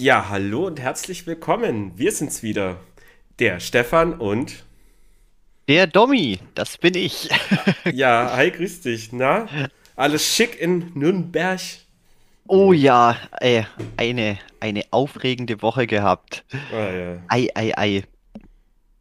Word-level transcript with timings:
Ja, 0.00 0.28
hallo 0.28 0.68
und 0.68 0.78
herzlich 0.78 1.26
willkommen. 1.26 1.90
Wir 1.96 2.12
sind's 2.12 2.44
wieder. 2.44 2.76
Der 3.40 3.58
Stefan 3.58 4.12
und. 4.12 4.64
Der 5.66 5.88
Dommi, 5.88 6.38
das 6.54 6.78
bin 6.78 6.94
ich. 6.94 7.28
ja, 7.92 8.30
hi, 8.32 8.52
grüß 8.52 8.82
dich. 8.82 9.12
Na? 9.12 9.48
Alles 9.96 10.24
schick 10.24 10.60
in 10.60 10.92
Nürnberg? 10.94 11.58
Oh 12.46 12.72
ja, 12.72 13.16
ey, 13.40 13.66
eine, 13.96 14.38
eine 14.60 14.84
aufregende 14.92 15.62
Woche 15.62 15.88
gehabt. 15.88 16.44
Ah, 16.72 16.92
ja. 16.92 17.22
Ei, 17.26 17.48
ei, 17.56 17.76
ei. 17.76 18.04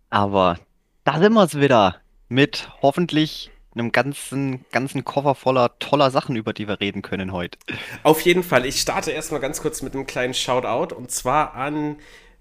Aber 0.10 0.58
da 1.04 1.20
sind 1.20 1.34
wir's 1.34 1.60
wieder. 1.60 2.02
Mit 2.28 2.72
hoffentlich 2.82 3.52
einem 3.80 3.92
ganzen, 3.92 4.66
ganzen 4.72 5.06
Koffer 5.06 5.36
voller 5.36 5.78
toller 5.80 6.12
Sachen, 6.12 6.36
über 6.36 6.54
die 6.54 6.68
wir 6.68 6.80
reden 6.80 7.02
können 7.02 7.32
heute. 7.32 7.58
Auf 8.04 8.22
jeden 8.22 8.44
Fall. 8.44 8.66
Ich 8.66 8.82
starte 8.82 9.12
erstmal 9.12 9.42
ganz 9.42 9.62
kurz 9.62 9.82
mit 9.82 9.94
einem 9.94 10.08
kleinen 10.08 10.34
Shoutout 10.34 10.96
und 10.96 11.12
zwar 11.12 11.56
an 11.56 11.98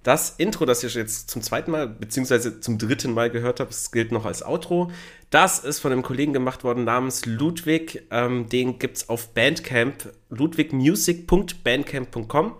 das 0.06 0.30
Intro, 0.38 0.64
das 0.66 0.84
ihr 0.84 0.90
jetzt 0.90 1.30
zum 1.30 1.42
zweiten 1.42 1.72
Mal, 1.72 1.88
beziehungsweise 1.88 2.60
zum 2.60 2.78
dritten 2.78 3.12
Mal 3.12 3.28
gehört 3.28 3.58
habt, 3.58 3.72
das 3.72 3.90
gilt 3.90 4.12
noch 4.12 4.24
als 4.24 4.46
Outro. 4.46 4.92
Das 5.30 5.58
ist 5.58 5.80
von 5.80 5.90
einem 5.90 6.04
Kollegen 6.04 6.32
gemacht 6.32 6.62
worden 6.62 6.84
namens 6.84 7.26
Ludwig. 7.26 8.04
Ähm, 8.12 8.48
den 8.48 8.78
gibt 8.78 8.98
es 8.98 9.08
auf 9.08 9.34
Bandcamp, 9.34 10.12
ludwigmusic.bandcamp.com. 10.30 12.52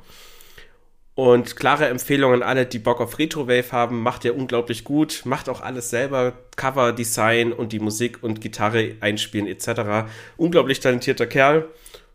Und 1.17 1.57
klare 1.57 1.89
Empfehlung 1.89 2.33
an 2.35 2.43
alle, 2.43 2.67
die 2.67 2.79
Bock 2.79 3.01
auf 3.01 3.19
Retrowave 3.19 3.73
haben. 3.73 4.03
Macht 4.03 4.27
er 4.27 4.37
unglaublich 4.37 4.85
gut. 4.85 5.23
Macht 5.25 5.49
auch 5.49 5.63
alles 5.63 5.89
selber. 5.89 6.35
Cover, 6.57 6.93
Design 6.93 7.55
und 7.55 7.73
die 7.73 7.79
Musik 7.79 8.23
und 8.23 8.43
Gitarre 8.43 8.97
einspielen 9.01 9.47
etc. 9.47 10.11
Unglaublich 10.37 10.81
talentierter 10.81 11.27
Kerl. 11.27 11.71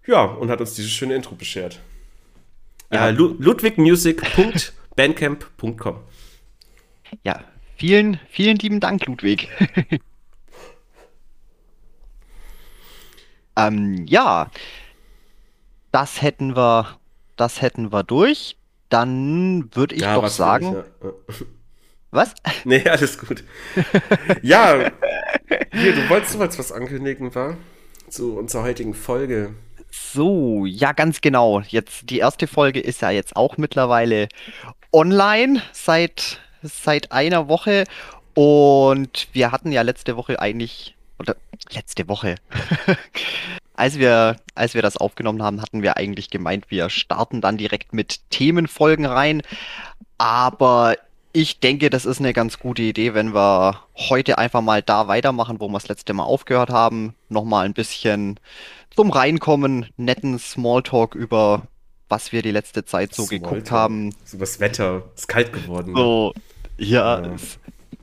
Ja, 0.05 0.25
und 0.25 0.51
hat 0.51 0.61
uns 0.61 0.75
dieses 0.75 0.91
schöne 0.91 1.15
Intro 1.15 1.33
beschert. 1.33 1.79
Ja. 2.93 3.07
Äh, 3.07 3.11
ludwigmusic.bandcamp.com 3.11 5.99
Ja, 7.23 7.43
vielen, 7.77 8.19
vielen 8.29 8.57
lieben 8.57 8.79
Dank, 8.79 9.07
Ludwig. 9.07 9.49
ähm, 13.57 14.05
ja, 14.05 14.51
das 15.91 16.21
hätten 16.21 16.55
wir, 16.55 16.99
das 17.35 17.63
hätten 17.63 17.91
wir 17.91 18.03
durch 18.03 18.57
dann 18.91 19.69
würde 19.73 19.95
ich 19.95 20.01
ja, 20.01 20.15
doch 20.15 20.27
sagen. 20.27 20.83
Ich, 20.99 21.05
ja. 21.05 21.13
Was? 22.11 22.33
Nee, 22.65 22.87
alles 22.87 23.17
gut. 23.17 23.43
ja, 24.41 24.91
hier, 25.71 25.95
du 25.95 26.09
wolltest 26.09 26.35
du 26.35 26.39
was 26.39 26.71
ankündigen, 26.71 27.33
war? 27.33 27.57
Zu 28.09 28.37
unserer 28.37 28.63
heutigen 28.63 28.93
Folge. 28.93 29.55
So, 29.89 30.65
ja, 30.65 30.91
ganz 30.91 31.21
genau. 31.21 31.61
Jetzt, 31.61 32.09
die 32.09 32.19
erste 32.19 32.47
Folge 32.47 32.81
ist 32.81 33.01
ja 33.01 33.11
jetzt 33.11 33.35
auch 33.35 33.57
mittlerweile 33.57 34.27
online 34.91 35.61
seit, 35.71 36.41
seit 36.61 37.11
einer 37.13 37.47
Woche. 37.47 37.85
Und 38.33 39.29
wir 39.31 39.51
hatten 39.51 39.71
ja 39.71 39.81
letzte 39.81 40.17
Woche 40.17 40.39
eigentlich, 40.39 40.95
oder 41.17 41.35
letzte 41.71 42.07
Woche, 42.09 42.35
als 43.73 43.97
wir, 43.97 44.37
als 44.55 44.73
wir 44.73 44.81
das 44.81 44.97
aufgenommen 44.97 45.43
haben, 45.43 45.61
hatten 45.61 45.81
wir 45.81 45.97
eigentlich 45.97 46.29
gemeint, 46.29 46.65
wir 46.69 46.89
starten 46.89 47.41
dann 47.41 47.57
direkt 47.57 47.93
mit 47.93 48.29
Themenfolgen 48.29 49.05
rein. 49.05 49.41
Aber 50.17 50.95
ich 51.33 51.59
denke, 51.59 51.89
das 51.89 52.05
ist 52.05 52.19
eine 52.19 52.33
ganz 52.33 52.59
gute 52.59 52.81
Idee, 52.81 53.13
wenn 53.13 53.33
wir 53.33 53.81
heute 53.95 54.37
einfach 54.37 54.61
mal 54.61 54.81
da 54.81 55.07
weitermachen, 55.07 55.59
wo 55.59 55.67
wir 55.67 55.79
das 55.79 55.87
letzte 55.87 56.13
Mal 56.13 56.23
aufgehört 56.23 56.69
haben. 56.69 57.15
Nochmal 57.29 57.65
ein 57.65 57.73
bisschen 57.73 58.39
zum 58.95 59.09
Reinkommen, 59.09 59.87
netten 59.97 60.37
Smalltalk 60.37 61.15
über 61.15 61.63
was 62.11 62.33
wir 62.33 62.41
die 62.41 62.51
letzte 62.51 62.83
Zeit 62.83 63.15
so 63.15 63.23
Smalltalk. 63.23 63.49
geguckt 63.49 63.71
haben. 63.71 64.13
So 64.25 64.37
das 64.37 64.59
Wetter, 64.59 65.03
ist 65.15 65.27
kalt 65.27 65.53
geworden. 65.53 65.95
So, 65.95 66.33
ja, 66.77 67.21
ja. 67.21 67.35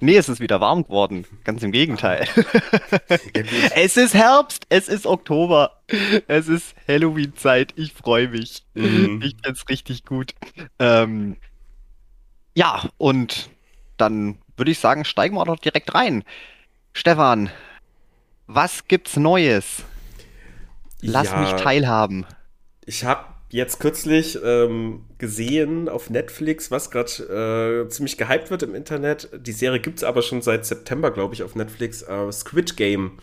Nee, 0.00 0.16
es 0.16 0.28
ist 0.28 0.40
wieder 0.40 0.60
warm 0.60 0.84
geworden. 0.84 1.24
Ganz 1.44 1.62
im 1.62 1.72
Gegenteil. 1.72 2.28
es 3.74 3.96
ist 3.96 4.14
Herbst, 4.14 4.66
es 4.68 4.88
ist 4.88 5.06
Oktober, 5.06 5.80
es 6.28 6.48
ist 6.48 6.74
Halloween-Zeit. 6.86 7.72
Ich 7.76 7.92
freue 7.92 8.28
mich. 8.28 8.64
Mhm. 8.74 9.20
Ich 9.22 9.36
finde 9.42 9.50
es 9.58 9.68
richtig 9.68 10.04
gut. 10.04 10.34
Ähm, 10.78 11.36
ja, 12.54 12.88
und 12.96 13.50
dann 13.96 14.38
würde 14.56 14.70
ich 14.70 14.78
sagen, 14.78 15.04
steigen 15.04 15.36
wir 15.36 15.44
doch 15.44 15.58
direkt 15.58 15.94
rein. 15.94 16.24
Stefan, 16.92 17.50
was 18.46 18.86
gibt's 18.88 19.16
Neues? 19.16 19.84
Lass 21.00 21.30
ja, 21.30 21.40
mich 21.40 21.52
teilhaben. 21.52 22.26
Ich 22.84 23.04
habe 23.04 23.24
jetzt 23.50 23.80
kürzlich 23.80 24.38
ähm, 24.44 25.04
gesehen 25.18 25.88
auf 25.88 26.10
Netflix, 26.10 26.70
was 26.70 26.90
gerade 26.90 27.84
äh, 27.86 27.88
ziemlich 27.88 28.18
gehypt 28.18 28.50
wird 28.50 28.62
im 28.62 28.74
Internet. 28.74 29.28
Die 29.34 29.52
Serie 29.52 29.80
gibt 29.80 29.98
es 29.98 30.04
aber 30.04 30.22
schon 30.22 30.42
seit 30.42 30.66
September, 30.66 31.10
glaube 31.10 31.34
ich, 31.34 31.42
auf 31.42 31.54
Netflix. 31.54 32.02
Äh, 32.02 32.30
Squid 32.30 32.76
Game. 32.76 33.18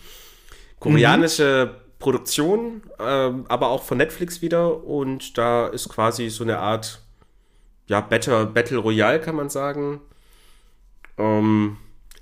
Koreanische 0.79 1.71
mhm. 1.71 1.99
Produktion, 1.99 2.81
äh, 2.99 3.03
aber 3.03 3.69
auch 3.69 3.83
von 3.83 3.97
Netflix 3.97 4.41
wieder. 4.41 4.83
Und 4.83 5.37
da 5.37 5.67
ist 5.67 5.89
quasi 5.89 6.29
so 6.29 6.43
eine 6.43 6.59
Art 6.59 7.01
ja, 7.87 8.01
Battle, 8.01 8.47
Battle 8.47 8.79
Royale, 8.79 9.21
kann 9.21 9.35
man 9.35 9.49
sagen. 9.49 10.01
Ähm, 11.17 11.77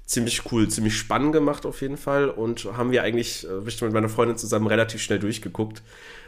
ziemlich 0.06 0.52
cool, 0.52 0.68
ziemlich 0.68 0.98
spannend 0.98 1.32
gemacht 1.34 1.66
auf 1.66 1.82
jeden 1.82 1.98
Fall. 1.98 2.30
Und 2.30 2.66
haben 2.78 2.92
wir 2.92 3.04
eigentlich, 3.04 3.48
äh, 3.48 3.62
mit 3.62 3.94
meiner 3.94 4.10
Freundin 4.10 4.38
zusammen 4.38 4.68
relativ 4.68 5.02
schnell 5.02 5.20
durchgeguckt. 5.20 5.82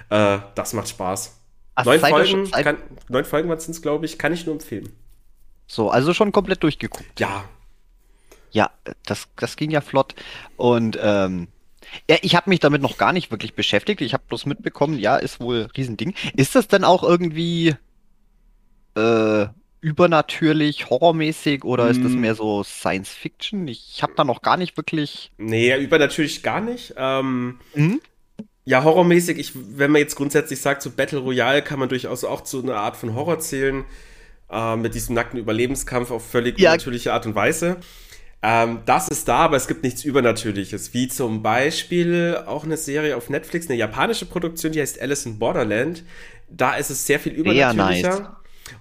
Äh, 0.10 0.40
das 0.56 0.74
macht 0.74 0.88
Spaß. 0.88 1.45
Ach, 1.76 1.86
neun, 1.86 2.00
Folgen, 2.00 2.46
schon, 2.48 2.52
kann, 2.52 2.78
neun 3.10 3.26
Folgen 3.26 3.60
sind 3.60 3.72
es, 3.72 3.82
glaube 3.82 4.06
ich, 4.06 4.18
kann 4.18 4.34
ich 4.34 4.46
nur 4.46 4.56
empfehlen. 4.56 4.90
So, 5.68 5.90
also 5.90 6.14
schon 6.14 6.32
komplett 6.32 6.64
durchgeguckt. 6.64 7.20
Ja. 7.20 7.46
Ja, 8.52 8.72
das, 9.06 9.28
das 9.36 9.58
ging 9.58 9.72
ja 9.72 9.82
flott. 9.82 10.16
Und 10.56 10.98
ähm, 11.02 11.48
ja, 12.10 12.18
ich 12.22 12.36
habe 12.36 12.50
mich 12.50 12.62
damit 12.62 12.82
noch 12.82 12.98
gar 12.98 13.12
nicht 13.12 13.32
wirklich 13.32 13.54
beschäftigt. 13.54 14.02
Ich 14.02 14.14
habe 14.14 14.24
bloß 14.28 14.46
mitbekommen, 14.46 14.98
ja, 14.98 15.18
ist 15.18 15.40
wohl 15.40 15.64
ein 15.64 15.72
Riesending. 15.72 16.14
Ist 16.36 16.56
das 16.56 16.68
denn 16.68 16.86
auch 16.86 17.04
irgendwie 17.04 17.76
äh, 18.96 19.48
übernatürlich, 19.82 20.90
horrormäßig 20.90 21.64
oder 21.64 21.90
ist 21.90 22.04
das 22.04 22.14
hm. 22.14 22.22
mehr 22.22 22.36
so 22.36 22.64
Science 22.64 23.10
Fiction? 23.10 23.68
Ich 23.68 24.02
habe 24.02 24.14
da 24.16 24.24
noch 24.24 24.42
gar 24.42 24.58
nicht 24.58 24.78
wirklich. 24.78 25.32
Nee, 25.38 25.78
übernatürlich 25.78 26.42
gar 26.42 26.62
nicht. 26.62 26.94
Ähm, 26.98 27.60
mhm. 27.74 28.00
Ja, 28.66 28.84
horrormäßig, 28.84 29.38
ich, 29.38 29.52
wenn 29.54 29.92
man 29.92 30.00
jetzt 30.00 30.16
grundsätzlich 30.16 30.60
sagt, 30.60 30.82
so 30.82 30.90
Battle 30.90 31.20
Royale 31.20 31.62
kann 31.62 31.80
man 31.80 31.88
durchaus 31.88 32.24
auch 32.24 32.42
zu 32.42 32.64
einer 32.64 32.78
Art 32.78 32.98
von 32.98 33.14
Horror 33.14 33.40
zählen, 33.40 33.86
äh, 34.52 34.76
mit 34.76 34.96
diesem 34.96 35.14
nackten 35.16 35.40
Überlebenskampf 35.40 36.10
auf 36.10 36.28
völlig 36.28 36.60
ja. 36.60 36.72
natürliche 36.72 37.14
Art 37.14 37.28
und 37.28 37.36
Weise. 37.36 37.78
Ähm, 38.42 38.80
das 38.86 39.08
ist 39.08 39.28
da, 39.28 39.38
aber 39.38 39.58
es 39.58 39.68
gibt 39.68 39.84
nichts 39.84 40.04
Übernatürliches, 40.04 40.94
wie 40.94 41.08
zum 41.08 41.42
Beispiel 41.44 42.38
auch 42.46 42.64
eine 42.64 42.78
Serie 42.78 43.18
auf 43.18 43.30
Netflix, 43.30 43.70
eine 43.70 43.78
japanische 43.78 44.26
Produktion, 44.26 44.72
die 44.72 44.82
heißt 44.82 45.02
Alice 45.02 45.26
in 45.26 45.40
Borderland. 45.40 46.04
Da 46.50 46.76
ist 46.76 46.90
es 46.90 47.06
sehr 47.06 47.20
viel 47.20 47.34
übernatürlicher. 47.34 48.20
Nice. 48.20 48.30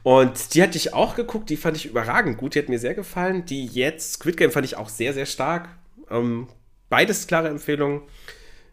Und 0.03 0.55
die 0.55 0.63
hatte 0.63 0.77
ich 0.77 0.95
auch 0.95 1.15
geguckt, 1.15 1.51
die 1.51 1.57
fand 1.57 1.77
ich 1.77 1.87
überragend 1.87 2.39
gut, 2.39 2.55
die 2.55 2.59
hat 2.59 2.69
mir 2.69 2.79
sehr 2.79 2.95
gefallen. 2.95 3.45
Die 3.47 3.67
jetzt, 3.67 4.15
Squid 4.15 4.37
Game 4.37 4.51
fand 4.51 4.67
ich 4.67 4.77
auch 4.77 4.89
sehr, 4.89 5.13
sehr 5.13 5.27
stark. 5.27 5.69
Ähm, 6.11 6.49
beides 6.89 7.27
klare 7.27 7.49
Empfehlungen. 7.49 8.03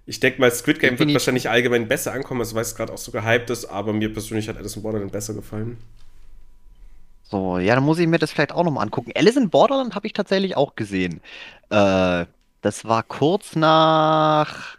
Ich 0.05 0.19
denke 0.19 0.41
mal, 0.41 0.51
Squid 0.51 0.79
Game 0.79 0.97
wird 0.97 1.13
wahrscheinlich 1.13 1.49
allgemein 1.49 1.87
besser 1.87 2.13
ankommen, 2.13 2.41
also 2.41 2.55
weil 2.55 2.63
es 2.63 2.75
gerade 2.75 2.91
auch 2.91 2.97
so 2.97 3.11
gehypt 3.11 3.49
ist, 3.49 3.65
aber 3.65 3.93
mir 3.93 4.11
persönlich 4.11 4.49
hat 4.49 4.57
Alice 4.57 4.75
in 4.75 4.81
Borderland 4.81 5.11
besser 5.11 5.33
gefallen. 5.33 5.77
So, 7.23 7.59
ja, 7.59 7.75
dann 7.75 7.85
muss 7.85 7.99
ich 7.99 8.07
mir 8.07 8.19
das 8.19 8.31
vielleicht 8.31 8.51
auch 8.51 8.63
nochmal 8.63 8.83
angucken. 8.83 9.11
Alice 9.15 9.37
in 9.37 9.49
Borderland 9.49 9.95
habe 9.95 10.05
ich 10.07 10.13
tatsächlich 10.13 10.57
auch 10.57 10.75
gesehen. 10.75 11.21
Äh, 11.69 12.25
das 12.61 12.85
war 12.85 13.03
kurz 13.03 13.55
nach 13.55 14.77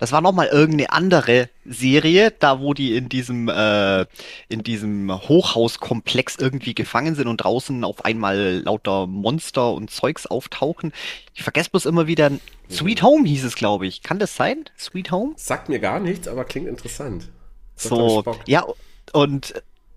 das 0.00 0.12
war 0.12 0.22
nochmal 0.22 0.48
irgendeine 0.48 0.90
andere 0.90 1.50
Serie, 1.64 2.32
da 2.36 2.60
wo 2.60 2.74
die 2.74 2.96
in 2.96 3.08
diesem, 3.08 3.48
äh, 3.48 4.06
in 4.48 4.62
diesem 4.64 5.12
Hochhauskomplex 5.12 6.36
irgendwie 6.36 6.74
gefangen 6.74 7.14
sind 7.14 7.28
und 7.28 7.36
draußen 7.36 7.84
auf 7.84 8.04
einmal 8.04 8.62
lauter 8.64 9.06
Monster 9.06 9.72
und 9.72 9.90
Zeugs 9.90 10.26
auftauchen. 10.26 10.92
Ich 11.34 11.42
vergesse 11.42 11.70
bloß 11.70 11.84
immer 11.84 12.06
wieder. 12.06 12.32
Sweet 12.70 13.02
Home 13.02 13.28
hieß 13.28 13.44
es, 13.44 13.54
glaube 13.54 13.86
ich. 13.86 14.02
Kann 14.02 14.18
das 14.18 14.34
sein? 14.34 14.64
Sweet 14.78 15.10
Home? 15.12 15.34
Sagt 15.36 15.68
mir 15.68 15.78
gar 15.78 16.00
nichts, 16.00 16.28
aber 16.28 16.44
klingt 16.44 16.68
interessant. 16.68 17.28
Das 17.74 17.84
so, 17.84 18.24
ja, 18.46 18.64
und 19.12 19.54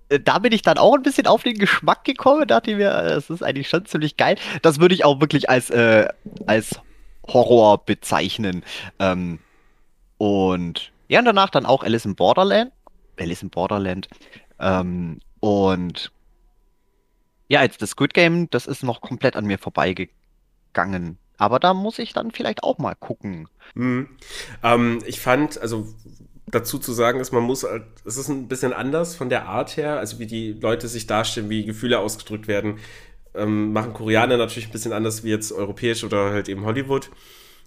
äh, 0.09 0.19
da 0.19 0.39
bin 0.39 0.51
ich 0.51 0.63
dann 0.63 0.77
auch 0.77 0.95
ein 0.95 1.03
bisschen 1.03 1.27
auf 1.27 1.44
den 1.44 1.57
Geschmack 1.57 2.03
gekommen, 2.03 2.47
dachte 2.47 2.71
ich 2.71 2.77
mir, 2.77 2.91
äh, 2.91 3.09
das 3.09 3.29
ist 3.29 3.44
eigentlich 3.44 3.69
schon 3.69 3.85
ziemlich 3.85 4.17
geil. 4.17 4.38
Das 4.61 4.79
würde 4.79 4.95
ich 4.95 5.06
auch 5.06 5.21
wirklich 5.21 5.49
als, 5.49 5.69
äh, 5.69 6.07
als 6.45 6.79
Horror 7.27 7.85
bezeichnen. 7.85 8.63
Ähm, 8.99 9.39
und 10.23 10.93
ja, 11.09 11.19
und 11.19 11.25
danach 11.25 11.49
dann 11.49 11.65
auch 11.65 11.83
Alice 11.83 12.05
in 12.05 12.15
Borderland. 12.15 12.71
Alice 13.19 13.43
in 13.43 13.49
Borderland. 13.49 14.07
Ähm, 14.57 15.19
und 15.41 16.13
ja, 17.49 17.61
jetzt 17.61 17.81
das 17.81 17.89
Squid 17.89 18.13
Game, 18.13 18.49
das 18.49 18.65
ist 18.65 18.83
noch 18.83 19.01
komplett 19.01 19.35
an 19.35 19.45
mir 19.45 19.57
vorbeigegangen. 19.57 21.17
Aber 21.37 21.59
da 21.59 21.73
muss 21.73 21.99
ich 21.99 22.13
dann 22.13 22.31
vielleicht 22.31 22.63
auch 22.63 22.77
mal 22.77 22.95
gucken. 22.95 23.49
Mhm. 23.75 24.07
Ähm, 24.63 24.99
ich 25.05 25.19
fand, 25.19 25.59
also 25.59 25.93
dazu 26.47 26.79
zu 26.79 26.93
sagen 26.93 27.19
ist, 27.19 27.33
man 27.33 27.43
muss, 27.43 27.65
halt, 27.65 27.83
es 28.05 28.15
ist 28.15 28.29
ein 28.29 28.47
bisschen 28.47 28.71
anders 28.71 29.17
von 29.17 29.27
der 29.27 29.47
Art 29.47 29.75
her, 29.75 29.99
also 29.99 30.19
wie 30.19 30.25
die 30.25 30.53
Leute 30.53 30.87
sich 30.87 31.05
darstellen, 31.05 31.49
wie 31.49 31.65
Gefühle 31.65 31.99
ausgedrückt 31.99 32.47
werden, 32.47 32.79
ähm, 33.35 33.73
machen 33.73 33.91
Koreaner 33.91 34.37
natürlich 34.37 34.69
ein 34.69 34.71
bisschen 34.71 34.93
anders 34.93 35.25
wie 35.25 35.31
jetzt 35.31 35.51
europäisch 35.51 36.05
oder 36.05 36.31
halt 36.31 36.47
eben 36.47 36.63
Hollywood. 36.63 37.09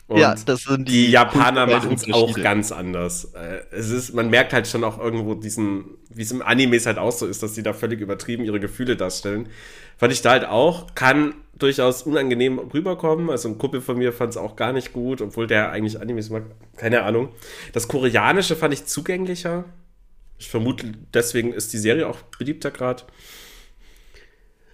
Und 0.08 0.20
ja, 0.20 0.36
das 0.36 0.62
sind 0.62 0.88
die, 0.88 1.06
die 1.06 1.10
Japaner 1.10 1.66
machen 1.66 1.94
es 1.94 2.12
auch 2.12 2.32
ganz 2.40 2.70
anders. 2.70 3.32
Äh, 3.34 3.62
es 3.72 3.90
ist, 3.90 4.14
man 4.14 4.30
merkt 4.30 4.52
halt 4.52 4.68
schon 4.68 4.84
auch 4.84 4.98
irgendwo 4.98 5.34
diesen, 5.34 5.96
wie 6.10 6.22
es 6.22 6.30
im 6.30 6.42
Animes 6.42 6.86
halt 6.86 6.98
auch 6.98 7.10
so 7.10 7.26
ist, 7.26 7.42
dass 7.42 7.54
die 7.54 7.64
da 7.64 7.72
völlig 7.72 8.00
übertrieben 8.00 8.44
ihre 8.44 8.60
Gefühle 8.60 8.96
darstellen. 8.96 9.48
Fand 9.96 10.12
ich 10.12 10.22
da 10.22 10.30
halt 10.30 10.44
auch, 10.44 10.94
kann 10.94 11.34
durchaus 11.58 12.02
unangenehm 12.02 12.58
rüberkommen. 12.58 13.30
Also 13.30 13.48
ein 13.48 13.58
Kumpel 13.58 13.80
von 13.80 13.98
mir 13.98 14.12
fand 14.12 14.30
es 14.30 14.36
auch 14.36 14.54
gar 14.54 14.72
nicht 14.72 14.92
gut, 14.92 15.20
obwohl 15.20 15.48
der 15.48 15.72
eigentlich 15.72 16.00
Animes 16.00 16.30
mag. 16.30 16.44
Keine 16.76 17.02
Ahnung. 17.02 17.30
Das 17.72 17.88
Koreanische 17.88 18.54
fand 18.54 18.74
ich 18.74 18.86
zugänglicher. 18.86 19.64
Ich 20.38 20.48
vermute, 20.48 20.92
deswegen 21.14 21.52
ist 21.52 21.72
die 21.72 21.78
Serie 21.78 22.08
auch 22.08 22.18
beliebter 22.38 22.70
gerade. 22.70 23.02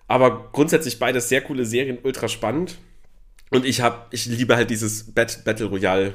Aber 0.08 0.50
grundsätzlich 0.52 0.98
beides 0.98 1.30
sehr 1.30 1.40
coole 1.40 1.64
Serien, 1.64 1.98
ultra 2.02 2.28
spannend. 2.28 2.76
Und 3.52 3.66
ich 3.66 3.80
habe, 3.80 4.06
ich 4.10 4.26
liebe 4.26 4.56
halt 4.56 4.70
dieses 4.70 5.12
Bat 5.12 5.44
Battle 5.44 5.66
Royale 5.66 6.14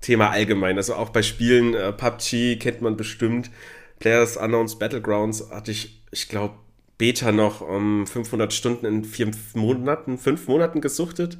Thema 0.00 0.30
allgemein. 0.30 0.76
Also 0.76 0.94
auch 0.94 1.10
bei 1.10 1.22
Spielen, 1.22 1.74
äh, 1.74 1.92
PUBG 1.92 2.56
kennt 2.56 2.80
man 2.80 2.96
bestimmt. 2.96 3.50
Players 3.98 4.36
Unknowns 4.36 4.78
Battlegrounds 4.78 5.50
hatte 5.50 5.70
ich, 5.70 6.02
ich 6.12 6.28
glaube, 6.28 6.54
Beta 6.96 7.32
noch 7.32 7.60
um 7.60 8.06
500 8.06 8.52
Stunden 8.52 8.86
in 8.86 9.04
vier 9.04 9.30
Monaten, 9.54 10.18
fünf 10.18 10.48
Monaten 10.48 10.80
gesuchtet. 10.80 11.38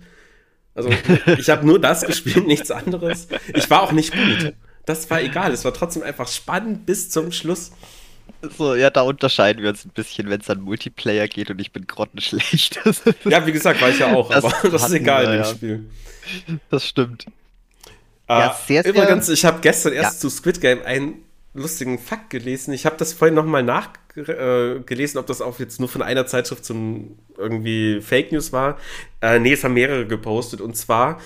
Also 0.74 0.90
ich 1.38 1.50
habe 1.50 1.66
nur 1.66 1.80
das 1.80 2.04
gespielt, 2.04 2.46
nichts 2.46 2.70
anderes. 2.70 3.28
Ich 3.54 3.68
war 3.70 3.82
auch 3.82 3.92
nicht 3.92 4.12
gut. 4.12 4.54
Das 4.86 5.08
war 5.10 5.20
egal. 5.20 5.52
Es 5.52 5.64
war 5.64 5.74
trotzdem 5.74 6.02
einfach 6.02 6.28
spannend 6.28 6.86
bis 6.86 7.10
zum 7.10 7.32
Schluss. 7.32 7.72
So, 8.40 8.74
ja, 8.74 8.90
da 8.90 9.02
unterscheiden 9.02 9.62
wir 9.62 9.70
uns 9.70 9.84
ein 9.84 9.90
bisschen, 9.90 10.30
wenn 10.30 10.40
es 10.40 10.48
an 10.48 10.60
Multiplayer 10.60 11.26
geht 11.26 11.50
und 11.50 11.60
ich 11.60 11.72
bin 11.72 11.86
grottenschlecht. 11.86 12.80
ja, 13.24 13.46
wie 13.46 13.52
gesagt, 13.52 13.80
war 13.80 13.88
ich 13.88 13.98
ja 13.98 14.14
auch, 14.14 14.30
das 14.30 14.44
aber 14.44 14.68
das 14.70 14.88
ist 14.88 14.92
egal 14.92 15.24
wir, 15.24 15.30
in 15.30 15.32
dem 15.32 15.42
ja. 15.42 15.44
Spiel. 15.44 15.90
Das 16.70 16.86
stimmt. 16.86 17.26
Uh, 18.30 18.34
ja, 18.34 18.56
sehr, 18.66 18.82
sehr, 18.82 18.92
übrigens, 18.92 19.28
ich 19.28 19.44
habe 19.44 19.60
gestern 19.60 19.94
erst 19.94 20.16
ja. 20.16 20.20
zu 20.20 20.30
Squid 20.30 20.60
Game 20.60 20.82
einen 20.82 21.24
lustigen 21.54 21.98
Fakt 21.98 22.30
gelesen. 22.30 22.72
Ich 22.72 22.86
habe 22.86 22.96
das 22.96 23.12
vorhin 23.12 23.34
nochmal 23.34 23.62
nachgelesen, 23.62 25.16
äh, 25.16 25.20
ob 25.20 25.26
das 25.26 25.40
auch 25.40 25.58
jetzt 25.58 25.80
nur 25.80 25.88
von 25.88 26.02
einer 26.02 26.26
Zeitschrift 26.26 26.64
zum 26.64 27.18
irgendwie 27.36 28.00
Fake 28.00 28.30
News 28.30 28.52
war. 28.52 28.78
Äh, 29.20 29.38
nee, 29.38 29.52
es 29.52 29.64
haben 29.64 29.74
mehrere 29.74 30.06
gepostet. 30.06 30.60
Und 30.60 30.76
zwar 30.76 31.20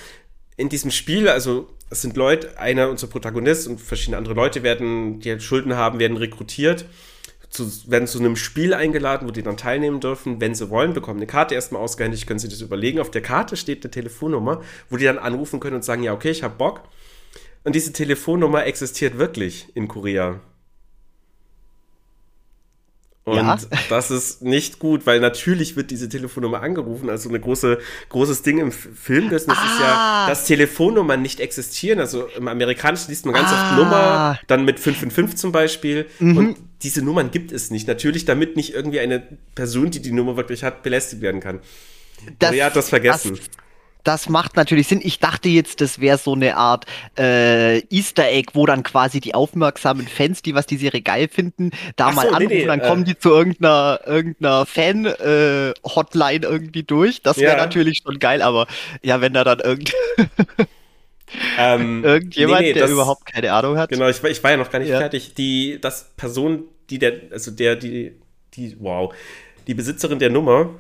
in 0.57 0.69
diesem 0.69 0.91
Spiel, 0.91 1.29
also 1.29 1.69
es 1.93 2.01
sind 2.01 2.17
Leute, 2.17 2.59
einer 2.59 2.89
unser 2.89 3.07
Protagonist 3.07 3.69
und 3.69 3.79
verschiedene 3.79 4.17
andere 4.17 4.33
Leute 4.33 4.63
werden, 4.63 5.21
die 5.21 5.29
halt 5.29 5.43
Schulden 5.43 5.77
haben, 5.77 5.99
werden 5.99 6.17
rekrutiert, 6.17 6.87
zu, 7.51 7.71
werden 7.87 8.09
zu 8.09 8.19
einem 8.19 8.35
Spiel 8.35 8.73
eingeladen, 8.73 9.29
wo 9.29 9.31
die 9.31 9.43
dann 9.43 9.59
teilnehmen 9.59 10.01
dürfen, 10.01 10.41
wenn 10.41 10.55
sie 10.55 10.71
wollen, 10.71 10.95
bekommen 10.95 11.19
eine 11.19 11.27
Karte 11.27 11.55
erstmal 11.55 11.83
ausgehändigt, 11.83 12.27
können 12.27 12.39
sie 12.39 12.49
das 12.49 12.63
überlegen. 12.63 12.99
Auf 12.99 13.11
der 13.11 13.21
Karte 13.21 13.59
steht 13.59 13.85
eine 13.85 13.91
Telefonnummer, 13.91 14.63
wo 14.89 14.97
die 14.97 15.05
dann 15.05 15.19
anrufen 15.19 15.61
können 15.61 15.77
und 15.77 15.85
sagen, 15.85 16.03
ja, 16.03 16.15
okay, 16.15 16.31
ich 16.31 16.43
habe 16.43 16.55
Bock. 16.57 16.81
Und 17.63 17.75
diese 17.75 17.93
Telefonnummer 17.93 18.65
existiert 18.65 19.19
wirklich 19.19 19.69
in 19.75 19.87
Korea. 19.87 20.41
Und 23.25 23.37
ja. 23.37 23.57
das 23.89 24.11
ist 24.11 24.43
nicht 24.43 24.81
gut, 24.81 25.07
weil 25.07 25.21
natürlich 25.21 25.77
wird 25.77 25.93
diese 25.93 26.09
Telefonnummer 26.09 26.61
angerufen. 26.61 27.09
Also 27.09 27.29
ein 27.29 27.41
große, 27.41 27.79
großes 28.09 28.43
Ding 28.43 28.59
im 28.59 28.73
Filmbusiness 28.73 29.59
ah. 29.59 29.65
ist 29.65 29.81
ja, 29.81 29.95
ah. 29.95 30.29
dass 30.29 30.47
Telefonnummern 30.47 31.23
nicht 31.23 31.39
existieren. 31.39 32.01
Also 32.01 32.27
im 32.37 32.49
Amerikanischen 32.49 33.11
liest 33.11 33.25
man 33.25 33.35
ganz 33.37 33.51
ah. 33.53 33.55
oft 33.55 33.79
Nummer, 33.79 34.39
dann 34.49 34.65
mit 34.65 34.81
555 34.81 35.39
zum 35.39 35.53
Beispiel. 35.53 36.07
Mhm. 36.19 36.37
Und 36.37 36.57
diese 36.83 37.03
Nummern 37.03 37.31
gibt 37.31 37.53
es 37.53 37.71
nicht. 37.71 37.87
Natürlich, 37.87 38.25
damit 38.25 38.57
nicht 38.57 38.75
irgendwie 38.75 38.99
eine 38.99 39.23
Person, 39.55 39.93
die 39.93 40.03
die 40.03 40.13
Nummer 40.13 40.37
wirklich 40.37 40.65
hat, 40.65 40.83
belästigt 40.83 41.23
werden 41.23 41.41
kann. 41.41 41.61
Das, 42.41 42.51
Korea 42.51 42.67
hat 42.67 42.77
das 42.77 42.89
vergessen. 42.89 43.37
Das, 43.37 43.62
das 44.05 44.29
macht 44.29 44.57
natürlich 44.57 44.89
Sinn. 44.89 45.01
Ich 45.03 45.19
dachte 45.19 45.49
jetzt, 45.49 45.81
das 45.81 46.01
wäre 46.01 46.19
so 46.19 46.35
eine 46.35 46.57
Art 46.57 46.87
äh, 47.19 47.79
Easter 47.95 48.29
Egg, 48.29 48.51
wo 48.55 48.67
dann 48.67 48.83
quasi 48.83 49.21
die 49.21 49.35
aufmerksamen 49.35 50.07
Fans, 50.07 50.43
die 50.43 50.55
was 50.55 50.67
die 50.67 50.77
Serie 50.77 51.03
geil 51.03 51.29
finden, 51.29 51.71
da 51.97 52.09
Ach 52.09 52.15
mal 52.15 52.29
so, 52.29 52.35
anrufen, 52.35 52.49
nee, 52.49 52.61
nee, 52.61 52.67
dann 52.67 52.81
äh, 52.81 52.87
kommen 52.87 53.05
die 53.05 53.19
zu 53.19 53.31
irgendeiner, 53.31 54.01
irgendeiner 54.07 54.67
Fan-Hotline 54.67 56.47
äh, 56.47 56.51
irgendwie 56.51 56.83
durch. 56.83 57.23
Das 57.23 57.39
wäre 57.39 57.57
ja. 57.57 57.59
natürlich 57.59 58.03
schon 58.05 58.19
geil, 58.19 58.43
aber 58.43 58.67
ja, 59.03 59.21
wenn 59.21 59.33
da 59.33 59.45
dann 59.45 59.61
irgend 59.61 59.93
ähm, 61.59 62.05
irgendjemand, 62.05 62.63
nee, 62.63 62.73
der 62.73 62.83
das, 62.83 62.91
überhaupt 62.91 63.27
keine 63.27 63.53
Ahnung 63.53 63.79
hat. 63.79 63.91
Genau, 63.91 64.09
ich, 64.09 64.23
ich 64.23 64.43
war 64.43 64.51
ja 64.53 64.57
noch 64.57 64.71
gar 64.71 64.79
nicht 64.79 64.89
ja. 64.89 64.99
fertig. 64.99 65.35
Die, 65.35 65.79
das 65.81 66.11
Person, 66.17 66.65
die 66.91 66.99
der, 66.99 67.15
also 67.31 67.51
der, 67.51 67.77
die, 67.77 68.21
die, 68.55 68.77
wow, 68.81 69.15
die 69.67 69.75
Besitzerin 69.75 70.19
der 70.19 70.31
Nummer, 70.31 70.71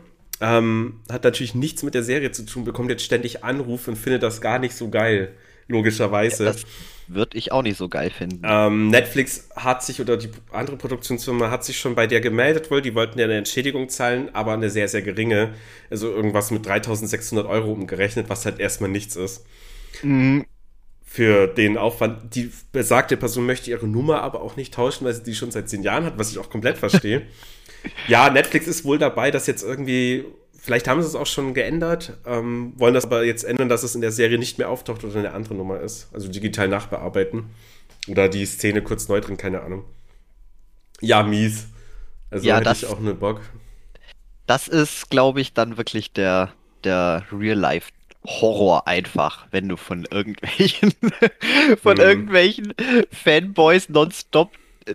ähm, 0.42 1.00
hat 1.10 1.24
natürlich 1.24 1.54
nichts 1.54 1.82
mit 1.82 1.94
der 1.94 2.02
Serie 2.02 2.32
zu 2.32 2.44
tun, 2.44 2.64
bekommt 2.64 2.90
jetzt 2.90 3.04
ständig 3.04 3.44
Anrufe 3.44 3.92
und 3.92 3.96
findet 3.96 4.22
das 4.22 4.40
gar 4.40 4.58
nicht 4.58 4.74
so 4.74 4.90
geil, 4.90 5.32
logischerweise. 5.68 6.44
Ja, 6.44 6.52
das 6.52 6.64
würde 7.06 7.38
ich 7.38 7.52
auch 7.52 7.62
nicht 7.62 7.76
so 7.76 7.88
geil 7.88 8.10
finden. 8.10 8.42
Ähm, 8.44 8.88
Netflix 8.88 9.48
hat 9.54 9.84
sich, 9.84 10.00
oder 10.00 10.16
die 10.16 10.30
andere 10.50 10.76
Produktionsfirma 10.76 11.50
hat 11.50 11.64
sich 11.64 11.78
schon 11.78 11.94
bei 11.94 12.06
der 12.06 12.20
gemeldet 12.20 12.70
wohl, 12.70 12.82
die 12.82 12.94
wollten 12.94 13.18
ja 13.18 13.24
eine 13.24 13.36
Entschädigung 13.36 13.88
zahlen, 13.88 14.30
aber 14.34 14.52
eine 14.52 14.68
sehr, 14.68 14.88
sehr 14.88 15.02
geringe, 15.02 15.54
also 15.90 16.10
irgendwas 16.10 16.50
mit 16.50 16.66
3600 16.66 17.46
Euro 17.46 17.72
umgerechnet, 17.72 18.28
was 18.28 18.44
halt 18.44 18.58
erstmal 18.58 18.90
nichts 18.90 19.14
ist. 19.14 19.44
Mhm 20.02 20.44
für 21.04 21.46
den 21.46 21.76
Aufwand. 21.76 22.34
Die 22.34 22.50
besagte 22.72 23.18
Person 23.18 23.44
möchte 23.44 23.68
ihre 23.68 23.86
Nummer 23.86 24.22
aber 24.22 24.40
auch 24.40 24.56
nicht 24.56 24.72
tauschen, 24.72 25.04
weil 25.04 25.12
sie 25.12 25.22
die 25.22 25.34
schon 25.34 25.50
seit 25.50 25.68
zehn 25.68 25.82
Jahren 25.82 26.06
hat, 26.06 26.18
was 26.18 26.30
ich 26.30 26.38
auch 26.38 26.48
komplett 26.48 26.78
verstehe. 26.78 27.26
ja, 28.08 28.30
Netflix 28.30 28.66
ist 28.66 28.84
wohl 28.84 28.98
dabei, 28.98 29.30
dass 29.30 29.46
jetzt 29.46 29.62
irgendwie, 29.62 30.24
vielleicht 30.58 30.88
haben 30.88 31.02
sie 31.02 31.08
es 31.08 31.14
auch 31.14 31.26
schon 31.26 31.54
geändert, 31.54 32.18
ähm, 32.26 32.72
wollen 32.76 32.94
das 32.94 33.04
aber 33.04 33.24
jetzt 33.24 33.44
ändern, 33.44 33.68
dass 33.68 33.82
es 33.82 33.94
in 33.94 34.00
der 34.00 34.12
Serie 34.12 34.38
nicht 34.38 34.58
mehr 34.58 34.68
auftaucht 34.68 35.04
oder 35.04 35.18
eine 35.18 35.32
andere 35.32 35.54
Nummer 35.54 35.80
ist. 35.80 36.08
Also 36.12 36.28
digital 36.28 36.68
nachbearbeiten. 36.68 37.50
Oder 38.08 38.28
die 38.28 38.46
Szene 38.46 38.82
kurz 38.82 39.08
neu 39.08 39.20
drin, 39.20 39.36
keine 39.36 39.62
Ahnung. 39.62 39.84
Ja, 41.00 41.22
mies. 41.22 41.66
Also 42.30 42.46
ja, 42.46 42.56
hätte 42.56 42.64
das, 42.64 42.82
ich 42.82 42.88
auch 42.88 42.98
eine 42.98 43.14
Bock. 43.14 43.40
Das 44.46 44.68
ist, 44.68 45.10
glaube 45.10 45.40
ich, 45.40 45.52
dann 45.52 45.76
wirklich 45.76 46.12
der, 46.12 46.52
der 46.84 47.24
Real-Life 47.30 47.90
Horror 48.24 48.86
einfach, 48.86 49.46
wenn 49.50 49.68
du 49.68 49.76
von 49.76 50.04
irgendwelchen 50.10 50.94
von 51.82 51.94
mhm. 51.94 52.00
irgendwelchen 52.00 52.74
Fanboys 53.10 53.88
nonstop 53.88 54.52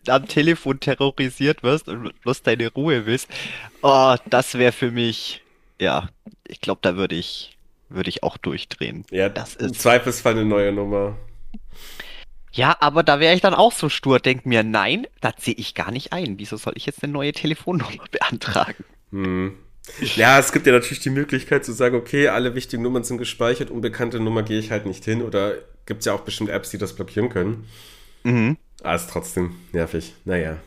am 0.07 0.27
Telefon 0.27 0.79
terrorisiert 0.79 1.63
wirst 1.63 1.87
und 1.87 2.19
bloß 2.21 2.43
deine 2.43 2.71
Ruhe 2.71 3.05
willst. 3.05 3.27
Oh, 3.81 4.15
das 4.29 4.55
wäre 4.55 4.71
für 4.71 4.91
mich, 4.91 5.41
ja, 5.79 6.09
ich 6.47 6.61
glaube, 6.61 6.79
da 6.81 6.95
würde 6.95 7.15
ich, 7.15 7.57
würde 7.89 8.09
ich 8.09 8.23
auch 8.23 8.37
durchdrehen. 8.37 9.05
Ja, 9.11 9.29
das 9.29 9.55
ist. 9.55 9.61
Im 9.61 9.73
Zweifelsfall 9.73 10.33
eine 10.33 10.45
neue 10.45 10.71
Nummer. 10.71 11.17
Ja, 12.51 12.75
aber 12.79 13.03
da 13.03 13.19
wäre 13.19 13.35
ich 13.35 13.41
dann 13.41 13.53
auch 13.53 13.71
so 13.71 13.87
stur, 13.87 14.19
denk 14.19 14.45
mir, 14.45 14.63
nein, 14.63 15.05
das 15.21 15.33
sehe 15.39 15.53
ich 15.53 15.75
gar 15.75 15.91
nicht 15.91 16.11
ein. 16.11 16.39
Wieso 16.39 16.57
soll 16.57 16.73
ich 16.75 16.85
jetzt 16.85 17.03
eine 17.03 17.13
neue 17.13 17.31
Telefonnummer 17.31 18.03
beantragen? 18.11 18.83
Hm. 19.11 19.57
Ja, 20.15 20.37
es 20.37 20.51
gibt 20.51 20.67
ja 20.67 20.73
natürlich 20.73 20.99
die 20.99 21.09
Möglichkeit 21.09 21.63
zu 21.63 21.71
sagen, 21.71 21.95
okay, 21.95 22.27
alle 22.27 22.55
wichtigen 22.55 22.83
Nummern 22.83 23.03
sind 23.03 23.19
gespeichert, 23.19 23.69
unbekannte 23.69 24.19
Nummer 24.19 24.43
gehe 24.43 24.59
ich 24.59 24.71
halt 24.71 24.85
nicht 24.85 25.05
hin. 25.05 25.21
Oder 25.21 25.53
gibt 25.85 26.01
es 26.01 26.05
ja 26.05 26.13
auch 26.13 26.21
bestimmt 26.21 26.49
Apps, 26.49 26.69
die 26.69 26.77
das 26.77 26.93
blockieren 26.93 27.29
können. 27.29 27.67
Mhm. 28.23 28.57
Ah, 28.83 28.95
ist 28.95 29.09
trotzdem 29.09 29.55
nervig. 29.71 30.13
Naja. 30.25 30.57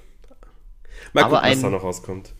Mal 1.12 1.24
gucken, 1.24 1.38
was 1.42 1.60
da 1.60 1.70
noch 1.70 1.82
rauskommt. 1.82 2.32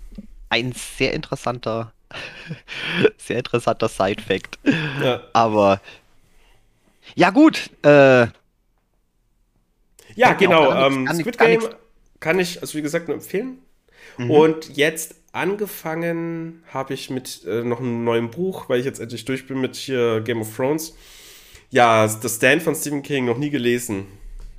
Ein 0.49 0.73
sehr 0.73 1.13
interessanter, 1.13 1.93
sehr 3.19 3.39
interessanter 3.39 3.89
Side-Fact. 3.89 4.59
Ja. 5.03 5.23
Aber 5.33 5.81
ja, 7.15 7.31
gut. 7.31 7.71
Äh, 7.83 8.27
ja, 10.17 10.33
genau. 10.39 10.87
Ähm, 10.87 11.09
Squid 11.13 11.39
Game 11.39 11.63
kann 12.19 12.39
ich, 12.39 12.61
also 12.61 12.77
wie 12.77 12.83
gesagt, 12.83 13.09
nur 13.09 13.17
empfehlen. 13.17 13.59
Mhm. 14.19 14.31
Und 14.31 14.77
jetzt 14.77 15.15
angefangen 15.33 16.65
habe 16.73 16.95
ich 16.95 17.11
mit 17.11 17.45
äh, 17.47 17.63
noch 17.63 17.81
einem 17.81 18.05
neuen 18.05 18.31
Buch, 18.31 18.69
weil 18.69 18.81
ich 18.81 18.85
jetzt 18.85 19.01
endlich 19.01 19.25
durch 19.25 19.47
bin 19.47 19.61
mit 19.61 19.77
hier 19.77 20.21
Game 20.21 20.41
of 20.41 20.55
Thrones. 20.55 20.97
Ja, 21.71 22.07
das 22.07 22.37
Stand 22.37 22.63
von 22.63 22.75
Stephen 22.75 23.03
King 23.03 23.27
noch 23.27 23.39
nie 23.39 23.51
gelesen. 23.51 24.07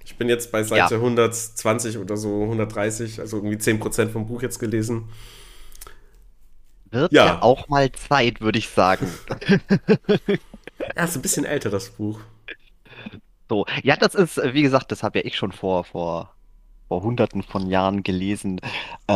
Ich 0.04 0.18
bin 0.18 0.30
jetzt 0.30 0.52
bei 0.52 0.64
Seite 0.64 0.96
ja. 0.96 1.00
120 1.00 1.98
oder 1.98 2.18
so, 2.18 2.44
130, 2.44 3.20
also 3.20 3.38
irgendwie 3.38 3.58
10% 3.58 4.10
vom 4.10 4.28
Buch 4.28 4.42
jetzt 4.42 4.60
gelesen. 4.60 5.10
Wird 6.92 7.12
ja, 7.12 7.26
ja 7.26 7.42
auch 7.42 7.70
mal 7.70 7.92
Zeit, 7.92 8.42
würde 8.42 8.60
ich 8.60 8.70
sagen. 8.70 9.08
ja, 10.96 11.04
ist 11.04 11.16
ein 11.16 11.22
bisschen 11.22 11.46
älter, 11.46 11.70
das 11.70 11.90
Buch. 11.90 12.20
So, 13.50 13.66
ja, 13.84 13.96
das 13.96 14.16
ist, 14.16 14.38
wie 14.54 14.62
gesagt, 14.62 14.92
das 14.92 15.04
habe 15.04 15.20
ja 15.20 15.26
ich 15.26 15.38
schon 15.38 15.52
vor, 15.52 15.84
vor, 15.84 16.34
vor 16.88 17.04
hunderten 17.04 17.44
von 17.44 17.68
Jahren 17.68 18.04
gelesen. 18.04 18.60
Äh, 19.08 19.14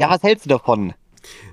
ja, 0.00 0.08
was 0.08 0.22
hältst 0.22 0.46
du 0.46 0.50
davon? 0.50 0.94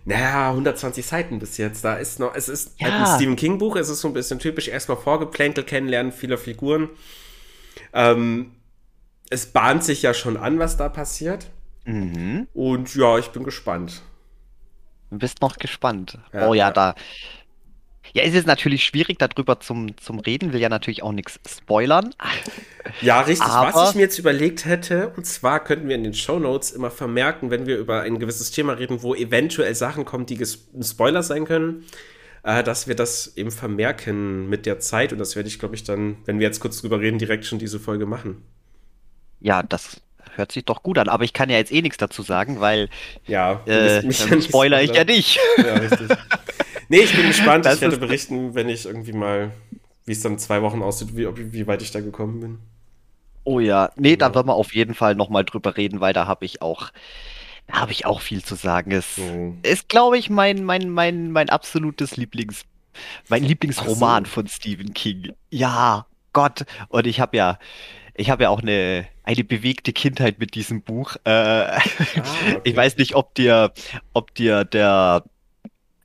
Naja, 0.05 0.51
120 0.51 1.05
Seiten 1.05 1.39
bis 1.39 1.57
jetzt. 1.57 1.83
Da 1.83 1.95
ist 1.95 2.19
noch, 2.19 2.33
es 2.33 2.47
ist 2.49 2.79
ja. 2.79 2.87
ein 2.87 3.15
Stephen 3.15 3.35
King 3.35 3.57
Buch, 3.57 3.75
es 3.75 3.89
ist 3.89 4.01
so 4.01 4.07
ein 4.07 4.13
bisschen 4.13 4.39
typisch, 4.39 4.67
erstmal 4.67 4.97
Vorgeplänkel 4.97 5.63
kennenlernen 5.63 6.11
vieler 6.11 6.37
Figuren. 6.37 6.89
Ähm, 7.93 8.51
es 9.29 9.47
bahnt 9.47 9.83
sich 9.83 10.01
ja 10.01 10.13
schon 10.13 10.37
an, 10.37 10.59
was 10.59 10.77
da 10.77 10.89
passiert. 10.89 11.47
Mhm. 11.85 12.47
Und 12.53 12.95
ja, 12.95 13.17
ich 13.17 13.27
bin 13.29 13.43
gespannt. 13.43 14.01
Du 15.09 15.17
bist 15.17 15.41
noch 15.41 15.57
gespannt. 15.57 16.17
Ja, 16.33 16.47
oh 16.47 16.53
ja, 16.53 16.67
ja, 16.67 16.71
da. 16.71 16.95
Ja, 18.13 18.23
es 18.23 18.33
ist 18.33 18.47
natürlich 18.47 18.83
schwierig, 18.83 19.19
darüber 19.19 19.59
zum, 19.59 19.97
zum 19.97 20.19
Reden, 20.19 20.53
will 20.53 20.61
ja 20.61 20.69
natürlich 20.69 21.03
auch 21.03 21.11
nichts 21.11 21.39
spoilern. 21.47 22.13
Ja, 23.01 23.21
richtig. 23.21 23.47
Aber 23.47 23.73
Was 23.73 23.89
ich 23.89 23.95
mir 23.95 24.03
jetzt 24.03 24.17
überlegt 24.17 24.65
hätte, 24.65 25.09
und 25.09 25.25
zwar 25.25 25.63
könnten 25.63 25.89
wir 25.89 25.95
in 25.95 26.03
den 26.03 26.13
Show 26.13 26.39
Notes 26.39 26.71
immer 26.71 26.89
vermerken, 26.89 27.51
wenn 27.51 27.65
wir 27.65 27.77
über 27.77 28.01
ein 28.01 28.17
gewisses 28.17 28.51
Thema 28.51 28.73
reden, 28.73 29.03
wo 29.03 29.13
eventuell 29.13 29.75
Sachen 29.75 30.05
kommen, 30.05 30.25
die 30.25 30.41
Spoiler 30.81 31.21
sein 31.21 31.45
können, 31.45 31.85
äh, 32.47 32.63
dass 32.63 32.87
wir 32.87 32.95
das 32.95 33.35
eben 33.35 33.51
vermerken 33.51 34.47
mit 34.47 34.65
der 34.65 34.79
Zeit. 34.79 35.11
Und 35.11 35.19
das 35.19 35.35
werde 35.35 35.49
ich, 35.49 35.59
glaube 35.59 35.75
ich, 35.75 35.83
dann, 35.83 36.15
wenn 36.25 36.39
wir 36.39 36.47
jetzt 36.47 36.61
kurz 36.61 36.79
drüber 36.79 37.01
reden, 37.01 37.19
direkt 37.19 37.45
schon 37.45 37.59
diese 37.59 37.77
Folge 37.77 38.05
machen. 38.05 38.41
Ja, 39.41 39.63
das 39.63 40.01
hört 40.35 40.53
sich 40.53 40.63
doch 40.63 40.81
gut 40.81 40.97
an. 40.97 41.09
Aber 41.09 41.25
ich 41.25 41.33
kann 41.33 41.49
ja 41.49 41.57
jetzt 41.57 41.73
eh 41.73 41.81
nichts 41.81 41.97
dazu 41.97 42.21
sagen, 42.21 42.61
weil 42.61 42.87
ja, 43.27 43.61
äh, 43.65 44.01
dann 44.01 44.41
spoiler 44.41 44.81
ich 44.81 44.93
ja 44.93 45.03
nicht. 45.03 45.37
Ja, 45.57 45.73
richtig. 45.73 46.17
Nee, 46.87 46.99
ich 46.99 47.13
bin 47.13 47.27
gespannt. 47.27 47.65
Das 47.65 47.75
ich 47.75 47.81
werde 47.81 47.97
berichten, 47.97 48.55
wenn 48.55 48.69
ich 48.69 48.85
irgendwie 48.85 49.11
mal, 49.11 49.51
wie 50.05 50.13
es 50.13 50.21
dann 50.21 50.39
zwei 50.39 50.61
Wochen 50.61 50.81
aussieht, 50.81 51.17
wie, 51.17 51.51
wie 51.51 51.67
weit 51.67 51.81
ich 51.81 51.91
da 51.91 51.99
gekommen 51.99 52.39
bin. 52.39 52.59
Oh 53.43 53.59
ja, 53.59 53.91
nee, 53.97 54.11
ja. 54.11 54.15
da 54.15 54.33
werden 54.33 54.47
wir 54.47 54.55
auf 54.55 54.73
jeden 54.73 54.93
Fall 54.93 55.15
nochmal 55.15 55.43
drüber 55.43 55.75
reden, 55.75 55.99
weil 55.99 56.13
da 56.13 56.27
habe 56.27 56.45
ich 56.45 56.61
auch, 56.61 56.91
habe 57.71 57.91
ich 57.91 58.05
auch 58.05 58.21
viel 58.21 58.43
zu 58.43 58.55
sagen. 58.55 58.91
Es 58.91 59.17
mhm. 59.17 59.59
ist, 59.63 59.89
glaube 59.89 60.17
ich, 60.17 60.29
mein, 60.29 60.63
mein, 60.63 60.89
mein, 60.89 61.31
mein 61.31 61.49
absolutes 61.49 62.17
Lieblings, 62.17 62.63
mein 63.29 63.43
Lieblingsroman 63.43 64.25
so. 64.25 64.31
von 64.31 64.47
Stephen 64.47 64.93
King. 64.93 65.33
Ja, 65.49 66.05
Gott. 66.33 66.65
Und 66.89 67.07
ich 67.07 67.19
habe 67.19 67.37
ja, 67.37 67.59
ich 68.15 68.29
habe 68.29 68.43
ja 68.43 68.49
auch 68.49 68.61
eine, 68.61 69.07
eine 69.23 69.43
bewegte 69.43 69.93
Kindheit 69.93 70.39
mit 70.39 70.55
diesem 70.55 70.81
Buch. 70.81 71.15
Äh, 71.23 71.29
ah, 71.29 71.81
okay. 71.99 72.61
Ich 72.63 72.75
weiß 72.75 72.97
nicht, 72.97 73.15
ob 73.15 73.35
dir, 73.35 73.73
ob 74.13 74.33
dir 74.33 74.63
der 74.63 75.23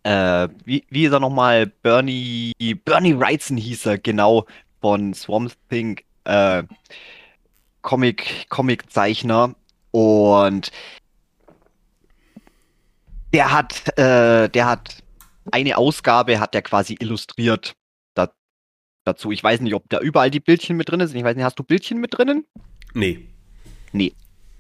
äh, 0.05 0.49
wie, 0.65 0.85
wie 0.91 1.05
ist 1.05 1.13
er 1.13 1.21
nochmal? 1.21 1.67
Bernie, 1.67 2.53
Bernie 2.85 3.19
Wrightson 3.19 3.57
hieß 3.57 3.87
er, 3.87 3.99
genau, 3.99 4.47
von 4.81 5.15
Swamp 5.15 5.53
Thing, 5.69 6.01
äh, 6.25 6.65
Comic, 7.83 8.47
Comic-Zeichner. 8.49 9.55
Und 9.93 10.73
der 13.33 13.53
hat, 13.53 13.99
äh, 13.99 14.49
der 14.49 14.67
hat 14.67 15.03
eine 15.51 15.77
Ausgabe, 15.77 16.39
hat 16.39 16.55
der 16.55 16.63
quasi 16.63 16.97
illustriert 16.99 17.75
da, 18.15 18.33
dazu. 19.05 19.33
Ich 19.33 19.43
weiß 19.43 19.61
nicht, 19.61 19.75
ob 19.75 19.89
da 19.89 20.01
überall 20.01 20.31
die 20.31 20.41
Bildchen 20.41 20.77
mit 20.77 20.91
drin 20.91 21.07
sind. 21.07 21.17
Ich 21.17 21.25
weiß 21.25 21.37
nicht, 21.37 21.45
hast 21.45 21.59
du 21.59 21.65
Bildchen 21.65 21.99
mit 21.99 22.17
drinnen? 22.17 22.47
Nee. 22.95 23.29
Nee. 23.93 24.13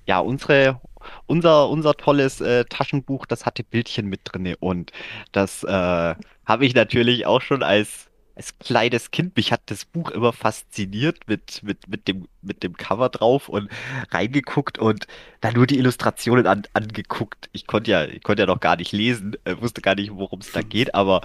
Ja, 0.06 0.18
unsere, 0.18 0.80
unser, 1.26 1.68
unser 1.68 1.94
tolles 1.94 2.40
äh, 2.40 2.64
Taschenbuch, 2.64 3.26
das 3.26 3.46
hatte 3.46 3.62
Bildchen 3.62 4.06
mit 4.06 4.20
drin 4.24 4.56
und 4.58 4.90
das 5.30 5.62
äh, 5.62 6.14
habe 6.44 6.66
ich 6.66 6.74
natürlich 6.74 7.26
auch 7.26 7.40
schon 7.40 7.62
als, 7.62 8.08
als 8.34 8.58
kleines 8.58 9.10
Kind, 9.10 9.36
mich 9.36 9.52
hat 9.52 9.62
das 9.66 9.84
Buch 9.84 10.10
immer 10.10 10.32
fasziniert 10.32 11.18
mit, 11.26 11.62
mit, 11.62 11.88
mit, 11.88 12.08
dem, 12.08 12.28
mit 12.40 12.62
dem 12.62 12.76
Cover 12.76 13.08
drauf 13.08 13.48
und 13.48 13.68
reingeguckt 14.10 14.78
und 14.78 15.06
dann 15.40 15.54
nur 15.54 15.66
die 15.66 15.78
Illustrationen 15.78 16.46
an, 16.46 16.62
angeguckt. 16.72 17.50
Ich 17.52 17.66
konnte 17.66 17.90
ja, 17.90 18.04
ich 18.04 18.22
konnte 18.22 18.42
ja 18.42 18.46
noch 18.46 18.60
gar 18.60 18.76
nicht 18.76 18.92
lesen, 18.92 19.36
äh, 19.44 19.56
wusste 19.60 19.82
gar 19.82 19.94
nicht, 19.94 20.14
worum 20.14 20.40
es 20.40 20.52
da 20.52 20.62
geht, 20.62 20.94
aber 20.94 21.20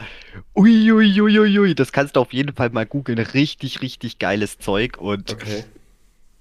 uiuiuiui, 0.56 1.40
ui, 1.40 1.60
ui, 1.60 1.76
das 1.76 1.92
kannst 1.92 2.16
du 2.16 2.20
auf 2.20 2.34
jeden 2.34 2.54
Fall 2.54 2.70
mal 2.72 2.86
googeln. 2.86 3.20
Richtig, 3.20 3.82
richtig 3.82 4.20
geiles 4.20 4.60
Zeug 4.60 4.98
und 4.98 5.32
okay. 5.32 5.64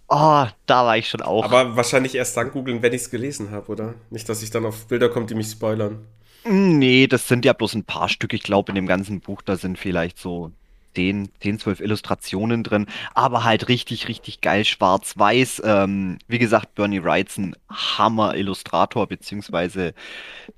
Oh, 0.08 0.46
da 0.66 0.86
war 0.86 0.96
ich 0.96 1.08
schon 1.08 1.22
auch. 1.22 1.44
Aber 1.44 1.76
wahrscheinlich 1.76 2.14
erst 2.14 2.36
dann 2.36 2.52
googeln, 2.52 2.80
wenn 2.82 2.92
ich 2.92 3.02
es 3.02 3.10
gelesen 3.10 3.50
habe, 3.50 3.72
oder? 3.72 3.94
Nicht, 4.10 4.28
dass 4.28 4.42
ich 4.42 4.50
dann 4.50 4.64
auf 4.64 4.86
Bilder 4.86 5.08
komme, 5.08 5.26
die 5.26 5.34
mich 5.34 5.48
spoilern. 5.48 6.06
Nee, 6.48 7.06
das 7.06 7.28
sind 7.28 7.44
ja 7.44 7.52
bloß 7.52 7.74
ein 7.74 7.84
paar 7.84 8.08
Stück. 8.08 8.32
Ich 8.32 8.42
glaube, 8.42 8.70
in 8.70 8.76
dem 8.76 8.86
ganzen 8.86 9.20
Buch, 9.20 9.42
da 9.42 9.56
sind 9.56 9.78
vielleicht 9.78 10.18
so 10.18 10.52
10, 10.94 11.28
10 11.40 11.58
12 11.58 11.80
Illustrationen 11.80 12.62
drin. 12.62 12.86
Aber 13.14 13.44
halt 13.44 13.68
richtig, 13.68 14.08
richtig 14.08 14.40
geil 14.40 14.64
schwarz-weiß. 14.64 15.62
Ähm, 15.64 16.18
wie 16.28 16.38
gesagt, 16.38 16.74
Bernie 16.74 17.02
Wrights 17.02 17.36
ein 17.38 17.56
Hammer-Illustrator 17.68 19.06
bzw. 19.06 19.92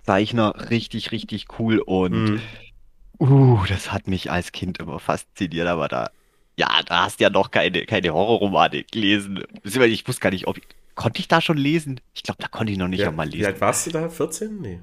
Zeichner. 0.05 0.71
Richtig, 0.71 1.11
richtig 1.11 1.47
cool. 1.59 1.79
Und 1.81 2.13
mhm. 2.31 2.41
uh, 3.19 3.65
das 3.69 3.93
hat 3.93 4.07
mich 4.07 4.31
als 4.31 4.53
Kind 4.53 4.79
immer 4.79 4.99
fasziniert. 4.99 5.67
Aber 5.67 5.89
da 5.89 6.11
ja, 6.59 6.69
da 6.87 7.05
hast 7.05 7.21
du 7.21 7.25
ja 7.25 7.31
noch 7.31 7.53
keine, 7.53 7.87
keine 7.87 8.13
Horrorromane 8.13 8.83
gelesen. 8.83 9.45
Ich 9.63 10.09
wusste 10.09 10.21
gar 10.21 10.31
nicht, 10.31 10.49
ob 10.49 10.59
ich, 10.59 10.65
konnte 10.97 11.21
ich 11.21 11.29
da 11.29 11.41
schon 11.41 11.57
lesen? 11.57 12.01
Ich 12.15 12.25
glaube, 12.25 12.43
da 12.43 12.49
konnte 12.49 12.73
ich 12.73 12.79
noch 12.79 12.89
nicht 12.89 13.01
ja, 13.01 13.09
einmal 13.09 13.27
lesen. 13.27 13.43
Wie 13.43 13.47
alt 13.47 13.61
warst 13.61 13.87
du 13.87 13.93
da? 13.93 14.09
14? 14.09 14.61
Nee. 14.61 14.81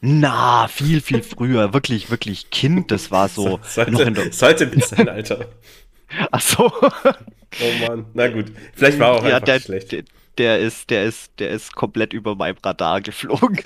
Na, 0.00 0.68
viel, 0.68 1.00
viel 1.00 1.22
früher. 1.22 1.72
wirklich, 1.72 2.10
wirklich 2.10 2.50
Kind. 2.50 2.90
Das 2.90 3.10
war 3.10 3.28
so. 3.28 3.60
Sollte, 3.62 3.92
noch 3.92 4.00
in 4.00 4.14
der... 4.14 4.32
sollte 4.32 4.66
nicht 4.66 4.86
sein, 4.86 5.08
Alter. 5.08 5.46
Ach 6.30 6.40
so. 6.40 6.72
oh 6.72 7.86
Mann. 7.86 8.06
Na 8.14 8.28
gut. 8.28 8.52
Vielleicht 8.74 8.98
war 8.98 9.12
auch 9.12 9.24
ja, 9.24 9.36
einfach 9.36 9.46
der, 9.46 9.60
schlecht. 9.60 9.92
Der, 9.92 10.04
der 10.38 10.58
ist, 10.60 10.90
der 10.90 11.04
ist, 11.04 11.32
der 11.38 11.50
ist 11.50 11.74
komplett 11.74 12.12
über 12.12 12.34
mein 12.36 12.56
Radar 12.62 13.00
geflogen. 13.00 13.60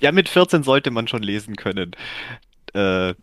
ja, 0.00 0.12
mit 0.12 0.28
14 0.28 0.62
sollte 0.62 0.90
man 0.90 1.08
schon 1.08 1.22
lesen 1.22 1.56
können. 1.56 1.92
Äh, 2.74 3.14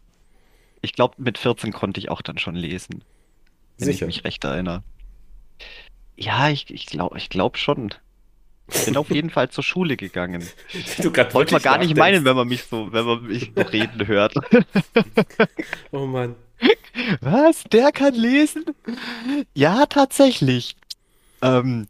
ich 0.81 0.93
glaube, 0.93 1.15
mit 1.17 1.37
14 1.37 1.71
konnte 1.71 1.99
ich 1.99 2.09
auch 2.09 2.21
dann 2.21 2.37
schon 2.37 2.55
lesen 2.55 3.03
wenn 3.79 3.87
Sicher. 3.87 4.07
ich 4.07 4.15
mich 4.17 4.25
recht 4.25 4.43
erinnere. 4.43 4.83
Ja, 6.17 6.49
ich, 6.49 6.69
ich 6.69 6.85
glaube 6.85 7.17
ich 7.17 7.29
glaub 7.29 7.57
schon. 7.57 7.93
Ich 8.71 8.85
bin 8.85 8.97
auf 8.97 9.09
jeden 9.09 9.29
Fall 9.29 9.49
zur 9.49 9.63
Schule 9.63 9.97
gegangen. 9.97 10.47
Du 10.97 11.15
Wollte 11.33 11.53
man 11.53 11.61
gar 11.61 11.77
nicht 11.77 11.95
meinen, 11.95 12.25
wenn 12.25 12.35
man 12.35 12.47
mich 12.47 12.63
so, 12.63 12.91
wenn 12.91 13.05
man 13.05 13.23
mich 13.23 13.51
so 13.55 13.61
reden 13.61 14.07
hört. 14.07 14.33
oh 15.91 16.05
Mann. 16.05 16.35
Was? 17.21 17.63
Der 17.71 17.91
kann 17.91 18.13
lesen? 18.13 18.65
Ja, 19.53 19.85
tatsächlich. 19.85 20.75
Ähm, 21.41 21.87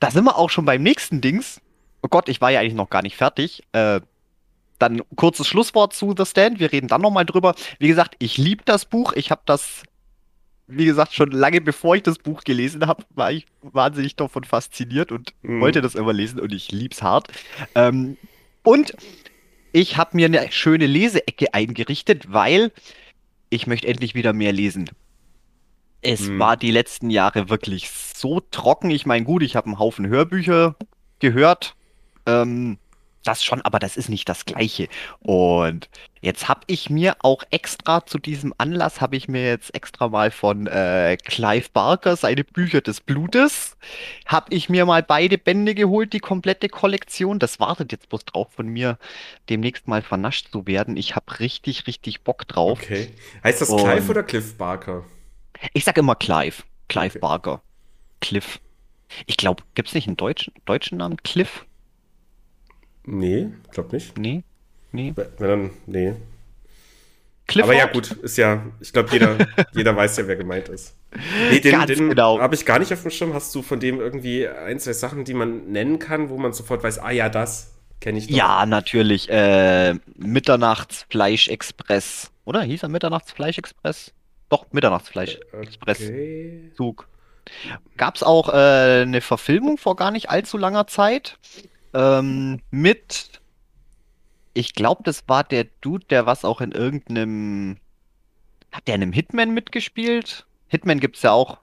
da 0.00 0.10
sind 0.10 0.24
wir 0.24 0.36
auch 0.36 0.50
schon 0.50 0.64
beim 0.64 0.82
nächsten 0.82 1.20
Dings. 1.20 1.60
Oh 2.02 2.08
Gott, 2.08 2.28
ich 2.28 2.40
war 2.40 2.50
ja 2.50 2.60
eigentlich 2.60 2.74
noch 2.74 2.90
gar 2.90 3.02
nicht 3.02 3.16
fertig. 3.16 3.62
Äh, 3.72 4.00
dann 4.78 5.02
kurzes 5.16 5.48
Schlusswort 5.48 5.94
zu 5.94 6.14
The 6.16 6.26
Stand. 6.26 6.60
Wir 6.60 6.70
reden 6.72 6.88
dann 6.88 7.00
nochmal 7.00 7.24
drüber. 7.24 7.54
Wie 7.78 7.88
gesagt, 7.88 8.14
ich 8.18 8.36
liebe 8.36 8.62
das 8.64 8.84
Buch. 8.84 9.12
Ich 9.14 9.30
habe 9.30 9.42
das 9.46 9.82
wie 10.68 10.84
gesagt, 10.84 11.14
schon 11.14 11.30
lange 11.30 11.60
bevor 11.60 11.96
ich 11.96 12.02
das 12.02 12.18
Buch 12.18 12.42
gelesen 12.42 12.86
habe, 12.86 13.04
war 13.14 13.32
ich 13.32 13.46
wahnsinnig 13.62 14.16
davon 14.16 14.44
fasziniert 14.44 15.12
und 15.12 15.32
mhm. 15.42 15.60
wollte 15.60 15.80
das 15.80 15.94
immer 15.94 16.12
lesen 16.12 16.40
und 16.40 16.52
ich 16.52 16.72
lieb's 16.72 17.02
hart. 17.02 17.28
Ähm, 17.74 18.16
und 18.62 18.94
ich 19.72 19.96
habe 19.96 20.16
mir 20.16 20.26
eine 20.26 20.50
schöne 20.50 20.86
Leseecke 20.86 21.54
eingerichtet, 21.54 22.32
weil 22.32 22.72
ich 23.50 23.66
möchte 23.66 23.86
endlich 23.86 24.14
wieder 24.14 24.32
mehr 24.32 24.52
lesen. 24.52 24.90
Es 26.02 26.22
mhm. 26.22 26.38
war 26.38 26.56
die 26.56 26.70
letzten 26.70 27.10
Jahre 27.10 27.48
wirklich 27.48 27.90
so 27.90 28.40
trocken. 28.40 28.90
Ich 28.90 29.06
meine, 29.06 29.24
gut, 29.24 29.42
ich 29.42 29.56
habe 29.56 29.66
einen 29.66 29.78
Haufen 29.78 30.06
Hörbücher 30.08 30.76
gehört. 31.20 31.74
Ähm, 32.26 32.78
das 33.26 33.44
schon, 33.44 33.62
aber 33.62 33.78
das 33.78 33.96
ist 33.96 34.08
nicht 34.08 34.28
das 34.28 34.44
Gleiche. 34.44 34.88
Und 35.20 35.88
jetzt 36.20 36.48
habe 36.48 36.60
ich 36.66 36.90
mir 36.90 37.16
auch 37.20 37.42
extra 37.50 38.04
zu 38.06 38.18
diesem 38.18 38.54
Anlass, 38.58 39.00
habe 39.00 39.16
ich 39.16 39.28
mir 39.28 39.44
jetzt 39.44 39.74
extra 39.74 40.08
mal 40.08 40.30
von 40.30 40.66
äh, 40.66 41.16
Clive 41.24 41.68
Barker 41.72 42.16
seine 42.16 42.44
Bücher 42.44 42.80
des 42.80 43.00
Blutes, 43.00 43.76
habe 44.26 44.54
ich 44.54 44.68
mir 44.68 44.86
mal 44.86 45.02
beide 45.02 45.38
Bände 45.38 45.74
geholt, 45.74 46.12
die 46.12 46.20
komplette 46.20 46.68
Kollektion. 46.68 47.38
Das 47.38 47.60
wartet 47.60 47.92
jetzt 47.92 48.08
bloß 48.08 48.24
drauf 48.24 48.48
von 48.52 48.68
mir, 48.68 48.98
demnächst 49.48 49.88
mal 49.88 50.02
vernascht 50.02 50.50
zu 50.52 50.66
werden. 50.66 50.96
Ich 50.96 51.16
habe 51.16 51.40
richtig, 51.40 51.86
richtig 51.86 52.22
Bock 52.22 52.46
drauf. 52.48 52.80
Okay. 52.82 53.10
Heißt 53.42 53.60
das 53.60 53.68
Clive 53.68 54.02
Und, 54.02 54.10
oder 54.10 54.22
Cliff 54.22 54.56
Barker? 54.56 55.04
Ich 55.72 55.84
sage 55.84 56.00
immer 56.00 56.14
Clive. 56.14 56.62
Clive 56.88 57.10
okay. 57.10 57.18
Barker. 57.18 57.62
Cliff. 58.20 58.60
Ich 59.26 59.36
glaube, 59.36 59.62
gibt 59.74 59.88
es 59.88 59.94
nicht 59.94 60.06
einen 60.06 60.16
deutschen, 60.16 60.52
deutschen 60.64 60.98
Namen? 60.98 61.16
Cliff? 61.22 61.64
Nee, 63.06 63.48
glaub 63.70 63.92
nicht. 63.92 64.18
Nee, 64.18 64.42
nee. 64.92 65.14
Wenn 65.16 65.48
dann, 65.48 65.70
nee. 65.86 66.14
Clifford? 67.46 67.70
Aber 67.70 67.78
ja, 67.78 67.86
gut, 67.86 68.10
ist 68.10 68.36
ja, 68.36 68.66
ich 68.80 68.92
glaube, 68.92 69.10
jeder, 69.12 69.38
jeder 69.72 69.94
weiß 69.94 70.16
ja, 70.16 70.26
wer 70.26 70.34
gemeint 70.36 70.68
ist. 70.68 70.96
Nee, 71.50 71.60
den, 71.60 71.72
Ganz 71.72 71.86
den 71.86 72.08
genau. 72.10 72.40
habe 72.40 72.56
ich 72.56 72.66
gar 72.66 72.80
nicht 72.80 72.92
auf 72.92 73.00
dem 73.02 73.10
Schirm. 73.10 73.32
Hast 73.32 73.54
du 73.54 73.62
von 73.62 73.80
dem 73.80 74.00
irgendwie 74.00 74.46
ein, 74.48 74.78
zwei 74.80 74.92
Sachen, 74.92 75.24
die 75.24 75.34
man 75.34 75.70
nennen 75.70 75.98
kann, 75.98 76.28
wo 76.28 76.36
man 76.36 76.52
sofort 76.52 76.82
weiß, 76.82 76.98
ah 76.98 77.12
ja, 77.12 77.28
das 77.28 77.74
kenne 78.00 78.18
ich 78.18 78.26
doch. 78.26 78.36
Ja, 78.36 78.66
natürlich. 78.66 79.28
Äh, 79.30 79.94
Mitternachtsfleischexpress. 80.16 82.32
Oder 82.44 82.62
hieß 82.62 82.82
er 82.82 82.88
Mitternachtsfleischexpress? 82.88 84.12
Doch, 84.48 84.66
Mitternachtsfleischexpress. 84.72 86.00
Okay. 86.00 86.72
Zug. 86.76 87.06
Gab 87.96 88.16
es 88.16 88.24
auch 88.24 88.48
äh, 88.48 89.02
eine 89.02 89.20
Verfilmung 89.20 89.78
vor 89.78 89.94
gar 89.94 90.10
nicht 90.10 90.30
allzu 90.30 90.58
langer 90.58 90.88
Zeit 90.88 91.38
ähm, 91.96 92.60
mit, 92.70 93.40
ich 94.54 94.74
glaube, 94.74 95.02
das 95.04 95.24
war 95.28 95.44
der 95.44 95.64
Dude, 95.80 96.06
der 96.06 96.26
was 96.26 96.44
auch 96.44 96.60
in 96.60 96.72
irgendeinem, 96.72 97.78
hat 98.72 98.86
der 98.86 98.96
in 98.96 99.02
einem 99.02 99.12
Hitman 99.12 99.52
mitgespielt? 99.54 100.46
Hitman 100.68 101.00
gibt 101.00 101.16
es 101.16 101.22
ja 101.22 101.32
auch. 101.32 101.58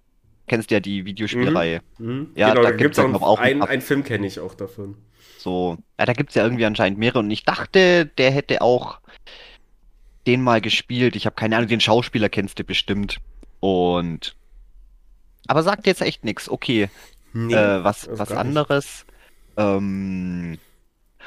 Kennst 0.48 0.72
ja 0.72 0.80
die 0.80 1.06
Videospielreihe. 1.06 1.82
Mhm. 1.98 2.08
Mhm. 2.08 2.28
Ja, 2.36 2.50
genau, 2.50 2.64
da 2.64 2.70
da 2.72 2.76
gibt's 2.76 2.98
gibt 2.98 3.08
es 3.08 3.14
ja, 3.14 3.20
auch, 3.20 3.22
auch 3.22 3.40
einen, 3.40 3.62
ein- 3.62 3.70
einen 3.70 3.82
Film, 3.82 4.04
kenne 4.04 4.28
ich 4.28 4.40
auch 4.40 4.56
davon. 4.56 4.98
So, 5.38 5.78
ja, 6.00 6.06
da 6.06 6.14
gibt 6.14 6.30
es 6.30 6.36
ja 6.36 6.44
irgendwie 6.44 6.66
anscheinend 6.66 7.00
mehrere 7.00 7.20
und 7.20 7.32
ich 7.32 7.44
dachte, 7.44 8.06
der 8.06 8.32
hätte 8.32 8.62
auch 8.62 9.00
den 10.28 10.42
mal 10.42 10.62
gespielt. 10.62 11.16
Ich 11.16 11.26
habe 11.26 11.36
keine 11.36 11.58
Ahnung, 11.58 11.68
den 11.70 11.82
Schauspieler 11.82 12.30
kennst 12.30 12.60
du 12.60 12.64
bestimmt. 12.64 13.18
Und 13.60 14.36
aber 15.48 15.64
sagt 15.64 15.86
jetzt 15.88 16.02
echt 16.02 16.24
nichts. 16.24 16.50
Okay, 16.50 16.90
Nee, 17.34 17.54
äh, 17.54 17.84
was, 17.84 18.08
was 18.12 18.32
anderes. 18.32 19.06
Ähm, 19.58 20.58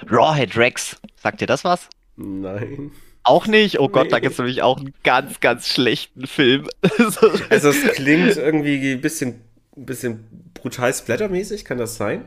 Rawhead 0.09 0.57
Rex, 0.57 0.97
sagt 1.17 1.41
dir 1.41 1.47
das 1.47 1.65
was? 1.65 1.89
Nein. 2.17 2.91
Auch 3.23 3.47
nicht? 3.47 3.81
Oh 3.81 3.89
Gott, 3.89 4.13
da 4.13 4.17
Nee. 4.17 4.23
gibt 4.23 4.33
es 4.33 4.39
nämlich 4.39 4.63
auch 4.63 4.77
einen 4.79 4.95
ganz, 5.03 5.41
ganz 5.41 5.69
schlechten 5.69 6.27
Film. 6.27 6.69
So- 6.99 7.31
Also 7.51 7.71
es 7.71 7.83
klingt 7.95 8.37
irgendwie 8.37 8.93
ein 8.93 9.01
bisschen, 9.01 9.41
ein 9.77 9.87
bisschen 9.87 10.51
brutal 10.55 10.95
splattermäßig, 10.95 11.65
kann 11.65 11.79
das 11.79 11.97
sein? 11.97 12.25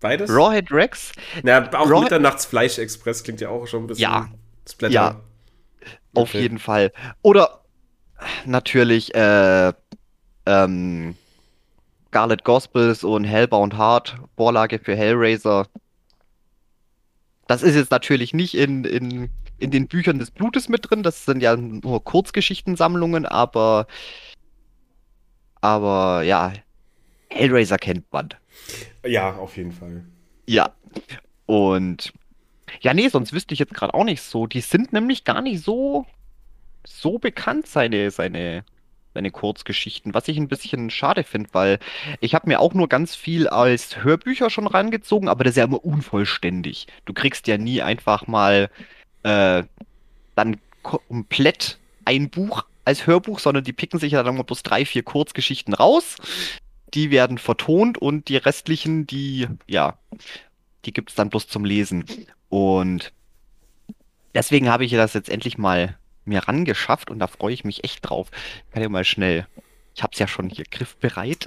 Beides? 0.00 0.30
Rawhead 0.30 0.70
Rex? 0.70 1.12
Na, 1.42 1.66
auch 1.72 1.90
Raw- 1.90 2.02
Mitternachtsfleisch-Express 2.02 3.24
klingt 3.24 3.40
ja 3.40 3.48
auch 3.48 3.66
schon 3.66 3.84
ein 3.84 3.86
bisschen 3.86 4.02
Ja. 4.02 4.28
Splatter. 4.68 4.92
Ja. 4.92 5.20
Auf 6.14 6.30
Okay. 6.30 6.40
jeden 6.42 6.58
Fall. 6.58 6.92
Oder 7.22 7.62
natürlich 8.44 9.14
äh, 9.14 9.72
ähm, 10.44 11.14
Scarlet 12.16 12.44
Gospels 12.44 13.04
und 13.04 13.24
Hellbound 13.24 13.76
Heart, 13.76 14.16
Vorlage 14.38 14.78
für 14.78 14.96
Hellraiser. 14.96 15.66
Das 17.46 17.62
ist 17.62 17.74
jetzt 17.74 17.90
natürlich 17.90 18.32
nicht 18.32 18.54
in, 18.54 18.84
in, 18.84 19.28
in 19.58 19.70
den 19.70 19.86
Büchern 19.86 20.18
des 20.18 20.30
Blutes 20.30 20.70
mit 20.70 20.88
drin, 20.88 21.02
das 21.02 21.26
sind 21.26 21.42
ja 21.42 21.54
nur 21.56 22.02
Kurzgeschichtensammlungen, 22.02 23.26
aber, 23.26 23.86
aber 25.60 26.22
ja, 26.22 26.54
Hellraiser 27.28 27.76
kennt 27.76 28.10
man. 28.10 28.30
Ja, 29.04 29.36
auf 29.36 29.58
jeden 29.58 29.72
Fall. 29.72 30.02
Ja. 30.46 30.70
Und 31.44 32.14
ja, 32.80 32.94
nee, 32.94 33.10
sonst 33.10 33.34
wüsste 33.34 33.52
ich 33.52 33.60
jetzt 33.60 33.74
gerade 33.74 33.92
auch 33.92 34.04
nicht 34.04 34.22
so. 34.22 34.46
Die 34.46 34.62
sind 34.62 34.90
nämlich 34.94 35.24
gar 35.24 35.42
nicht 35.42 35.62
so, 35.62 36.06
so 36.82 37.18
bekannt, 37.18 37.66
seine, 37.66 38.10
seine, 38.10 38.64
seine 39.16 39.30
Kurzgeschichten, 39.30 40.12
was 40.12 40.28
ich 40.28 40.36
ein 40.36 40.48
bisschen 40.48 40.90
schade 40.90 41.24
finde, 41.24 41.48
weil 41.52 41.78
ich 42.20 42.34
habe 42.34 42.48
mir 42.48 42.60
auch 42.60 42.74
nur 42.74 42.86
ganz 42.86 43.14
viel 43.14 43.48
als 43.48 44.04
Hörbücher 44.04 44.50
schon 44.50 44.66
rangezogen, 44.66 45.28
aber 45.28 45.42
das 45.42 45.52
ist 45.52 45.56
ja 45.56 45.64
immer 45.64 45.82
unvollständig. 45.82 46.86
Du 47.06 47.14
kriegst 47.14 47.46
ja 47.46 47.56
nie 47.56 47.80
einfach 47.80 48.26
mal 48.26 48.70
äh, 49.22 49.62
dann 50.34 50.58
komplett 50.82 51.78
ein 52.04 52.28
Buch 52.28 52.66
als 52.84 53.06
Hörbuch, 53.06 53.40
sondern 53.40 53.64
die 53.64 53.72
picken 53.72 53.98
sich 53.98 54.12
ja 54.12 54.22
dann 54.22 54.36
mal 54.36 54.42
bloß 54.42 54.62
drei, 54.62 54.84
vier 54.84 55.02
Kurzgeschichten 55.02 55.72
raus. 55.72 56.16
Die 56.92 57.10
werden 57.10 57.38
vertont 57.38 57.96
und 57.96 58.28
die 58.28 58.36
restlichen, 58.36 59.06
die, 59.06 59.48
ja, 59.66 59.98
die 60.84 60.92
gibt 60.92 61.08
es 61.10 61.16
dann 61.16 61.30
bloß 61.30 61.48
zum 61.48 61.64
Lesen. 61.64 62.04
Und 62.50 63.12
deswegen 64.34 64.68
habe 64.68 64.84
ich 64.84 64.92
das 64.92 65.14
jetzt 65.14 65.30
endlich 65.30 65.56
mal 65.56 65.96
mir 66.26 66.46
rangeschafft 66.46 67.10
und 67.10 67.18
da 67.18 67.26
freue 67.26 67.54
ich 67.54 67.64
mich 67.64 67.84
echt 67.84 68.08
drauf. 68.08 68.28
Ich 68.66 68.72
kann 68.74 68.82
ja 68.82 68.88
mal 68.88 69.04
schnell. 69.04 69.46
Ich 69.94 70.02
habe 70.02 70.10
es 70.12 70.18
ja 70.18 70.28
schon 70.28 70.50
hier 70.50 70.64
griffbereit. 70.70 71.46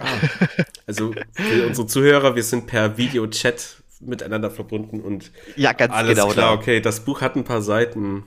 Also 0.87 1.13
für 1.33 1.67
unsere 1.67 1.85
Zuhörer, 1.87 2.35
wir 2.35 2.43
sind 2.43 2.65
per 2.65 2.97
Videochat 2.97 3.83
miteinander 3.99 4.49
verbunden 4.49 5.01
und 5.01 5.31
Ja, 5.55 5.73
ganz 5.73 5.93
alles 5.93 6.17
genau. 6.17 6.29
klar, 6.31 6.47
da. 6.47 6.59
okay, 6.59 6.79
das 6.81 7.01
Buch 7.05 7.21
hat 7.21 7.35
ein 7.35 7.43
paar 7.43 7.61
Seiten. 7.61 8.23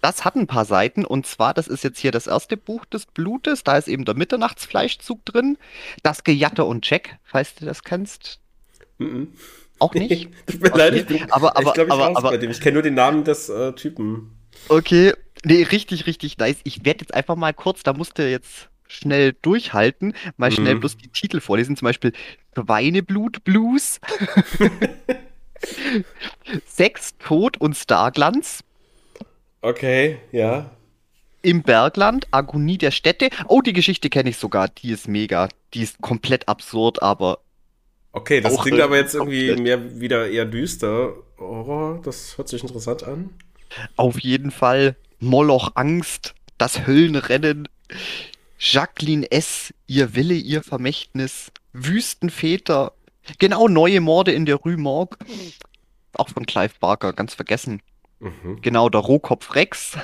Das 0.00 0.24
hat 0.24 0.34
ein 0.34 0.46
paar 0.46 0.64
Seiten 0.64 1.04
und 1.04 1.26
zwar, 1.26 1.52
das 1.52 1.68
ist 1.68 1.84
jetzt 1.84 1.98
hier 2.00 2.10
das 2.10 2.26
erste 2.26 2.56
Buch 2.56 2.86
des 2.86 3.04
Blutes. 3.06 3.62
Da 3.64 3.76
ist 3.76 3.86
eben 3.86 4.04
der 4.06 4.14
Mitternachtsfleischzug 4.14 5.24
drin. 5.26 5.58
Das 6.02 6.24
Gejatte 6.24 6.64
und 6.64 6.88
Jack, 6.88 7.18
falls 7.22 7.54
du 7.54 7.66
das 7.66 7.84
kennst. 7.84 8.40
Mhm. 8.98 9.28
Auch 9.78 9.92
nicht? 9.94 10.30
Tut 10.46 10.62
mir 10.62 10.70
leid, 10.70 10.94
ich 10.94 11.06
bin, 11.06 11.30
Aber- 11.30 11.56
aber- 11.56 11.68
ich 11.68 11.74
glaube, 11.74 11.88
ich 11.88 11.92
aber- 11.92 12.16
aber- 12.16 12.30
bei 12.30 12.38
dem. 12.38 12.50
Ich 12.50 12.60
kenne 12.60 12.74
nur 12.74 12.82
den 12.82 12.94
Namen 12.94 13.24
des 13.24 13.48
äh, 13.50 13.72
Typen. 13.74 14.32
Okay, 14.68 15.12
nee, 15.44 15.62
richtig, 15.62 16.06
richtig 16.06 16.38
nice. 16.38 16.56
Ich 16.64 16.84
werde 16.84 17.00
jetzt 17.02 17.14
einfach 17.14 17.36
mal 17.36 17.52
kurz, 17.54 17.82
da 17.82 17.92
musst 17.92 18.18
du 18.18 18.28
jetzt 18.28 18.68
schnell 18.88 19.34
durchhalten, 19.42 20.14
mal 20.36 20.52
schnell 20.52 20.74
Mhm. 20.76 20.80
bloß 20.80 20.96
die 20.98 21.08
Titel 21.08 21.40
vorlesen. 21.40 21.76
Zum 21.76 21.86
Beispiel 21.86 22.12
Schweineblut 22.54 23.42
Blues, 23.44 24.00
Sex, 26.66 27.16
Tod 27.18 27.56
und 27.60 27.76
Starglanz, 27.76 28.62
Okay, 29.62 30.18
ja. 30.30 30.70
im 31.42 31.62
Bergland, 31.62 32.26
Agonie 32.32 32.76
der 32.78 32.90
Städte. 32.90 33.30
Oh, 33.48 33.62
die 33.62 33.72
Geschichte 33.72 34.10
kenne 34.10 34.30
ich 34.30 34.36
sogar, 34.36 34.68
die 34.68 34.90
ist 34.90 35.08
mega. 35.08 35.48
Die 35.72 35.82
ist 35.82 36.00
komplett 36.02 36.48
absurd, 36.48 37.02
aber 37.02 37.38
Okay, 38.12 38.40
das 38.40 38.58
klingt 38.60 38.80
aber 38.80 38.96
jetzt 38.96 39.16
komplett. 39.16 39.48
irgendwie 39.48 39.62
mehr 39.62 40.00
wieder 40.00 40.28
eher 40.28 40.44
düster. 40.44 41.14
Horror, 41.38 42.00
das 42.04 42.36
hört 42.38 42.48
sich 42.48 42.62
interessant 42.62 43.02
an. 43.04 43.30
auf 43.96 44.20
jeden 44.20 44.50
Fall 44.50 44.96
Moloch 45.24 45.72
Angst, 45.74 46.34
das 46.58 46.86
Höllenrennen, 46.86 47.68
Jacqueline 48.58 49.30
S., 49.30 49.74
ihr 49.86 50.14
Wille, 50.14 50.34
ihr 50.34 50.62
Vermächtnis, 50.62 51.50
Wüstenväter, 51.72 52.92
genau, 53.38 53.68
neue 53.68 54.00
Morde 54.00 54.32
in 54.32 54.46
der 54.46 54.56
Rue 54.56 54.76
Morgue, 54.76 55.18
auch 56.14 56.28
von 56.28 56.46
Clive 56.46 56.74
Barker, 56.80 57.12
ganz 57.12 57.34
vergessen. 57.34 57.82
Mhm. 58.20 58.60
Genau, 58.62 58.88
der 58.88 59.00
Rohkopf 59.00 59.54
Rex, 59.54 59.98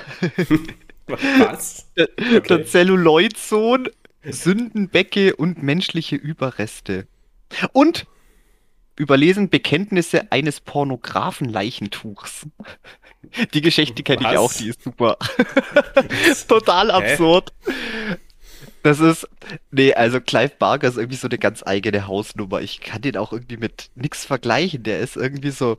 Was? 1.07 1.87
der 1.97 2.09
Okay. 2.35 2.65
Zelluloidsohn, 2.65 3.89
Sündenbecke 4.23 5.35
und 5.35 5.63
menschliche 5.63 6.15
Überreste. 6.15 7.07
Und 7.73 8.05
überlesen 8.95 9.49
Bekenntnisse 9.49 10.31
eines 10.31 10.59
Pornografen-Leichentuchs. 10.61 12.47
Die 13.53 13.61
Geschichte 13.61 14.03
kenne 14.03 14.21
ich 14.21 14.37
auch, 14.37 14.51
die 14.53 14.69
ist 14.69 14.81
super. 14.81 15.17
Total 16.47 16.91
absurd. 16.91 17.53
Das 18.83 18.99
ist, 18.99 19.27
nee, 19.69 19.93
also 19.93 20.19
Clive 20.19 20.53
Barker 20.57 20.87
ist 20.87 20.97
irgendwie 20.97 21.17
so 21.17 21.27
eine 21.27 21.37
ganz 21.37 21.63
eigene 21.65 22.07
Hausnummer. 22.07 22.61
Ich 22.61 22.81
kann 22.81 23.01
den 23.01 23.15
auch 23.15 23.31
irgendwie 23.31 23.57
mit 23.57 23.91
nix 23.95 24.25
vergleichen. 24.25 24.83
Der 24.83 24.99
ist 24.99 25.15
irgendwie 25.15 25.51
so, 25.51 25.77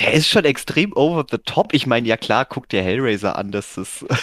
der 0.00 0.12
ist 0.12 0.28
schon 0.28 0.44
extrem 0.44 0.92
over 0.94 1.24
the 1.30 1.38
top. 1.38 1.72
Ich 1.74 1.86
meine, 1.86 2.08
ja 2.08 2.16
klar, 2.16 2.44
guck 2.44 2.68
dir 2.68 2.82
Hellraiser 2.82 3.36
an, 3.36 3.52
das 3.52 3.78
ist, 3.78 4.04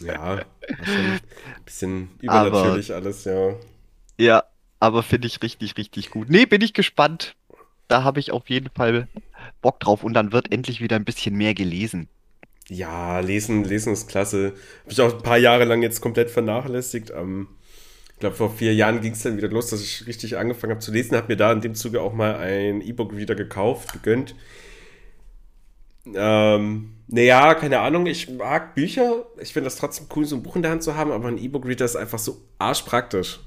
Ja, 0.00 0.40
ein 0.68 1.20
bisschen 1.64 2.08
übernatürlich 2.20 2.94
alles, 2.94 3.24
ja. 3.24 3.54
ja, 4.18 4.44
aber 4.80 5.02
finde 5.02 5.26
ich 5.26 5.42
richtig, 5.42 5.76
richtig 5.76 6.10
gut. 6.10 6.28
Nee, 6.30 6.46
bin 6.46 6.60
ich 6.60 6.72
gespannt. 6.72 7.34
Da 7.88 8.04
habe 8.04 8.20
ich 8.20 8.30
auf 8.30 8.48
jeden 8.48 8.70
Fall 8.70 9.08
Bock 9.62 9.80
drauf 9.80 10.04
und 10.04 10.12
dann 10.12 10.32
wird 10.32 10.52
endlich 10.52 10.80
wieder 10.82 10.96
ein 10.96 11.04
bisschen 11.04 11.36
mehr 11.36 11.54
gelesen. 11.54 12.08
Ja, 12.68 13.20
lesen, 13.20 13.64
lesen 13.64 13.92
ist 13.92 14.08
klasse. 14.08 14.52
Habe 14.82 14.92
ich 14.92 15.00
auch 15.00 15.14
ein 15.14 15.22
paar 15.22 15.38
Jahre 15.38 15.64
lang 15.64 15.82
jetzt 15.82 16.00
komplett 16.00 16.30
vernachlässigt. 16.30 17.10
Ähm, 17.10 17.48
ich 18.12 18.18
glaube, 18.20 18.36
vor 18.36 18.50
vier 18.50 18.74
Jahren 18.74 19.00
ging 19.00 19.12
es 19.12 19.22
dann 19.22 19.36
wieder 19.36 19.48
los, 19.48 19.70
dass 19.70 19.82
ich 19.82 20.06
richtig 20.06 20.36
angefangen 20.36 20.72
habe 20.72 20.80
zu 20.80 20.92
lesen. 20.92 21.16
Habe 21.16 21.28
mir 21.28 21.36
da 21.36 21.52
in 21.52 21.60
dem 21.60 21.74
Zuge 21.74 22.00
auch 22.00 22.12
mal 22.12 22.36
ein 22.36 22.80
E-Book-Reader 22.80 23.34
gekauft, 23.34 23.92
gegönnt. 23.92 24.36
Ähm, 26.14 26.94
naja, 27.08 27.54
keine 27.54 27.80
Ahnung, 27.80 28.06
ich 28.06 28.28
mag 28.30 28.74
Bücher. 28.74 29.26
Ich 29.40 29.52
finde 29.52 29.66
das 29.66 29.76
trotzdem 29.76 30.06
cool, 30.14 30.24
so 30.24 30.36
ein 30.36 30.42
Buch 30.42 30.56
in 30.56 30.62
der 30.62 30.70
Hand 30.70 30.82
zu 30.82 30.96
haben, 30.96 31.12
aber 31.12 31.28
ein 31.28 31.38
E-Book-Reader 31.38 31.84
ist 31.84 31.96
einfach 31.96 32.18
so 32.18 32.40
arschpraktisch. 32.58 33.40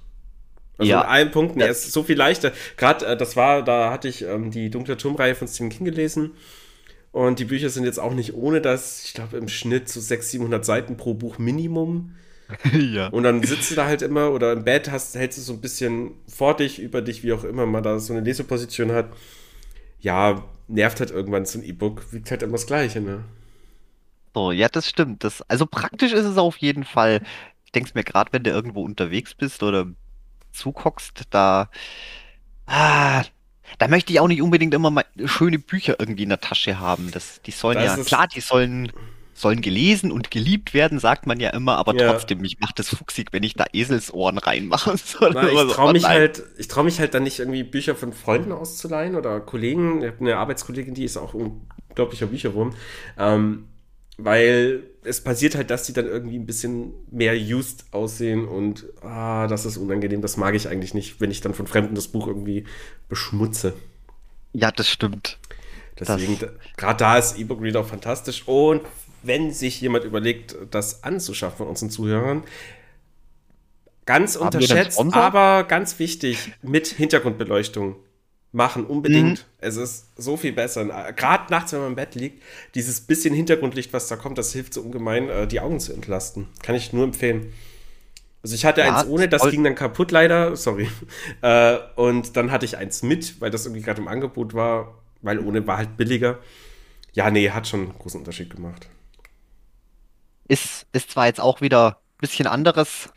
Also 0.77 0.91
Ja. 0.91 1.01
in 1.01 1.07
allen 1.07 1.31
Punkten, 1.31 1.61
er 1.61 1.69
ist 1.69 1.91
so 1.91 2.03
viel 2.03 2.17
leichter. 2.17 2.51
Gerade, 2.77 3.05
äh, 3.05 3.17
das 3.17 3.35
war, 3.35 3.63
da 3.63 3.91
hatte 3.91 4.07
ich 4.07 4.23
ähm, 4.23 4.51
die 4.51 4.69
Dunkle 4.69 4.97
Turmreihe 4.97 5.35
von 5.35 5.47
Stephen 5.47 5.69
King 5.69 5.85
gelesen. 5.85 6.31
Und 7.11 7.39
die 7.39 7.45
Bücher 7.45 7.69
sind 7.69 7.85
jetzt 7.85 7.99
auch 7.99 8.13
nicht 8.13 8.33
ohne 8.33 8.59
das, 8.59 9.05
ich 9.05 9.13
glaube 9.13 9.37
im 9.37 9.47
Schnitt 9.47 9.87
so 9.87 10.01
600, 10.01 10.31
700 10.31 10.65
Seiten 10.65 10.97
pro 10.97 11.13
Buch 11.13 11.37
Minimum. 11.37 12.13
ja. 12.73 13.07
Und 13.07 13.23
dann 13.23 13.41
sitzt 13.41 13.71
du 13.71 13.75
da 13.75 13.85
halt 13.85 14.01
immer 14.01 14.31
oder 14.31 14.51
im 14.51 14.65
Bett 14.65 14.91
hast, 14.91 15.15
hältst 15.15 15.37
du 15.37 15.41
so 15.41 15.53
ein 15.53 15.61
bisschen 15.61 16.11
vor 16.27 16.55
dich, 16.57 16.79
über 16.79 17.01
dich, 17.01 17.23
wie 17.23 17.31
auch 17.33 17.43
immer 17.45 17.65
man 17.65 17.83
da 17.83 17.99
so 17.99 18.13
eine 18.13 18.21
Leseposition 18.21 18.91
hat. 18.91 19.07
Ja, 20.01 20.43
nervt 20.67 20.99
halt 20.99 21.11
irgendwann 21.11 21.45
so 21.45 21.57
ein 21.59 21.63
E-Book, 21.63 22.11
wiegt 22.11 22.29
halt 22.31 22.43
immer 22.43 22.53
das 22.53 22.67
Gleiche, 22.67 22.99
ne? 23.01 23.23
So, 24.33 24.51
ja, 24.51 24.67
das 24.67 24.89
stimmt. 24.89 25.23
Das, 25.23 25.41
also 25.43 25.65
praktisch 25.65 26.11
ist 26.11 26.25
es 26.25 26.37
auf 26.37 26.57
jeden 26.57 26.83
Fall. 26.83 27.21
Ich 27.63 27.71
denke 27.71 27.91
mir 27.93 28.03
gerade, 28.03 28.33
wenn 28.33 28.43
du 28.43 28.51
irgendwo 28.51 28.83
unterwegs 28.83 29.33
bist 29.33 29.63
oder 29.63 29.87
zuguckst, 30.55 31.23
da, 31.29 31.69
ah, 32.67 33.23
da 33.79 33.87
möchte 33.87 34.13
ich 34.13 34.19
auch 34.19 34.27
nicht 34.27 34.41
unbedingt 34.41 34.73
immer 34.73 34.91
mal 34.91 35.05
schöne 35.25 35.59
Bücher 35.59 35.95
irgendwie 35.99 36.23
in 36.23 36.29
der 36.29 36.39
Tasche 36.39 36.79
haben. 36.79 37.11
Das, 37.11 37.41
die 37.41 37.51
sollen 37.51 37.79
Das 37.79 37.97
ja, 37.97 38.03
klar, 38.03 38.27
die 38.27 38.41
sollen, 38.41 38.91
sollen 39.33 39.61
gelesen 39.61 40.11
und 40.11 40.31
geliebt 40.31 40.73
werden, 40.73 40.99
sagt 40.99 41.27
man 41.27 41.39
ja 41.39 41.49
immer, 41.49 41.77
aber 41.77 41.93
Ja. 41.95 42.13
trotzdem, 42.13 42.39
mich 42.39 42.59
macht 42.59 42.79
das 42.79 42.89
fuchsig, 42.89 43.29
wenn 43.33 43.43
ich 43.43 43.55
da 43.55 43.65
Eselsohren 43.73 44.37
reinmache. 44.37 44.97
so. 44.97 45.27
Na, 45.29 45.49
ich 45.49 45.57
so, 45.57 45.67
traue 45.73 45.93
mich 45.93 46.05
halt, 46.05 46.43
ich 46.57 46.67
traue 46.67 46.85
mich 46.85 46.99
halt 46.99 47.13
dann 47.13 47.23
nicht 47.23 47.39
irgendwie 47.39 47.63
Bücher 47.63 47.95
von 47.95 48.13
Freunden 48.13 48.51
auszuleihen 48.51 49.15
oder 49.15 49.41
Kollegen. 49.41 50.01
Ich 50.01 50.07
habe 50.07 50.19
eine 50.21 50.37
Arbeitskollegin, 50.37 50.93
die 50.93 51.03
ist 51.03 51.17
auch 51.17 51.33
ein 51.33 51.61
unglaublicher 51.89 52.27
Bücherwurm. 52.27 52.75
Ähm, 53.17 53.67
weil 54.17 54.83
es 55.03 55.21
passiert 55.21 55.55
halt, 55.55 55.69
dass 55.69 55.83
die 55.83 55.93
dann 55.93 56.07
irgendwie 56.07 56.37
ein 56.39 56.45
bisschen 56.45 56.93
mehr 57.11 57.35
used 57.35 57.85
aussehen 57.91 58.47
und 58.47 58.85
ah, 59.01 59.47
das 59.47 59.65
ist 59.65 59.77
unangenehm, 59.77 60.21
das 60.21 60.37
mag 60.37 60.55
ich 60.55 60.69
eigentlich 60.69 60.93
nicht, 60.93 61.19
wenn 61.19 61.31
ich 61.31 61.41
dann 61.41 61.53
von 61.53 61.67
Fremden 61.67 61.95
das 61.95 62.07
Buch 62.07 62.27
irgendwie 62.27 62.65
beschmutze. 63.09 63.73
Ja, 64.53 64.71
das 64.71 64.89
stimmt. 64.89 65.37
Deswegen, 65.99 66.37
gerade 66.77 66.97
da 66.97 67.17
ist 67.17 67.37
E-Book 67.37 67.61
Reader 67.61 67.83
fantastisch 67.83 68.47
und 68.47 68.81
wenn 69.23 69.51
sich 69.51 69.81
jemand 69.81 70.05
überlegt, 70.05 70.55
das 70.71 71.03
anzuschaffen 71.03 71.57
von 71.57 71.67
unseren 71.67 71.89
Zuhörern, 71.89 72.43
ganz 74.05 74.35
Haben 74.35 74.45
unterschätzt, 74.45 74.99
aber 74.99 75.63
ganz 75.63 75.99
wichtig, 75.99 76.53
mit 76.61 76.87
Hintergrundbeleuchtung 76.87 77.95
machen, 78.55 78.85
unbedingt. 78.85 79.39
Mhm. 79.39 79.45
Es 79.59 79.75
ist 79.75 80.07
so 80.15 80.37
viel 80.37 80.53
besser. 80.53 80.85
Gerade 81.13 81.51
nachts, 81.51 81.73
wenn 81.73 81.79
man 81.79 81.89
im 81.89 81.95
Bett 81.95 82.15
liegt, 82.15 82.41
dieses 82.73 83.01
bisschen 83.01 83.33
Hintergrundlicht, 83.33 83.93
was 83.93 84.07
da 84.07 84.15
kommt, 84.15 84.37
das 84.37 84.53
hilft 84.53 84.73
so 84.73 84.81
ungemein, 84.81 85.29
äh, 85.29 85.47
die 85.47 85.59
Augen 85.59 85.79
zu 85.79 85.93
entlasten. 85.93 86.47
Kann 86.63 86.75
ich 86.75 86.93
nur 86.93 87.03
empfehlen. 87.03 87.53
Also 88.41 88.55
ich 88.55 88.65
hatte 88.65 88.81
ja, 88.81 88.95
eins 88.95 89.07
ohne, 89.07 89.27
das 89.27 89.49
ging 89.49 89.63
dann 89.63 89.75
kaputt 89.75 90.11
leider, 90.11 90.55
sorry. 90.55 90.89
Äh, 91.41 91.77
und 91.95 92.37
dann 92.37 92.51
hatte 92.51 92.65
ich 92.65 92.77
eins 92.77 93.03
mit, 93.03 93.41
weil 93.41 93.51
das 93.51 93.65
irgendwie 93.65 93.81
gerade 93.81 94.01
im 94.01 94.07
Angebot 94.07 94.53
war, 94.53 94.99
weil 95.21 95.39
ohne 95.39 95.67
war 95.67 95.77
halt 95.77 95.97
billiger. 95.97 96.39
Ja, 97.13 97.29
nee, 97.29 97.49
hat 97.49 97.67
schon 97.67 97.81
einen 97.81 97.99
großen 97.99 98.19
Unterschied 98.19 98.49
gemacht. 98.49 98.87
Ist, 100.47 100.85
ist 100.91 101.11
zwar 101.11 101.27
jetzt 101.27 101.41
auch 101.41 101.61
wieder 101.61 101.97
ein 101.97 102.21
bisschen 102.21 102.47
anderes 102.47 103.09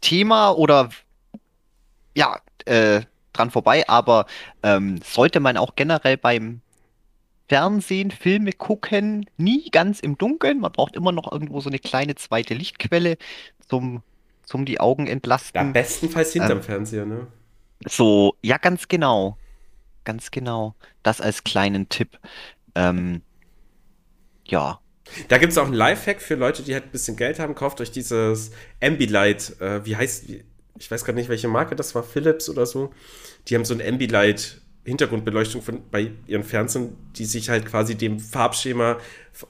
Thema 0.00 0.50
oder 0.50 0.90
ja, 2.14 2.40
äh, 2.66 3.02
dran 3.36 3.50
vorbei, 3.50 3.88
aber 3.88 4.26
ähm, 4.62 5.00
sollte 5.02 5.40
man 5.40 5.56
auch 5.56 5.74
generell 5.76 6.16
beim 6.16 6.60
Fernsehen, 7.48 8.10
Filme 8.10 8.52
gucken, 8.52 9.26
nie 9.36 9.70
ganz 9.70 10.00
im 10.00 10.18
Dunkeln. 10.18 10.60
Man 10.60 10.72
braucht 10.72 10.96
immer 10.96 11.12
noch 11.12 11.30
irgendwo 11.30 11.60
so 11.60 11.70
eine 11.70 11.78
kleine 11.78 12.16
zweite 12.16 12.54
Lichtquelle 12.54 13.18
zum, 13.68 14.02
zum 14.42 14.64
die 14.64 14.80
Augen 14.80 15.06
entlasten. 15.06 15.66
Ja, 15.66 15.72
bestenfalls 15.72 16.32
hinterm 16.32 16.58
ähm, 16.58 16.64
Fernseher, 16.64 17.06
ne? 17.06 17.28
So, 17.84 18.34
ja, 18.42 18.58
ganz 18.58 18.88
genau. 18.88 19.36
Ganz 20.04 20.30
genau. 20.30 20.74
Das 21.02 21.20
als 21.20 21.44
kleinen 21.44 21.88
Tipp. 21.88 22.18
Ähm, 22.74 23.22
ja. 24.44 24.80
Da 25.28 25.38
gibt 25.38 25.52
es 25.52 25.58
auch 25.58 25.66
einen 25.66 25.74
Lifehack 25.74 26.20
für 26.20 26.34
Leute, 26.34 26.62
die 26.62 26.74
halt 26.74 26.84
ein 26.84 26.90
bisschen 26.90 27.16
Geld 27.16 27.38
haben. 27.38 27.54
Kauft 27.54 27.80
euch 27.80 27.92
dieses 27.92 28.50
Ambilight, 28.82 29.60
äh, 29.60 29.84
wie 29.84 29.94
heißt, 29.94 30.28
wie, 30.28 30.44
ich 30.78 30.90
weiß 30.90 31.04
gerade 31.04 31.18
nicht, 31.18 31.28
welche 31.28 31.48
Marke 31.48 31.76
das 31.76 31.94
war, 31.94 32.02
Philips 32.02 32.48
oder 32.48 32.66
so. 32.66 32.90
Die 33.48 33.54
haben 33.54 33.64
so 33.64 33.74
ein 33.74 33.82
Ambilight 33.82 34.60
Hintergrundbeleuchtung 34.86 35.62
von, 35.62 35.82
bei 35.90 36.12
ihren 36.28 36.44
Fernsehen, 36.44 36.96
die 37.16 37.24
sich 37.24 37.50
halt 37.50 37.66
quasi 37.66 37.96
dem 37.96 38.20
Farbschema 38.20 38.98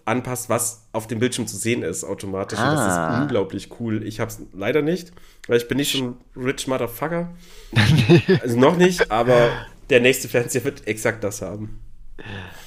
anpasst, 0.06 0.48
was 0.48 0.88
auf 0.92 1.06
dem 1.06 1.18
Bildschirm 1.18 1.46
zu 1.46 1.56
sehen 1.56 1.82
ist, 1.82 2.04
automatisch. 2.04 2.58
Ah. 2.58 2.70
Und 2.70 2.76
das 2.76 2.86
ist 2.86 2.98
ah. 2.98 3.22
unglaublich 3.22 3.68
cool. 3.78 4.02
Ich 4.02 4.18
habe 4.18 4.30
es 4.30 4.40
leider 4.54 4.80
nicht, 4.80 5.12
weil 5.46 5.58
ich 5.58 5.68
bin 5.68 5.76
nicht 5.76 5.92
so 5.92 6.02
ein 6.02 6.16
Rich 6.34 6.66
Motherfucker. 6.66 7.34
also 8.42 8.58
noch 8.58 8.78
nicht, 8.78 9.10
aber 9.10 9.50
der 9.90 10.00
nächste 10.00 10.28
Fernseher 10.28 10.64
wird 10.64 10.86
exakt 10.86 11.22
das 11.22 11.42
haben. 11.42 11.80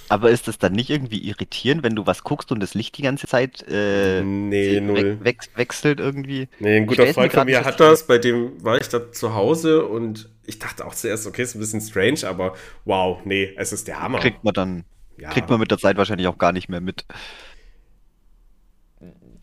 Aber 0.09 0.31
ist 0.31 0.47
das 0.47 0.57
dann 0.57 0.73
nicht 0.73 0.89
irgendwie 0.89 1.27
irritierend, 1.27 1.83
wenn 1.83 1.95
du 1.95 2.07
was 2.07 2.23
guckst 2.23 2.51
und 2.51 2.59
das 2.59 2.73
Licht 2.73 2.97
die 2.97 3.03
ganze 3.03 3.27
Zeit 3.27 3.63
äh, 3.69 4.21
nee, 4.23 4.79
null. 4.81 5.19
We 5.21 5.45
wechselt 5.55 5.99
irgendwie? 5.99 6.47
Nee, 6.59 6.77
ein 6.77 6.87
guter 6.87 7.05
Freund 7.13 7.31
von 7.31 7.45
mir 7.45 7.63
hat 7.63 7.79
das, 7.79 8.07
bei 8.07 8.17
dem 8.17 8.63
war 8.63 8.81
ich 8.81 8.89
da 8.89 9.11
zu 9.11 9.35
Hause 9.35 9.85
und 9.85 10.29
ich 10.47 10.57
dachte 10.57 10.85
auch 10.85 10.95
zuerst, 10.95 11.27
okay, 11.27 11.43
ist 11.43 11.55
ein 11.55 11.59
bisschen 11.59 11.81
strange, 11.81 12.27
aber 12.27 12.55
wow, 12.85 13.19
nee, 13.23 13.53
es 13.55 13.71
ist 13.71 13.87
der 13.87 14.01
Hammer. 14.01 14.19
Kriegt 14.19 14.43
man 14.43 14.53
dann, 14.55 14.83
ja. 15.17 15.29
kriegt 15.29 15.47
man 15.49 15.59
mit 15.59 15.69
der 15.69 15.77
Zeit 15.77 15.95
wahrscheinlich 15.95 16.27
auch 16.27 16.39
gar 16.39 16.53
nicht 16.53 16.69
mehr 16.69 16.81
mit. 16.81 17.05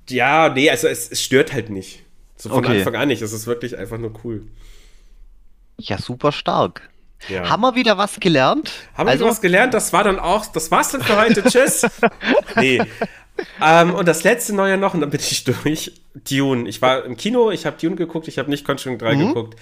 Ja, 0.09 0.49
nee, 0.49 0.69
also 0.69 0.89
es, 0.89 1.11
es 1.11 1.23
stört 1.23 1.53
halt 1.53 1.71
nicht. 1.71 2.03
So 2.37 2.49
von 2.49 2.59
okay. 2.65 2.79
Anfang 2.79 2.97
an 2.97 3.09
nicht, 3.09 3.23
es 3.23 3.33
ist 3.33 3.47
wirklich 3.47 3.79
einfach 3.79 3.99
nur 3.99 4.13
cool. 4.25 4.47
Ja, 5.79 5.99
super 5.99 6.33
stark. 6.33 6.91
Ja. 7.29 7.49
Haben 7.49 7.63
wir 7.63 7.75
wieder 7.75 7.99
was 7.99 8.21
gelernt? 8.21 8.73
Haben 8.95 9.09
also, 9.09 9.25
wir 9.25 9.31
was 9.31 9.41
gelernt? 9.41 9.75
Das 9.75 9.93
war 9.93 10.05
dann 10.05 10.19
auch, 10.19 10.47
das 10.47 10.71
war's 10.71 10.91
dann 10.91 11.03
für 11.03 11.17
heute. 11.17 11.43
Tschüss. 11.49 11.87
nee. 12.57 12.83
Ähm, 13.61 13.95
und 13.95 14.07
das 14.07 14.25
letzte 14.25 14.55
neue 14.55 14.77
noch, 14.79 14.95
und 14.95 15.01
dann 15.01 15.11
bin 15.11 15.21
ich 15.21 15.45
durch. 15.65 15.93
Dune. 16.15 16.69
Ich 16.69 16.81
war 16.81 17.05
im 17.05 17.17
Kino, 17.17 17.51
ich 17.51 17.67
habe 17.67 17.77
Dune 17.81 17.97
geguckt, 17.97 18.29
ich 18.29 18.39
habe 18.39 18.51
nicht 18.51 18.65
Conjuring 18.65 18.99
3 18.99 19.15
mhm. 19.15 19.29
geguckt. 19.29 19.57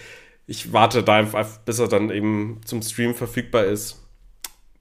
Ich 0.46 0.72
warte 0.72 1.02
da 1.02 1.14
einfach, 1.14 1.58
bis 1.64 1.78
er 1.78 1.88
dann 1.88 2.10
eben 2.10 2.60
zum 2.64 2.82
Stream 2.82 3.14
verfügbar 3.14 3.64
ist. 3.64 4.00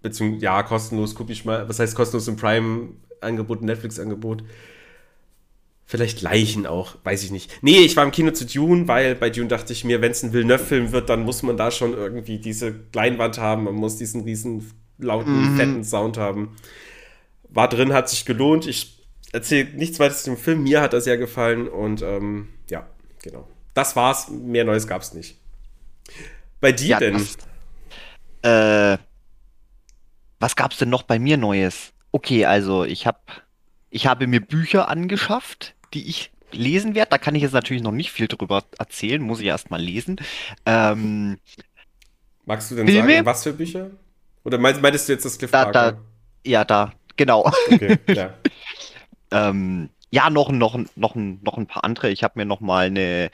Beziehungsweise, 0.02 0.44
ja, 0.44 0.64
kostenlos 0.64 1.16
gucke 1.16 1.32
ich 1.32 1.46
mal. 1.46 1.68
Was 1.70 1.80
heißt 1.80 1.96
kostenlos 1.96 2.28
im 2.28 2.36
Prime-Angebot, 2.36 3.62
Netflix-Angebot? 3.62 4.44
Vielleicht 5.94 6.24
Leichen 6.24 6.66
auch, 6.66 6.96
weiß 7.04 7.24
ich 7.24 7.30
nicht. 7.30 7.52
Nee, 7.62 7.82
ich 7.82 7.96
war 7.96 8.04
im 8.04 8.10
Kino 8.10 8.32
zu 8.32 8.48
Dune, 8.48 8.88
weil 8.88 9.14
bei 9.14 9.30
Dune 9.30 9.48
dachte 9.48 9.74
ich 9.74 9.84
mir, 9.84 10.02
wenn 10.02 10.12
es 10.12 10.24
ein 10.24 10.34
Villeneuve-Film 10.34 10.92
wird, 10.92 11.08
dann 11.08 11.22
muss 11.22 11.44
man 11.44 11.56
da 11.56 11.70
schon 11.70 11.94
irgendwie 11.94 12.40
diese 12.40 12.74
Leinwand 12.94 13.38
haben, 13.38 13.66
man 13.66 13.76
muss 13.76 13.98
diesen 13.98 14.24
riesen 14.24 14.72
lauten, 14.98 15.52
mhm. 15.52 15.56
fetten 15.56 15.84
Sound 15.84 16.18
haben. 16.18 16.56
War 17.48 17.70
drin, 17.70 17.94
hat 17.94 18.10
sich 18.10 18.26
gelohnt. 18.26 18.66
Ich 18.66 19.06
erzähle 19.34 19.70
nichts 19.76 20.00
weiter 20.00 20.16
zu 20.16 20.32
dem 20.32 20.38
Film. 20.38 20.64
Mir 20.64 20.82
hat 20.82 20.96
er 20.96 21.02
sehr 21.02 21.20
gefallen 21.20 21.68
und 21.68 22.02
ähm, 22.02 22.48
ja, 22.72 22.88
genau. 23.22 23.48
Das 23.76 23.96
war's. 23.96 24.32
Mehr 24.32 24.66
Neues 24.66 24.88
gab's 24.88 25.14
nicht. 25.14 25.38
Bei 26.60 26.72
dir 26.72 26.88
ja, 26.88 26.98
denn? 26.98 27.24
Das, 28.42 28.98
äh, 28.98 28.98
was 30.40 30.56
gab's 30.56 30.78
denn 30.78 30.90
noch 30.90 31.04
bei 31.04 31.20
mir 31.20 31.38
Neues? 31.38 31.94
Okay, 32.12 32.48
also 32.48 32.84
ich 32.84 33.06
habe 33.06 33.20
ich 33.92 34.08
habe 34.08 34.26
mir 34.26 34.42
Bücher 34.42 34.90
angeschafft, 34.90 35.76
die 35.94 36.08
ich 36.08 36.32
lesen 36.52 36.96
werde. 36.96 37.10
Da 37.10 37.18
kann 37.18 37.36
ich 37.36 37.42
jetzt 37.42 37.54
natürlich 37.54 37.84
noch 37.84 37.92
nicht 37.92 38.12
viel 38.12 38.28
drüber 38.28 38.64
erzählen, 38.78 39.22
muss 39.22 39.40
ich 39.40 39.48
erst 39.48 39.72
mal 39.72 39.82
lesen. 39.82 40.18
Ähm, 40.66 41.38
Magst 42.46 42.72
du 42.72 42.76
denn 42.76 42.88
Filme? 42.88 43.14
sagen, 43.14 43.26
was 43.26 43.44
für 43.44 43.54
Bücher? 43.54 43.92
Oder 44.44 44.58
meintest 44.58 45.08
du 45.08 45.14
jetzt 45.14 45.26
das 45.26 45.38
Cliff 45.38 45.52
da, 45.52 45.72
da, 45.72 45.98
Ja, 46.46 46.66
da, 46.66 46.94
genau. 47.16 47.50
Okay, 47.72 47.98
ja. 48.10 48.34
ähm, 49.32 49.90
ja, 50.14 50.30
noch, 50.30 50.52
noch, 50.52 50.78
noch, 50.96 51.16
noch 51.16 51.58
ein 51.58 51.66
paar 51.66 51.84
andere. 51.84 52.12
Ich 52.12 52.24
habe 52.24 52.38
mir 52.38 52.46
noch 52.46 52.60
mal 52.60 52.86
eine 52.86 53.32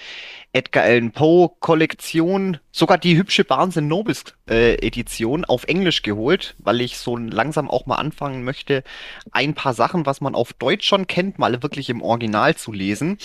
Edgar 0.53 0.85
Allan 0.85 1.11
Poe 1.11 1.49
Kollektion, 1.59 2.57
sogar 2.71 2.97
die 2.97 3.17
hübsche 3.17 3.43
Barnes 3.43 3.75
Nobles 3.75 4.23
äh, 4.49 4.75
Edition 4.75 5.43
auf 5.43 5.65
Englisch 5.65 6.03
geholt, 6.03 6.55
weil 6.57 6.79
ich 6.79 6.97
so 6.97 7.17
langsam 7.17 7.69
auch 7.69 7.85
mal 7.85 7.97
anfangen 7.97 8.45
möchte, 8.45 8.85
ein 9.33 9.55
paar 9.55 9.73
Sachen, 9.73 10.05
was 10.05 10.21
man 10.21 10.35
auf 10.35 10.53
Deutsch 10.53 10.87
schon 10.87 11.05
kennt, 11.05 11.37
mal 11.37 11.61
wirklich 11.61 11.89
im 11.89 12.01
Original 12.01 12.55
zu 12.55 12.71
lesen. 12.71 13.17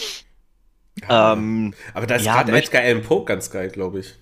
Ja, 1.08 1.34
ähm, 1.34 1.74
aber 1.92 2.08
da 2.08 2.16
ist 2.16 2.26
ja, 2.26 2.34
gerade 2.34 2.58
Edgar 2.58 2.82
Allan 2.82 3.02
Poe 3.02 3.24
ganz 3.24 3.52
geil, 3.52 3.68
glaube 3.68 4.00
ich. 4.00 4.14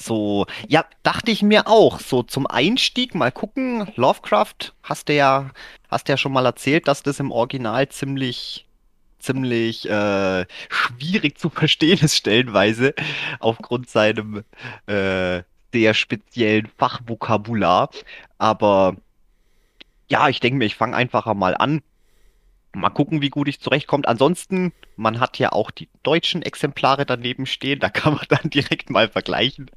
So, 0.00 0.46
ja, 0.68 0.84
dachte 1.02 1.30
ich 1.30 1.42
mir 1.42 1.66
auch. 1.66 2.00
So 2.00 2.22
zum 2.22 2.46
Einstieg 2.46 3.14
mal 3.14 3.32
gucken. 3.32 3.90
Lovecraft, 3.96 4.74
hast 4.82 5.08
du 5.08 5.14
ja, 5.14 5.50
hast 5.88 6.08
ja 6.08 6.16
schon 6.16 6.32
mal 6.32 6.46
erzählt, 6.46 6.88
dass 6.88 7.02
das 7.02 7.20
im 7.20 7.32
Original 7.32 7.88
ziemlich, 7.88 8.66
ziemlich 9.18 9.88
äh, 9.88 10.46
schwierig 10.68 11.38
zu 11.38 11.50
verstehen 11.50 11.98
ist, 12.00 12.16
stellenweise, 12.16 12.94
aufgrund 13.40 13.90
seinem 13.90 14.44
äh, 14.86 15.42
sehr 15.72 15.94
speziellen 15.94 16.68
Fachvokabular. 16.78 17.90
Aber 18.38 18.96
ja, 20.08 20.28
ich 20.28 20.40
denke 20.40 20.58
mir, 20.58 20.64
ich 20.66 20.76
fange 20.76 20.96
einfach 20.96 21.32
mal 21.34 21.56
an. 21.56 21.82
Mal 22.74 22.90
gucken, 22.90 23.20
wie 23.22 23.30
gut 23.30 23.48
ich 23.48 23.60
zurechtkomme. 23.60 24.06
Ansonsten, 24.06 24.72
man 24.96 25.20
hat 25.20 25.38
ja 25.38 25.52
auch 25.52 25.70
die 25.70 25.88
deutschen 26.02 26.42
Exemplare 26.42 27.04
daneben 27.06 27.46
stehen, 27.46 27.80
da 27.80 27.88
kann 27.90 28.14
man 28.14 28.26
dann 28.28 28.50
direkt 28.50 28.90
mal 28.90 29.08
vergleichen. 29.08 29.70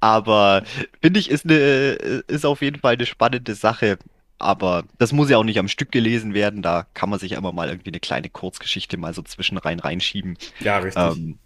Aber 0.00 0.62
finde 1.00 1.20
ich, 1.20 1.30
ist, 1.30 1.44
eine, 1.44 1.56
ist 1.56 2.46
auf 2.46 2.62
jeden 2.62 2.80
Fall 2.80 2.94
eine 2.94 3.06
spannende 3.06 3.54
Sache. 3.54 3.98
Aber 4.38 4.84
das 4.98 5.12
muss 5.12 5.30
ja 5.30 5.36
auch 5.36 5.44
nicht 5.44 5.58
am 5.58 5.68
Stück 5.68 5.90
gelesen 5.90 6.32
werden. 6.32 6.62
Da 6.62 6.86
kann 6.94 7.10
man 7.10 7.18
sich 7.18 7.32
immer 7.32 7.52
mal 7.52 7.68
irgendwie 7.68 7.90
eine 7.90 8.00
kleine 8.00 8.28
Kurzgeschichte 8.28 8.96
mal 8.96 9.14
so 9.14 9.22
zwischenrein 9.22 9.80
reinschieben. 9.80 10.38
Ja, 10.60 10.78
richtig. 10.78 11.02
Ähm, 11.02 11.38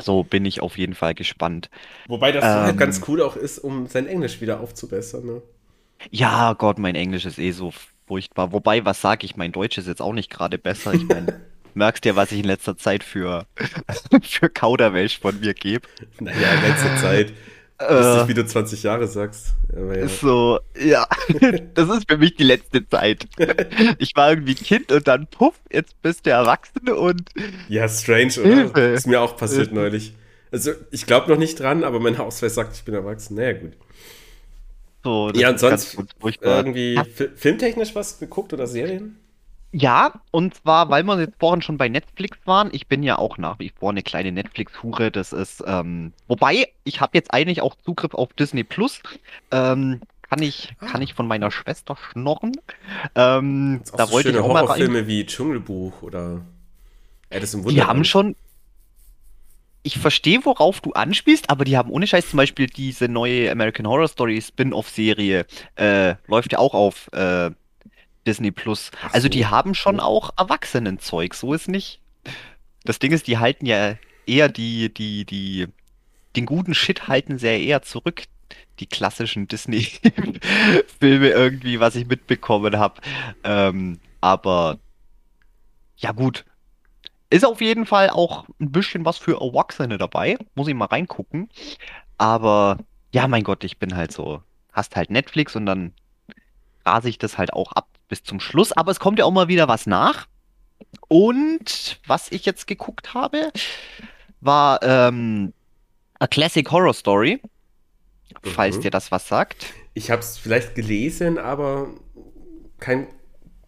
so 0.00 0.22
bin 0.22 0.44
ich 0.44 0.60
auf 0.60 0.76
jeden 0.76 0.94
Fall 0.94 1.14
gespannt. 1.14 1.70
Wobei 2.06 2.32
das 2.32 2.44
ähm, 2.44 2.50
halt 2.50 2.78
ganz 2.78 3.00
cool 3.08 3.22
auch 3.22 3.36
ist, 3.36 3.58
um 3.58 3.86
sein 3.86 4.06
Englisch 4.06 4.40
wieder 4.40 4.60
aufzubessern. 4.60 5.24
Ne? 5.24 5.42
Ja, 6.10 6.52
Gott, 6.52 6.78
mein 6.78 6.94
Englisch 6.94 7.24
ist 7.24 7.38
eh 7.38 7.52
so 7.52 7.72
furchtbar. 8.06 8.52
Wobei, 8.52 8.84
was 8.84 9.00
sage 9.00 9.24
ich, 9.24 9.36
mein 9.36 9.52
Deutsch 9.52 9.78
ist 9.78 9.88
jetzt 9.88 10.02
auch 10.02 10.12
nicht 10.12 10.30
gerade 10.30 10.58
besser. 10.58 10.92
Ich 10.92 11.06
meine, 11.06 11.40
merkst 11.76 12.04
ja, 12.04 12.16
was 12.16 12.32
ich 12.32 12.40
in 12.40 12.46
letzter 12.46 12.76
Zeit 12.76 13.04
für, 13.04 13.46
für 14.22 14.48
Kauderwelsch 14.48 15.20
von 15.20 15.38
mir 15.40 15.54
gebe. 15.54 15.86
Naja, 16.18 16.54
in 16.54 16.62
letzter 16.62 16.96
Zeit. 16.96 17.32
Äh, 17.78 18.26
wie 18.26 18.32
du 18.32 18.46
20 18.46 18.82
Jahre 18.84 19.06
sagst. 19.06 19.54
Ja. 19.74 20.08
So, 20.08 20.60
ja, 20.82 21.06
das 21.74 21.90
ist 21.90 22.10
für 22.10 22.16
mich 22.16 22.34
die 22.34 22.44
letzte 22.44 22.88
Zeit. 22.88 23.28
Ich 23.98 24.16
war 24.16 24.30
irgendwie 24.30 24.54
Kind 24.54 24.90
und 24.90 25.06
dann 25.06 25.26
puff, 25.26 25.54
jetzt 25.70 26.00
bist 26.00 26.24
du 26.24 26.30
erwachsen 26.30 26.88
und. 26.88 27.28
Ja, 27.68 27.86
strange, 27.86 28.32
oder? 28.38 28.54
Hilfe. 28.54 28.80
Ist 28.80 29.06
mir 29.06 29.20
auch 29.20 29.36
passiert 29.36 29.72
neulich. 29.72 30.14
Also, 30.50 30.70
ich 30.90 31.04
glaube 31.04 31.30
noch 31.30 31.38
nicht 31.38 31.60
dran, 31.60 31.84
aber 31.84 32.00
mein 32.00 32.16
Ausweis 32.16 32.54
sagt, 32.54 32.74
ich 32.76 32.84
bin 32.84 32.94
erwachsen. 32.94 33.34
Naja, 33.34 33.52
gut. 33.52 33.72
So, 35.04 35.30
ja, 35.34 35.50
und 35.50 35.60
sonst 35.60 35.98
irgendwie 36.40 36.98
filmtechnisch 37.36 37.94
was 37.94 38.18
geguckt 38.18 38.54
oder 38.54 38.66
Serien? 38.66 39.18
Ja, 39.78 40.14
und 40.30 40.54
zwar, 40.54 40.88
weil 40.88 41.02
wir 41.02 41.20
jetzt 41.20 41.38
vorhin 41.38 41.60
schon 41.60 41.76
bei 41.76 41.90
Netflix 41.90 42.38
waren. 42.46 42.70
Ich 42.72 42.86
bin 42.86 43.02
ja 43.02 43.18
auch 43.18 43.36
nach 43.36 43.58
wie 43.58 43.70
vor 43.78 43.90
eine 43.90 44.02
kleine 44.02 44.32
Netflix-Hure. 44.32 45.10
Das 45.10 45.34
ist, 45.34 45.62
ähm, 45.66 46.14
wobei, 46.28 46.68
ich 46.84 47.02
habe 47.02 47.10
jetzt 47.18 47.34
eigentlich 47.34 47.60
auch 47.60 47.74
Zugriff 47.84 48.14
auf 48.14 48.32
Disney 48.32 48.64
Plus. 48.64 49.00
Ähm, 49.50 50.00
kann 50.22 50.40
ich, 50.40 50.74
Ah. 50.80 50.86
kann 50.86 51.02
ich 51.02 51.12
von 51.12 51.28
meiner 51.28 51.50
Schwester 51.50 51.94
schnorren. 52.10 52.52
Ähm, 53.14 53.82
da 53.96 54.06
so 54.06 54.12
wollte 54.14 54.30
ich 54.30 54.38
auch 54.38 54.48
mal. 54.50 54.62
Horrorfilme 54.62 55.06
wie 55.06 55.26
Dschungelbuch 55.26 56.00
oder 56.02 56.40
Alice 57.30 57.52
im 57.52 57.60
Die 57.60 57.66
Wunderland. 57.66 57.88
haben 57.90 58.04
schon. 58.04 58.34
Ich 59.82 59.98
verstehe, 59.98 60.40
worauf 60.44 60.80
du 60.80 60.92
anspielst, 60.94 61.50
aber 61.50 61.64
die 61.66 61.76
haben 61.76 61.90
ohne 61.90 62.06
Scheiß 62.06 62.30
zum 62.30 62.38
Beispiel 62.38 62.66
diese 62.66 63.08
neue 63.08 63.50
American 63.52 63.86
Horror 63.86 64.08
Story 64.08 64.40
Spin-off-Serie, 64.40 65.44
äh, 65.76 66.14
läuft 66.28 66.52
ja 66.52 66.58
auch 66.58 66.74
auf 66.74 67.08
äh, 67.12 67.50
Disney 68.26 68.50
Plus. 68.50 68.90
Ach 69.02 69.14
Also 69.14 69.26
so. 69.26 69.30
die 69.30 69.46
haben 69.46 69.74
schon 69.74 70.00
auch 70.00 70.30
Erwachsenenzeug, 70.36 71.34
so 71.34 71.54
ist 71.54 71.68
nicht. 71.68 72.00
Das 72.84 72.98
Ding 72.98 73.12
ist, 73.12 73.26
die 73.26 73.38
halten 73.38 73.66
ja 73.66 73.96
eher 74.26 74.48
die, 74.48 74.92
die, 74.92 75.24
die, 75.24 75.68
den 76.34 76.46
guten 76.46 76.74
Shit 76.74 77.08
halten 77.08 77.38
ja 77.38 77.50
eher 77.50 77.82
zurück. 77.82 78.24
Die 78.78 78.86
klassischen 78.86 79.48
Disney-Filme 79.48 81.28
irgendwie, 81.30 81.80
was 81.80 81.96
ich 81.96 82.06
mitbekommen 82.06 82.78
habe. 82.78 83.00
Ähm, 83.42 83.98
aber 84.20 84.78
ja 85.96 86.12
gut. 86.12 86.44
Ist 87.30 87.44
auf 87.44 87.60
jeden 87.60 87.86
Fall 87.86 88.10
auch 88.10 88.46
ein 88.60 88.70
bisschen 88.70 89.04
was 89.04 89.18
für 89.18 89.40
Erwachsene 89.40 89.98
dabei. 89.98 90.36
Muss 90.54 90.68
ich 90.68 90.74
mal 90.74 90.84
reingucken. 90.84 91.48
Aber 92.18 92.78
ja, 93.12 93.26
mein 93.26 93.42
Gott, 93.42 93.64
ich 93.64 93.78
bin 93.78 93.96
halt 93.96 94.12
so. 94.12 94.42
Hast 94.72 94.94
halt 94.94 95.10
Netflix 95.10 95.56
und 95.56 95.66
dann 95.66 95.92
rase 96.84 97.08
ich 97.08 97.18
das 97.18 97.38
halt 97.38 97.52
auch 97.52 97.72
ab 97.72 97.88
bis 98.08 98.22
zum 98.22 98.40
Schluss. 98.40 98.72
Aber 98.72 98.90
es 98.92 99.00
kommt 99.00 99.18
ja 99.18 99.24
auch 99.24 99.32
mal 99.32 99.48
wieder 99.48 99.68
was 99.68 99.86
nach. 99.86 100.26
Und 101.08 102.00
was 102.06 102.30
ich 102.32 102.44
jetzt 102.46 102.66
geguckt 102.66 103.14
habe, 103.14 103.52
war 104.40 104.82
ähm, 104.82 105.52
A 106.18 106.26
Classic 106.26 106.70
Horror 106.70 106.94
Story. 106.94 107.40
Falls 108.42 108.76
Mhm. 108.76 108.80
dir 108.80 108.90
das 108.90 109.10
was 109.12 109.28
sagt. 109.28 109.74
Ich 109.94 110.10
habe 110.10 110.20
es 110.20 110.38
vielleicht 110.38 110.74
gelesen, 110.74 111.38
aber 111.38 111.88
kein 112.78 113.08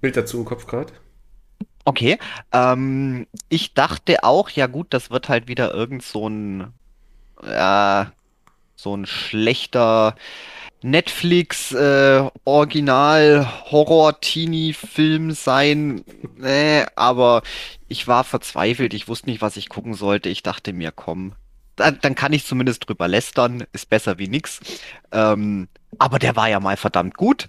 Bild 0.00 0.16
dazu 0.16 0.38
im 0.38 0.44
Kopf 0.44 0.66
gerade. 0.66 0.92
Okay. 1.84 2.18
Ähm, 2.52 3.26
ich 3.48 3.74
dachte 3.74 4.22
auch, 4.24 4.50
ja 4.50 4.66
gut, 4.66 4.88
das 4.92 5.10
wird 5.10 5.28
halt 5.28 5.48
wieder 5.48 5.72
irgend 5.72 6.02
so 6.02 6.28
ein, 6.28 6.72
äh, 7.42 8.04
so 8.76 8.94
ein 8.96 9.06
schlechter 9.06 10.14
Netflix 10.82 11.72
äh, 11.72 12.22
Original 12.44 13.48
Horror 13.70 14.20
Teenie 14.20 14.72
Film 14.72 15.32
sein. 15.32 16.04
Äh, 16.42 16.86
aber 16.94 17.42
ich 17.88 18.06
war 18.06 18.24
verzweifelt, 18.24 18.94
ich 18.94 19.08
wusste 19.08 19.28
nicht, 19.28 19.42
was 19.42 19.56
ich 19.56 19.68
gucken 19.68 19.94
sollte. 19.94 20.28
Ich 20.28 20.42
dachte 20.42 20.72
mir, 20.72 20.92
komm, 20.92 21.32
dann, 21.76 21.98
dann 22.00 22.14
kann 22.14 22.32
ich 22.32 22.44
zumindest 22.46 22.88
drüber 22.88 23.08
lästern, 23.08 23.64
ist 23.72 23.88
besser 23.88 24.18
wie 24.18 24.28
nix. 24.28 24.60
Ähm, 25.10 25.68
aber 25.98 26.18
der 26.18 26.36
war 26.36 26.48
ja 26.48 26.60
mal 26.60 26.76
verdammt 26.76 27.16
gut. 27.16 27.46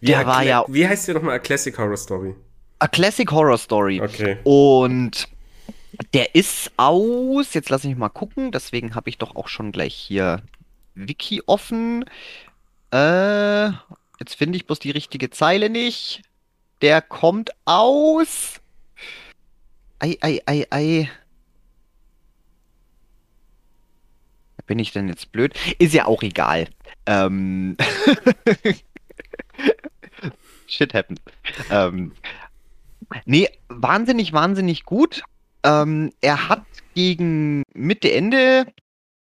Der 0.00 0.20
Wie, 0.20 0.26
war 0.26 0.40
Cla- 0.40 0.44
ja 0.46 0.64
Wie 0.68 0.86
heißt 0.86 1.08
der 1.08 1.14
nochmal? 1.16 1.36
A 1.36 1.38
Classic 1.38 1.76
Horror 1.76 1.96
Story. 1.96 2.34
A 2.78 2.88
Classic 2.88 3.30
Horror 3.30 3.58
Story. 3.58 4.00
Okay. 4.00 4.38
Und 4.44 5.28
der 6.12 6.34
ist 6.34 6.72
aus, 6.76 7.54
jetzt 7.54 7.70
lass 7.70 7.84
mich 7.84 7.96
mal 7.96 8.08
gucken, 8.08 8.50
deswegen 8.52 8.94
habe 8.94 9.08
ich 9.08 9.18
doch 9.18 9.36
auch 9.36 9.48
schon 9.48 9.70
gleich 9.72 9.94
hier 9.94 10.42
Wiki 10.94 11.42
offen. 11.46 12.04
Äh, 12.92 13.66
jetzt 14.20 14.36
finde 14.36 14.56
ich 14.56 14.66
bloß 14.66 14.78
die 14.78 14.90
richtige 14.90 15.30
Zeile 15.30 15.70
nicht. 15.70 16.22
Der 16.82 17.02
kommt 17.02 17.50
aus. 17.64 18.60
Ei, 19.98 20.16
ei, 20.20 20.40
ei, 20.46 20.66
ei. 20.70 21.10
Bin 24.66 24.78
ich 24.78 24.92
denn 24.92 25.08
jetzt 25.08 25.32
blöd? 25.32 25.54
Ist 25.78 25.92
ja 25.92 26.06
auch 26.06 26.22
egal. 26.22 26.68
Ähm. 27.06 27.76
Shit 30.66 30.94
happens. 30.94 31.20
Ähm. 31.70 32.12
Nee, 33.26 33.48
wahnsinnig, 33.68 34.32
wahnsinnig 34.32 34.84
gut. 34.84 35.22
Ähm, 35.62 36.12
er 36.20 36.48
hat 36.48 36.64
gegen 36.94 37.62
Mitte, 37.74 38.12
Ende 38.12 38.66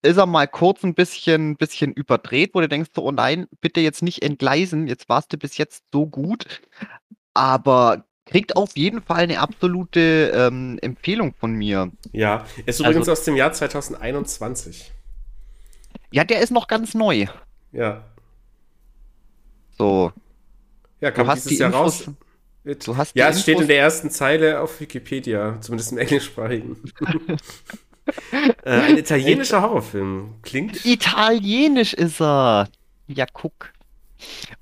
ist 0.03 0.17
er 0.17 0.27
mal 0.27 0.47
kurz 0.47 0.85
ein 0.85 0.95
bisschen, 0.95 1.57
bisschen 1.57 1.93
überdreht, 1.93 2.51
wo 2.55 2.61
du 2.61 2.69
denkst, 2.69 2.91
so, 2.95 3.03
oh 3.05 3.13
nein, 3.13 3.47
bitte 3.61 3.81
jetzt 3.81 4.03
nicht 4.03 4.23
entgleisen, 4.23 4.87
jetzt 4.87 5.09
warst 5.09 5.33
du 5.33 5.37
bis 5.39 5.57
jetzt 5.57 5.85
so 5.93 6.07
gut. 6.07 6.61
Aber 7.35 8.05
kriegt 8.27 8.57
auf 8.57 8.77
jeden 8.77 9.03
Fall 9.03 9.19
eine 9.21 9.41
absolute 9.41 10.33
ähm, 10.35 10.79
Empfehlung 10.83 11.35
von 11.35 11.53
mir. 11.53 11.91
Ja, 12.13 12.45
ist 12.67 12.81
Also- 12.81 12.85
übrigens 12.85 13.09
aus 13.09 13.25
dem 13.25 13.37
Jahr 13.37 13.53
2021. 13.53 14.93
Ja, 16.11 16.25
der 16.25 16.41
ist 16.41 16.51
noch 16.51 16.69
ganz 16.69 16.95
neu. 16.95 17.27
Ja. 17.73 18.05
So, 19.77 20.13
Ja, 21.01 21.11
du 21.11 21.17
kam 21.17 21.27
hast 21.29 21.45
dieses 21.45 21.51
die 21.57 21.63
Jahr 21.63 21.71
Infos. 21.73 22.07
raus. 22.09 22.15
Du 22.85 22.97
hast 22.97 23.17
ja, 23.17 23.29
es 23.31 23.41
steht 23.43 23.57
Infos- 23.57 23.63
in 23.63 23.69
der 23.69 23.79
ersten 23.79 24.11
Zeile 24.11 24.61
auf 24.61 24.79
Wikipedia, 24.81 25.59
zumindest 25.61 25.93
im 25.93 25.99
englischsprachigen. 25.99 26.77
äh, 28.65 28.71
ein 28.71 28.99
italienischer 28.99 29.63
Horrorfilm. 29.63 30.35
Klingt. 30.43 30.85
Italienisch 30.85 31.95
ist 31.95 32.21
er. 32.21 32.69
Ja, 33.07 33.27
guck. 33.33 33.73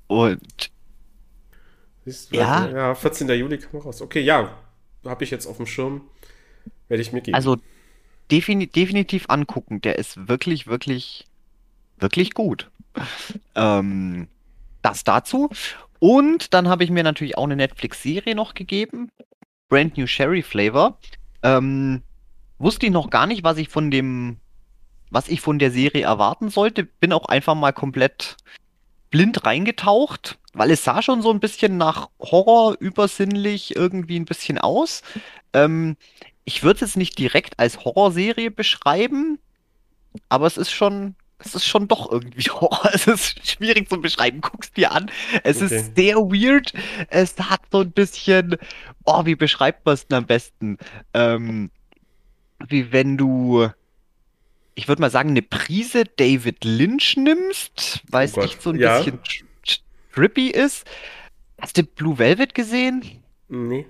Und 0.07 0.71
Siehst 2.05 2.31
du, 2.31 2.37
Ja. 2.37 2.67
Ja, 2.69 2.95
14. 2.95 3.27
Juli 3.29 3.57
kam 3.57 3.81
raus. 3.81 4.01
Okay, 4.01 4.21
ja, 4.21 4.57
habe 5.05 5.23
ich 5.23 5.31
jetzt 5.31 5.45
auf 5.45 5.57
dem 5.57 5.65
Schirm. 5.65 6.01
Werde 6.87 7.01
ich 7.01 7.11
mir 7.11 7.21
geben. 7.21 7.35
Also 7.35 7.57
defini 8.31 8.67
definitiv 8.67 9.25
angucken. 9.29 9.81
Der 9.81 9.97
ist 9.97 10.27
wirklich, 10.27 10.67
wirklich, 10.67 11.25
wirklich 11.97 12.33
gut. 12.33 12.71
Ähm, 13.55 14.27
das 14.81 15.03
dazu. 15.03 15.49
Und 15.99 16.53
dann 16.53 16.69
habe 16.69 16.83
ich 16.83 16.89
mir 16.89 17.03
natürlich 17.03 17.37
auch 17.37 17.43
eine 17.43 17.55
Netflix-Serie 17.55 18.35
noch 18.35 18.53
gegeben. 18.53 19.11
Brand 19.69 19.97
New 19.97 20.07
Sherry 20.07 20.43
Flavor. 20.43 20.97
Ähm, 21.43 22.03
wusste 22.59 22.85
ich 22.87 22.91
noch 22.91 23.09
gar 23.09 23.27
nicht, 23.27 23.43
was 23.43 23.57
ich 23.57 23.69
von 23.69 23.91
dem, 23.91 24.37
was 25.09 25.27
ich 25.27 25.41
von 25.41 25.59
der 25.59 25.71
Serie 25.71 26.03
erwarten 26.03 26.49
sollte. 26.49 26.83
Bin 26.83 27.13
auch 27.13 27.25
einfach 27.25 27.55
mal 27.55 27.73
komplett 27.73 28.37
blind 29.09 29.45
reingetaucht, 29.45 30.37
weil 30.53 30.71
es 30.71 30.83
sah 30.83 31.01
schon 31.01 31.21
so 31.21 31.31
ein 31.31 31.39
bisschen 31.39 31.77
nach 31.77 32.09
Horror 32.19 32.75
übersinnlich 32.79 33.75
irgendwie 33.75 34.19
ein 34.19 34.25
bisschen 34.25 34.57
aus. 34.57 35.01
Ähm, 35.53 35.95
ich 36.45 36.63
würde 36.63 36.75
es 36.75 36.91
jetzt 36.91 36.97
nicht 36.97 37.17
direkt 37.19 37.59
als 37.59 37.83
Horrorserie 37.85 38.51
beschreiben, 38.51 39.39
aber 40.29 40.47
es 40.47 40.57
ist 40.57 40.71
schon, 40.71 41.15
es 41.39 41.55
ist 41.55 41.65
schon 41.65 41.87
doch 41.87 42.11
irgendwie 42.11 42.49
Horror. 42.49 42.89
Es 42.93 43.07
ist 43.07 43.47
schwierig 43.47 43.89
zu 43.89 44.01
beschreiben. 44.01 44.41
Guck's 44.41 44.71
dir 44.73 44.91
an. 44.91 45.09
Es 45.43 45.61
Okay. 45.61 45.77
ist 45.77 45.95
sehr 45.95 46.15
weird. 46.17 46.73
Es 47.09 47.37
hat 47.39 47.61
so 47.71 47.79
ein 47.81 47.91
bisschen, 47.91 48.57
oh, 49.05 49.25
wie 49.25 49.35
beschreibt 49.35 49.85
man 49.85 49.93
es 49.93 50.07
denn 50.07 50.17
am 50.17 50.25
besten? 50.25 50.77
Ähm, 51.13 51.69
wie 52.67 52.91
wenn 52.91 53.17
du, 53.17 53.69
ich 54.75 54.87
würde 54.87 55.01
mal 55.01 55.09
sagen, 55.11 55.29
eine 55.29 55.41
Prise 55.41 56.03
David 56.05 56.63
Lynch 56.63 57.17
nimmst, 57.17 58.01
weil 58.09 58.25
es 58.25 58.37
Oh 58.37 58.41
echt 58.41 58.61
so 58.61 58.69
ein 58.71 58.79
ja. 58.79 58.97
bisschen 58.99 59.19
tr- 59.21 59.43
tr- 59.65 59.79
trippy 60.13 60.47
ist. 60.49 60.85
Hast 61.59 61.77
du 61.77 61.83
Blue 61.83 62.17
Velvet 62.17 62.53
gesehen? 62.55 63.03
nee. 63.49 63.85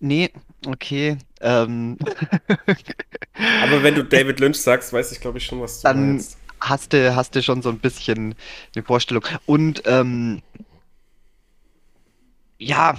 Nee, 0.00 0.30
okay. 0.64 1.18
Ähm, 1.40 1.98
Aber 3.64 3.82
wenn 3.82 3.96
du 3.96 4.04
David 4.04 4.38
Lynch 4.38 4.56
sagst, 4.60 4.92
weiß 4.92 5.10
ich, 5.10 5.20
glaube 5.20 5.38
ich, 5.38 5.44
schon, 5.46 5.60
was 5.60 5.80
du 5.80 5.88
Dann- 5.88 6.10
meinst. 6.12 6.38
hast 6.60 6.92
du, 6.92 7.16
hast 7.16 7.34
du 7.34 7.42
schon 7.42 7.62
so 7.62 7.68
ein 7.68 7.80
bisschen 7.80 8.36
eine 8.76 8.84
Vorstellung. 8.84 9.24
Und 9.46 9.82
ähm, 9.86 10.40
ja, 12.58 12.96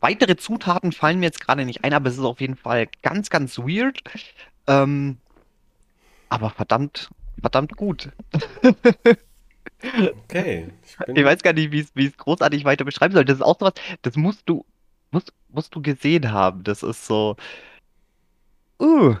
weitere 0.00 0.36
Zutaten 0.36 0.92
fallen 0.92 1.20
mir 1.20 1.26
jetzt 1.26 1.40
gerade 1.40 1.64
nicht 1.64 1.84
ein, 1.84 1.92
aber 1.92 2.08
es 2.08 2.18
ist 2.18 2.24
auf 2.24 2.40
jeden 2.40 2.56
Fall 2.56 2.88
ganz, 3.02 3.30
ganz 3.30 3.58
weird. 3.58 4.02
Ähm, 4.66 5.18
aber 6.28 6.50
verdammt, 6.50 7.10
verdammt 7.40 7.76
gut. 7.76 8.10
Okay. 9.82 10.68
Ich 10.86 10.96
bin, 11.06 11.16
Ich 11.16 11.24
weiß 11.24 11.42
gar 11.42 11.52
nicht, 11.54 11.72
wie 11.72 11.80
es, 11.80 11.90
wie 11.94 12.06
es 12.06 12.16
großartig 12.16 12.64
weiter 12.64 12.84
beschreiben 12.84 13.14
soll. 13.14 13.24
Das 13.24 13.36
ist 13.36 13.42
auch 13.42 13.58
sowas, 13.58 13.74
das 14.02 14.16
musst 14.16 14.42
du, 14.46 14.64
musst, 15.10 15.32
musst 15.48 15.74
du 15.74 15.80
gesehen 15.80 16.32
haben. 16.32 16.64
Das 16.64 16.82
ist 16.82 17.06
so, 17.06 17.36
uh, 18.78 19.14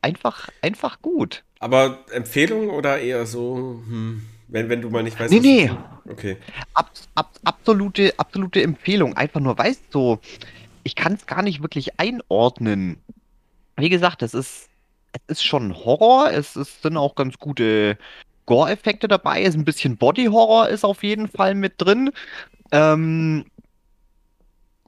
einfach, 0.00 0.48
einfach 0.62 1.00
gut. 1.02 1.44
Aber 1.58 2.04
Empfehlung 2.12 2.70
oder 2.70 3.00
eher 3.00 3.26
so, 3.26 3.82
hm, 3.86 4.22
wenn, 4.48 4.68
wenn 4.68 4.80
du 4.82 4.90
mal 4.90 5.02
nicht 5.02 5.18
weißt, 5.18 5.32
Nee, 5.32 5.40
nee. 5.40 5.66
du- 5.68 6.12
Okay. 6.12 6.36
Ab, 6.74 6.90
ab, 7.14 7.30
absolute, 7.44 8.12
absolute 8.18 8.62
Empfehlung. 8.62 9.16
Einfach 9.16 9.40
nur, 9.40 9.56
weißt 9.56 9.84
du, 9.90 9.92
so, 9.92 10.20
ich 10.82 10.94
kann 10.94 11.14
es 11.14 11.26
gar 11.26 11.42
nicht 11.42 11.62
wirklich 11.62 11.98
einordnen. 11.98 12.98
Wie 13.76 13.88
gesagt, 13.88 14.22
es 14.22 14.34
ist, 14.34 14.68
es 15.12 15.20
ist 15.28 15.44
schon 15.44 15.74
Horror, 15.74 16.30
es 16.30 16.56
ist, 16.56 16.82
sind 16.82 16.98
auch 16.98 17.14
ganz 17.14 17.38
gute 17.38 17.96
Gore-Effekte 18.46 19.08
dabei, 19.08 19.42
es 19.42 19.50
ist 19.50 19.54
ein 19.56 19.64
bisschen 19.64 19.96
Body-Horror 19.96 20.68
ist 20.68 20.84
auf 20.84 21.02
jeden 21.02 21.28
Fall 21.28 21.54
mit 21.54 21.74
drin. 21.78 22.10
Ähm, 22.70 23.46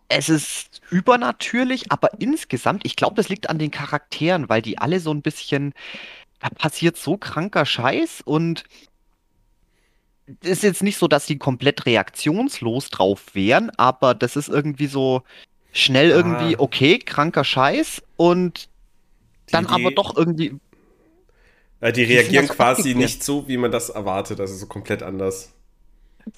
es 0.08 0.28
ist 0.28 0.82
übernatürlich, 0.90 1.90
aber 1.90 2.10
insgesamt, 2.20 2.84
ich 2.84 2.94
glaube, 2.94 3.14
das 3.16 3.28
liegt 3.28 3.48
an 3.50 3.58
den 3.58 3.70
Charakteren, 3.70 4.48
weil 4.48 4.62
die 4.62 4.78
alle 4.78 5.00
so 5.00 5.12
ein 5.12 5.22
bisschen, 5.22 5.72
da 6.40 6.48
passiert 6.50 6.96
so 6.96 7.16
kranker 7.16 7.64
Scheiß 7.66 8.20
und 8.20 8.60
es 8.60 8.95
ist 10.42 10.62
jetzt 10.62 10.82
nicht 10.82 10.98
so, 10.98 11.08
dass 11.08 11.26
die 11.26 11.38
komplett 11.38 11.86
reaktionslos 11.86 12.90
drauf 12.90 13.22
wären, 13.34 13.70
aber 13.76 14.14
das 14.14 14.36
ist 14.36 14.48
irgendwie 14.48 14.86
so 14.88 15.22
schnell 15.72 16.12
Ah. 16.12 16.16
irgendwie, 16.16 16.58
okay, 16.58 16.98
kranker 16.98 17.44
Scheiß 17.44 18.02
und 18.16 18.68
dann 19.50 19.66
Die- 19.66 19.72
aber 19.72 19.88
die- 19.90 19.94
doch 19.94 20.16
irgendwie, 20.16 20.56
Äh, 21.80 21.92
die 21.92 22.02
reagieren 22.04 22.48
quasi 22.48 22.94
nicht 22.94 23.22
so, 23.22 23.46
wie 23.48 23.56
man 23.56 23.70
das 23.70 23.90
erwartet, 23.90 24.40
also 24.40 24.54
so 24.54 24.66
komplett 24.66 25.02
anders, 25.02 25.52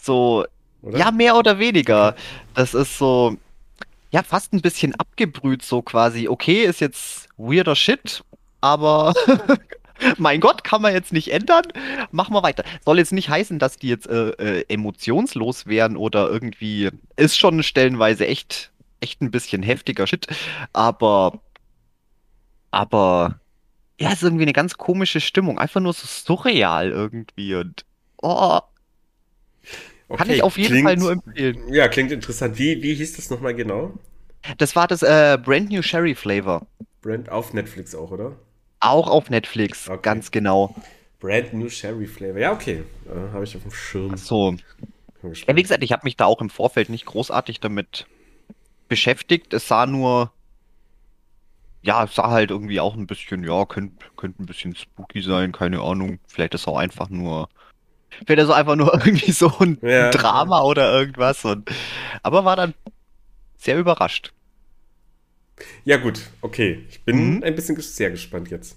so, 0.00 0.44
oder? 0.82 0.98
ja, 0.98 1.10
mehr 1.10 1.36
oder 1.36 1.58
weniger. 1.58 2.14
Das 2.54 2.74
ist 2.74 2.98
so, 2.98 3.36
ja, 4.10 4.22
fast 4.22 4.52
ein 4.52 4.60
bisschen 4.60 4.94
abgebrüht, 4.96 5.62
so 5.62 5.80
quasi, 5.82 6.28
okay, 6.28 6.64
ist 6.64 6.80
jetzt 6.80 7.28
weirder 7.36 7.76
Shit, 7.76 8.22
aber 8.60 9.14
mein 10.16 10.40
Gott, 10.40 10.64
kann 10.64 10.82
man 10.82 10.92
jetzt 10.94 11.12
nicht 11.12 11.32
ändern. 11.32 11.64
Machen 12.10 12.34
wir 12.34 12.42
weiter. 12.42 12.64
Soll 12.84 12.98
jetzt 12.98 13.12
nicht 13.12 13.28
heißen, 13.28 13.58
dass 13.58 13.76
die 13.78 13.88
jetzt 13.88 14.06
äh, 14.08 14.30
äh, 14.30 14.64
emotionslos 14.68 15.66
wären 15.66 15.96
oder 15.96 16.28
irgendwie, 16.28 16.90
ist 17.16 17.38
schon 17.38 17.62
stellenweise 17.62 18.26
echt, 18.26 18.70
echt 19.00 19.20
ein 19.22 19.30
bisschen 19.30 19.62
heftiger 19.62 20.06
Shit, 20.06 20.26
aber, 20.72 21.40
aber, 22.70 23.40
ja, 24.00 24.12
ist 24.12 24.22
irgendwie 24.22 24.42
eine 24.44 24.52
ganz 24.52 24.76
komische 24.76 25.20
Stimmung, 25.20 25.58
einfach 25.58 25.80
nur 25.80 25.92
so 25.92 26.06
surreal 26.06 26.90
irgendwie 26.90 27.54
und, 27.54 27.84
oh, 28.22 28.60
kann 30.08 30.20
Okay, 30.20 30.34
ich 30.36 30.42
auf 30.42 30.56
jeden 30.56 30.70
klingt- 30.70 30.86
Fall 30.86 30.96
nur 30.96 31.12
empfehlen. 31.12 31.72
Ja, 31.72 31.88
klingt 31.88 32.12
interessant. 32.12 32.58
Wie, 32.58 32.82
wie 32.82 32.94
hieß 32.94 33.16
das 33.16 33.28
nochmal 33.28 33.54
genau? 33.54 33.92
Das 34.56 34.74
war 34.74 34.86
das 34.86 35.02
äh, 35.02 35.36
Brand 35.42 35.70
New 35.70 35.82
Sherry 35.82 36.14
Flavor. 36.14 36.66
Brand 37.02 37.28
auf 37.28 37.52
Netflix 37.52 37.94
auch, 37.94 38.10
oder? 38.10 38.36
Auch 38.80 39.08
auf 39.08 39.30
Netflix, 39.30 39.88
Okay. 39.88 39.98
ganz 40.02 40.30
genau. 40.30 40.74
Brand 41.20 41.52
New 41.52 41.68
Sherry 41.68 42.06
Flavor. 42.06 42.38
Ja, 42.38 42.52
okay. 42.52 42.84
Äh, 43.06 43.32
Habe 43.32 43.44
ich 43.44 43.56
auf 43.56 43.62
dem 43.62 43.72
Schirm. 43.72 44.16
So. 44.16 44.52
Bin 45.22 45.32
Ja, 45.46 45.56
wie 45.56 45.62
gesagt, 45.62 45.82
ich 45.82 45.90
habe 45.92 46.02
mich 46.04 46.16
da 46.16 46.26
auch 46.26 46.40
im 46.40 46.48
Vorfeld 46.50 46.88
nicht 46.90 47.06
großartig 47.06 47.58
damit 47.58 48.06
beschäftigt. 48.88 49.52
Es 49.52 49.66
sah 49.66 49.86
nur, 49.86 50.30
ja, 51.82 52.04
es 52.04 52.14
sah 52.14 52.30
halt 52.30 52.50
irgendwie 52.50 52.78
auch 52.78 52.94
ein 52.94 53.06
bisschen, 53.08 53.42
ja, 53.44 53.64
könnte 53.64 53.96
könnte 54.16 54.42
ein 54.42 54.46
bisschen 54.46 54.76
spooky 54.76 55.22
sein, 55.22 55.50
keine 55.52 55.80
Ahnung. 55.80 56.20
Vielleicht 56.28 56.54
ist 56.54 56.68
auch 56.68 56.76
einfach 56.78 57.08
nur, 57.08 57.48
vielleicht 58.26 58.42
ist 58.44 58.50
auch 58.50 58.56
einfach 58.56 58.76
nur 58.76 58.94
irgendwie 59.04 59.32
so 59.32 59.52
ein 59.58 59.78
Ja. 59.82 60.10
Drama 60.10 60.62
oder 60.62 60.92
irgendwas. 60.92 61.44
Und, 61.44 61.68
aber 62.22 62.44
war 62.44 62.54
dann 62.54 62.74
sehr 63.56 63.76
überrascht. 63.76 64.32
Ja, 65.84 65.96
gut, 65.96 66.20
okay. 66.40 66.84
Ich 66.88 67.04
bin 67.04 67.36
Mhm. 67.36 67.42
ein 67.42 67.54
bisschen 67.54 67.76
sehr 67.80 68.10
gespannt 68.10 68.50
jetzt. 68.50 68.76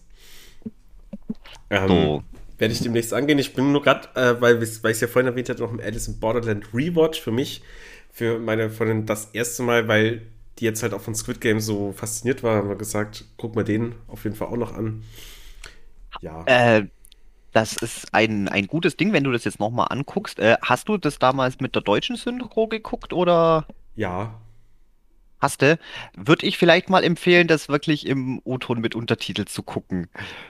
Ähm, 1.70 1.88
So. 1.88 2.24
Werde 2.58 2.74
ich 2.74 2.82
demnächst 2.82 3.14
angehen. 3.14 3.40
Ich 3.40 3.56
bin 3.56 3.72
nur 3.72 3.82
gerade, 3.82 4.10
äh, 4.16 4.40
weil 4.40 4.62
ich 4.62 4.84
es 4.84 5.02
ja 5.02 5.08
vorhin 5.08 5.28
erwähnt 5.28 5.50
hatte, 5.50 5.62
noch 5.64 5.72
im 5.72 5.80
Alice 5.80 6.08
in 6.08 6.20
Borderland 6.20 6.68
Rewatch 6.74 7.20
für 7.20 7.32
mich, 7.32 7.64
für 8.12 8.38
meine 8.40 8.70
Freundin 8.70 9.06
das 9.08 9.26
erste 9.34 9.64
Mal, 9.64 9.88
weil 9.88 10.28
die 10.60 10.66
jetzt 10.66 10.84
halt 10.84 10.94
auch 10.94 11.02
von 11.02 11.16
Squid 11.16 11.42
Game 11.42 11.60
so 11.60 11.92
fasziniert 11.94 12.44
war, 12.44 12.58
haben 12.58 12.70
wir 12.70 12.76
gesagt, 12.76 13.26
guck 13.38 13.56
mal 13.56 13.64
den 13.64 13.96
auf 14.08 14.26
jeden 14.26 14.36
Fall 14.36 14.50
auch 14.50 14.58
noch 14.58 14.74
an. 14.78 15.04
Ja. 16.22 16.46
Äh, 16.46 16.88
das 17.54 17.78
ist 17.78 18.14
ein, 18.14 18.50
ein 18.50 18.68
gutes 18.68 18.98
Ding, 18.98 19.14
wenn 19.14 19.24
du 19.26 19.32
das 19.32 19.46
jetzt 19.46 19.60
nochmal 19.60 19.88
anguckst. 19.92 20.40
Äh, 20.40 20.58
hast 20.64 20.90
du 20.90 20.98
das 20.98 21.20
damals 21.20 21.60
mit 21.62 21.76
der 21.76 21.84
deutschen 21.84 22.18
Synchro 22.18 22.68
geguckt 22.68 23.14
oder 23.14 23.68
ja. 23.96 24.41
Hast 25.42 25.62
du? 25.62 25.78
Würde 26.16 26.46
ich 26.46 26.58
vielleicht 26.58 26.90
mal 26.90 27.04
empfehlen, 27.04 27.48
das 27.48 27.68
wirklich 27.68 28.06
im 28.06 28.42
O-Ton 28.44 28.80
mit 28.80 28.96
Untertitel 28.96 29.46
zu 29.46 29.64
gucken. 29.64 30.08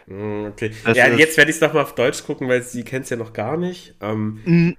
Mm, 0.07 0.45
Okay. 0.47 0.71
Das 0.83 0.97
ja, 0.97 1.07
jetzt 1.07 1.37
werde 1.37 1.49
ich 1.49 1.57
es 1.57 1.61
nochmal 1.61 1.83
auf 1.83 1.95
Deutsch 1.95 2.23
gucken, 2.23 2.47
weil 2.47 2.61
sie 2.61 2.83
kennt 2.83 3.05
es 3.05 3.09
ja 3.09 3.17
noch 3.17 3.33
gar 3.33 3.57
nicht. 3.57 3.95
Ähm, 4.01 4.75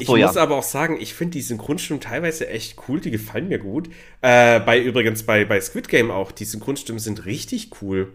ich 0.00 0.06
so, 0.06 0.16
ja. 0.16 0.26
muss 0.26 0.36
aber 0.36 0.56
auch 0.56 0.62
sagen, 0.62 0.98
ich 1.00 1.14
finde 1.14 1.32
die 1.32 1.42
Synchronstimmen 1.42 2.00
teilweise 2.00 2.48
echt 2.48 2.76
cool, 2.88 3.00
die 3.00 3.10
gefallen 3.10 3.48
mir 3.48 3.58
gut. 3.58 3.88
Äh, 4.22 4.60
bei 4.60 4.80
übrigens 4.80 5.22
bei, 5.24 5.44
bei 5.44 5.60
Squid 5.60 5.88
Game 5.88 6.10
auch, 6.10 6.32
die 6.32 6.44
Synchronstimmen 6.44 6.98
sind 6.98 7.24
richtig 7.26 7.70
cool. 7.82 8.12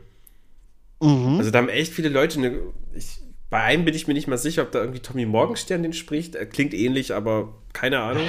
Mhm. 1.00 1.38
Also 1.38 1.52
da 1.52 1.60
haben 1.60 1.70
echt 1.70 1.94
viele 1.94 2.10
Leute 2.10 2.40
eine. 2.40 2.60
Ich, 2.96 3.20
bei 3.50 3.62
einem 3.62 3.86
bin 3.86 3.94
ich 3.94 4.08
mir 4.08 4.14
nicht 4.14 4.28
mal 4.28 4.38
sicher, 4.38 4.64
ob 4.64 4.72
da 4.72 4.80
irgendwie 4.80 5.00
Tommy 5.00 5.26
Morgenstern 5.26 5.84
den 5.84 5.94
spricht. 5.94 6.36
Er 6.36 6.48
klingt 6.48 6.74
ähnlich, 6.74 7.14
aber 7.14 7.54
keine 7.74 8.00
Ahnung. 8.00 8.28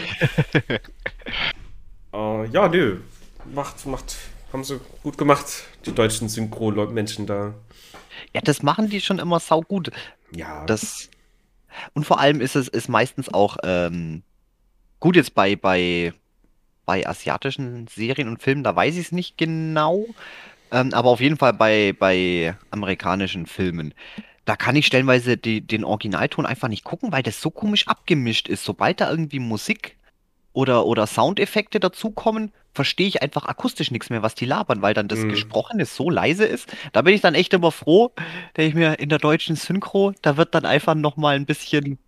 äh, 2.12 2.46
ja, 2.48 2.68
nö. 2.68 2.98
Macht, 3.54 3.86
macht, 3.86 4.16
haben 4.52 4.64
sie 4.64 4.80
gut 5.02 5.18
gemacht, 5.18 5.64
die 5.86 5.92
deutschen 5.92 6.28
Synchro-Menschen 6.28 7.26
da. 7.26 7.54
Ja, 8.34 8.40
das 8.40 8.62
machen 8.62 8.90
die 8.90 9.00
schon 9.00 9.18
immer 9.18 9.40
saugut. 9.40 9.90
Ja. 10.34 10.64
Das 10.66 11.08
und 11.94 12.04
vor 12.04 12.18
allem 12.18 12.40
ist 12.40 12.56
es 12.56 12.68
ist 12.68 12.88
meistens 12.88 13.32
auch 13.32 13.58
ähm, 13.62 14.22
gut 15.00 15.16
jetzt 15.16 15.34
bei 15.34 15.56
bei 15.56 16.12
bei 16.84 17.06
asiatischen 17.06 17.86
Serien 17.88 18.28
und 18.28 18.42
Filmen, 18.42 18.64
da 18.64 18.74
weiß 18.74 18.94
ich 18.96 19.06
es 19.06 19.12
nicht 19.12 19.36
genau, 19.36 20.06
ähm, 20.72 20.92
aber 20.94 21.10
auf 21.10 21.20
jeden 21.20 21.36
Fall 21.36 21.52
bei 21.52 21.94
bei 21.98 22.56
amerikanischen 22.70 23.46
Filmen, 23.46 23.94
da 24.44 24.56
kann 24.56 24.76
ich 24.76 24.86
stellenweise 24.86 25.36
die, 25.36 25.60
den 25.60 25.84
Originalton 25.84 26.46
einfach 26.46 26.68
nicht 26.68 26.84
gucken, 26.84 27.12
weil 27.12 27.22
das 27.22 27.40
so 27.40 27.50
komisch 27.50 27.86
abgemischt 27.86 28.48
ist. 28.48 28.64
Sobald 28.64 29.00
da 29.00 29.10
irgendwie 29.10 29.40
Musik 29.40 29.97
oder 30.58 30.86
oder 30.86 31.06
Soundeffekte 31.06 31.78
dazukommen, 31.78 32.52
verstehe 32.74 33.06
ich 33.06 33.22
einfach 33.22 33.46
akustisch 33.46 33.92
nichts 33.92 34.10
mehr, 34.10 34.22
was 34.22 34.34
die 34.34 34.44
labern, 34.44 34.82
weil 34.82 34.92
dann 34.92 35.06
das 35.06 35.20
Mhm. 35.20 35.28
Gesprochene 35.28 35.86
so 35.86 36.10
leise 36.10 36.44
ist. 36.44 36.68
Da 36.92 37.02
bin 37.02 37.14
ich 37.14 37.20
dann 37.20 37.36
echt 37.36 37.54
immer 37.54 37.70
froh, 37.70 38.12
denke 38.56 38.68
ich 38.68 38.74
mir, 38.74 38.98
in 38.98 39.08
der 39.08 39.18
deutschen 39.20 39.54
Synchro, 39.54 40.14
da 40.22 40.36
wird 40.36 40.54
dann 40.56 40.64
einfach 40.64 40.96
nochmal 40.96 41.36
ein 41.36 41.46
bisschen 41.46 41.98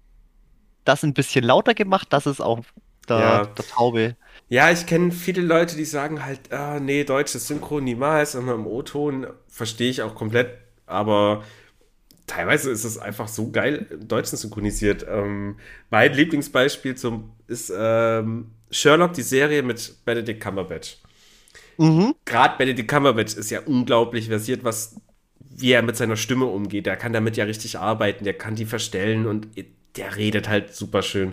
das 0.85 1.03
ein 1.05 1.15
bisschen 1.15 1.45
lauter 1.45 1.75
gemacht, 1.75 2.13
dass 2.13 2.27
es 2.27 2.41
auch 2.41 2.61
der, 3.09 3.19
Ja. 3.21 3.47
der 3.47 3.67
Taube. 3.67 4.17
Ja, 4.49 4.71
ich 4.71 4.87
kenne 4.87 5.13
viele 5.13 5.43
Leute, 5.43 5.77
die 5.77 5.85
sagen 5.85 6.25
halt, 6.25 6.53
ah, 6.53 6.81
nee, 6.81 7.05
deutsches 7.05 7.47
Synchro 7.47 7.81
niemals, 7.81 8.35
immer 8.35 8.55
im 8.55 8.67
O-Ton, 8.67 9.27
verstehe 9.49 9.91
ich 9.91 10.03
auch 10.03 10.15
komplett, 10.17 10.59
aber 10.87 11.45
teilweise 12.31 12.71
ist 12.71 12.85
es 12.85 12.97
einfach 12.97 13.27
so 13.27 13.51
geil 13.51 13.87
im 13.91 14.07
Deutschen 14.07 14.39
synchronisiert. 14.39 15.05
Ähm, 15.09 15.57
mein 15.91 16.15
Lieblingsbeispiel 16.15 16.95
zum, 16.95 17.33
ist 17.49 17.73
ähm, 17.77 18.53
Sherlock, 18.71 19.15
die 19.15 19.23
Serie 19.23 19.65
mit 19.65 19.97
Benedict 20.05 20.41
Cumberbatch. 20.41 20.99
Mhm. 21.77 22.15
Gerade 22.25 22.57
Benedict 22.57 22.89
Cumberbatch 22.89 23.35
ist 23.35 23.51
ja 23.51 23.61
unglaublich 23.61 24.29
versiert, 24.29 24.63
was, 24.63 24.97
wie 25.41 25.73
er 25.73 25.83
mit 25.83 25.97
seiner 25.97 26.17
Stimme 26.17 26.45
umgeht. 26.45 26.87
Der 26.87 26.97
kann 26.97 27.13
damit 27.13 27.37
ja 27.37 27.45
richtig 27.45 27.79
arbeiten, 27.79 28.25
der 28.25 28.35
kann 28.35 28.55
die 28.55 28.67
verstellen 28.67 29.27
und 29.27 29.49
der 29.97 30.15
redet 30.15 30.49
halt 30.49 30.75
super 30.75 31.03
schön. 31.03 31.33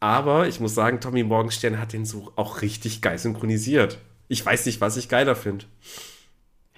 Aber 0.00 0.48
ich 0.48 0.60
muss 0.60 0.74
sagen, 0.74 1.00
Tommy 1.00 1.24
Morgenstern 1.24 1.78
hat 1.78 1.92
den 1.92 2.06
so 2.06 2.32
auch 2.36 2.62
richtig 2.62 3.02
geil 3.02 3.18
synchronisiert. 3.18 3.98
Ich 4.28 4.44
weiß 4.44 4.64
nicht, 4.64 4.80
was 4.80 4.96
ich 4.96 5.10
geiler 5.10 5.36
finde. 5.36 5.66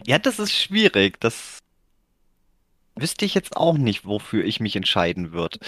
Ja, 0.05 0.19
das 0.19 0.41
ist 0.41 0.53
schwierig. 0.53 1.21
Das 1.21 1.61
wüsste 2.97 3.25
ich 3.25 3.35
jetzt 3.35 3.57
auch 3.57 3.77
nicht, 3.77 4.05
wofür 4.07 4.45
ich 4.45 4.61
mich 4.61 4.77
entscheiden 4.77 5.33
würde. 5.33 5.59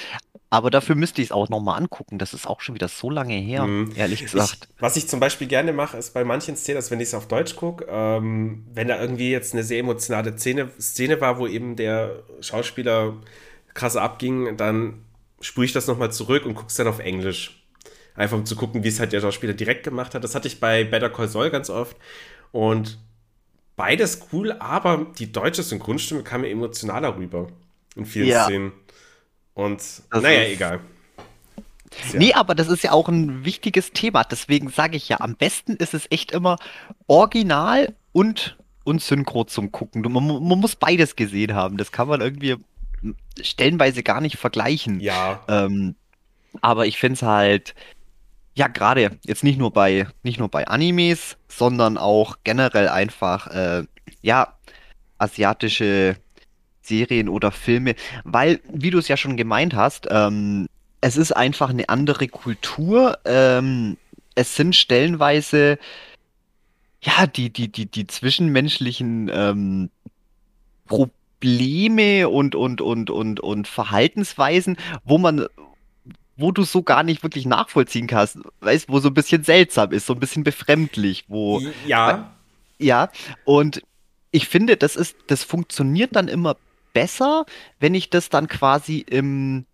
Aber 0.48 0.70
dafür 0.70 0.94
müsste 0.94 1.20
ich 1.20 1.28
es 1.28 1.32
auch 1.32 1.48
nochmal 1.48 1.78
angucken. 1.80 2.18
Das 2.18 2.32
ist 2.32 2.46
auch 2.46 2.60
schon 2.60 2.74
wieder 2.76 2.88
so 2.88 3.10
lange 3.10 3.34
her, 3.34 3.64
Mhm. 3.64 3.92
ehrlich 3.96 4.22
gesagt. 4.22 4.68
Ich, 4.76 4.80
was 4.82 4.96
ich 4.96 5.08
zum 5.08 5.18
Beispiel 5.18 5.48
gerne 5.48 5.72
mache, 5.72 5.96
ist 5.96 6.14
bei 6.14 6.24
manchen 6.24 6.56
Szenen, 6.56 6.76
also 6.76 6.92
wenn 6.92 7.00
ich 7.00 7.08
es 7.08 7.14
auf 7.14 7.26
Deutsch 7.26 7.56
gucke, 7.56 7.84
ähm, 7.90 8.64
wenn 8.72 8.86
da 8.88 9.00
irgendwie 9.00 9.30
jetzt 9.30 9.54
eine 9.54 9.64
sehr 9.64 9.80
emotionale 9.80 10.36
Szene, 10.38 10.70
Szene 10.80 11.20
war, 11.20 11.38
wo 11.38 11.46
eben 11.48 11.74
der 11.74 12.22
Schauspieler 12.40 13.14
krass 13.74 13.96
abging, 13.96 14.56
dann 14.56 15.02
spule 15.40 15.66
ich 15.66 15.72
das 15.72 15.88
nochmal 15.88 16.12
zurück 16.12 16.46
und 16.46 16.54
gucke 16.54 16.68
es 16.68 16.74
dann 16.76 16.86
auf 16.86 17.00
Englisch. 17.00 17.62
Einfach 18.14 18.38
um 18.38 18.46
zu 18.46 18.56
gucken, 18.56 18.84
wie 18.84 18.88
es 18.88 19.00
halt 19.00 19.12
der 19.12 19.20
Schauspieler 19.20 19.52
direkt 19.52 19.82
gemacht 19.82 20.14
hat. 20.14 20.24
Das 20.24 20.34
hatte 20.34 20.48
ich 20.48 20.60
bei 20.60 20.84
Better 20.84 21.10
Call 21.10 21.28
Saul 21.28 21.50
ganz 21.50 21.68
oft. 21.70 21.96
Und 22.52 22.98
beides 23.76 24.26
cool, 24.32 24.52
aber 24.52 25.06
die 25.18 25.30
deutsche 25.32 25.62
Synchronstimme 25.62 26.22
kam 26.22 26.40
mir 26.42 26.50
emotionaler 26.50 27.16
rüber 27.16 27.48
in 27.94 28.04
vielen 28.06 28.28
Ja. 28.28 28.44
Szenen. 28.44 28.72
Und 29.54 29.78
Das 30.10 30.22
naja, 30.22 30.42
egal. 30.48 30.80
Ja- 32.12 32.18
Nee, 32.18 32.34
aber 32.34 32.54
das 32.54 32.68
ist 32.68 32.82
ja 32.84 32.92
auch 32.92 33.08
ein 33.08 33.44
wichtiges 33.44 33.92
Thema. 33.92 34.24
Deswegen 34.24 34.68
sage 34.68 34.96
ich 34.96 35.08
ja, 35.08 35.20
am 35.20 35.34
besten 35.36 35.76
ist 35.76 35.94
es 35.94 36.06
echt 36.10 36.32
immer 36.32 36.56
Original 37.06 37.94
und, 38.12 38.58
und 38.84 39.00
Synchro 39.00 39.44
zum 39.44 39.72
Gucken. 39.72 40.02
Man, 40.02 40.26
man 40.26 40.58
muss 40.58 40.76
beides 40.76 41.16
gesehen 41.16 41.54
haben. 41.54 41.76
Das 41.78 41.92
kann 41.92 42.08
man 42.08 42.20
irgendwie 42.20 42.56
stellenweise 43.40 44.02
gar 44.02 44.20
nicht 44.20 44.36
vergleichen. 44.36 45.00
ja. 45.00 45.42
Ähm, 45.48 45.94
aber 46.60 46.86
ich 46.86 46.98
finde 46.98 47.14
es 47.14 47.22
halt, 47.22 47.74
ja, 48.56 48.68
gerade 48.68 49.18
jetzt 49.24 49.44
nicht 49.44 49.58
nur 49.58 49.70
bei, 49.70 50.06
nicht 50.22 50.38
nur 50.38 50.48
bei 50.48 50.66
Animes, 50.66 51.36
sondern 51.46 51.98
auch 51.98 52.38
generell 52.42 52.88
einfach, 52.88 53.48
äh, 53.48 53.84
ja, 54.22 54.54
asiatische 55.18 56.16
Serien 56.80 57.28
oder 57.28 57.52
Filme, 57.52 57.94
weil, 58.24 58.60
wie 58.72 58.90
du 58.90 58.98
es 58.98 59.08
ja 59.08 59.16
schon 59.16 59.36
gemeint 59.36 59.74
hast, 59.74 60.08
ähm, 60.10 60.68
es 61.02 61.18
ist 61.18 61.32
einfach 61.32 61.68
eine 61.68 61.88
andere 61.90 62.28
Kultur. 62.28 63.18
Ähm, 63.26 63.98
es 64.34 64.56
sind 64.56 64.74
stellenweise, 64.74 65.78
ja, 67.02 67.26
die, 67.26 67.50
die, 67.50 67.70
die, 67.70 67.86
die 67.86 68.06
zwischenmenschlichen 68.06 69.30
ähm, 69.32 69.90
Probleme 70.86 72.28
und, 72.30 72.54
und, 72.54 72.80
und, 72.80 73.10
und, 73.10 73.40
und 73.40 73.68
Verhaltensweisen, 73.68 74.78
wo 75.04 75.18
man, 75.18 75.46
wo 76.36 76.52
du 76.52 76.64
so 76.64 76.82
gar 76.82 77.02
nicht 77.02 77.22
wirklich 77.22 77.46
nachvollziehen 77.46 78.06
kannst, 78.06 78.38
weißt, 78.60 78.88
wo 78.88 79.00
so 79.00 79.08
ein 79.08 79.14
bisschen 79.14 79.42
seltsam 79.42 79.92
ist, 79.92 80.06
so 80.06 80.12
ein 80.12 80.20
bisschen 80.20 80.44
befremdlich, 80.44 81.24
wo. 81.28 81.60
Ja. 81.86 82.32
Ja, 82.78 83.10
und 83.44 83.82
ich 84.30 84.48
finde, 84.48 84.76
das 84.76 84.96
ist, 84.96 85.16
das 85.28 85.44
funktioniert 85.44 86.14
dann 86.14 86.28
immer 86.28 86.56
besser, 86.92 87.46
wenn 87.80 87.94
ich 87.94 88.10
das 88.10 88.28
dann 88.28 88.48
quasi 88.48 88.98
im, 88.98 89.64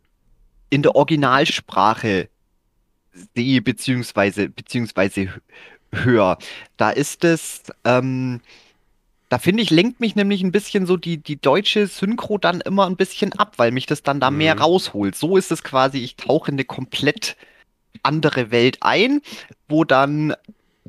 in 0.70 0.82
der 0.82 0.94
Originalsprache 0.94 2.28
sehe, 3.34 3.60
beziehungsweise, 3.60 4.48
beziehungsweise 4.48 5.28
höre. 5.92 6.38
Da 6.76 6.90
ist 6.90 7.24
es, 7.24 7.62
ähm, 7.84 8.40
da 9.32 9.38
finde 9.38 9.62
ich, 9.62 9.70
lenkt 9.70 9.98
mich 9.98 10.14
nämlich 10.14 10.42
ein 10.42 10.52
bisschen 10.52 10.84
so 10.84 10.98
die, 10.98 11.16
die 11.16 11.40
deutsche 11.40 11.86
Synchro 11.86 12.36
dann 12.36 12.60
immer 12.60 12.84
ein 12.86 12.96
bisschen 12.96 13.32
ab, 13.32 13.54
weil 13.56 13.70
mich 13.70 13.86
das 13.86 14.02
dann 14.02 14.20
da 14.20 14.30
mehr 14.30 14.56
Mhm. 14.56 14.60
rausholt. 14.60 15.14
So 15.14 15.38
ist 15.38 15.50
es 15.50 15.62
quasi, 15.62 15.98
ich 15.98 16.16
tauche 16.16 16.50
in 16.50 16.56
eine 16.56 16.64
komplett 16.66 17.36
andere 18.02 18.50
Welt 18.50 18.78
ein, 18.82 19.22
wo 19.68 19.84
dann, 19.84 20.34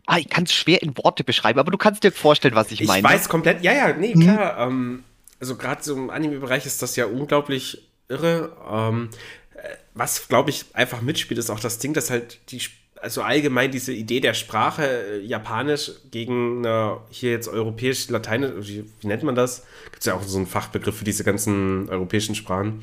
ah, 0.08 0.18
ich 0.18 0.28
kann 0.30 0.44
es 0.44 0.54
schwer 0.54 0.82
in 0.82 0.98
Worte 0.98 1.24
beschreiben, 1.24 1.58
aber 1.58 1.72
du 1.72 1.78
kannst 1.78 2.04
dir 2.04 2.12
vorstellen, 2.12 2.54
was 2.56 2.70
ich 2.72 2.82
Ich 2.82 2.88
meine. 2.88 3.04
weiß 3.06 3.30
komplett, 3.30 3.64
ja, 3.64 3.72
ja, 3.72 3.94
nee, 3.94 4.14
Mhm. 4.14 4.20
klar. 4.22 4.58
Ähm, 4.68 5.06
also 5.40 5.56
gerade 5.56 5.82
so 5.82 5.96
im 5.96 6.10
Anime-Bereich 6.10 6.66
ist 6.66 6.82
das 6.82 6.98
ja 6.98 7.06
unglaublich 7.06 7.88
irre. 8.10 8.58
Ähm, 8.70 9.10
äh, 9.56 9.70
was, 9.94 10.28
glaube 10.28 10.50
ich, 10.50 10.66
einfach 10.74 11.02
mitspielt, 11.02 11.38
ist 11.38 11.50
auch 11.50 11.62
das 11.62 11.78
Ding, 11.80 11.94
dass 11.94 12.10
halt 12.10 12.40
die, 12.52 12.58
Sp- 12.60 12.76
also 13.04 13.22
allgemein 13.22 13.70
diese 13.70 13.92
Idee 13.92 14.22
der 14.22 14.34
Sprache 14.34 14.86
äh, 14.86 15.20
Japanisch 15.20 15.92
gegen 16.10 16.66
eine, 16.66 17.02
hier 17.10 17.32
jetzt 17.32 17.50
europäisch, 17.50 18.08
Lateinisch, 18.08 18.68
wie, 18.68 18.86
wie 19.02 19.08
nennt 19.08 19.24
man 19.24 19.36
das? 19.36 19.66
Gibt 19.86 20.00
es 20.00 20.06
ja 20.06 20.14
auch 20.14 20.24
so 20.24 20.38
einen 20.38 20.48
Fachbegriff 20.48 20.98
für 20.98 21.04
diese 21.04 21.26
ganzen 21.26 21.90
europäischen 21.90 22.34
Sprachen, 22.34 22.82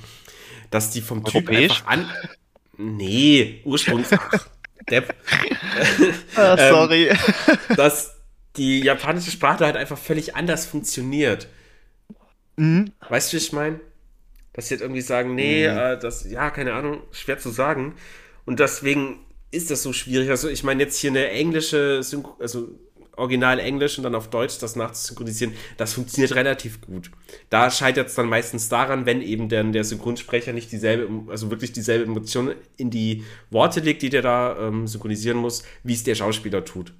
dass 0.70 0.90
die 0.90 1.00
vom 1.00 1.24
Typ 1.24 1.48
Europäisch? 1.48 1.72
einfach 1.72 1.86
an. 1.86 2.10
Nee, 2.76 3.62
Ursprungs. 3.64 4.10
Ach, 4.12 4.46
Depp. 4.90 5.14
Ah, 6.36 6.56
ähm, 6.58 6.74
sorry. 6.74 7.10
dass 7.76 8.16
die 8.56 8.80
japanische 8.80 9.30
Sprache 9.30 9.64
halt 9.64 9.76
einfach 9.76 9.98
völlig 9.98 10.36
anders 10.36 10.66
funktioniert. 10.66 11.48
Mhm. 12.56 12.92
Weißt 13.08 13.32
du, 13.32 13.38
wie 13.38 13.42
ich 13.42 13.52
meine? 13.52 13.80
Dass 14.52 14.68
sie 14.68 14.74
halt 14.74 14.82
irgendwie 14.82 15.00
sagen, 15.00 15.34
nee, 15.34 15.64
äh, 15.64 15.98
das, 15.98 16.28
ja, 16.28 16.50
keine 16.50 16.74
Ahnung, 16.74 17.02
schwer 17.10 17.38
zu 17.38 17.48
sagen. 17.48 17.94
Und 18.44 18.60
deswegen 18.60 19.20
ist 19.50 19.70
das 19.70 19.82
so 19.82 19.92
schwierig. 19.92 20.30
Also, 20.30 20.48
ich 20.48 20.62
meine, 20.64 20.82
jetzt 20.82 20.98
hier 20.98 21.10
eine 21.10 21.28
englische, 21.30 22.02
Synchro 22.02 22.36
also 22.38 22.68
original 23.16 23.58
Englisch 23.58 23.98
und 23.98 24.04
dann 24.04 24.14
auf 24.14 24.30
Deutsch 24.30 24.58
das 24.58 24.76
nachzusynchronisieren, 24.76 25.54
das 25.76 25.92
funktioniert 25.92 26.34
relativ 26.34 26.80
gut. 26.80 27.10
Da 27.50 27.70
scheitert 27.70 28.08
es 28.08 28.14
dann 28.14 28.28
meistens 28.28 28.68
daran, 28.70 29.04
wenn 29.04 29.20
eben 29.20 29.48
dann 29.50 29.72
der 29.72 29.84
Synchronsprecher 29.84 30.54
nicht 30.54 30.72
dieselbe, 30.72 31.30
also 31.30 31.50
wirklich 31.50 31.72
dieselbe 31.72 32.04
Emotion 32.04 32.54
in 32.78 32.90
die 32.90 33.24
Worte 33.50 33.80
legt, 33.80 34.00
die 34.02 34.08
der 34.08 34.22
da 34.22 34.56
ähm, 34.58 34.86
synchronisieren 34.86 35.36
muss, 35.38 35.64
wie 35.82 35.92
es 35.92 36.02
der 36.02 36.14
Schauspieler 36.14 36.64
tut. 36.64 36.94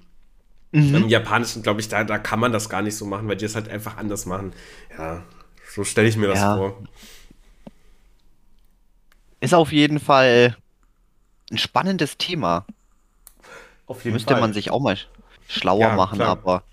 Im 0.73 1.09
Japanischen, 1.09 1.63
glaube 1.63 1.81
ich, 1.81 1.89
da, 1.89 2.05
da 2.05 2.17
kann 2.17 2.39
man 2.39 2.53
das 2.53 2.69
gar 2.69 2.81
nicht 2.81 2.95
so 2.95 3.05
machen, 3.05 3.27
weil 3.27 3.35
die 3.35 3.43
es 3.43 3.55
halt 3.55 3.67
einfach 3.67 3.97
anders 3.97 4.25
machen. 4.25 4.53
Ja, 4.97 5.25
so 5.69 5.83
stelle 5.83 6.07
ich 6.07 6.15
mir 6.15 6.27
das 6.27 6.39
Ja. 6.39 6.55
vor. 6.55 6.81
Ist 9.41 9.53
auf 9.53 9.71
jeden 9.71 9.99
Fall 9.99 10.55
ein 11.51 11.57
spannendes 11.57 12.17
Thema. 12.17 12.65
Auf 13.87 14.05
Müsste 14.05 14.35
man 14.37 14.53
sich 14.53 14.71
auch 14.71 14.79
mal 14.79 14.95
sch- 14.95 15.07
schlauer 15.49 15.79
Ja, 15.81 15.95
machen, 15.95 16.15
klar. 16.15 16.29
aber 16.29 16.63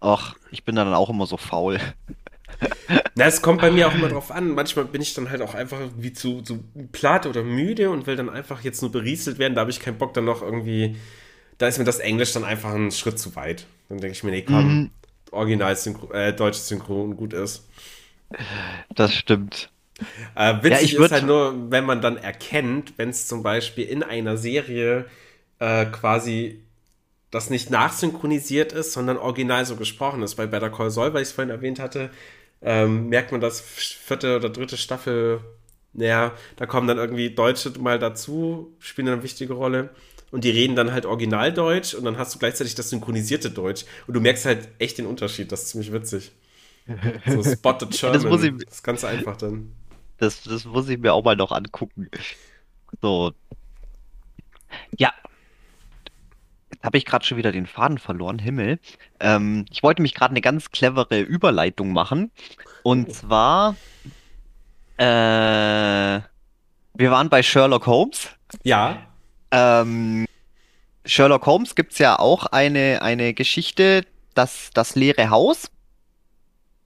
ach, 0.00 0.34
ich 0.50 0.64
bin 0.64 0.74
dann 0.74 0.92
auch 0.94 1.08
immer 1.10 1.26
so 1.26 1.36
faul. 1.36 1.78
Na, 3.14 3.26
es 3.26 3.40
kommt 3.42 3.60
bei 3.60 3.70
mir 3.70 3.86
auch 3.88 3.94
immer 3.94 4.08
drauf 4.08 4.30
an. 4.32 4.50
Manchmal 4.50 4.84
bin 4.84 5.00
ich 5.00 5.14
dann 5.14 5.30
halt 5.30 5.40
auch 5.42 5.54
einfach 5.54 5.78
wie 5.96 6.12
zu, 6.12 6.42
zu 6.42 6.64
platt 6.92 7.26
oder 7.26 7.42
müde 7.44 7.90
und 7.90 8.06
will 8.06 8.16
dann 8.16 8.28
einfach 8.28 8.62
jetzt 8.62 8.82
nur 8.82 8.90
berieselt 8.90 9.38
werden. 9.38 9.54
Da 9.54 9.60
habe 9.62 9.70
ich 9.70 9.78
keinen 9.80 9.98
Bock 9.98 10.12
dann 10.14 10.24
noch 10.24 10.42
irgendwie. 10.42 10.96
Da 11.58 11.68
ist 11.68 11.78
mir 11.78 11.84
das 11.84 11.98
Englisch 12.00 12.32
dann 12.32 12.44
einfach 12.44 12.72
ein 12.74 12.90
Schritt 12.90 13.18
zu 13.18 13.36
weit. 13.36 13.66
Dann 13.88 13.98
denke 13.98 14.12
ich 14.16 14.24
mir, 14.24 14.30
nee, 14.32 14.42
komm, 14.42 14.66
Mhm. 14.80 14.90
original 15.30 15.76
Synchro, 15.76 16.10
äh, 16.12 16.32
deutsches 16.34 16.66
Synchron 16.68 17.16
gut 17.16 17.32
ist. 17.32 17.68
Das 18.94 19.14
stimmt. 19.14 19.70
Äh, 20.34 20.54
witzig 20.62 20.84
ich 20.84 20.92
ist 20.94 21.12
halt 21.12 21.26
nur, 21.26 21.70
wenn 21.70 21.84
man 21.84 22.00
dann 22.00 22.16
erkennt, 22.16 22.94
wenn 22.96 23.10
es 23.10 23.26
zum 23.26 23.42
Beispiel 23.42 23.84
in 23.86 24.02
einer 24.02 24.36
Serie 24.36 25.06
äh, 25.58 25.86
quasi 25.86 26.60
das 27.30 27.50
nicht 27.50 27.70
nachsynchronisiert 27.70 28.72
ist, 28.72 28.92
sondern 28.92 29.16
original 29.16 29.64
so 29.64 29.76
gesprochen 29.76 30.22
ist. 30.22 30.34
Bei 30.34 30.46
Better 30.46 30.70
Call 30.70 30.90
Saul, 30.90 31.12
weil 31.14 31.22
ich 31.22 31.28
es 31.28 31.32
vorhin 31.34 31.50
erwähnt 31.50 31.78
hatte, 31.78 32.10
ähm, 32.62 33.08
merkt 33.08 33.32
man 33.32 33.40
das 33.40 33.60
vierte 33.60 34.36
oder 34.36 34.48
dritte 34.50 34.76
Staffel, 34.76 35.40
naja, 35.92 36.32
da 36.56 36.66
kommen 36.66 36.86
dann 36.88 36.98
irgendwie 36.98 37.30
Deutsche 37.34 37.72
mal 37.78 37.98
dazu, 37.98 38.74
spielen 38.78 39.08
eine 39.08 39.22
wichtige 39.22 39.52
Rolle. 39.54 39.90
Und 40.32 40.44
die 40.44 40.50
reden 40.50 40.76
dann 40.76 40.92
halt 40.92 41.06
Originaldeutsch 41.06 41.94
und 41.94 42.04
dann 42.04 42.16
hast 42.16 42.34
du 42.34 42.38
gleichzeitig 42.38 42.76
das 42.76 42.90
synchronisierte 42.90 43.50
Deutsch. 43.50 43.84
Und 44.06 44.14
du 44.14 44.20
merkst 44.20 44.46
halt 44.46 44.68
echt 44.78 44.98
den 44.98 45.06
Unterschied. 45.06 45.50
Das 45.50 45.62
ist 45.64 45.68
ziemlich 45.70 45.92
witzig. 45.92 46.30
So 47.26 47.42
Spotted 47.52 47.90
German. 47.90 48.20
muss 48.28 48.42
ich- 48.44 48.52
das 48.64 48.76
ist 48.76 48.82
ganz 48.84 49.04
einfach 49.04 49.36
dann. 49.36 49.72
Das, 50.20 50.42
das 50.42 50.64
muss 50.66 50.88
ich 50.88 50.98
mir 50.98 51.14
auch 51.14 51.24
mal 51.24 51.34
noch 51.34 51.50
angucken. 51.50 52.10
So. 53.00 53.32
Ja. 54.96 55.12
Jetzt 56.72 56.84
habe 56.84 56.98
ich 56.98 57.04
gerade 57.04 57.24
schon 57.24 57.38
wieder 57.38 57.52
den 57.52 57.66
Faden 57.66 57.98
verloren, 57.98 58.38
Himmel. 58.38 58.78
Ähm, 59.18 59.64
ich 59.70 59.82
wollte 59.82 60.02
mich 60.02 60.14
gerade 60.14 60.32
eine 60.32 60.40
ganz 60.40 60.70
clevere 60.70 61.20
Überleitung 61.20 61.92
machen. 61.92 62.30
Und 62.82 63.12
zwar, 63.12 63.76
äh, 64.98 65.04
wir 66.94 67.10
waren 67.10 67.28
bei 67.30 67.42
Sherlock 67.42 67.86
Holmes. 67.86 68.28
Ja, 68.62 69.06
Ähm, 69.50 70.26
Sherlock 71.06 71.46
Holmes 71.46 71.74
gibt 71.74 71.92
es 71.92 71.98
ja 71.98 72.18
auch 72.18 72.46
eine, 72.46 73.00
eine 73.02 73.34
Geschichte, 73.34 74.04
das, 74.34 74.70
das 74.74 74.94
leere 74.94 75.30
Haus. 75.30 75.70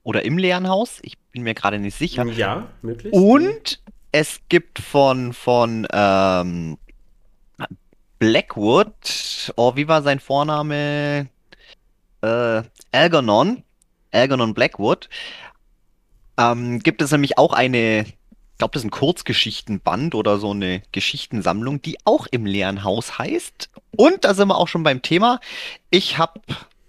Oder 0.05 0.23
im 0.23 0.37
leeren 0.37 0.69
Haus. 0.69 0.99
Ich 1.01 1.17
bin 1.31 1.41
mir 1.41 1.55
gerade 1.55 1.79
nicht 1.79 1.97
sicher. 1.97 2.23
ja, 2.27 2.67
möglich. 2.83 3.11
Und 3.11 3.81
es 4.11 4.39
gibt 4.49 4.77
von, 4.77 5.33
von 5.33 5.87
ähm, 5.91 6.77
Blackwood, 8.19 9.51
oh, 9.55 9.75
wie 9.75 9.87
war 9.87 10.03
sein 10.03 10.19
Vorname? 10.19 11.27
Äh, 12.21 12.61
Algernon, 12.91 13.63
Algernon 14.11 14.53
Blackwood, 14.53 15.09
ähm, 16.37 16.79
gibt 16.79 17.01
es 17.01 17.11
nämlich 17.11 17.39
auch 17.39 17.53
eine, 17.53 18.01
ich 18.01 18.57
glaube, 18.59 18.73
das 18.73 18.83
ist 18.83 18.87
ein 18.87 18.91
Kurzgeschichtenband 18.91 20.13
oder 20.13 20.37
so 20.37 20.51
eine 20.51 20.83
Geschichtensammlung, 20.91 21.81
die 21.81 21.97
auch 22.05 22.27
im 22.27 22.45
leeren 22.45 22.83
Haus 22.83 23.17
heißt. 23.17 23.71
Und 23.97 24.23
da 24.23 24.35
sind 24.35 24.49
wir 24.49 24.57
auch 24.57 24.67
schon 24.67 24.83
beim 24.83 25.01
Thema. 25.01 25.39
Ich 25.89 26.19
habe 26.19 26.39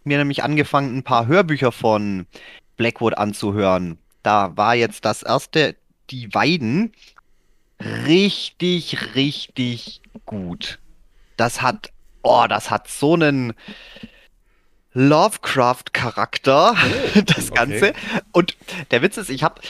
mir 0.04 0.18
nämlich 0.18 0.44
angefangen, 0.44 0.98
ein 0.98 1.02
paar 1.02 1.26
Hörbücher 1.26 1.72
von 1.72 2.26
Blackwood 2.76 3.16
anzuhören. 3.16 3.98
Da 4.22 4.56
war 4.56 4.74
jetzt 4.74 5.04
das 5.04 5.22
erste, 5.22 5.76
Die 6.10 6.32
Weiden, 6.34 6.92
richtig, 7.80 9.14
richtig 9.14 10.00
gut. 10.24 10.78
Das 11.36 11.62
hat, 11.62 11.92
oh, 12.22 12.46
das 12.48 12.70
hat 12.70 12.88
so 12.88 13.14
einen 13.14 13.54
Lovecraft-Charakter, 14.92 16.74
das 17.26 17.50
okay. 17.50 17.54
Ganze. 17.54 17.92
Und 18.32 18.56
der 18.90 19.02
Witz 19.02 19.16
ist, 19.16 19.30
ich 19.30 19.42
habe 19.42 19.60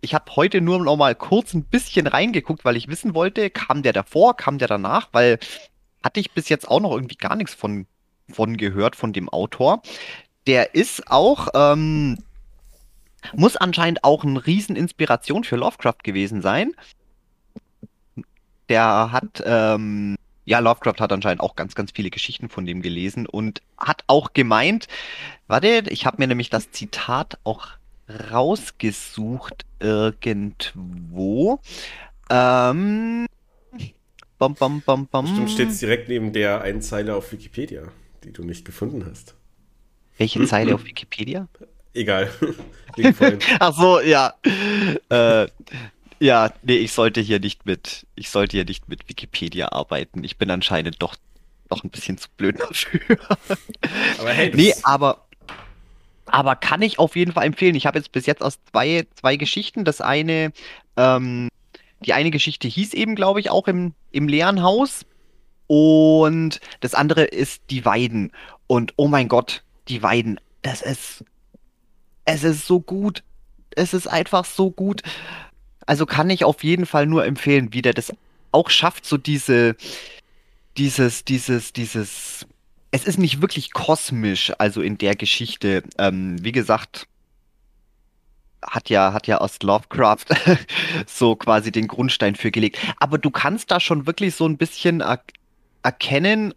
ich 0.00 0.14
hab 0.14 0.36
heute 0.36 0.60
nur 0.60 0.78
noch 0.78 0.96
mal 0.96 1.14
kurz 1.14 1.52
ein 1.52 1.64
bisschen 1.64 2.06
reingeguckt, 2.06 2.64
weil 2.64 2.76
ich 2.76 2.86
wissen 2.86 3.14
wollte, 3.14 3.50
kam 3.50 3.82
der 3.82 3.92
davor, 3.92 4.36
kam 4.36 4.58
der 4.58 4.68
danach, 4.68 5.08
weil 5.12 5.38
hatte 6.04 6.20
ich 6.20 6.30
bis 6.30 6.48
jetzt 6.48 6.68
auch 6.68 6.80
noch 6.80 6.92
irgendwie 6.92 7.16
gar 7.16 7.34
nichts 7.34 7.54
von, 7.54 7.86
von 8.30 8.56
gehört, 8.56 8.94
von 8.94 9.12
dem 9.12 9.28
Autor. 9.28 9.82
Der 10.46 10.74
ist 10.74 11.10
auch, 11.10 11.48
ähm, 11.54 12.18
muss 13.34 13.56
anscheinend 13.56 14.04
auch 14.04 14.24
eine 14.24 14.46
Rieseninspiration 14.46 15.44
für 15.44 15.56
Lovecraft 15.56 15.98
gewesen 16.02 16.42
sein. 16.42 16.72
Der 18.68 19.10
hat, 19.12 19.42
ähm, 19.44 20.16
ja, 20.44 20.58
Lovecraft 20.60 21.00
hat 21.00 21.12
anscheinend 21.12 21.40
auch 21.40 21.56
ganz, 21.56 21.74
ganz 21.74 21.92
viele 21.92 22.10
Geschichten 22.10 22.48
von 22.48 22.66
dem 22.66 22.82
gelesen 22.82 23.26
und 23.26 23.62
hat 23.78 24.04
auch 24.06 24.32
gemeint, 24.32 24.86
warte, 25.46 25.84
ich 25.88 26.06
habe 26.06 26.18
mir 26.18 26.28
nämlich 26.28 26.50
das 26.50 26.70
Zitat 26.70 27.38
auch 27.44 27.68
rausgesucht 28.30 29.66
irgendwo. 29.80 31.60
Ähm, 32.30 33.26
bam, 34.38 34.54
bam, 34.54 34.82
bam, 34.82 35.06
bam. 35.06 35.24
Bestimmt 35.24 35.50
steht 35.50 35.68
es 35.70 35.78
direkt 35.78 36.08
neben 36.08 36.32
der 36.32 36.62
einen 36.62 36.82
Zeile 36.82 37.14
auf 37.14 37.32
Wikipedia, 37.32 37.88
die 38.24 38.32
du 38.32 38.44
nicht 38.44 38.64
gefunden 38.64 39.06
hast. 39.08 39.35
Welche 40.18 40.44
Zeile 40.46 40.74
auf 40.74 40.84
Wikipedia? 40.84 41.48
Egal. 41.94 42.30
Ach 43.60 43.74
so, 43.74 44.00
ja. 44.00 44.34
Äh, 45.10 45.46
ja, 46.18 46.50
nee, 46.62 46.76
ich 46.76 46.92
sollte 46.92 47.20
hier 47.20 47.40
nicht 47.40 47.66
mit, 47.66 48.06
ich 48.14 48.30
sollte 48.30 48.56
hier 48.56 48.64
nicht 48.64 48.88
mit 48.88 49.08
Wikipedia 49.08 49.72
arbeiten. 49.72 50.24
Ich 50.24 50.38
bin 50.38 50.50
anscheinend 50.50 51.02
doch 51.02 51.16
doch 51.68 51.84
ein 51.84 51.90
bisschen 51.90 52.18
zu 52.18 52.28
blöd 52.36 52.60
dafür. 52.60 53.00
Aber 54.18 54.32
hey, 54.32 54.52
nee, 54.54 54.72
aber, 54.82 55.26
aber 56.26 56.56
kann 56.56 56.82
ich 56.82 56.98
auf 56.98 57.16
jeden 57.16 57.32
Fall 57.32 57.46
empfehlen. 57.46 57.74
Ich 57.74 57.86
habe 57.86 57.98
jetzt 57.98 58.12
bis 58.12 58.26
jetzt 58.26 58.42
aus 58.42 58.58
zwei, 58.70 59.06
zwei 59.14 59.36
Geschichten. 59.36 59.84
Das 59.84 60.00
eine, 60.00 60.52
ähm, 60.96 61.48
die 62.00 62.12
eine 62.12 62.30
Geschichte 62.30 62.68
hieß 62.68 62.94
eben, 62.94 63.14
glaube 63.14 63.40
ich, 63.40 63.50
auch 63.50 63.68
im, 63.68 63.94
im 64.12 64.28
leeren 64.28 64.62
Haus. 64.62 65.04
Und 65.66 66.60
das 66.80 66.94
andere 66.94 67.24
ist 67.24 67.62
die 67.70 67.84
Weiden. 67.84 68.32
Und 68.66 68.94
oh 68.96 69.08
mein 69.08 69.28
Gott, 69.28 69.62
die 69.88 70.02
Weiden, 70.02 70.40
das 70.62 70.82
ist, 70.82 71.24
es 72.24 72.44
ist 72.44 72.66
so 72.66 72.80
gut. 72.80 73.22
Es 73.70 73.94
ist 73.94 74.06
einfach 74.06 74.44
so 74.44 74.70
gut. 74.70 75.02
Also 75.86 76.06
kann 76.06 76.30
ich 76.30 76.44
auf 76.44 76.64
jeden 76.64 76.86
Fall 76.86 77.06
nur 77.06 77.24
empfehlen, 77.24 77.72
wie 77.72 77.82
der 77.82 77.94
das 77.94 78.12
auch 78.52 78.70
schafft, 78.70 79.06
so 79.06 79.16
diese, 79.16 79.76
dieses, 80.76 81.24
dieses, 81.24 81.72
dieses, 81.72 82.46
es 82.90 83.04
ist 83.04 83.18
nicht 83.18 83.42
wirklich 83.42 83.72
kosmisch, 83.72 84.52
also 84.58 84.80
in 84.82 84.98
der 84.98 85.14
Geschichte. 85.14 85.82
Ähm, 85.98 86.42
wie 86.42 86.52
gesagt, 86.52 87.06
hat 88.62 88.88
ja, 88.90 89.12
hat 89.12 89.26
ja 89.26 89.38
aus 89.38 89.58
Lovecraft 89.62 90.24
so 91.06 91.36
quasi 91.36 91.70
den 91.70 91.86
Grundstein 91.86 92.34
für 92.34 92.50
gelegt. 92.50 92.78
Aber 92.98 93.18
du 93.18 93.30
kannst 93.30 93.70
da 93.70 93.78
schon 93.78 94.06
wirklich 94.06 94.34
so 94.34 94.46
ein 94.46 94.56
bisschen 94.56 95.00
er 95.00 95.22
erkennen, 95.82 96.52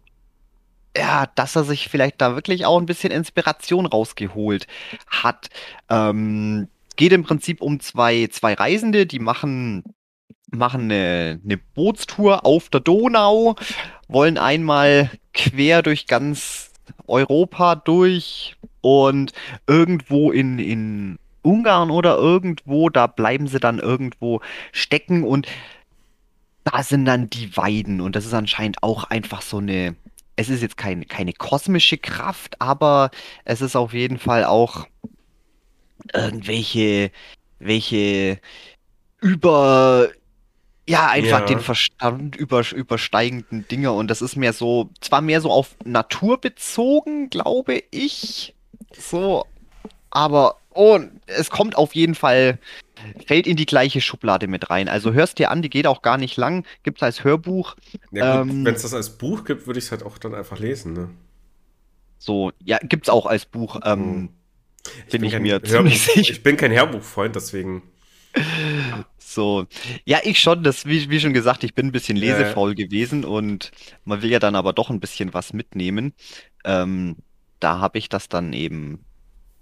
ja, 0.96 1.26
dass 1.34 1.56
er 1.56 1.64
sich 1.64 1.88
vielleicht 1.88 2.20
da 2.20 2.34
wirklich 2.34 2.66
auch 2.66 2.78
ein 2.78 2.86
bisschen 2.86 3.12
Inspiration 3.12 3.86
rausgeholt 3.86 4.66
hat. 5.06 5.48
Ähm, 5.88 6.68
geht 6.96 7.12
im 7.12 7.22
Prinzip 7.22 7.62
um 7.62 7.80
zwei, 7.80 8.28
zwei 8.30 8.54
Reisende, 8.54 9.06
die 9.06 9.20
machen, 9.20 9.84
machen 10.50 10.82
eine, 10.82 11.40
eine 11.44 11.56
Bootstour 11.56 12.44
auf 12.44 12.68
der 12.68 12.80
Donau, 12.80 13.56
wollen 14.08 14.36
einmal 14.36 15.10
quer 15.32 15.82
durch 15.82 16.06
ganz 16.06 16.72
Europa 17.06 17.76
durch 17.76 18.56
und 18.80 19.32
irgendwo 19.66 20.30
in, 20.32 20.58
in 20.58 21.18
Ungarn 21.42 21.90
oder 21.90 22.16
irgendwo, 22.16 22.88
da 22.88 23.06
bleiben 23.06 23.46
sie 23.46 23.60
dann 23.60 23.78
irgendwo 23.78 24.40
stecken 24.72 25.24
und 25.24 25.46
da 26.64 26.82
sind 26.82 27.04
dann 27.04 27.30
die 27.30 27.56
Weiden 27.56 28.00
und 28.00 28.16
das 28.16 28.26
ist 28.26 28.34
anscheinend 28.34 28.82
auch 28.82 29.04
einfach 29.04 29.42
so 29.42 29.58
eine, 29.58 29.96
es 30.40 30.48
ist 30.48 30.62
jetzt 30.62 30.76
kein, 30.76 31.06
keine 31.06 31.32
kosmische 31.34 31.98
Kraft, 31.98 32.60
aber 32.60 33.10
es 33.44 33.60
ist 33.60 33.76
auf 33.76 33.92
jeden 33.92 34.18
Fall 34.18 34.44
auch 34.44 34.86
irgendwelche 36.14 37.10
welche 37.58 38.40
über 39.20 40.10
ja 40.88 41.08
einfach 41.08 41.40
Ja. 41.40 41.46
den 41.46 41.60
Verstand 41.60 42.36
über, 42.36 42.64
übersteigenden 42.72 43.68
Dinge 43.68 43.92
und 43.92 44.08
das 44.08 44.22
ist 44.22 44.36
mehr 44.36 44.52
so 44.54 44.90
zwar 45.00 45.22
mehr 45.22 45.40
so 45.42 45.50
auf 45.52 45.76
Natur 45.84 46.40
bezogen, 46.40 47.30
glaube 47.30 47.82
ich, 47.92 48.56
so, 48.96 49.46
aber 50.10 50.59
oh, 50.74 51.00
es 51.26 51.50
kommt 51.50 51.76
auf 51.76 51.94
jeden 51.94 52.14
Fall 52.14 52.58
fällt 53.26 53.46
in 53.46 53.56
die 53.56 53.66
gleiche 53.66 54.00
Schublade 54.00 54.46
mit 54.46 54.68
rein. 54.70 54.88
Also 54.88 55.12
hörst 55.12 55.38
dir 55.38 55.50
an, 55.50 55.62
die 55.62 55.70
geht 55.70 55.86
auch 55.86 56.02
gar 56.02 56.18
nicht 56.18 56.36
lang, 56.36 56.66
gibt's 56.82 57.02
als 57.02 57.24
Hörbuch. 57.24 57.76
Ja, 58.10 58.42
Ähm, 58.42 58.64
wenn 58.64 58.74
es 58.74 58.82
das 58.82 58.94
als 58.94 59.10
Buch 59.16 59.44
gibt, 59.44 59.66
würde 59.66 59.78
ich 59.78 59.86
es 59.86 59.90
halt 59.90 60.02
auch 60.02 60.18
dann 60.18 60.34
einfach 60.34 60.58
lesen, 60.58 60.92
ne? 60.92 61.10
So, 62.18 62.52
ja, 62.62 62.78
gibt's 62.82 63.08
auch 63.08 63.26
als 63.26 63.46
Buch. 63.46 63.76
Hm. 63.76 63.82
Ähm, 63.84 64.28
bin 65.10 65.24
ich 65.24 65.32
kein 65.32 65.42
mir 65.42 65.60
Hörbuch, 65.62 65.68
ziemlich 65.68 66.02
sicher. 66.02 66.32
Ich 66.32 66.42
bin 66.42 66.56
kein 66.56 66.72
Hörbuchfreund, 66.72 67.36
deswegen. 67.36 67.82
So, 69.18 69.66
ja, 70.04 70.18
ich 70.24 70.38
schon, 70.40 70.62
das, 70.62 70.86
wie, 70.86 71.10
wie 71.10 71.20
schon 71.20 71.32
gesagt, 71.34 71.62
ich 71.64 71.74
bin 71.74 71.86
ein 71.86 71.92
bisschen 71.92 72.16
Ja, 72.16 72.36
ja. 72.36 72.38
lesefaul 72.38 72.74
gewesen 72.74 73.24
und 73.24 73.70
man 74.04 74.22
will 74.22 74.30
ja 74.30 74.38
dann 74.38 74.56
aber 74.56 74.72
doch 74.72 74.90
ein 74.90 75.00
bisschen 75.00 75.34
was 75.34 75.52
mitnehmen. 75.52 76.14
Ähm, 76.64 77.16
da 77.60 77.78
habe 77.78 77.98
ich 77.98 78.08
das 78.08 78.28
dann 78.28 78.52
eben 78.52 79.04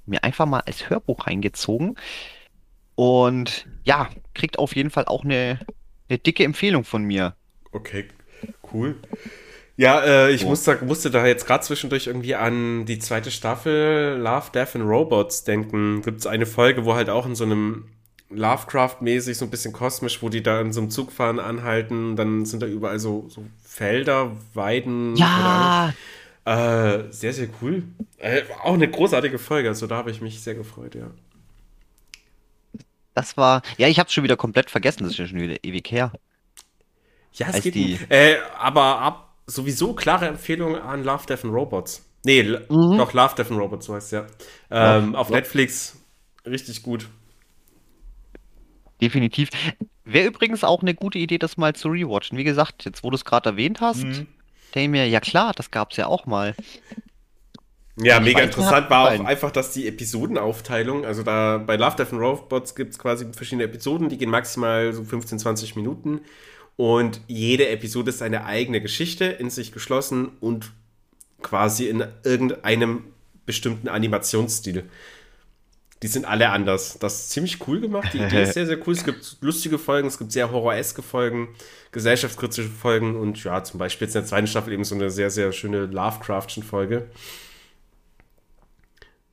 mir 0.09 0.25
einfach 0.25 0.47
mal 0.47 0.61
als 0.61 0.91
Hörbuch 0.91 1.27
reingezogen 1.27 1.97
und 2.95 3.67
ja, 3.85 4.09
kriegt 4.35 4.59
auf 4.59 4.75
jeden 4.75 4.91
Fall 4.91 5.05
auch 5.07 5.25
eine, 5.25 5.61
eine 6.09 6.19
dicke 6.19 6.45
Empfehlung 6.45 6.85
von 6.85 7.05
mir. 7.05 7.35
Okay, 7.73 8.07
cool. 8.73 8.97
Ja, 9.77 10.03
äh, 10.03 10.33
ich 10.33 10.41
So. 10.41 10.49
musste, 10.49 10.79
musste 10.85 11.11
da 11.11 11.25
jetzt 11.25 11.47
gerade 11.47 11.63
zwischendurch 11.63 12.09
irgendwie 12.09 12.35
an 12.35 12.85
die 12.87 12.99
zweite 12.99 13.31
Staffel 13.31 14.19
Love, 14.21 14.51
Death 14.53 14.75
and 14.75 14.85
Robots 14.85 15.45
denken. 15.45 16.03
Gibt 16.03 16.19
es 16.19 16.27
eine 16.27 16.47
Folge, 16.47 16.85
wo 16.85 16.95
halt 16.95 17.09
auch 17.09 17.27
in 17.27 17.37
so 17.37 17.45
einem 17.45 17.85
Lovecraft-mäßig, 18.31 19.39
so 19.39 19.45
ein 19.47 19.51
bisschen 19.51 19.73
kosmisch, 19.73 20.21
wo 20.23 20.29
die 20.29 20.43
da 20.43 20.61
in 20.61 20.73
so 20.73 20.81
einem 20.81 20.91
Zug 20.91 21.13
fahren, 21.13 21.39
anhalten, 21.39 22.17
dann 22.17 22.45
sind 22.45 22.63
da 22.63 22.67
überall 22.67 22.99
so, 22.99 23.27
so 23.29 23.45
Felder, 23.63 24.33
Weiden, 24.55 25.17
Ja. 25.17 25.95
Äh, 26.49 27.13
sehr, 27.13 27.33
sehr 27.33 27.49
cool. 27.61 27.83
Äh, 28.19 28.43
auch 28.63 28.75
eine 28.75 28.89
großartige 28.89 29.39
Folge, 29.39 29.69
also 29.69 29.87
da 29.87 29.97
habe 29.97 30.11
ich 30.11 30.21
mich 30.21 30.41
sehr 30.41 30.55
gefreut, 30.55 30.95
ja. 30.95 31.11
das 33.15 33.37
war, 33.37 33.63
ja, 33.77 33.89
ich 33.89 33.99
habe 33.99 34.11
schon 34.11 34.25
wieder 34.25 34.37
komplett 34.37 34.71
vergessen, 34.71 35.03
das 35.03 35.13
ist 35.13 35.19
ja 35.19 35.27
schon 35.27 35.41
wieder 35.41 35.57
ewig 35.65 35.91
her. 35.91 36.13
Ja, 37.33 37.49
es 37.49 37.57
Als 37.57 37.65
geht 37.65 37.75
die-. 37.75 37.99
Äh, 38.09 38.37
aber 38.57 39.01
ab, 39.01 39.35
sowieso 39.47 39.93
klare 39.95 40.27
Empfehlung 40.29 40.77
an 40.77 41.03
Love, 41.05 41.27
Death 41.27 41.45
and 41.45 41.53
Robots. 41.53 42.05
Nee, 42.25 42.43
Mhm. 42.43 42.97
doch 42.97 43.13
Love, 43.13 43.35
Death 43.37 43.51
and 43.51 43.61
Robots, 43.61 43.87
so 43.87 43.95
heißt 43.95 44.13
ja. 44.13 44.27
Ähm, 44.71 45.13
Ja, 45.13 45.19
auf 45.19 45.31
ja. 45.31 45.37
Netflix 45.37 46.01
richtig 46.47 46.83
gut. 46.83 47.09
Definitiv. 49.01 49.51
Wäre 50.05 50.27
übrigens 50.27 50.65
auch 50.65 50.83
eine 50.83 50.95
gute 50.95 51.19
Idee, 51.19 51.39
das 51.39 51.57
mal 51.57 51.75
zu 51.75 51.89
rewatchen. 51.89 52.39
Wie 52.39 52.45
gesagt, 52.45 52.85
jetzt 52.85 53.05
wo 53.05 53.11
du 53.11 53.17
es 53.17 53.25
gerade 53.25 53.51
erwähnt 53.51 53.81
hast, 53.81 54.05
Mhm. 54.05 54.27
Denke 54.71 54.91
mir, 54.91 55.09
ja 55.09 55.21
klar, 55.21 55.53
das 55.55 55.71
gab 55.71 55.93
es 55.93 55.97
ja 55.97 56.07
auch 56.07 56.27
mal. 56.27 56.55
Ja, 58.01 58.19
Ich 58.19 58.25
mega 58.25 58.41
interessant 58.41 58.91
war 58.91 59.09
auch 59.09 59.25
einfach, 59.25 59.51
dass 59.51 59.73
die 59.73 59.89
Episodenaufteilung, 59.89 61.05
also 61.05 61.23
da 61.23 61.59
bei 61.59 61.77
Love, 61.77 61.97
Death 61.97 62.13
and 62.13 62.23
Robots 62.23 62.75
gibt 62.75 62.93
es 62.93 62.99
quasi 62.99 63.27
verschiedene 63.33 63.65
Episoden, 63.65 64.09
die 64.09 64.19
gehen 64.19 64.31
maximal 64.31 64.93
so 64.93 65.03
15, 65.03 65.41
20 65.41 65.75
Minuten 65.75 66.21
und 66.77 67.21
jede 67.27 67.69
Episode 67.69 68.11
ist 68.11 68.23
eine 68.23 68.45
eigene 68.45 68.81
Geschichte, 68.81 69.25
in 69.25 69.51
sich 69.51 69.73
geschlossen 69.73 70.29
und 70.41 70.71
quasi 71.43 71.89
in 71.89 72.05
irgendeinem 72.23 73.05
bestimmten 73.47 73.89
Animationsstil. 73.89 74.89
Die 76.03 76.07
sind 76.07 76.25
alle 76.27 76.51
anders. 76.51 76.97
Das 77.01 77.15
ist 77.21 77.31
ziemlich 77.31 77.67
cool 77.67 77.81
gemacht. 77.81 78.11
Die 78.13 78.19
Idee 78.19 78.43
ist 78.45 78.55
sehr, 78.55 78.67
sehr 78.67 78.79
cool. 78.87 78.95
Es 78.95 79.05
gibt 79.05 79.39
lustige 79.41 79.79
Folgen, 79.79 80.07
es 80.07 80.17
gibt 80.19 80.31
sehr 80.31 80.51
horroreske 80.53 81.03
Folgen, 81.03 81.49
gesellschaftskritische 81.91 82.69
Folgen 82.69 83.17
und 83.17 83.43
ja, 83.43 83.65
zum 83.65 83.79
Beispiel 83.79 84.07
jetzt 84.07 84.15
in 84.15 84.23
der 84.23 84.29
zweiten 84.29 84.47
Staffel 84.47 84.73
eben 84.73 84.85
so 84.85 84.95
eine 84.95 85.11
sehr, 85.11 85.31
sehr 85.31 85.51
schöne 85.53 85.87
Lovecraftschen 85.87 86.63
Folge. 86.63 87.09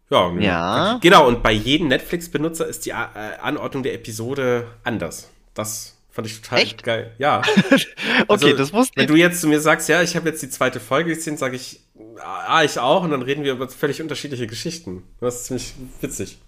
Ja. 0.10 0.32
Ja. 0.40 1.00
Genau, 1.02 1.28
und 1.28 1.42
bei 1.44 1.52
jedem 1.52 1.88
Netflix-Benutzer 1.88 2.68
ist 2.68 2.86
die 2.86 2.92
äh, 2.92 2.94
Anordnung 3.42 3.84
der 3.84 3.94
Episode 3.94 4.68
anders. 4.84 5.30
Das 5.54 5.98
fand 6.12 6.28
ich 6.28 6.42
total 6.42 6.60
Echt? 6.60 6.84
geil. 6.84 7.14
Ja. 7.18 7.42
Okay, 8.28 8.42
Also, 8.48 8.54
das 8.56 8.72
wusste 8.74 8.96
Wenn 8.96 9.06
ich. 9.06 9.12
du 9.12 9.16
jetzt 9.18 9.42
zu 9.42 9.48
mir 9.48 9.60
sagst, 9.60 9.90
ja, 9.90 10.02
ich 10.02 10.16
habe 10.16 10.30
jetzt 10.30 10.42
die 10.42 10.50
zweite 10.50 10.80
Folge 10.80 11.14
gesehen, 11.14 11.38
sage 11.38 11.56
ich, 11.58 11.82
ah, 12.20 12.64
ich 12.64 12.80
auch, 12.80 13.04
und 13.04 13.12
dann 13.12 13.22
reden 13.22 13.44
wir 13.44 13.52
über 13.52 13.68
völlig 13.68 14.02
unterschiedliche 14.02 14.48
Geschichten. 14.48 15.04
Das 15.20 15.36
ist 15.36 15.46
ziemlich 15.46 15.74
witzig. 16.02 16.40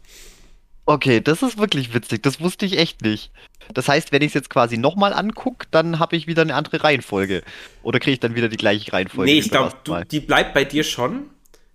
Okay, 0.88 1.20
das 1.20 1.44
ist 1.44 1.58
wirklich 1.58 1.94
witzig. 1.94 2.24
Das 2.24 2.40
wusste 2.40 2.66
ich 2.66 2.78
echt 2.78 3.02
nicht. 3.02 3.30
Das 3.74 3.90
heißt, 3.90 4.14
wenn 4.14 4.22
ich 4.22 4.30
es 4.30 4.34
jetzt 4.36 4.50
quasi 4.50 4.78
nochmal 4.78 5.12
angucke, 5.12 5.68
dann 5.70 6.00
habe 6.00 6.16
ich 6.16 6.28
wieder 6.28 6.44
eine 6.44 6.56
andere 6.56 6.82
Reihenfolge. 6.82 7.44
Oder 7.84 8.00
kriege 8.00 8.14
ich 8.14 8.20
dann 8.22 8.36
wieder 8.36 8.48
die 8.48 8.56
gleiche 8.56 8.94
Reihenfolge? 8.94 9.30
nee, 9.30 9.38
ich 9.38 9.52
glaube, 9.52 9.76
die 10.10 10.22
bleibt 10.22 10.54
bei 10.54 10.64
dir 10.64 10.86
schon. 10.86 11.26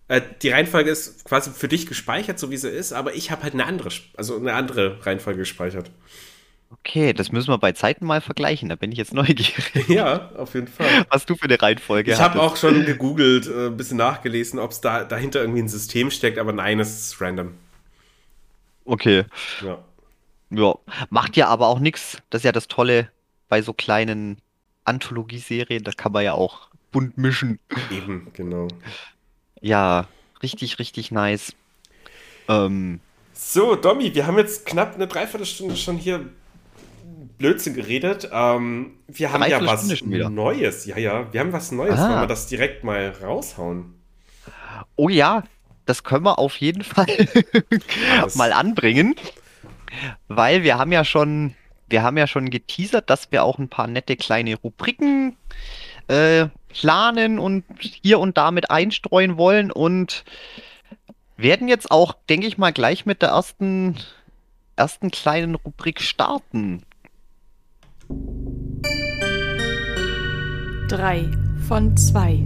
Äh, 0.08 0.22
die 0.40 0.48
Reihenfolge 0.48 0.90
ist 0.90 1.26
quasi 1.26 1.50
für 1.50 1.68
dich 1.68 1.86
gespeichert, 1.86 2.38
so 2.38 2.50
wie 2.50 2.56
sie 2.56 2.70
ist, 2.70 2.94
aber 2.94 3.14
ich 3.14 3.30
habe 3.30 3.42
halt 3.42 3.52
eine 3.52 3.66
andere, 3.66 3.90
also 4.16 4.38
eine 4.38 4.54
andere 4.54 5.04
Reihenfolge 5.04 5.40
gespeichert. 5.40 5.90
Okay, 6.70 7.12
das 7.12 7.32
müssen 7.32 7.48
wir 7.48 7.58
bei 7.58 7.72
Zeiten 7.72 8.06
mal 8.06 8.22
vergleichen. 8.22 8.70
Da 8.70 8.76
bin 8.76 8.92
ich 8.92 8.98
jetzt 8.98 9.12
neugierig, 9.14 9.88
ja, 9.88 10.30
auf 10.36 10.54
jeden 10.54 10.68
Fall. 10.68 10.88
was 11.10 11.26
du 11.26 11.36
für 11.36 11.44
eine 11.44 11.60
Reihenfolge 11.60 12.12
Ich 12.12 12.18
habe 12.18 12.40
auch 12.40 12.56
schon 12.56 12.86
gegoogelt, 12.86 13.46
äh, 13.46 13.66
ein 13.66 13.76
bisschen 13.76 13.98
nachgelesen, 13.98 14.58
ob 14.58 14.70
es 14.70 14.80
da 14.80 15.04
dahinter 15.04 15.42
irgendwie 15.42 15.60
ein 15.60 15.68
System 15.68 16.10
steckt, 16.10 16.38
aber 16.38 16.54
nein, 16.54 16.80
es 16.80 17.08
ist 17.08 17.20
random. 17.20 17.52
Okay. 18.84 19.24
Ja. 19.64 19.78
Ja, 20.50 20.74
macht 21.08 21.36
ja 21.36 21.48
aber 21.48 21.68
auch 21.68 21.78
nichts. 21.78 22.18
Das 22.30 22.40
ist 22.40 22.44
ja 22.44 22.52
das 22.52 22.68
Tolle 22.68 23.08
bei 23.48 23.62
so 23.62 23.72
kleinen 23.72 24.38
Anthologieserien. 24.84 25.82
Da 25.82 25.92
kann 25.92 26.12
man 26.12 26.24
ja 26.24 26.34
auch 26.34 26.68
bunt 26.90 27.16
mischen. 27.16 27.58
Eben, 27.90 28.28
genau. 28.34 28.68
Ja, 29.60 30.08
richtig, 30.42 30.78
richtig 30.78 31.10
nice. 31.10 31.54
Ähm, 32.48 33.00
So, 33.32 33.76
Domi, 33.76 34.14
wir 34.14 34.26
haben 34.26 34.36
jetzt 34.36 34.66
knapp 34.66 34.94
eine 34.94 35.06
Dreiviertelstunde 35.06 35.76
schon 35.76 35.96
hier 35.96 36.28
Blödsinn 37.38 37.74
geredet. 37.74 38.28
Ähm, 38.30 38.98
wir 39.08 39.32
haben 39.32 39.44
ja 39.48 39.64
was. 39.64 39.88
Neues. 40.04 40.84
Ja, 40.86 40.98
ja, 40.98 41.32
wir 41.32 41.40
haben 41.40 41.52
was 41.52 41.72
Neues. 41.72 41.98
Ah. 41.98 42.10
Wollen 42.10 42.20
wir 42.20 42.26
das 42.26 42.46
direkt 42.46 42.84
mal 42.84 43.08
raushauen? 43.22 43.94
oh 44.96 45.08
ja, 45.08 45.44
das 45.86 46.04
können 46.04 46.24
wir 46.24 46.38
auf 46.38 46.56
jeden 46.56 46.84
Fall 46.84 47.06
mal 48.34 48.52
anbringen. 48.52 49.14
Weil 50.28 50.62
wir 50.62 50.78
haben 50.78 50.92
ja 50.92 51.04
schon, 51.04 51.54
wir 51.88 52.02
haben 52.02 52.16
ja 52.16 52.26
schon 52.26 52.50
geteasert, 52.50 53.10
dass 53.10 53.30
wir 53.30 53.44
auch 53.44 53.58
ein 53.58 53.68
paar 53.68 53.86
nette 53.86 54.16
kleine 54.16 54.56
Rubriken 54.56 55.36
äh, 56.08 56.46
planen 56.68 57.38
und 57.38 57.64
hier 57.78 58.18
und 58.18 58.38
da 58.38 58.50
mit 58.50 58.70
einstreuen 58.70 59.36
wollen 59.36 59.70
und 59.70 60.24
werden 61.36 61.68
jetzt 61.68 61.90
auch, 61.90 62.14
denke 62.28 62.46
ich 62.46 62.58
mal, 62.58 62.72
gleich 62.72 63.04
mit 63.04 63.22
der 63.22 63.30
ersten, 63.30 63.96
ersten 64.76 65.10
kleinen 65.10 65.54
Rubrik 65.54 66.00
starten. 66.00 66.82
Drei 70.88 71.30
von 71.68 71.96
zwei. 71.96 72.44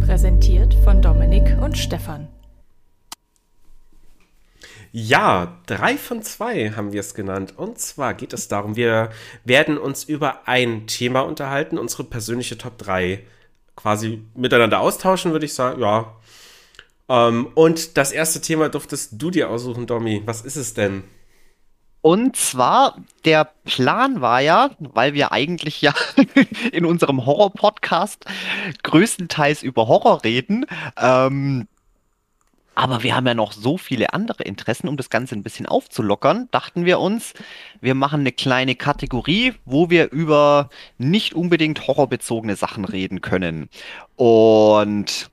Präsentiert 0.00 0.74
von 0.84 1.00
Dominik 1.00 1.56
und 1.62 1.78
Stefan. 1.78 2.28
Ja, 4.96 5.58
drei 5.66 5.96
von 5.96 6.22
zwei 6.22 6.70
haben 6.70 6.92
wir 6.92 7.00
es 7.00 7.14
genannt. 7.14 7.54
Und 7.56 7.80
zwar 7.80 8.14
geht 8.14 8.32
es 8.32 8.46
darum, 8.46 8.76
wir 8.76 9.10
werden 9.42 9.76
uns 9.76 10.04
über 10.04 10.46
ein 10.46 10.86
Thema 10.86 11.22
unterhalten, 11.22 11.78
unsere 11.78 12.04
persönliche 12.04 12.56
Top 12.56 12.78
3 12.78 13.18
quasi 13.74 14.22
miteinander 14.36 14.78
austauschen, 14.78 15.32
würde 15.32 15.46
ich 15.46 15.52
sagen. 15.52 15.80
Ja. 15.80 16.14
Ähm, 17.08 17.48
und 17.56 17.96
das 17.96 18.12
erste 18.12 18.40
Thema 18.40 18.68
durftest 18.68 19.20
du 19.20 19.32
dir 19.32 19.50
aussuchen, 19.50 19.88
Domi. 19.88 20.22
Was 20.26 20.42
ist 20.42 20.54
es 20.54 20.74
denn? 20.74 21.02
Und 22.00 22.36
zwar, 22.36 22.98
der 23.24 23.50
Plan 23.64 24.20
war 24.20 24.42
ja, 24.42 24.70
weil 24.78 25.12
wir 25.14 25.32
eigentlich 25.32 25.82
ja 25.82 25.92
in 26.72 26.84
unserem 26.84 27.26
Horror-Podcast 27.26 28.26
größtenteils 28.84 29.64
über 29.64 29.88
Horror 29.88 30.22
reden, 30.22 30.66
ähm, 30.96 31.66
aber 32.74 33.02
wir 33.02 33.14
haben 33.14 33.26
ja 33.26 33.34
noch 33.34 33.52
so 33.52 33.78
viele 33.78 34.12
andere 34.12 34.42
Interessen, 34.42 34.88
um 34.88 34.96
das 34.96 35.10
Ganze 35.10 35.34
ein 35.34 35.42
bisschen 35.42 35.66
aufzulockern, 35.66 36.48
dachten 36.50 36.84
wir 36.84 37.00
uns, 37.00 37.34
wir 37.80 37.94
machen 37.94 38.20
eine 38.20 38.32
kleine 38.32 38.74
Kategorie, 38.74 39.54
wo 39.64 39.90
wir 39.90 40.10
über 40.10 40.70
nicht 40.98 41.34
unbedingt 41.34 41.86
horrorbezogene 41.86 42.56
Sachen 42.56 42.84
reden 42.84 43.20
können. 43.20 43.68
Und 44.16 45.30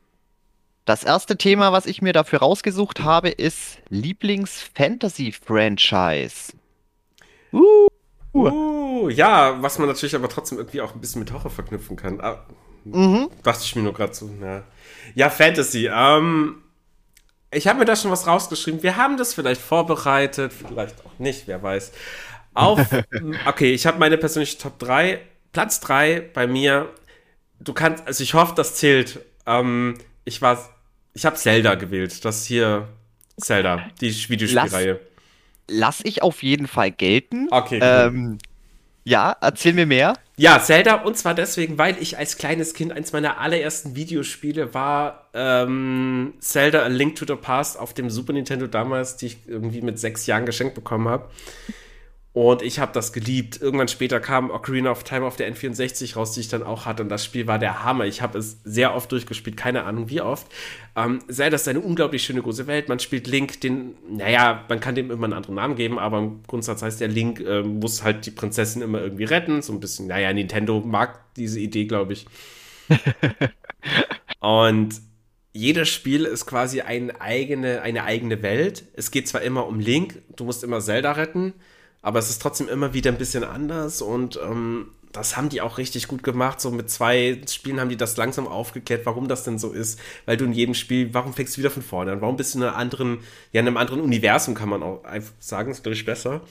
das 0.86 1.04
erste 1.04 1.38
Thema, 1.38 1.72
was 1.72 1.86
ich 1.86 2.02
mir 2.02 2.14
dafür 2.14 2.40
rausgesucht 2.40 3.02
habe, 3.02 3.30
ist 3.30 3.78
Lieblings-Fantasy-Franchise. 3.90 6.54
Uh. 7.54 7.88
Uh, 8.34 9.10
ja, 9.10 9.62
was 9.62 9.78
man 9.78 9.90
natürlich 9.90 10.16
aber 10.16 10.30
trotzdem 10.30 10.58
irgendwie 10.58 10.80
auch 10.82 10.96
ein 10.96 11.02
bisschen 11.02 11.20
mit 11.20 11.34
Horror 11.34 11.52
verknüpfen 11.52 11.98
kann. 11.98 12.22
Ah, 12.22 12.46
mhm. 12.86 13.28
Dachte 13.44 13.64
ich 13.64 13.76
mir 13.76 13.84
nur 13.84 13.94
gerade 13.94 14.14
so. 14.14 14.30
Ja, 14.42 14.64
ja 15.16 15.30
Fantasy. 15.30 15.90
Ähm, 15.94 16.61
ich 17.52 17.68
habe 17.68 17.80
mir 17.80 17.86
da 17.86 17.96
schon 17.96 18.12
was 18.12 18.28
rausgeschrieben. 18.28 18.84
Wir 18.84 18.98
haben 18.98 19.18
das 19.18 19.34
vielleicht 19.34 19.62
vorbereitet, 19.62 20.54
vielleicht 20.54 21.06
auch 21.06 21.20
nicht, 21.20 21.48
wer 21.48 21.62
weiß. 21.62 21.92
Auf, 22.54 22.80
okay, 23.46 23.74
ich 23.74 23.86
habe 23.86 24.00
meine 24.00 24.18
persönliche 24.18 24.58
Top 24.58 24.80
3. 24.80 25.20
Platz 25.52 25.80
3 25.82 26.30
bei 26.34 26.48
mir. 26.48 26.90
Du 27.60 27.74
kannst, 27.74 28.08
also 28.08 28.24
ich 28.24 28.34
hoffe, 28.34 28.54
das 28.56 28.76
zählt. 28.76 29.20
Ähm, 29.46 29.98
ich 30.24 30.42
war, 30.42 30.58
ich 31.14 31.26
habe 31.26 31.36
Zelda 31.36 31.76
gewählt. 31.76 32.24
Das 32.24 32.46
hier 32.46 32.88
Zelda, 33.38 33.90
die 34.00 34.30
Videospielreihe 34.30 35.00
lasse 35.72 36.04
ich 36.06 36.22
auf 36.22 36.44
jeden 36.44 36.68
Fall 36.68 36.92
gelten. 36.92 37.48
Okay. 37.50 37.80
Ähm, 37.82 38.38
ja, 39.04 39.36
erzähl 39.42 39.74
mir 39.74 39.86
mehr. 39.86 40.14
Ja, 40.42 40.60
Zelda, 40.60 40.96
und 41.04 41.16
zwar 41.16 41.36
deswegen, 41.36 41.78
weil 41.78 42.02
ich 42.02 42.18
als 42.18 42.36
kleines 42.36 42.74
Kind 42.74 42.92
eins 42.92 43.14
meiner 43.14 43.40
allerersten 43.40 43.96
Videospiele 43.96 44.74
war 44.74 45.30
ähm, 45.36 46.34
Zelda 46.40 46.82
A 46.82 46.88
Link 46.88 47.16
to 47.16 47.28
the 47.28 47.36
Past 47.36 47.78
auf 47.78 47.94
dem 47.94 48.10
Super 48.10 48.34
Nintendo 48.34 48.66
damals, 48.66 49.18
die 49.18 49.28
ich 49.28 49.38
irgendwie 49.46 49.84
mit 49.84 50.00
sechs 50.00 50.26
Jahren 50.26 50.48
geschenkt 50.48 50.74
bekommen 50.74 51.08
habe. 51.08 51.30
Und 52.34 52.62
ich 52.62 52.80
habe 52.80 52.94
das 52.94 53.12
geliebt. 53.12 53.62
Irgendwann 53.62 53.90
später 53.90 54.22
kam 54.22 54.52
Ocarina 54.52 54.90
of 54.90 55.04
Time 55.04 55.26
auf 55.26 55.36
der 55.36 55.54
N64 55.54 56.16
raus, 56.16 56.32
die 56.32 56.40
ich 56.40 56.48
dann 56.48 56.64
auch 56.64 56.86
hatte. 56.86 57.04
Und 57.04 57.10
das 57.10 57.26
Spiel 57.26 57.46
war 57.46 57.60
der 57.60 57.84
Hammer. 57.84 58.06
Ich 58.06 58.22
habe 58.22 58.38
es 58.38 58.62
sehr 58.64 58.96
oft 58.96 59.12
durchgespielt, 59.12 59.58
keine 59.58 59.84
Ahnung 59.84 60.10
wie 60.10 60.22
oft. 60.22 60.48
Ähm, 60.96 61.20
sei 61.28 61.50
das 61.50 61.68
eine 61.68 61.82
unglaublich 61.82 62.24
schöne 62.24 62.42
große 62.42 62.68
Welt. 62.68 62.88
Man 62.88 63.00
spielt 63.00 63.28
Link, 63.28 63.60
den, 63.60 63.96
naja, 64.10 64.64
man 64.70 64.80
kann 64.80 64.96
dem 64.96 65.12
immer 65.12 65.26
einen 65.26 65.34
anderen 65.34 65.56
Namen 65.56 65.76
geben, 65.76 66.00
aber 66.00 66.20
im 66.20 66.44
Grundsatz 66.44 66.82
heißt 66.82 67.02
der 67.02 67.10
Link, 67.10 67.42
äh, 67.42 67.64
muss 67.64 68.02
halt 68.02 68.26
die 68.26 68.32
Prinzessin 68.32 68.82
immer 68.82 69.02
irgendwie 69.02 69.26
retten. 69.26 69.62
So 69.62 69.74
ein 69.74 69.82
bisschen, 69.82 70.08
naja, 70.08 70.32
Nintendo 70.32 70.80
mag 70.80 71.36
diese 71.36 71.60
Idee, 71.60 71.84
glaube 71.84 72.14
ich. 72.14 72.28
Und 74.40 75.02
jedes 75.52 75.90
Spiel 75.90 76.24
ist 76.24 76.46
quasi 76.46 76.80
ein 76.80 77.12
eigene, 77.12 77.82
eine 77.82 78.06
eigene 78.06 78.42
Welt. 78.42 78.86
Es 78.94 79.12
geht 79.12 79.28
zwar 79.28 79.42
immer 79.42 79.68
um 79.68 79.82
Link, 79.82 80.22
du 80.38 80.46
musst 80.46 80.64
immer 80.64 80.80
Zelda 80.80 81.12
retten 81.12 81.54
aber 82.02 82.20
es 82.20 82.30
ist 82.30 82.42
trotzdem 82.42 82.68
immer 82.68 82.94
wieder 82.94 83.12
ein 83.12 83.18
bisschen 83.18 83.44
anders 83.44 84.02
und 84.02 84.40
ähm, 84.44 84.88
das 85.12 85.36
haben 85.36 85.50
die 85.50 85.62
auch 85.62 85.78
richtig 85.78 86.08
gut 86.08 86.24
gemacht. 86.24 86.62
So 86.62 86.72
mit 86.72 86.90
zwei 86.90 87.42
Spielen 87.48 87.80
haben 87.80 87.90
die 87.90 87.98
das 87.98 88.18
langsam 88.18 88.48
aufgeklärt, 88.48 89.06
warum 89.06 89.28
das 89.28 89.44
denn 89.44 89.60
so 89.60 89.72
ist. 89.72 90.00
Weil 90.26 90.38
du 90.38 90.46
in 90.46 90.54
jedem 90.54 90.74
Spiel, 90.74 91.14
warum 91.14 91.34
fängst 91.34 91.56
du 91.56 91.60
wieder 91.60 91.70
von 91.70 91.84
vorne 91.84 92.14
an? 92.14 92.22
Warum 92.22 92.38
bist 92.38 92.54
du 92.54 92.60
in 92.60 92.64
einer 92.64 92.76
anderen, 92.76 93.20
ja, 93.52 93.62
in 93.62 93.68
einem 93.68 93.78
anderen 93.78 94.02
Universum, 94.02 94.56
kann 94.56 94.70
man 94.70 94.84
auch 94.84 95.04
einfach 95.04 95.34
sagen, 95.40 95.72
ist 95.72 95.84
glaube 95.84 95.96
ich 95.96 96.06
besser. 96.06 96.42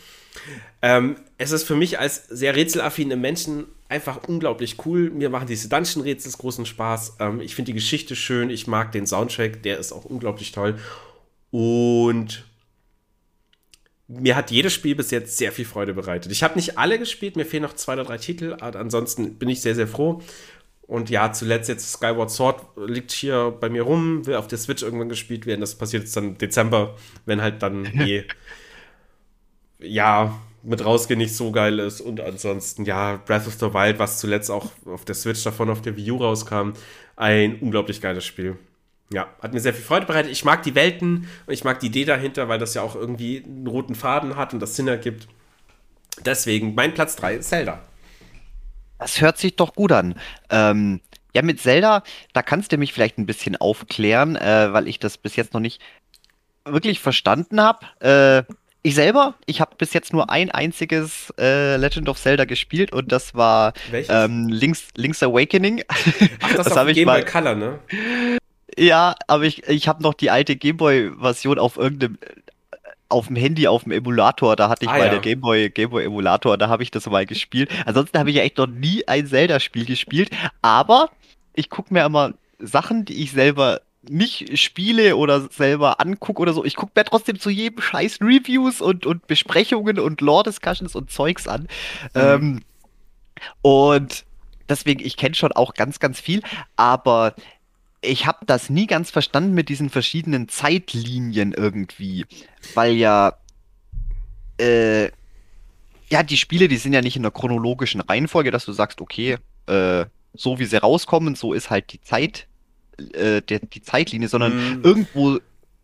Ähm, 0.83 1.17
es 1.39 1.51
ist 1.53 1.65
für 1.65 1.75
mich 1.75 1.99
als 1.99 2.27
sehr 2.29 2.55
rätselaffine 2.55 3.17
Menschen 3.17 3.65
einfach 3.89 4.29
unglaublich 4.29 4.77
cool. 4.87 5.11
Mir 5.11 5.31
machen 5.31 5.49
diese 5.49 5.69
Dungeon-Rätsel 5.69 6.33
großen 6.33 6.67
Spaß. 6.67 7.17
Ähm, 7.19 7.41
ich 7.41 7.55
finde 7.55 7.71
die 7.71 7.75
Geschichte 7.75 8.15
schön. 8.15 8.51
Ich 8.51 8.67
mag 8.67 8.93
den 8.93 9.07
Soundtrack, 9.07 9.63
der 9.63 9.79
ist 9.79 9.93
auch 9.93 10.05
unglaublich 10.05 10.53
toll. 10.53 10.79
Und 11.51 12.45
mir 14.11 14.35
hat 14.35 14.51
jedes 14.51 14.73
Spiel 14.73 14.97
bis 14.97 15.11
jetzt 15.13 15.39
sehr 15.39 15.53
viel 15.53 15.65
Freude 15.65 15.95
bereitet. 15.95 16.33
Ich 16.33 16.43
habe 16.43 16.57
nicht 16.57 16.79
alle 16.79 16.99
gespielt, 16.99 17.37
mir 17.37 17.47
fehlen 17.47 17.63
noch 17.63 17.75
zwei 17.75 17.93
oder 17.93 18.05
drei 18.05 18.19
Titel, 18.19 18.57
aber 18.59 18.81
ansonsten 18.81 19.39
bin 19.39 19.49
ich 19.49 19.61
sehr, 19.61 19.77
sehr 19.77 19.87
froh. 19.87 20.21
Und 20.83 21.09
ja, 21.09 21.33
zuletzt 21.33 21.69
jetzt 21.69 21.93
Skyward 21.93 22.33
Sword 22.33 22.61
liegt 22.77 23.13
hier 23.13 23.57
bei 23.61 23.69
mir 23.69 23.83
rum, 23.83 24.27
will 24.27 24.35
auf 24.35 24.49
der 24.49 24.59
Switch 24.59 24.83
irgendwann 24.83 25.09
gespielt 25.09 25.47
werden. 25.47 25.61
Das 25.61 25.77
passiert 25.77 26.03
jetzt 26.03 26.17
dann 26.17 26.31
im 26.31 26.39
Dezember, 26.39 26.97
wenn 27.27 27.41
halt 27.41 27.63
dann 27.63 27.85
eh, 28.01 28.25
ja, 29.79 30.37
mit 30.65 30.85
rausgehen 30.85 31.19
nicht 31.19 31.37
so 31.37 31.53
geil 31.53 31.79
ist. 31.79 32.01
Und 32.01 32.21
ansonsten, 32.21 32.85
ja, 32.85 33.23
Breath 33.25 33.47
of 33.47 33.55
the 33.55 33.73
Wild, 33.73 34.01
was 34.01 34.19
zuletzt 34.19 34.51
auch 34.51 34.73
auf 34.87 35.05
der 35.05 35.15
Switch 35.15 35.45
davon 35.45 35.71
auf 35.71 35.83
der 35.83 35.97
Wii 35.97 36.11
U 36.11 36.17
rauskam, 36.17 36.73
ein 37.15 37.61
unglaublich 37.61 38.01
geiles 38.01 38.25
Spiel. 38.25 38.59
Ja, 39.13 39.29
hat 39.43 39.53
mir 39.53 39.61
sehr 39.61 39.75
viel 39.75 39.85
Freude 39.85 40.07
bereitet. 40.07 40.31
Ich 40.31 40.45
mag 40.45 40.63
die 40.63 40.75
Welten 40.75 41.29
und 41.47 41.53
ich 41.53 41.65
mag 41.65 41.81
die 41.81 41.87
Idee 41.87 42.05
dahinter, 42.05 42.49
weil 42.49 42.59
das 42.59 42.75
ja 42.75 42.83
auch 42.83 42.95
irgendwie 42.95 43.43
einen 43.45 43.67
roten 43.67 43.97
Faden 43.97 44.37
hat 44.37 44.55
und 44.55 44.61
das 44.61 44.77
Sinn 44.77 44.87
ergibt. 44.87 45.27
Deswegen 46.25 46.75
mein 46.75 46.95
Platz 46.95 47.17
3 47.17 47.35
ist 47.37 47.49
Zelda. 47.49 47.81
Das 48.99 49.21
hört 49.21 49.39
sich 49.39 49.57
doch 49.57 49.75
gut 49.75 49.91
an. 49.91 50.15
Ähm, 50.51 51.01
ja, 51.35 51.43
mit 51.43 51.61
Zelda, 51.61 52.03
da 52.35 52.43
kannst 52.43 52.71
du 52.71 52.77
mich 52.77 52.93
vielleicht 52.93 53.19
ein 53.19 53.27
bisschen 53.27 53.57
aufklären, 53.57 54.37
äh, 54.37 54.73
weil 54.73 54.87
ich 54.87 54.99
das 54.99 55.19
bis 55.19 55.37
jetzt 55.37 55.55
noch 55.55 55.61
nicht 55.61 55.81
wirklich 56.65 57.01
verstanden 57.01 57.61
habe. 57.61 57.87
Äh, 58.47 58.55
ich 58.83 58.95
selber, 58.95 59.35
ich 59.47 59.61
habe 59.61 59.75
bis 59.77 59.93
jetzt 59.93 60.13
nur 60.13 60.31
ein 60.31 60.51
einziges 60.51 61.33
äh, 61.39 61.77
Legend 61.77 62.09
of 62.09 62.19
Zelda 62.19 62.45
gespielt 62.45 62.93
und 62.93 63.13
das 63.13 63.35
war 63.35 63.75
ähm, 63.93 64.49
Link's, 64.49 64.89
Link's 64.97 65.23
Awakening. 65.23 65.83
Ach, 65.89 66.55
das, 66.57 66.67
das 66.69 66.77
habe 66.77 66.93
ich 66.93 67.05
mal. 67.05 67.25
Color, 67.25 67.55
ne? 67.57 67.79
Ja, 68.79 69.15
aber 69.27 69.45
ich, 69.45 69.67
ich 69.69 69.89
habe 69.89 70.03
noch 70.03 70.15
die 70.15 70.31
alte 70.31 70.57
Gameboy-Version 70.57 71.59
auf 71.59 71.77
irgendeinem 71.77 72.19
auf 73.11 73.27
dem 73.27 73.37
Handy, 73.37 73.67
auf 73.67 73.83
dem 73.83 73.93
Emulator, 73.93 74.55
da 74.55 74.69
hatte 74.69 74.85
ich 74.85 74.89
ah, 74.89 74.97
mal 74.97 75.07
ja. 75.07 75.11
der 75.11 75.19
Gameboy, 75.19 75.71
Gameboy 75.71 76.05
Emulator, 76.05 76.57
da 76.57 76.69
habe 76.69 76.85
ich 76.85 76.93
das 76.93 77.07
mal 77.07 77.27
gespielt. 77.27 77.69
Ansonsten 77.85 78.19
habe 78.19 78.31
ich 78.31 78.37
ja 78.37 78.43
echt 78.43 78.57
noch 78.57 78.69
nie 78.69 79.07
ein 79.09 79.27
Zelda-Spiel 79.27 79.85
gespielt, 79.85 80.31
aber 80.63 81.11
ich 81.55 81.71
gucke 81.71 81.93
mir 81.93 82.05
immer 82.05 82.35
Sachen, 82.61 83.05
die 83.05 83.23
ich 83.23 83.33
selber 83.33 83.81
nicht 84.09 84.59
spiele 84.59 85.17
oder 85.17 85.41
selber 85.51 86.01
angucke 86.01 86.41
oder 86.41 86.53
so. 86.53 86.65
Ich 86.65 86.77
gucke 86.77 86.93
mir 86.95 87.05
trotzdem 87.05 87.39
zu 87.39 87.51
jedem 87.51 87.83
Scheiß 87.83 88.21
Reviews 88.21 88.81
und, 88.81 89.05
und 89.05 89.27
Besprechungen 89.27 89.99
und 89.99 90.21
Lore-Discussions 90.21 90.95
und 90.95 91.11
Zeugs 91.11 91.49
an. 91.49 91.63
Mhm. 92.15 92.21
Ähm, 92.21 92.63
und 93.61 94.25
deswegen, 94.69 95.05
ich 95.05 95.17
kenne 95.17 95.35
schon 95.35 95.53
auch 95.53 95.75
ganz, 95.75 95.99
ganz 95.99 96.21
viel, 96.21 96.43
aber 96.77 97.35
ich 98.03 98.27
habe 98.27 98.47
das 98.47 98.71
nie 98.71 98.87
ganz 98.87 99.11
verstanden 99.11 99.55
mit 99.55 99.69
diesen 99.69 99.91
verschiedenen 99.91 100.49
Zeitlinien 100.49 101.53
irgendwie, 101.53 102.25
weil 102.75 102.95
ja 102.95 103.35
äh, 104.59 105.11
ja 106.09 106.23
die 106.23 106.37
Spiele, 106.37 106.69
die 106.69 106.77
sind 106.77 106.93
ja 106.93 107.03
nicht 107.03 107.17
in 107.17 107.23
der 107.23 107.31
chronologischen 107.31 108.01
Reihenfolge, 108.01 108.51
dass 108.51 108.65
du 108.65 108.73
sagst, 108.73 109.01
okay, 109.01 109.37
äh, 109.67 110.07
so 110.35 110.59
wie 110.59 110.65
sie 110.65 110.77
rauskommen, 110.77 111.35
so 111.35 111.53
ist 111.53 111.71
halt 111.71 111.93
die 111.93 112.01
Zeit 112.01 112.47
äh, 113.13 113.43
der, 113.43 113.61
die 113.61 113.83
Zeitlinie, 113.83 114.29
sondern 114.29 114.81
mm. 114.81 114.85
irgendwo 114.85 115.39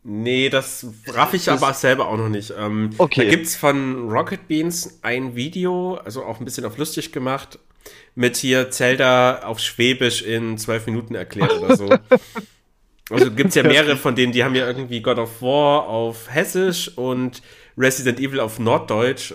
Nee, 0.08 0.50
das 0.50 0.86
raff 1.08 1.34
ich 1.34 1.50
aber 1.50 1.74
selber 1.74 2.06
auch 2.06 2.16
noch 2.16 2.28
nicht. 2.28 2.54
Ähm, 2.56 2.90
okay. 2.96 3.24
Da 3.24 3.30
gibt's 3.30 3.56
von 3.56 4.08
Rocket 4.08 4.46
Beans 4.46 5.00
ein 5.02 5.34
Video, 5.34 5.96
also 5.96 6.22
auch 6.22 6.38
ein 6.38 6.44
bisschen 6.44 6.64
auf 6.64 6.78
lustig 6.78 7.10
gemacht, 7.10 7.58
mit 8.14 8.36
hier 8.36 8.70
Zelda 8.70 9.42
auf 9.42 9.58
Schwäbisch 9.60 10.22
in 10.22 10.58
zwölf 10.58 10.86
Minuten 10.86 11.14
erklärt 11.14 11.52
oder 11.52 11.76
so. 11.76 11.88
Also 13.08 13.30
gibt 13.30 13.50
es 13.50 13.54
ja 13.54 13.62
mehrere 13.62 13.96
von 13.96 14.16
denen, 14.16 14.32
die 14.32 14.42
haben 14.42 14.56
ja 14.56 14.66
irgendwie 14.66 15.00
God 15.00 15.18
of 15.18 15.40
War 15.40 15.86
auf 15.86 16.26
Hessisch 16.28 16.90
und 16.96 17.40
Resident 17.78 18.18
Evil 18.18 18.40
auf 18.40 18.58
Norddeutsch. 18.58 19.32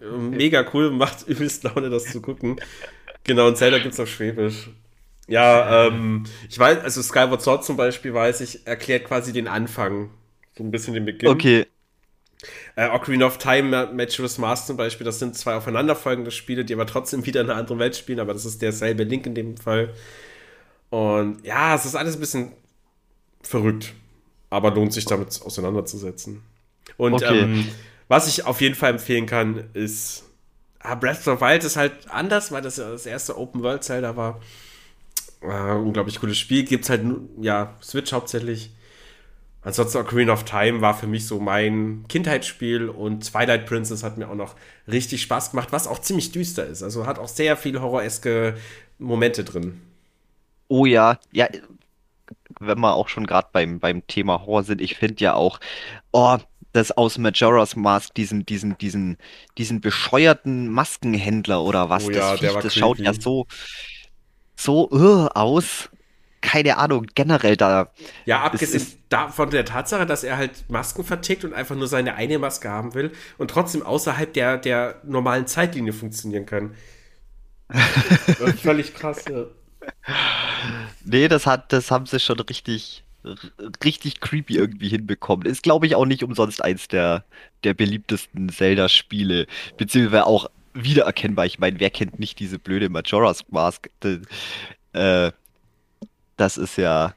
Mega 0.00 0.66
cool, 0.74 0.90
macht 0.90 1.22
übelst 1.26 1.64
Laune, 1.64 1.88
das 1.88 2.04
zu 2.04 2.20
gucken. 2.20 2.60
Genau, 3.24 3.48
und 3.48 3.56
Zelda 3.56 3.78
gibt 3.78 3.94
es 3.94 4.00
auf 4.00 4.10
Schwäbisch. 4.10 4.68
Ja, 5.28 5.86
ähm, 5.86 6.24
ich 6.50 6.58
weiß, 6.58 6.80
also 6.80 7.00
Skyward 7.00 7.40
Sword 7.40 7.64
zum 7.64 7.76
Beispiel 7.78 8.12
weiß 8.12 8.42
ich, 8.42 8.66
erklärt 8.66 9.04
quasi 9.04 9.32
den 9.32 9.48
Anfang. 9.48 10.10
So 10.58 10.64
ein 10.64 10.70
bisschen 10.70 10.92
den 10.92 11.06
Beginn. 11.06 11.30
Okay. 11.30 11.66
Äh, 12.74 12.88
Ocarina 12.88 13.26
of 13.26 13.38
Time, 13.38 13.90
Matchless 13.92 14.38
Mars 14.38 14.66
zum 14.66 14.76
Beispiel, 14.76 15.04
das 15.04 15.18
sind 15.18 15.36
zwei 15.36 15.54
aufeinanderfolgende 15.54 16.30
Spiele, 16.30 16.64
die 16.64 16.74
aber 16.74 16.86
trotzdem 16.86 17.26
wieder 17.26 17.42
in 17.42 17.50
einer 17.50 17.58
anderen 17.58 17.78
Welt 17.78 17.96
spielen, 17.96 18.20
aber 18.20 18.32
das 18.32 18.44
ist 18.44 18.62
derselbe 18.62 19.04
Link 19.04 19.26
in 19.26 19.34
dem 19.34 19.56
Fall. 19.56 19.92
Und 20.90 21.44
ja, 21.44 21.74
es 21.74 21.84
ist 21.84 21.94
alles 21.94 22.16
ein 22.16 22.20
bisschen 22.20 22.52
verrückt, 23.42 23.94
aber 24.50 24.70
lohnt 24.70 24.92
sich 24.92 25.04
damit 25.04 25.40
auseinanderzusetzen. 25.42 26.42
Und 26.96 27.14
okay. 27.14 27.40
ähm, 27.40 27.68
was 28.08 28.28
ich 28.28 28.44
auf 28.44 28.60
jeden 28.60 28.74
Fall 28.74 28.92
empfehlen 28.92 29.26
kann, 29.26 29.64
ist 29.72 30.24
ah, 30.80 30.94
Breath 30.94 31.18
of 31.18 31.24
the 31.24 31.40
Wild 31.40 31.64
ist 31.64 31.76
halt 31.76 31.92
anders, 32.10 32.52
weil 32.52 32.62
das 32.62 32.76
ja 32.76 32.90
das 32.90 33.06
erste 33.06 33.38
Open 33.38 33.62
World 33.62 33.84
Zelda 33.84 34.16
war. 34.16 34.40
Äh, 35.40 35.72
unglaublich 35.72 36.20
cooles 36.20 36.38
Spiel. 36.38 36.64
Gibt 36.64 36.84
es 36.84 36.90
halt, 36.90 37.04
ja, 37.40 37.76
Switch 37.82 38.12
hauptsächlich. 38.12 38.70
Ansonsten 39.64 39.98
Ocarina 39.98 40.32
of 40.32 40.44
Time 40.44 40.80
war 40.80 40.94
für 40.94 41.06
mich 41.06 41.26
so 41.26 41.38
mein 41.38 42.04
Kindheitsspiel 42.08 42.88
und 42.88 43.30
Twilight 43.30 43.66
Princess 43.66 44.02
hat 44.02 44.18
mir 44.18 44.28
auch 44.28 44.34
noch 44.34 44.56
richtig 44.88 45.22
Spaß 45.22 45.52
gemacht, 45.52 45.68
was 45.70 45.86
auch 45.86 46.00
ziemlich 46.00 46.32
düster 46.32 46.66
ist. 46.66 46.82
Also 46.82 47.06
hat 47.06 47.20
auch 47.20 47.28
sehr 47.28 47.56
viel 47.56 47.80
horroreske 47.80 48.56
Momente 48.98 49.44
drin. 49.44 49.80
Oh 50.66 50.84
ja, 50.84 51.18
ja, 51.30 51.48
wenn 52.58 52.80
wir 52.80 52.94
auch 52.94 53.08
schon 53.08 53.26
gerade 53.26 53.48
beim, 53.52 53.78
beim 53.78 54.06
Thema 54.06 54.44
Horror 54.44 54.64
sind, 54.64 54.80
ich 54.80 54.96
finde 54.96 55.22
ja 55.22 55.34
auch, 55.34 55.60
oh, 56.10 56.38
das 56.72 56.90
aus 56.90 57.18
Majora's 57.18 57.76
Mask, 57.76 58.14
diesen, 58.14 58.46
diesen, 58.46 58.78
diesen, 58.78 59.18
diesen 59.58 59.80
bescheuerten 59.80 60.68
Maskenhändler 60.68 61.62
oder 61.62 61.88
was, 61.88 62.06
oh 62.06 62.10
das, 62.10 62.40
ja, 62.40 62.50
Viech, 62.50 62.62
das 62.62 62.74
schaut 62.74 62.98
ja 62.98 63.12
so, 63.12 63.46
so 64.56 64.90
uh, 64.90 65.28
aus 65.34 65.90
keine 66.42 66.76
Ahnung, 66.76 67.06
generell 67.14 67.56
da. 67.56 67.90
Ja, 68.26 68.42
abgesehen 68.42 68.84
von 69.30 69.50
der 69.50 69.64
Tatsache, 69.64 70.04
dass 70.04 70.24
er 70.24 70.36
halt 70.36 70.68
Masken 70.68 71.04
vertickt 71.04 71.44
und 71.44 71.54
einfach 71.54 71.76
nur 71.76 71.86
seine 71.86 72.14
eine 72.16 72.38
Maske 72.38 72.68
haben 72.68 72.94
will 72.94 73.12
und 73.38 73.50
trotzdem 73.50 73.82
außerhalb 73.82 74.32
der, 74.32 74.58
der 74.58 74.96
normalen 75.04 75.46
Zeitlinie 75.46 75.92
funktionieren 75.92 76.44
kann. 76.44 76.74
völlig 78.58 78.94
krass, 78.94 79.24
ja. 79.30 79.46
Nee, 81.04 81.28
das 81.28 81.46
hat, 81.46 81.72
das 81.72 81.90
haben 81.90 82.06
sie 82.06 82.20
schon 82.20 82.38
richtig, 82.40 83.04
richtig 83.82 84.20
creepy 84.20 84.56
irgendwie 84.56 84.88
hinbekommen. 84.88 85.46
Ist, 85.46 85.62
glaube 85.62 85.86
ich, 85.86 85.94
auch 85.94 86.06
nicht 86.06 86.22
umsonst 86.22 86.62
eins 86.62 86.88
der, 86.88 87.24
der 87.64 87.74
beliebtesten 87.74 88.48
Zelda-Spiele, 88.48 89.46
beziehungsweise 89.78 90.26
auch 90.26 90.50
wiedererkennbar. 90.74 91.46
Ich 91.46 91.58
meine, 91.58 91.80
wer 91.80 91.90
kennt 91.90 92.18
nicht 92.18 92.38
diese 92.38 92.58
blöde 92.58 92.88
Majora's 92.88 93.44
Mask? 93.50 93.88
Äh, 94.92 95.32
das 96.36 96.56
ist 96.56 96.76
ja, 96.76 97.14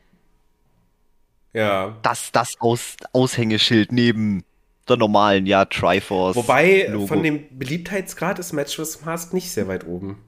ja. 1.53 1.97
das, 2.01 2.31
das 2.31 2.59
Aus, 2.59 2.95
Aushängeschild 3.13 3.91
neben 3.91 4.43
der 4.87 4.97
normalen, 4.97 5.45
ja, 5.45 5.65
Triforce. 5.65 6.35
Wobei 6.35 6.87
Logo. 6.87 7.07
von 7.07 7.23
dem 7.23 7.57
Beliebtheitsgrad 7.57 8.39
ist 8.39 8.53
Matchless 8.53 9.03
Mask 9.03 9.33
nicht 9.33 9.51
sehr 9.51 9.67
weit 9.67 9.85
oben. 9.85 10.23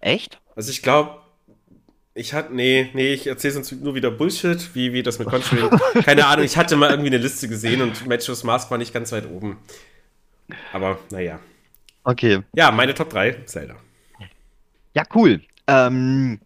Echt? 0.00 0.40
Also 0.54 0.70
ich 0.70 0.82
glaube, 0.82 1.20
ich 2.14 2.32
hatte, 2.32 2.54
nee, 2.54 2.88
nee, 2.94 3.12
ich 3.12 3.26
erzähle 3.26 3.54
sonst 3.54 3.72
nur 3.72 3.94
wieder 3.94 4.10
Bullshit, 4.10 4.74
wie, 4.74 4.94
wie 4.94 5.02
das 5.02 5.18
mit 5.18 5.28
Conjuring. 5.28 5.78
Keine 6.04 6.26
Ahnung, 6.26 6.44
ich 6.46 6.56
hatte 6.56 6.76
mal 6.76 6.90
irgendwie 6.90 7.10
eine 7.10 7.18
Liste 7.18 7.48
gesehen 7.48 7.82
und 7.82 8.06
Matchless 8.06 8.42
Mask 8.42 8.70
war 8.70 8.78
nicht 8.78 8.94
ganz 8.94 9.12
weit 9.12 9.28
oben. 9.28 9.58
Aber 10.72 10.98
naja. 11.10 11.40
Okay. 12.04 12.40
Ja, 12.54 12.70
meine 12.70 12.94
Top 12.94 13.10
3, 13.10 13.42
Zelda. 13.44 13.76
Ja, 14.94 15.02
cool. 15.14 15.42
Ähm, 15.66 16.40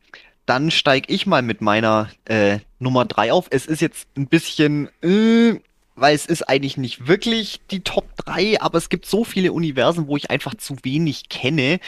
dann 0.46 0.70
steige 0.70 1.12
ich 1.12 1.26
mal 1.26 1.42
mit 1.42 1.60
meiner 1.60 2.08
äh, 2.24 2.58
Nummer 2.78 3.04
3 3.04 3.32
auf. 3.32 3.46
Es 3.50 3.66
ist 3.66 3.80
jetzt 3.80 4.08
ein 4.16 4.26
bisschen, 4.26 4.88
äh, 5.02 5.60
weil 5.94 6.14
es 6.14 6.26
ist 6.26 6.48
eigentlich 6.48 6.76
nicht 6.76 7.06
wirklich 7.06 7.60
die 7.70 7.80
Top 7.80 8.16
3, 8.16 8.60
aber 8.60 8.78
es 8.78 8.88
gibt 8.88 9.06
so 9.06 9.24
viele 9.24 9.52
Universen, 9.52 10.08
wo 10.08 10.16
ich 10.16 10.30
einfach 10.30 10.54
zu 10.54 10.76
wenig 10.82 11.28
kenne. 11.28 11.78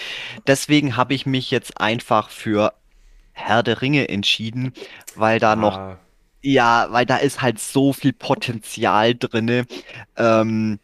Deswegen 0.47 0.97
habe 0.97 1.15
ich 1.15 1.27
mich 1.27 1.51
jetzt 1.51 1.81
einfach 1.81 2.31
für 2.31 2.75
Herr 3.33 3.63
der 3.63 3.81
Ringe 3.81 4.09
entschieden, 4.09 4.73
weil 5.17 5.39
da 5.39 5.53
ah. 5.53 5.57
noch, 5.57 5.97
ja, 6.43 6.89
weil 6.91 7.07
da 7.07 7.17
ist 7.17 7.41
halt 7.41 7.59
so 7.59 7.93
viel 7.93 8.13
Potenzial 8.13 9.15
drinne. 9.15 9.65
Ähm, 10.17 10.79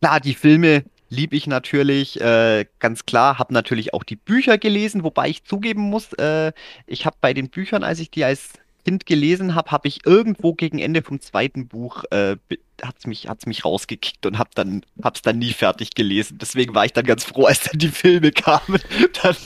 klar, 0.00 0.20
die 0.20 0.34
Filme 0.34 0.84
liebe 1.08 1.36
ich 1.36 1.46
natürlich, 1.46 2.20
äh, 2.20 2.66
ganz 2.78 3.06
klar. 3.06 3.38
Habe 3.38 3.54
natürlich 3.54 3.94
auch 3.94 4.04
die 4.04 4.16
Bücher 4.16 4.58
gelesen, 4.58 5.04
wobei 5.04 5.28
ich 5.28 5.44
zugeben 5.44 5.82
muss, 5.82 6.12
äh, 6.14 6.52
ich 6.86 7.06
habe 7.06 7.16
bei 7.20 7.34
den 7.34 7.50
Büchern, 7.50 7.84
als 7.84 8.00
ich 8.00 8.10
die 8.10 8.24
als 8.24 8.54
Kind 8.86 9.04
gelesen 9.04 9.56
habe, 9.56 9.72
habe 9.72 9.88
ich 9.88 10.06
irgendwo 10.06 10.54
gegen 10.54 10.78
Ende 10.78 11.02
vom 11.02 11.20
zweiten 11.20 11.66
Buch 11.66 12.04
äh, 12.12 12.36
hat's 12.80 13.04
mich 13.04 13.28
hat's 13.28 13.44
mich 13.44 13.64
rausgekickt 13.64 14.24
und 14.26 14.38
habe 14.38 14.50
dann 14.54 14.82
hab's 15.02 15.22
dann 15.22 15.40
nie 15.40 15.52
fertig 15.52 15.96
gelesen. 15.96 16.38
Deswegen 16.40 16.72
war 16.72 16.84
ich 16.84 16.92
dann 16.92 17.04
ganz 17.04 17.24
froh, 17.24 17.46
als 17.46 17.64
dann 17.64 17.80
die 17.80 17.88
Filme 17.88 18.30
kamen. 18.30 18.78
Dann 19.22 19.36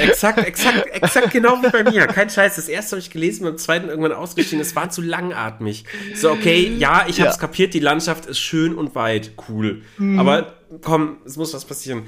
exakt, 0.00 0.38
exakt, 0.44 0.88
exakt 0.88 1.30
genau 1.30 1.62
wie 1.62 1.70
bei 1.70 1.88
mir. 1.88 2.08
Kein 2.08 2.28
Scheiß. 2.28 2.56
Das 2.56 2.68
erste 2.68 2.96
habe 2.96 3.00
ich 3.00 3.10
gelesen, 3.10 3.44
beim 3.44 3.58
zweiten 3.58 3.88
irgendwann 3.88 4.10
ausgestiegen. 4.10 4.60
Es 4.60 4.74
war 4.74 4.90
zu 4.90 5.02
langatmig. 5.02 5.84
So 6.16 6.32
okay, 6.32 6.74
ja, 6.76 7.06
ich 7.06 7.20
habe 7.20 7.30
es 7.30 7.36
ja. 7.36 7.40
kapiert. 7.40 7.74
Die 7.74 7.80
Landschaft 7.80 8.26
ist 8.26 8.40
schön 8.40 8.74
und 8.74 8.96
weit, 8.96 9.34
cool. 9.48 9.82
Mhm. 9.98 10.18
Aber 10.18 10.54
komm, 10.80 11.18
es 11.24 11.36
muss 11.36 11.54
was 11.54 11.64
passieren. 11.64 12.06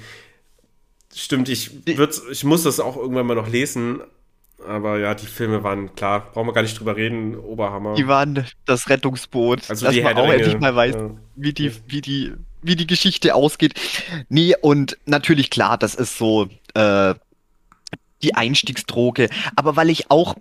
Stimmt, 1.15 1.49
ich, 1.49 1.87
ich 1.87 2.45
muss 2.45 2.65
das 2.65 2.81
auch 2.81 2.97
irgendwann 2.97 3.27
mal 3.27 3.37
noch 3.37 3.49
lesen, 3.49 4.01
aber 4.65 4.99
ja, 4.99 5.15
die 5.15 5.27
Filme 5.27 5.63
waren 5.63 5.95
klar, 5.95 6.31
brauchen 6.33 6.49
wir 6.49 6.53
gar 6.53 6.63
nicht 6.63 6.79
drüber 6.79 6.97
reden, 6.97 7.37
Oberhammer. 7.37 7.95
Die 7.95 8.09
waren 8.09 8.45
das 8.65 8.89
Rettungsboot. 8.89 9.69
Also 9.69 9.87
dass 9.87 9.95
die 9.95 10.03
man 10.03 10.17
auch 10.17 10.31
endlich 10.31 10.59
mal 10.59 10.75
weiß, 10.75 10.95
ja. 10.95 11.11
wie, 11.37 11.53
die, 11.53 11.73
wie, 11.87 12.01
die, 12.01 12.33
wie 12.63 12.77
die 12.77 12.87
Geschichte 12.87 13.35
ausgeht. 13.35 13.75
Nee, 14.29 14.55
und 14.61 14.97
natürlich 15.05 15.51
klar, 15.51 15.79
das 15.79 15.95
ist 15.95 16.17
so 16.19 16.49
äh, 16.75 17.15
die 18.23 18.35
Einstiegsdroge. 18.35 19.29
Aber 19.57 19.77
weil 19.77 19.91
ich 19.91 20.11
auch, 20.11 20.37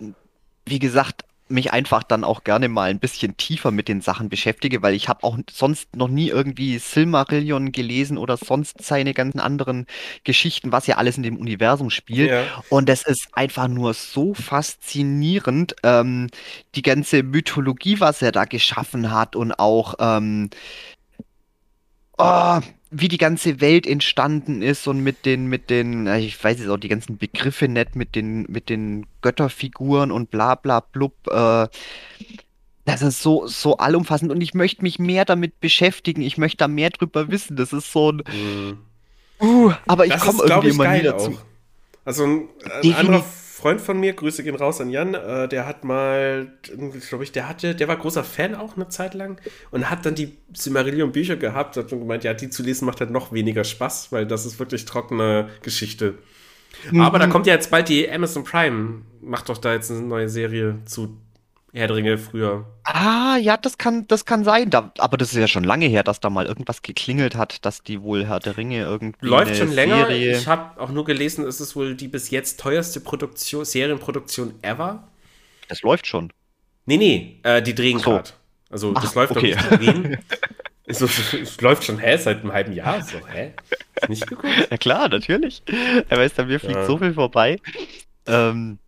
wie 0.66 0.80
gesagt, 0.80 1.24
mich 1.48 1.72
einfach 1.72 2.04
dann 2.04 2.24
auch 2.24 2.44
gerne 2.44 2.70
mal 2.70 2.90
ein 2.90 3.00
bisschen 3.00 3.38
tiefer 3.38 3.72
mit 3.72 3.88
den 3.88 4.02
Sachen 4.02 4.30
beschäftige, 4.30 4.82
weil 4.82 4.96
ich 4.96 5.08
habe 5.08 5.24
auch 5.24 5.38
sonst 5.52 5.96
noch 5.96 6.08
nie 6.08 6.30
irgendwie 6.30 6.80
Silmarillion 6.80 7.72
gelesen 7.72 8.18
oder 8.18 8.38
sonst 8.38 8.84
seine 8.84 9.14
ganzen 9.14 9.40
anderen 9.40 9.86
Geschichten, 10.24 10.72
was 10.72 10.88
ja 10.88 10.98
alles 10.98 11.18
in 11.18 11.24
dem 11.24 11.38
Universum 11.38 11.92
spielt. 11.92 12.32
Ja. 12.32 12.44
Und 12.70 12.90
es 12.90 13.04
ist 13.04 13.28
einfach 13.34 13.68
nur 13.68 13.94
so 13.94 14.34
faszinierend, 14.34 15.76
ähm, 15.84 16.30
die 16.74 16.82
ganze 16.82 17.22
Mythologie, 17.22 18.00
was 18.00 18.22
er 18.22 18.32
da 18.32 18.46
geschaffen 18.46 19.12
hat 19.12 19.36
und 19.36 19.54
auch 19.54 19.96
ähm, 20.00 20.50
oh, 22.18 22.60
wie 22.92 23.08
die 23.08 23.18
ganze 23.18 23.62
Welt 23.62 23.88
entstanden 23.88 24.62
ist 24.62 24.88
und 24.88 25.02
mit 25.02 25.26
den, 25.26 25.48
mit 25.48 25.70
den, 25.70 26.08
ich 26.08 26.42
weiß 26.42 26.60
jetzt 26.60 26.70
auch 26.70 26.78
die 26.78 26.88
ganzen 26.88 27.18
Begriffe 27.18 27.68
nicht, 27.68 27.96
mit 27.96 28.16
den, 28.16 28.44
mit 28.44 28.70
den 28.70 29.08
Götterfiguren 29.22 30.12
und 30.12 30.32
bla 30.32 30.56
bla 30.56 30.80
blub. 30.80 31.14
Äh, 31.28 31.68
das 32.86 33.02
ist 33.02 33.22
so, 33.22 33.48
so 33.48 33.78
allumfassend 33.78 34.32
und 34.32 34.42
ich 34.42 34.54
möchte 34.54 34.84
mich 34.84 35.00
mehr 35.00 35.26
damit 35.26 35.60
beschäftigen. 35.60 36.22
Ich 36.22 36.38
möchte 36.38 36.58
da 36.58 36.68
mehr 36.68 36.92
drüber 36.92 37.30
wissen. 37.30 37.56
Das 37.58 37.74
ist 37.74 37.92
so 37.92 38.12
ein. 38.12 38.18
Mhm. 38.18 38.78
Uh, 39.42 39.74
aber 39.88 40.06
ich 40.06 40.18
komme 40.18 40.44
irgendwie 40.44 40.70
immer 40.70 40.88
nie 40.90 41.02
dazu. 41.02 41.38
Also 42.06 42.24
ein, 42.24 42.48
ein 42.84 42.94
anderer 42.94 43.26
Freund 43.56 43.80
von 43.80 43.98
mir, 43.98 44.12
Grüße 44.12 44.44
gehen 44.44 44.56
raus 44.56 44.82
an 44.82 44.90
Jan, 44.90 45.14
äh, 45.14 45.48
der 45.48 45.66
hat 45.66 45.86
mal, 45.86 46.52
glaube 47.08 47.24
ich, 47.24 47.32
der 47.32 47.48
hatte, 47.48 47.74
der 47.74 47.88
war 47.88 47.96
großer 47.96 48.26
Fan 48.26 48.54
auch 48.54 48.76
eine 48.76 48.90
Zeit 48.90 49.14
lang 49.14 49.40
und 49.72 49.90
hat 49.90 50.06
dann 50.06 50.14
die 50.14 50.36
Silmarillion 50.54 51.14
Bücher 51.14 51.38
gehabt, 51.38 51.78
hat 51.78 51.90
schon 51.90 52.02
gemeint, 52.02 52.26
ja, 52.26 52.34
die 52.34 52.50
zu 52.50 52.64
lesen 52.64 52.86
macht 52.86 53.00
halt 53.00 53.12
noch 53.12 53.32
weniger 53.32 53.64
Spaß, 53.64 54.12
weil 54.12 54.26
das 54.26 54.46
ist 54.46 54.60
wirklich 54.60 54.84
trockene 54.84 55.48
Geschichte. 55.62 56.16
Mhm. 56.92 57.00
Aber 57.00 57.18
da 57.18 57.28
kommt 57.28 57.48
ja 57.48 57.54
jetzt 57.54 57.72
bald 57.72 57.88
die 57.88 58.12
Amazon 58.12 58.44
Prime, 58.44 59.04
macht 59.22 59.48
doch 59.48 59.58
da 59.58 59.72
jetzt 59.72 59.90
eine 59.90 60.02
neue 60.02 60.28
Serie 60.28 60.80
zu 60.84 61.18
Herr 61.76 61.88
der 61.88 61.98
Ringe 61.98 62.18
früher. 62.18 62.66
Ah, 62.84 63.36
ja, 63.38 63.58
das 63.58 63.78
kann, 63.78 64.08
das 64.08 64.26
kann 64.26 64.46
sein. 64.46 64.70
Da, 64.70 64.94
aber 64.98 65.18
das 65.18 65.34
ist 65.34 65.38
ja 65.38 65.48
schon 65.48 65.66
lange 65.66 65.88
her, 65.88 66.04
dass 66.04 66.22
da 66.22 66.30
mal 66.30 66.46
irgendwas 66.46 66.82
geklingelt 66.82 67.36
hat, 67.36 67.66
dass 67.66 67.84
die 67.84 68.02
wohl 68.02 68.26
Herr 68.26 68.40
der 68.40 68.56
Ringe 68.56 68.80
irgendwie. 68.80 69.26
Läuft 69.26 69.58
schon 69.58 69.72
länger. 69.72 70.08
Serie... 70.08 70.38
Ich 70.38 70.48
habe 70.48 70.80
auch 70.82 70.90
nur 70.90 71.04
gelesen, 71.04 71.46
es 71.46 71.60
ist 71.60 71.76
wohl 71.76 71.96
die 71.96 72.08
bis 72.08 72.30
jetzt 72.30 72.62
teuerste 72.62 73.02
Produktion, 73.02 73.66
Serienproduktion 73.66 74.54
ever. 74.62 75.10
Es 75.68 75.82
läuft 75.82 76.08
schon. 76.08 76.32
Nee, 76.86 76.98
nee, 76.98 77.40
äh, 77.44 77.62
die 77.62 77.76
drehen 77.76 78.00
so. 78.00 78.12
gerade. 78.12 78.30
Also, 78.70 78.94
das 78.94 79.08
Ach, 79.08 79.16
läuft 79.16 79.32
okay. 79.36 79.56
noch 79.56 79.80
nicht 79.80 80.20
so, 80.98 81.06
es 81.06 81.60
läuft 81.60 81.84
schon, 81.84 81.98
hä, 81.98 82.16
seit 82.18 82.42
einem 82.42 82.54
halben 82.54 82.74
Jahr. 82.74 83.02
So, 83.02 83.18
hä? 83.28 83.54
Nicht 84.08 84.28
geguckt? 84.28 84.48
Ja, 84.70 84.78
klar, 84.78 85.10
natürlich. 85.10 85.62
Er 86.10 86.18
weiß, 86.18 86.36
da 86.36 86.46
mir 86.46 86.60
fliegt 86.60 86.76
ja. 86.76 86.86
so 86.86 86.98
viel 86.98 87.14
vorbei. 87.14 87.60
Ähm, 88.28 88.80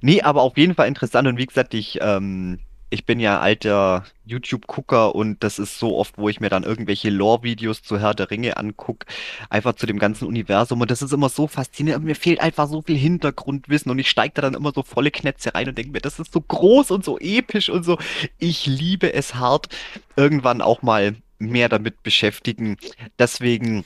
Nee, 0.00 0.22
aber 0.22 0.42
auf 0.42 0.56
jeden 0.56 0.74
Fall 0.74 0.88
interessant 0.88 1.28
und 1.28 1.38
wie 1.38 1.46
gesagt, 1.46 1.74
ich, 1.74 1.98
ähm, 2.00 2.58
ich 2.90 3.04
bin 3.04 3.20
ja 3.20 3.40
alter 3.40 4.04
YouTube-Gucker 4.24 5.14
und 5.14 5.44
das 5.44 5.58
ist 5.58 5.78
so 5.78 5.96
oft, 5.96 6.16
wo 6.16 6.28
ich 6.28 6.40
mir 6.40 6.48
dann 6.48 6.62
irgendwelche 6.62 7.10
Lore-Videos 7.10 7.82
zu 7.82 7.98
Herr 8.00 8.14
der 8.14 8.30
Ringe 8.30 8.56
angucke, 8.56 9.06
einfach 9.50 9.74
zu 9.74 9.86
dem 9.86 9.98
ganzen 9.98 10.26
Universum 10.26 10.80
und 10.80 10.90
das 10.90 11.02
ist 11.02 11.12
immer 11.12 11.28
so 11.28 11.46
faszinierend. 11.46 12.04
Mir 12.04 12.14
fehlt 12.16 12.40
einfach 12.40 12.68
so 12.68 12.82
viel 12.82 12.96
Hintergrundwissen 12.96 13.90
und 13.90 13.98
ich 13.98 14.08
steige 14.08 14.34
da 14.34 14.42
dann 14.42 14.54
immer 14.54 14.72
so 14.74 14.82
volle 14.82 15.10
Knätze 15.10 15.54
rein 15.54 15.68
und 15.68 15.76
denke 15.76 15.92
mir, 15.92 16.00
das 16.00 16.18
ist 16.18 16.32
so 16.32 16.40
groß 16.40 16.90
und 16.90 17.04
so 17.04 17.18
episch 17.18 17.68
und 17.68 17.84
so. 17.84 17.98
Ich 18.38 18.66
liebe 18.66 19.12
es 19.12 19.34
hart, 19.34 19.68
irgendwann 20.16 20.62
auch 20.62 20.82
mal 20.82 21.14
mehr 21.38 21.68
damit 21.68 22.02
beschäftigen. 22.02 22.76
Deswegen 23.18 23.84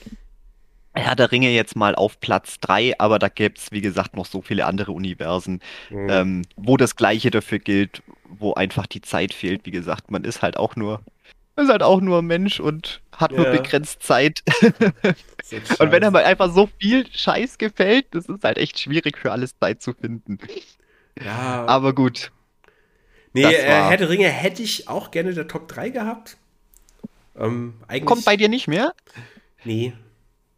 Herr 0.95 1.15
der 1.15 1.31
Ringe 1.31 1.49
jetzt 1.49 1.75
mal 1.75 1.95
auf 1.95 2.19
Platz 2.19 2.59
3, 2.59 2.99
aber 2.99 3.17
da 3.17 3.27
gäbe 3.27 3.55
es, 3.57 3.71
wie 3.71 3.81
gesagt, 3.81 4.15
noch 4.15 4.25
so 4.25 4.41
viele 4.41 4.65
andere 4.65 4.91
Universen, 4.91 5.59
mhm. 5.89 6.09
ähm, 6.09 6.41
wo 6.55 6.77
das 6.77 6.95
Gleiche 6.95 7.31
dafür 7.31 7.59
gilt, 7.59 8.03
wo 8.25 8.53
einfach 8.53 8.85
die 8.85 9.01
Zeit 9.01 9.33
fehlt. 9.33 9.65
Wie 9.65 9.71
gesagt, 9.71 10.11
man 10.11 10.23
ist 10.23 10.43
halt 10.43 10.55
auch 10.55 10.75
nur, 10.75 11.01
ist 11.55 11.69
halt 11.69 11.81
auch 11.81 11.99
nur 11.99 12.21
Mensch 12.21 12.59
und 12.59 13.01
hat 13.11 13.31
ja. 13.31 13.37
nur 13.37 13.47
begrenzt 13.47 14.03
Zeit. 14.03 14.43
und 14.61 15.91
wenn 15.91 16.03
einem 16.03 16.15
einfach 16.15 16.53
so 16.53 16.69
viel 16.79 17.07
Scheiß 17.11 17.57
gefällt, 17.57 18.05
das 18.11 18.27
ist 18.27 18.43
halt 18.43 18.57
echt 18.57 18.79
schwierig 18.79 19.17
für 19.17 19.31
alles 19.31 19.57
Zeit 19.57 19.81
zu 19.81 19.93
finden. 19.93 20.37
Ja. 21.23 21.65
Aber 21.65 21.93
gut. 21.93 22.31
Nee, 23.33 23.43
äh, 23.43 23.63
Herr 23.63 23.97
der 23.97 24.09
Ringe 24.09 24.27
hätte 24.27 24.61
ich 24.61 24.87
auch 24.87 25.09
gerne 25.09 25.33
der 25.33 25.47
Top 25.47 25.67
3 25.67 25.89
gehabt. 25.89 26.37
Ähm, 27.35 27.73
Kommt 28.05 28.25
bei 28.25 28.37
dir 28.37 28.47
nicht 28.47 28.67
mehr? 28.67 28.93
Nee, 29.63 29.93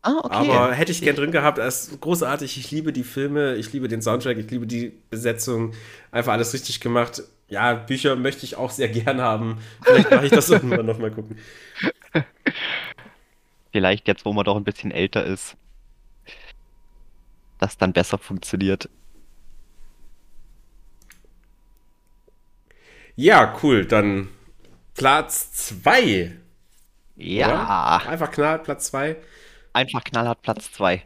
Ah, 0.05 0.19
okay. 0.21 0.51
Aber 0.51 0.71
hätte 0.71 0.91
ich 0.91 1.01
gern 1.01 1.15
drin 1.15 1.31
gehabt. 1.31 1.57
Es 1.57 1.87
ist 1.87 1.99
großartig. 1.99 2.59
Ich 2.59 2.69
liebe 2.69 2.93
die 2.93 3.03
Filme, 3.03 3.55
ich 3.55 3.73
liebe 3.73 3.87
den 3.87 4.03
Soundtrack, 4.03 4.37
ich 4.37 4.51
liebe 4.51 4.67
die 4.67 4.93
Besetzung. 5.09 5.73
Einfach 6.11 6.33
alles 6.33 6.53
richtig 6.53 6.79
gemacht. 6.79 7.23
Ja, 7.47 7.73
Bücher 7.73 8.15
möchte 8.15 8.45
ich 8.45 8.55
auch 8.55 8.69
sehr 8.69 8.87
gern 8.87 9.19
haben. 9.19 9.57
Vielleicht 9.81 10.11
mache 10.11 10.27
ich 10.27 10.31
das 10.31 10.47
irgendwann 10.51 10.85
nochmal 10.85 11.09
gucken. 11.09 11.39
Vielleicht 13.71 14.07
jetzt, 14.07 14.25
wo 14.25 14.33
man 14.33 14.45
doch 14.45 14.55
ein 14.55 14.63
bisschen 14.63 14.91
älter 14.91 15.25
ist, 15.25 15.57
das 17.57 17.75
dann 17.75 17.91
besser 17.91 18.19
funktioniert. 18.19 18.87
Ja, 23.15 23.57
cool. 23.63 23.87
Dann 23.87 24.27
Platz 24.93 25.51
2. 25.53 26.37
Ja. 27.15 27.47
Oder? 27.47 28.09
Einfach 28.11 28.29
knall, 28.29 28.59
Platz 28.59 28.85
2 28.91 29.15
einfach 29.75 30.03
knallhart 30.03 30.41
Platz 30.41 30.71
2. 30.71 31.03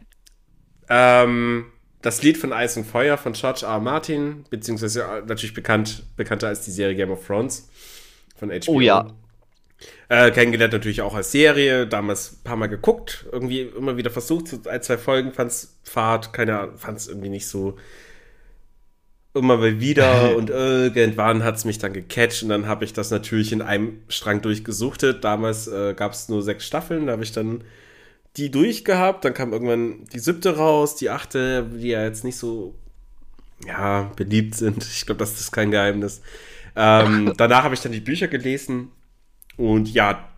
Ähm, 0.88 1.66
das 2.02 2.22
Lied 2.22 2.38
von 2.38 2.52
Eis 2.52 2.76
und 2.76 2.84
Feuer 2.84 3.18
von 3.18 3.32
George 3.32 3.66
R. 3.66 3.80
Martin, 3.80 4.44
beziehungsweise 4.50 5.02
äh, 5.02 5.22
natürlich 5.26 5.54
bekannt, 5.54 6.04
bekannter 6.16 6.48
als 6.48 6.64
die 6.64 6.70
Serie 6.70 6.96
Game 6.96 7.10
of 7.10 7.26
Thrones 7.26 7.68
von 8.36 8.50
HBO. 8.50 8.72
Oh 8.72 8.80
ja. 8.80 9.06
Äh, 10.08 10.30
kennengelernt 10.30 10.72
natürlich 10.72 11.02
auch 11.02 11.14
als 11.14 11.32
Serie, 11.32 11.86
damals 11.86 12.32
ein 12.32 12.44
paar 12.44 12.56
Mal 12.56 12.66
geguckt, 12.66 13.26
irgendwie 13.32 13.62
immer 13.62 13.96
wieder 13.96 14.10
versucht, 14.10 14.48
so 14.48 14.58
ein, 14.68 14.82
zwei 14.82 14.98
Folgen, 14.98 15.32
fand's 15.32 15.78
Fahrt, 15.84 16.32
keine 16.32 16.58
Ahnung, 16.58 16.76
fand's 16.76 17.06
irgendwie 17.06 17.28
nicht 17.28 17.46
so 17.46 17.78
immer 19.32 19.56
mal 19.56 19.80
wieder 19.80 20.36
und 20.36 20.50
irgendwann 20.50 21.44
hat 21.44 21.56
es 21.56 21.64
mich 21.64 21.78
dann 21.78 21.92
gecatcht 21.92 22.42
und 22.42 22.48
dann 22.50 22.66
habe 22.66 22.84
ich 22.84 22.92
das 22.92 23.10
natürlich 23.10 23.52
in 23.52 23.62
einem 23.62 24.02
Strang 24.08 24.42
durchgesuchtet. 24.42 25.24
Damals 25.24 25.68
äh, 25.68 25.94
gab 25.94 26.12
es 26.12 26.28
nur 26.28 26.42
sechs 26.42 26.66
Staffeln, 26.66 27.06
da 27.06 27.12
habe 27.12 27.22
ich 27.22 27.32
dann 27.32 27.62
die 28.40 28.50
durchgehabt, 28.50 29.24
dann 29.24 29.34
kam 29.34 29.52
irgendwann 29.52 30.04
die 30.12 30.18
siebte 30.18 30.56
raus, 30.56 30.96
die 30.96 31.10
achte, 31.10 31.68
die 31.72 31.88
ja 31.88 32.02
jetzt 32.02 32.24
nicht 32.24 32.36
so 32.36 32.74
ja, 33.66 34.10
beliebt 34.16 34.54
sind. 34.54 34.82
Ich 34.84 35.04
glaube, 35.04 35.18
das 35.18 35.38
ist 35.38 35.52
kein 35.52 35.70
Geheimnis. 35.70 36.22
Ähm, 36.74 37.34
danach 37.36 37.64
habe 37.64 37.74
ich 37.74 37.80
dann 37.80 37.92
die 37.92 38.00
Bücher 38.00 38.28
gelesen 38.28 38.90
und 39.56 39.92
ja, 39.92 40.28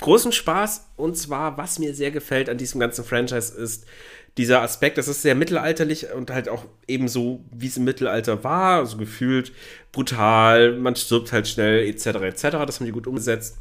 großen 0.00 0.32
Spaß. 0.32 0.90
Und 0.96 1.16
zwar, 1.16 1.56
was 1.56 1.78
mir 1.78 1.94
sehr 1.94 2.10
gefällt 2.10 2.48
an 2.48 2.58
diesem 2.58 2.80
ganzen 2.80 3.04
Franchise 3.04 3.56
ist 3.56 3.86
dieser 4.36 4.62
Aspekt, 4.62 4.98
das 4.98 5.08
ist 5.08 5.22
sehr 5.22 5.34
mittelalterlich 5.34 6.12
und 6.12 6.30
halt 6.30 6.48
auch 6.48 6.64
ebenso, 6.86 7.44
wie 7.50 7.66
es 7.66 7.76
im 7.76 7.84
Mittelalter 7.84 8.44
war, 8.44 8.78
also 8.78 8.96
gefühlt 8.96 9.52
brutal, 9.90 10.76
man 10.76 10.94
stirbt 10.94 11.32
halt 11.32 11.48
schnell, 11.48 11.88
etc., 11.88 12.06
etc. 12.06 12.42
Das 12.64 12.78
haben 12.78 12.86
die 12.86 12.92
gut 12.92 13.08
umgesetzt 13.08 13.58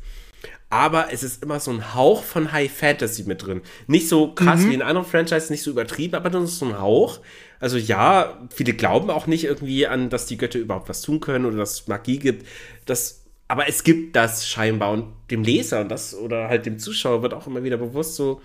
aber 0.70 1.14
es 1.14 1.24
ist 1.24 1.42
immer 1.44 1.60
so 1.60 1.72
ein 1.72 1.96
Hauch 1.96 2.24
von 2.24 2.52
High 2.52 2.72
Fantasy 2.72 3.24
mit 3.24 3.46
drin. 3.46 3.62
Nicht 3.88 4.10
so 4.10 4.34
krass 4.34 4.62
mhm. 4.62 4.70
wie 4.70 4.74
in 4.74 4.82
anderen 4.82 5.08
Franchises, 5.08 5.50
nicht 5.50 5.64
so 5.64 5.72
übertrieben, 5.72 6.16
aber 6.16 6.30
nur 6.30 6.46
so 6.48 6.66
ein 6.66 6.80
Hauch. 6.80 7.20
Also 7.60 7.78
ja, 7.78 8.48
viele 8.54 8.74
glauben 8.74 9.10
auch 9.10 9.28
nicht 9.28 9.46
irgendwie 9.46 9.88
an, 9.88 10.10
dass 10.10 10.26
die 10.26 10.38
Götter 10.38 10.60
überhaupt 10.60 10.90
was 10.90 11.02
tun 11.02 11.22
können 11.22 11.46
oder 11.46 11.58
dass 11.58 11.82
es 11.82 11.88
Magie 11.88 12.20
gibt. 12.20 12.46
Das, 12.86 13.24
aber 13.48 13.70
es 13.70 13.84
gibt 13.84 14.16
das 14.16 14.48
scheinbar 14.48 14.92
und 14.92 15.14
dem 15.32 15.44
Leser 15.44 15.82
und 15.82 15.90
das 15.90 16.14
oder 16.14 16.50
halt 16.50 16.66
dem 16.66 16.80
Zuschauer 16.80 17.22
wird 17.22 17.34
auch 17.34 17.48
immer 17.48 17.64
wieder 17.64 17.78
bewusst 17.78 18.16
so, 18.16 18.42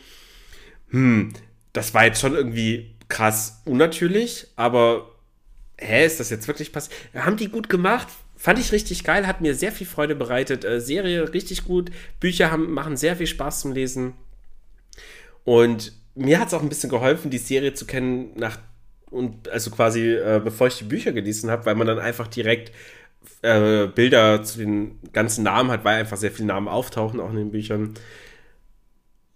hm, 0.90 1.32
das 1.72 1.92
war 1.92 2.04
jetzt 2.04 2.20
schon 2.20 2.34
irgendwie 2.34 2.94
krass 3.08 3.62
unnatürlich, 3.64 4.46
aber 4.54 5.10
hä, 5.76 6.06
ist 6.06 6.20
das 6.20 6.30
jetzt 6.30 6.46
wirklich 6.46 6.72
passiert? 6.72 6.94
Haben 7.14 7.36
die 7.36 7.48
gut 7.48 7.68
gemacht? 7.68 8.08
Fand 8.42 8.58
ich 8.58 8.72
richtig 8.72 9.04
geil, 9.04 9.28
hat 9.28 9.40
mir 9.40 9.54
sehr 9.54 9.70
viel 9.70 9.86
Freude 9.86 10.16
bereitet. 10.16 10.64
Äh, 10.64 10.80
Serie 10.80 11.32
richtig 11.32 11.62
gut. 11.62 11.92
Bücher 12.18 12.50
haben, 12.50 12.72
machen 12.72 12.96
sehr 12.96 13.14
viel 13.14 13.28
Spaß 13.28 13.60
zum 13.60 13.70
Lesen. 13.70 14.14
Und 15.44 15.92
mir 16.16 16.40
hat 16.40 16.48
es 16.48 16.54
auch 16.54 16.60
ein 16.60 16.68
bisschen 16.68 16.90
geholfen, 16.90 17.30
die 17.30 17.38
Serie 17.38 17.72
zu 17.74 17.86
kennen, 17.86 18.32
nach, 18.34 18.58
und 19.12 19.48
also 19.48 19.70
quasi 19.70 20.14
äh, 20.14 20.40
bevor 20.42 20.66
ich 20.66 20.78
die 20.78 20.82
Bücher 20.82 21.12
gelesen 21.12 21.52
habe, 21.52 21.66
weil 21.66 21.76
man 21.76 21.86
dann 21.86 22.00
einfach 22.00 22.26
direkt 22.26 22.72
äh, 23.42 23.86
Bilder 23.86 24.42
zu 24.42 24.58
den 24.58 24.98
ganzen 25.12 25.44
Namen 25.44 25.70
hat, 25.70 25.84
weil 25.84 26.00
einfach 26.00 26.16
sehr 26.16 26.32
viele 26.32 26.48
Namen 26.48 26.66
auftauchen, 26.66 27.20
auch 27.20 27.30
in 27.30 27.36
den 27.36 27.52
Büchern 27.52 27.94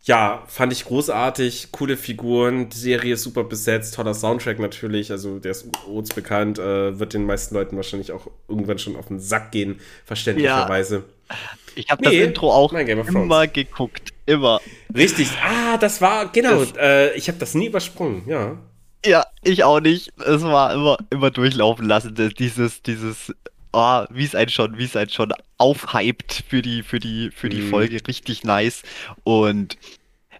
ja, 0.06 0.44
fand 0.46 0.72
ich 0.72 0.84
großartig, 0.84 1.72
coole 1.72 1.96
Figuren, 1.96 2.68
die 2.68 2.76
Serie 2.76 3.14
ist 3.14 3.24
super 3.24 3.42
besetzt, 3.42 3.94
toller 3.94 4.14
Soundtrack 4.14 4.60
natürlich, 4.60 5.10
also 5.10 5.40
der 5.40 5.50
ist 5.50 5.68
uns 5.88 6.14
bekannt, 6.14 6.60
äh, 6.60 6.98
wird 6.98 7.12
den 7.12 7.26
meisten 7.26 7.56
Leuten 7.56 7.74
wahrscheinlich 7.76 8.12
auch 8.12 8.28
irgendwann 8.48 8.78
schon 8.78 8.94
auf 8.94 9.06
den 9.08 9.18
Sack 9.18 9.50
gehen, 9.50 9.80
verständlicherweise. 10.04 11.04
Ja. 11.28 11.34
Ich 11.74 11.90
habe 11.90 12.08
nee, 12.08 12.20
das 12.20 12.28
Intro 12.28 12.52
auch 12.52 12.72
immer 12.72 13.48
geguckt, 13.48 14.12
immer. 14.26 14.60
Richtig, 14.94 15.28
ah, 15.44 15.76
das 15.76 16.00
war, 16.00 16.30
genau, 16.30 16.60
das, 16.60 16.74
äh, 16.78 17.14
ich 17.16 17.26
habe 17.26 17.38
das 17.38 17.54
nie 17.54 17.66
übersprungen, 17.66 18.22
ja. 18.28 18.56
Ja, 19.04 19.24
ich 19.42 19.64
auch 19.64 19.80
nicht. 19.80 20.12
Es 20.24 20.42
war 20.42 20.72
immer, 20.72 20.98
immer 21.10 21.30
durchlaufen 21.30 21.86
lassen, 21.86 22.14
dieses, 22.38 22.82
dieses 22.82 23.32
oh, 23.76 24.04
wie 24.10 24.24
es 24.24 24.34
einen 24.34 24.48
schon, 24.48 24.78
wie 24.78 24.84
es 24.84 24.96
einen 24.96 25.10
schon 25.10 25.32
aufhypt 25.58 26.44
für 26.48 26.62
die, 26.62 26.82
für 26.82 26.98
die, 26.98 27.30
für 27.30 27.48
die 27.48 27.60
mhm. 27.60 27.70
Folge. 27.70 28.00
Richtig 28.08 28.42
nice. 28.42 28.82
Und 29.22 29.76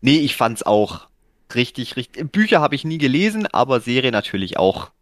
nee, 0.07 0.18
ich 0.18 0.36
fand's 0.36 0.62
auch 0.62 1.09
richtig, 1.54 1.96
richtig. 1.96 2.30
Bücher 2.30 2.61
habe 2.61 2.76
ich 2.76 2.84
nie 2.84 2.98
gelesen, 2.98 3.48
aber 3.48 3.80
Serie 3.80 4.12
natürlich 4.12 4.57
auch 4.57 4.92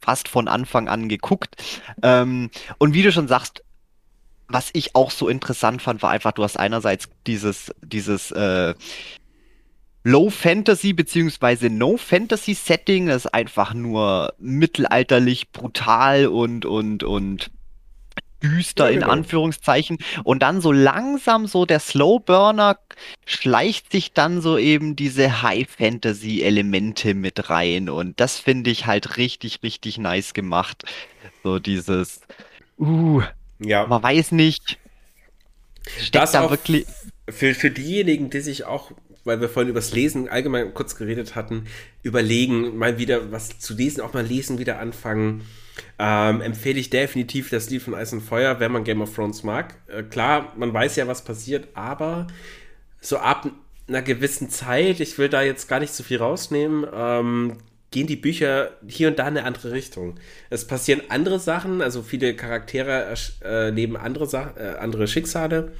fast 0.00 0.26
von 0.26 0.48
Anfang 0.48 0.88
an 0.88 1.08
geguckt. 1.08 1.56
Ähm, 2.02 2.50
und 2.78 2.92
wie 2.92 3.02
du 3.02 3.12
schon 3.12 3.28
sagst, 3.28 3.62
was 4.48 4.70
ich 4.72 4.96
auch 4.96 5.12
so 5.12 5.28
interessant 5.28 5.80
fand, 5.80 6.02
war 6.02 6.10
einfach, 6.10 6.32
du 6.32 6.42
hast 6.42 6.58
einerseits 6.58 7.08
dieses, 7.28 7.72
dieses 7.82 8.32
äh, 8.32 8.74
Low 10.02 10.28
Fantasy 10.28 10.92
beziehungsweise 10.92 11.70
No 11.70 11.96
Fantasy 11.96 12.54
Setting, 12.54 13.06
das 13.06 13.26
ist 13.26 13.34
einfach 13.34 13.74
nur 13.74 14.34
mittelalterlich, 14.40 15.52
brutal 15.52 16.26
und 16.26 16.64
und 16.64 17.04
und 17.04 17.52
düster 18.42 18.86
ja, 18.86 18.94
genau. 18.94 19.06
in 19.06 19.12
Anführungszeichen 19.12 19.98
und 20.24 20.42
dann 20.42 20.60
so 20.60 20.72
langsam 20.72 21.46
so 21.46 21.66
der 21.66 21.80
Slow 21.80 22.20
Burner 22.20 22.78
schleicht 23.26 23.92
sich 23.92 24.12
dann 24.12 24.40
so 24.40 24.58
eben 24.58 24.96
diese 24.96 25.42
High 25.42 25.68
Fantasy 25.68 26.42
Elemente 26.42 27.14
mit 27.14 27.50
rein 27.50 27.88
und 27.88 28.18
das 28.20 28.38
finde 28.38 28.70
ich 28.70 28.86
halt 28.86 29.16
richtig 29.16 29.60
richtig 29.62 29.98
nice 29.98 30.34
gemacht. 30.34 30.84
So 31.42 31.58
dieses 31.58 32.20
uh 32.78 33.22
ja. 33.58 33.86
man 33.86 34.02
weiß 34.02 34.32
nicht 34.32 34.78
steckt 35.98 36.14
das 36.14 36.32
da 36.32 36.50
wirklich 36.50 36.86
für, 37.28 37.54
für 37.54 37.70
diejenigen, 37.70 38.30
die 38.30 38.40
sich 38.40 38.64
auch 38.64 38.92
weil 39.24 39.40
wir 39.40 39.48
vorhin 39.48 39.70
über 39.70 39.80
das 39.80 39.92
Lesen 39.92 40.28
allgemein 40.28 40.72
kurz 40.74 40.96
geredet 40.96 41.34
hatten, 41.34 41.66
überlegen, 42.02 42.76
mal 42.76 42.98
wieder 42.98 43.30
was 43.32 43.58
zu 43.58 43.74
lesen, 43.74 44.00
auch 44.00 44.12
mal 44.12 44.24
lesen 44.24 44.58
wieder 44.58 44.78
anfangen. 44.78 45.42
Ähm, 45.98 46.40
empfehle 46.40 46.78
ich 46.78 46.90
definitiv 46.90 47.50
das 47.50 47.70
Lied 47.70 47.82
von 47.82 47.94
Eis 47.94 48.12
und 48.12 48.22
Feuer, 48.22 48.60
wenn 48.60 48.72
man 48.72 48.84
Game 48.84 49.02
of 49.02 49.14
Thrones 49.14 49.42
mag. 49.42 49.74
Äh, 49.88 50.02
klar, 50.02 50.52
man 50.56 50.72
weiß 50.72 50.96
ja, 50.96 51.06
was 51.06 51.24
passiert, 51.24 51.68
aber 51.74 52.26
so 53.00 53.18
ab 53.18 53.50
einer 53.88 54.02
gewissen 54.02 54.50
Zeit, 54.50 55.00
ich 55.00 55.18
will 55.18 55.28
da 55.28 55.42
jetzt 55.42 55.68
gar 55.68 55.80
nicht 55.80 55.92
so 55.92 56.02
viel 56.02 56.18
rausnehmen, 56.18 56.86
ähm, 56.94 57.58
gehen 57.90 58.06
die 58.06 58.16
Bücher 58.16 58.70
hier 58.86 59.08
und 59.08 59.18
da 59.18 59.24
in 59.24 59.36
eine 59.36 59.44
andere 59.44 59.72
Richtung. 59.72 60.18
Es 60.48 60.66
passieren 60.66 61.02
andere 61.08 61.40
Sachen, 61.40 61.82
also 61.82 62.02
viele 62.02 62.34
Charaktere 62.34 63.14
äh, 63.44 63.70
leben 63.70 63.96
andere, 63.96 64.54
äh, 64.56 64.78
andere 64.78 65.08
Schicksale 65.08 65.72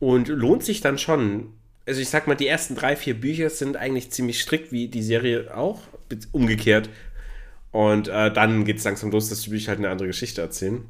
und 0.00 0.28
lohnt 0.28 0.64
sich 0.64 0.80
dann 0.80 0.98
schon, 0.98 1.52
also 1.86 2.00
ich 2.00 2.08
sag 2.08 2.26
mal, 2.26 2.34
die 2.34 2.48
ersten 2.48 2.74
drei, 2.74 2.96
vier 2.96 3.14
Bücher 3.14 3.48
sind 3.48 3.76
eigentlich 3.76 4.10
ziemlich 4.10 4.40
strikt, 4.40 4.72
wie 4.72 4.88
die 4.88 5.02
Serie 5.02 5.56
auch, 5.56 5.82
umgekehrt. 6.32 6.90
Und 7.72 8.08
äh, 8.08 8.32
dann 8.32 8.64
geht 8.64 8.78
es 8.78 8.84
langsam 8.84 9.10
los, 9.10 9.28
dass 9.28 9.42
die 9.42 9.50
Bücher 9.50 9.68
halt 9.68 9.78
eine 9.78 9.90
andere 9.90 10.08
Geschichte 10.08 10.40
erzählen. 10.40 10.84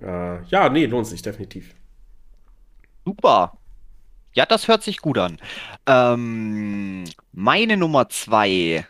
Äh, 0.00 0.42
ja, 0.46 0.68
nee, 0.68 0.86
lohnt 0.86 1.06
sich 1.06 1.22
definitiv. 1.22 1.74
Super. 3.04 3.56
Ja, 4.32 4.46
das 4.46 4.66
hört 4.66 4.82
sich 4.82 4.98
gut 4.98 5.18
an. 5.18 5.38
Ähm, 5.86 7.04
meine 7.32 7.76
Nummer 7.76 8.08
zwei, 8.08 8.84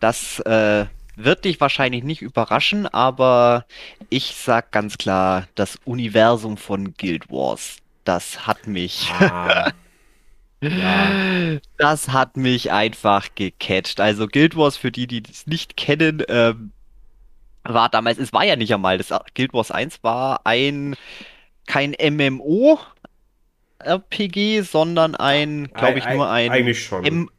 das 0.00 0.40
äh, 0.40 0.86
wird 1.14 1.44
dich 1.44 1.60
wahrscheinlich 1.60 2.02
nicht 2.02 2.22
überraschen, 2.22 2.86
aber 2.86 3.64
ich 4.10 4.34
sag 4.36 4.72
ganz 4.72 4.98
klar, 4.98 5.46
das 5.54 5.78
Universum 5.84 6.56
von 6.56 6.94
Guild 6.94 7.30
Wars, 7.30 7.78
das 8.04 8.46
hat 8.46 8.66
mich. 8.66 9.10
Ah. 9.20 9.72
ja. 10.60 11.58
Das 11.78 12.08
hat 12.08 12.36
mich 12.36 12.72
einfach 12.72 13.28
gecatcht. 13.34 14.00
Also 14.00 14.26
Guild 14.26 14.56
Wars, 14.56 14.76
für 14.76 14.90
die, 14.90 15.06
die 15.06 15.22
es 15.30 15.46
nicht 15.46 15.76
kennen, 15.76 16.22
ähm, 16.28 16.72
war 17.64 17.88
damals, 17.88 18.18
es 18.18 18.32
war 18.32 18.44
ja 18.44 18.56
nicht 18.56 18.72
einmal, 18.72 18.98
das 18.98 19.12
Guild 19.34 19.52
Wars 19.52 19.70
1 19.70 20.02
war 20.02 20.40
ein 20.44 20.96
kein 21.66 21.94
MMO, 22.00 22.78
RPG, 23.78 24.62
sondern 24.62 25.14
ein, 25.14 25.68
glaube 25.74 25.98
ich, 25.98 26.08
nur 26.08 26.28
ein 26.30 26.50
eigentlich 26.50 26.84
schon. 26.84 27.04
M 27.04 27.30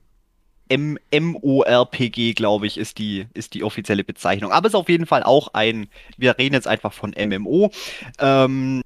M 0.70 0.99
MMORPG, 1.13 2.34
glaube 2.34 2.68
ich, 2.68 2.78
ist 2.78 2.97
die, 2.97 3.26
ist 3.34 3.53
die 3.53 3.63
offizielle 3.63 4.03
Bezeichnung. 4.03 4.51
Aber 4.51 4.68
es 4.68 4.74
ist 4.74 4.80
auf 4.80 4.89
jeden 4.89 5.05
Fall 5.05 5.24
auch 5.24 5.53
ein, 5.53 5.88
wir 6.18 6.38
reden 6.38 6.55
jetzt 6.55 6.68
einfach 6.68 6.91
von 6.91 7.15
MMO, 7.18 7.72
ähm, 8.20 8.82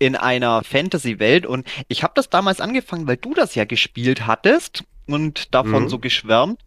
in 0.00 0.16
einer 0.16 0.64
Fantasy-Welt. 0.64 1.46
Und 1.46 1.68
ich 1.86 2.02
habe 2.02 2.14
das 2.16 2.28
damals 2.28 2.60
angefangen, 2.60 3.06
weil 3.06 3.18
du 3.18 3.34
das 3.34 3.54
ja 3.54 3.64
gespielt 3.64 4.26
hattest 4.26 4.82
und 5.06 5.54
davon 5.54 5.84
mhm. 5.84 5.88
so 5.88 6.00
geschwärmt. 6.00 6.60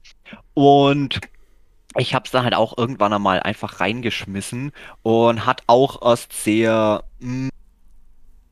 Und 0.53 1.19
ich 1.97 2.15
habe 2.15 2.25
es 2.25 2.31
dann 2.31 2.43
halt 2.43 2.55
auch 2.55 2.77
irgendwann 2.77 3.11
einmal 3.11 3.41
einfach 3.41 3.81
reingeschmissen 3.81 4.71
und 5.01 5.45
hat 5.45 5.63
auch 5.67 6.01
erst 6.01 6.31
sehr, 6.31 7.03
mh, 7.19 7.29
hm, 7.29 7.49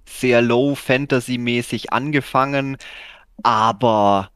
sehr 0.06 0.42
low 0.42 0.76
Fantasy-mäßig 0.76 1.94
angefangen, 1.94 2.78
aber 3.44 4.30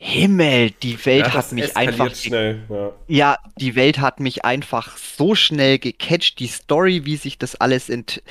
Himmel, 0.00 0.70
die 0.70 1.04
Welt 1.06 1.26
ja, 1.26 1.34
hat 1.34 1.50
mich 1.50 1.76
einfach. 1.76 2.14
Schnell, 2.14 2.62
ja. 2.68 2.92
ja. 3.08 3.38
die 3.56 3.74
Welt 3.74 3.98
hat 3.98 4.20
mich 4.20 4.44
einfach 4.44 4.96
so 4.96 5.34
schnell 5.34 5.80
gecatcht. 5.80 6.38
Die 6.38 6.46
Story, 6.46 7.04
wie 7.04 7.16
sich 7.16 7.36
das 7.36 7.56
alles 7.56 7.88
ent 7.90 8.22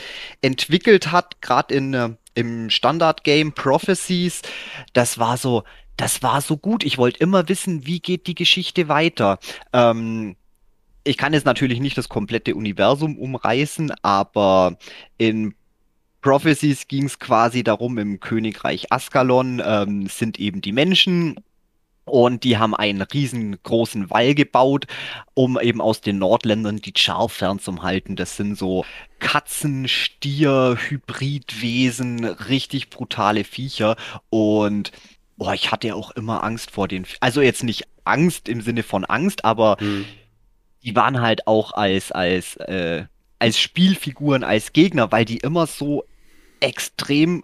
entwickelt 0.41 1.11
hat, 1.11 1.41
gerade 1.41 1.75
in 1.75 1.93
äh, 1.93 2.09
im 2.35 2.69
Standard-Game 2.69 3.51
Prophecies, 3.51 4.43
das 4.93 5.17
war 5.17 5.37
so, 5.37 5.63
das 5.97 6.21
war 6.23 6.41
so 6.41 6.55
gut. 6.55 6.85
Ich 6.85 6.97
wollte 6.97 7.19
immer 7.19 7.49
wissen, 7.49 7.85
wie 7.85 7.99
geht 7.99 8.27
die 8.27 8.35
Geschichte 8.35 8.87
weiter. 8.87 9.39
Ähm, 9.73 10.35
ich 11.03 11.17
kann 11.17 11.33
jetzt 11.33 11.45
natürlich 11.45 11.79
nicht 11.79 11.97
das 11.97 12.09
komplette 12.09 12.55
Universum 12.55 13.17
umreißen, 13.17 13.91
aber 14.03 14.77
in 15.17 15.55
Prophecies 16.21 16.87
ging 16.87 17.05
es 17.05 17.19
quasi 17.19 17.63
darum, 17.63 17.97
im 17.97 18.19
Königreich 18.19 18.91
Askalon 18.91 19.61
ähm, 19.65 20.07
sind 20.07 20.39
eben 20.39 20.61
die 20.61 20.73
Menschen 20.73 21.39
und 22.07 22.43
die 22.43 22.57
haben 22.57 22.73
einen 22.73 23.01
riesengroßen 23.01 24.09
Wall 24.09 24.33
gebaut, 24.33 24.87
um 25.33 25.59
eben 25.59 25.81
aus 25.81 26.01
den 26.01 26.17
Nordländern 26.17 26.77
die 26.77 26.93
Char 26.95 27.29
fernzuhalten. 27.29 28.15
Das 28.15 28.37
sind 28.37 28.57
so 28.57 28.85
Katzen, 29.19 29.87
Stier, 29.87 30.77
Hybridwesen, 30.79 32.23
richtig 32.23 32.89
brutale 32.89 33.43
Viecher. 33.43 33.97
Und 34.29 34.91
oh, 35.37 35.51
ich 35.51 35.71
hatte 35.71 35.87
ja 35.87 35.95
auch 35.95 36.11
immer 36.11 36.43
Angst 36.43 36.71
vor 36.71 36.87
den. 36.87 37.05
Also 37.19 37.41
jetzt 37.41 37.63
nicht 37.63 37.83
Angst 38.05 38.47
im 38.47 38.61
Sinne 38.61 38.83
von 38.83 39.03
Angst, 39.05 39.43
aber 39.43 39.77
hm. 39.79 40.05
die 40.83 40.95
waren 40.95 41.21
halt 41.21 41.45
auch 41.45 41.73
als, 41.73 42.11
als, 42.11 42.55
äh, 42.55 43.05
als 43.37 43.59
Spielfiguren, 43.59 44.43
als 44.43 44.71
Gegner, 44.71 45.11
weil 45.11 45.25
die 45.25 45.37
immer 45.37 45.67
so 45.67 46.05
extrem 46.59 47.43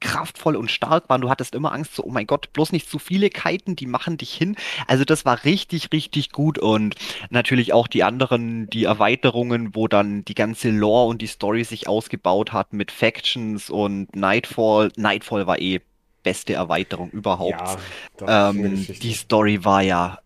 kraftvoll 0.00 0.56
und 0.56 0.70
stark 0.70 1.08
waren. 1.08 1.20
Du 1.20 1.30
hattest 1.30 1.54
immer 1.54 1.72
Angst, 1.72 1.94
so, 1.94 2.04
oh 2.04 2.10
mein 2.10 2.26
Gott, 2.26 2.52
bloß 2.52 2.72
nicht 2.72 2.88
zu 2.88 2.98
viele 2.98 3.30
Kiten, 3.30 3.76
die 3.76 3.86
machen 3.86 4.16
dich 4.16 4.32
hin. 4.34 4.56
Also 4.86 5.04
das 5.04 5.24
war 5.24 5.44
richtig, 5.44 5.92
richtig 5.92 6.30
gut 6.30 6.58
und 6.58 6.94
natürlich 7.30 7.72
auch 7.72 7.88
die 7.88 8.04
anderen, 8.04 8.68
die 8.70 8.84
Erweiterungen, 8.84 9.74
wo 9.74 9.88
dann 9.88 10.24
die 10.24 10.34
ganze 10.34 10.70
Lore 10.70 11.08
und 11.08 11.22
die 11.22 11.26
Story 11.26 11.64
sich 11.64 11.88
ausgebaut 11.88 12.52
hat 12.52 12.72
mit 12.72 12.90
Factions 12.90 13.70
und 13.70 14.14
Nightfall. 14.14 14.92
Nightfall 14.96 15.46
war 15.46 15.58
eh 15.58 15.80
beste 16.22 16.54
Erweiterung 16.54 17.10
überhaupt. 17.10 17.78
Ja, 18.20 18.50
ähm, 18.50 18.86
die 19.00 19.14
Story 19.14 19.64
war 19.64 19.82
ja 19.82 20.18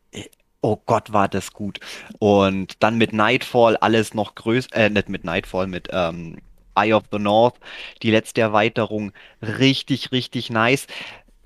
oh 0.62 0.78
Gott, 0.86 1.12
war 1.12 1.28
das 1.28 1.52
gut. 1.52 1.80
Und 2.18 2.82
dann 2.82 2.96
mit 2.96 3.12
Nightfall 3.12 3.76
alles 3.76 4.14
noch 4.14 4.34
größer, 4.34 4.74
äh, 4.74 4.90
nicht 4.90 5.08
mit 5.08 5.24
Nightfall, 5.24 5.66
mit 5.66 5.88
ähm, 5.92 6.38
Eye 6.74 6.94
of 6.94 7.04
the 7.10 7.18
North, 7.18 7.54
die 8.02 8.10
letzte 8.10 8.40
Erweiterung, 8.40 9.12
richtig, 9.40 10.12
richtig 10.12 10.50
nice. 10.50 10.86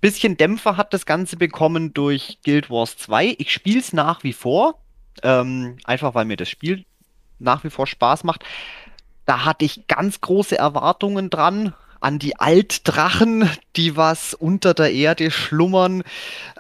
Bisschen 0.01 0.37
Dämpfer 0.37 0.77
hat 0.77 0.93
das 0.93 1.07
Ganze 1.07 1.37
bekommen 1.37 1.95
durch 1.95 2.39
Guild 2.45 2.71
Wars 2.71 2.97
2. 2.99 3.37
Ich 3.39 3.53
spiele 3.53 3.81
es 3.81 3.93
nach 3.93 4.23
wie 4.23 4.33
vor, 4.33 4.79
ähm, 5.23 5.79
einfach 5.85 6.15
weil 6.15 6.27
mir 6.27 6.37
das 6.37 6.49
Spiel 6.49 6.85
nach 7.39 7.65
wie 7.65 7.71
vor 7.71 7.87
Spaß 7.87 8.25
macht. 8.25 8.45
Da 9.25 9.45
hatte 9.45 9.65
ich 9.65 9.87
ganz 9.89 10.21
große 10.21 10.57
Erwartungen 10.57 11.31
dran, 11.31 11.75
an 12.01 12.19
die 12.19 12.37
Altdrachen, 12.37 13.49
die 13.77 13.97
was 13.97 14.35
unter 14.35 14.75
der 14.75 14.93
Erde 14.93 15.31
schlummern, 15.31 16.03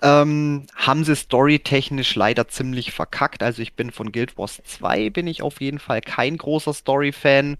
ähm, 0.02 0.66
haben 0.74 1.04
sie 1.04 1.16
storytechnisch 1.16 2.14
leider 2.14 2.48
ziemlich 2.48 2.92
verkackt. 2.92 3.42
Also 3.42 3.62
ich 3.62 3.74
bin 3.74 3.90
von 3.90 4.12
Guild 4.12 4.38
Wars 4.38 4.62
2 4.64 5.10
bin 5.10 5.26
ich 5.26 5.42
auf 5.42 5.60
jeden 5.60 5.78
Fall 5.78 6.00
kein 6.00 6.36
großer 6.36 6.74
Story-Fan. 6.74 7.56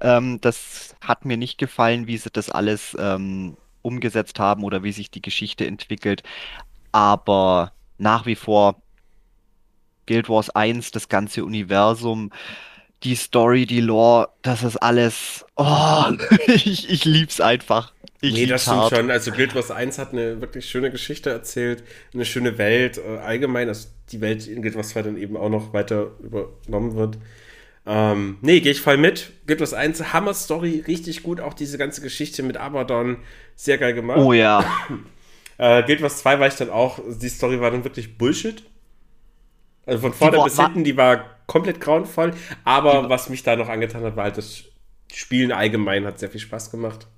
Ähm, 0.00 0.40
das 0.40 0.94
hat 1.00 1.24
mir 1.24 1.36
nicht 1.36 1.58
gefallen, 1.58 2.06
wie 2.06 2.16
sie 2.16 2.30
das 2.30 2.50
alles 2.50 2.96
ähm, 2.98 3.56
umgesetzt 3.82 4.38
haben 4.38 4.64
oder 4.64 4.82
wie 4.82 4.92
sich 4.92 5.10
die 5.10 5.22
Geschichte 5.22 5.66
entwickelt. 5.66 6.22
Aber 6.92 7.72
nach 7.98 8.26
wie 8.26 8.34
vor 8.34 8.76
Guild 10.06 10.28
Wars 10.28 10.50
1, 10.50 10.90
das 10.90 11.08
ganze 11.08 11.44
Universum, 11.44 12.32
die 13.02 13.14
Story, 13.14 13.66
die 13.66 13.80
Lore, 13.80 14.28
das 14.42 14.62
ist 14.62 14.76
alles. 14.76 15.44
Oh, 15.56 16.04
ich, 16.46 16.90
ich 16.90 17.04
lieb's 17.04 17.40
einfach. 17.40 17.92
Ich 18.20 18.34
nee, 18.34 18.46
das 18.46 18.62
stimmt 18.62 18.76
hart. 18.76 18.96
schon. 18.96 19.10
Also 19.10 19.30
Guild 19.30 19.54
Wars 19.54 19.70
1 19.70 19.98
hat 19.98 20.12
eine 20.12 20.40
wirklich 20.40 20.68
schöne 20.68 20.90
Geschichte 20.90 21.30
erzählt, 21.30 21.82
eine 22.12 22.26
schöne 22.26 22.58
Welt. 22.58 22.98
Äh, 22.98 23.18
allgemein, 23.18 23.68
dass 23.68 23.92
die 24.12 24.20
Welt 24.20 24.46
in 24.46 24.60
Guild 24.60 24.76
Wars 24.76 24.90
2 24.90 25.02
dann 25.02 25.16
eben 25.16 25.36
auch 25.36 25.48
noch 25.48 25.72
weiter 25.72 26.10
übernommen 26.20 26.96
wird. 26.96 27.18
Ähm, 27.86 28.36
nee, 28.42 28.60
gehe 28.60 28.72
ich 28.72 28.82
voll 28.82 28.98
mit. 28.98 29.30
Guild 29.46 29.60
Wars 29.60 29.72
1, 29.72 30.12
Hammer 30.12 30.34
Story, 30.34 30.84
richtig 30.86 31.22
gut. 31.22 31.40
Auch 31.40 31.54
diese 31.54 31.78
ganze 31.78 32.02
Geschichte 32.02 32.42
mit 32.42 32.58
Abaddon, 32.58 33.18
sehr 33.56 33.78
geil 33.78 33.94
gemacht. 33.94 34.18
Oh 34.18 34.34
ja. 34.34 34.64
äh, 35.56 35.82
Guild 35.84 36.02
Wars 36.02 36.18
2 36.18 36.40
war 36.40 36.46
ich 36.46 36.54
dann 36.54 36.68
auch, 36.68 36.98
die 37.08 37.28
Story 37.30 37.60
war 37.60 37.70
dann 37.70 37.84
wirklich 37.84 38.18
Bullshit. 38.18 38.64
Also 39.86 40.00
von 40.00 40.12
vorne 40.12 40.42
bis 40.44 40.58
hinten, 40.58 40.84
die 40.84 40.96
war 40.96 41.24
komplett 41.46 41.80
grauenvoll. 41.80 42.32
Aber 42.64 43.08
was 43.08 43.28
mich 43.28 43.42
da 43.42 43.56
noch 43.56 43.68
angetan 43.68 44.04
hat, 44.04 44.16
war 44.16 44.24
halt 44.24 44.38
das 44.38 44.64
Spielen 45.12 45.52
allgemein, 45.52 46.06
hat 46.06 46.18
sehr 46.18 46.30
viel 46.30 46.40
Spaß 46.40 46.70
gemacht. 46.70 47.08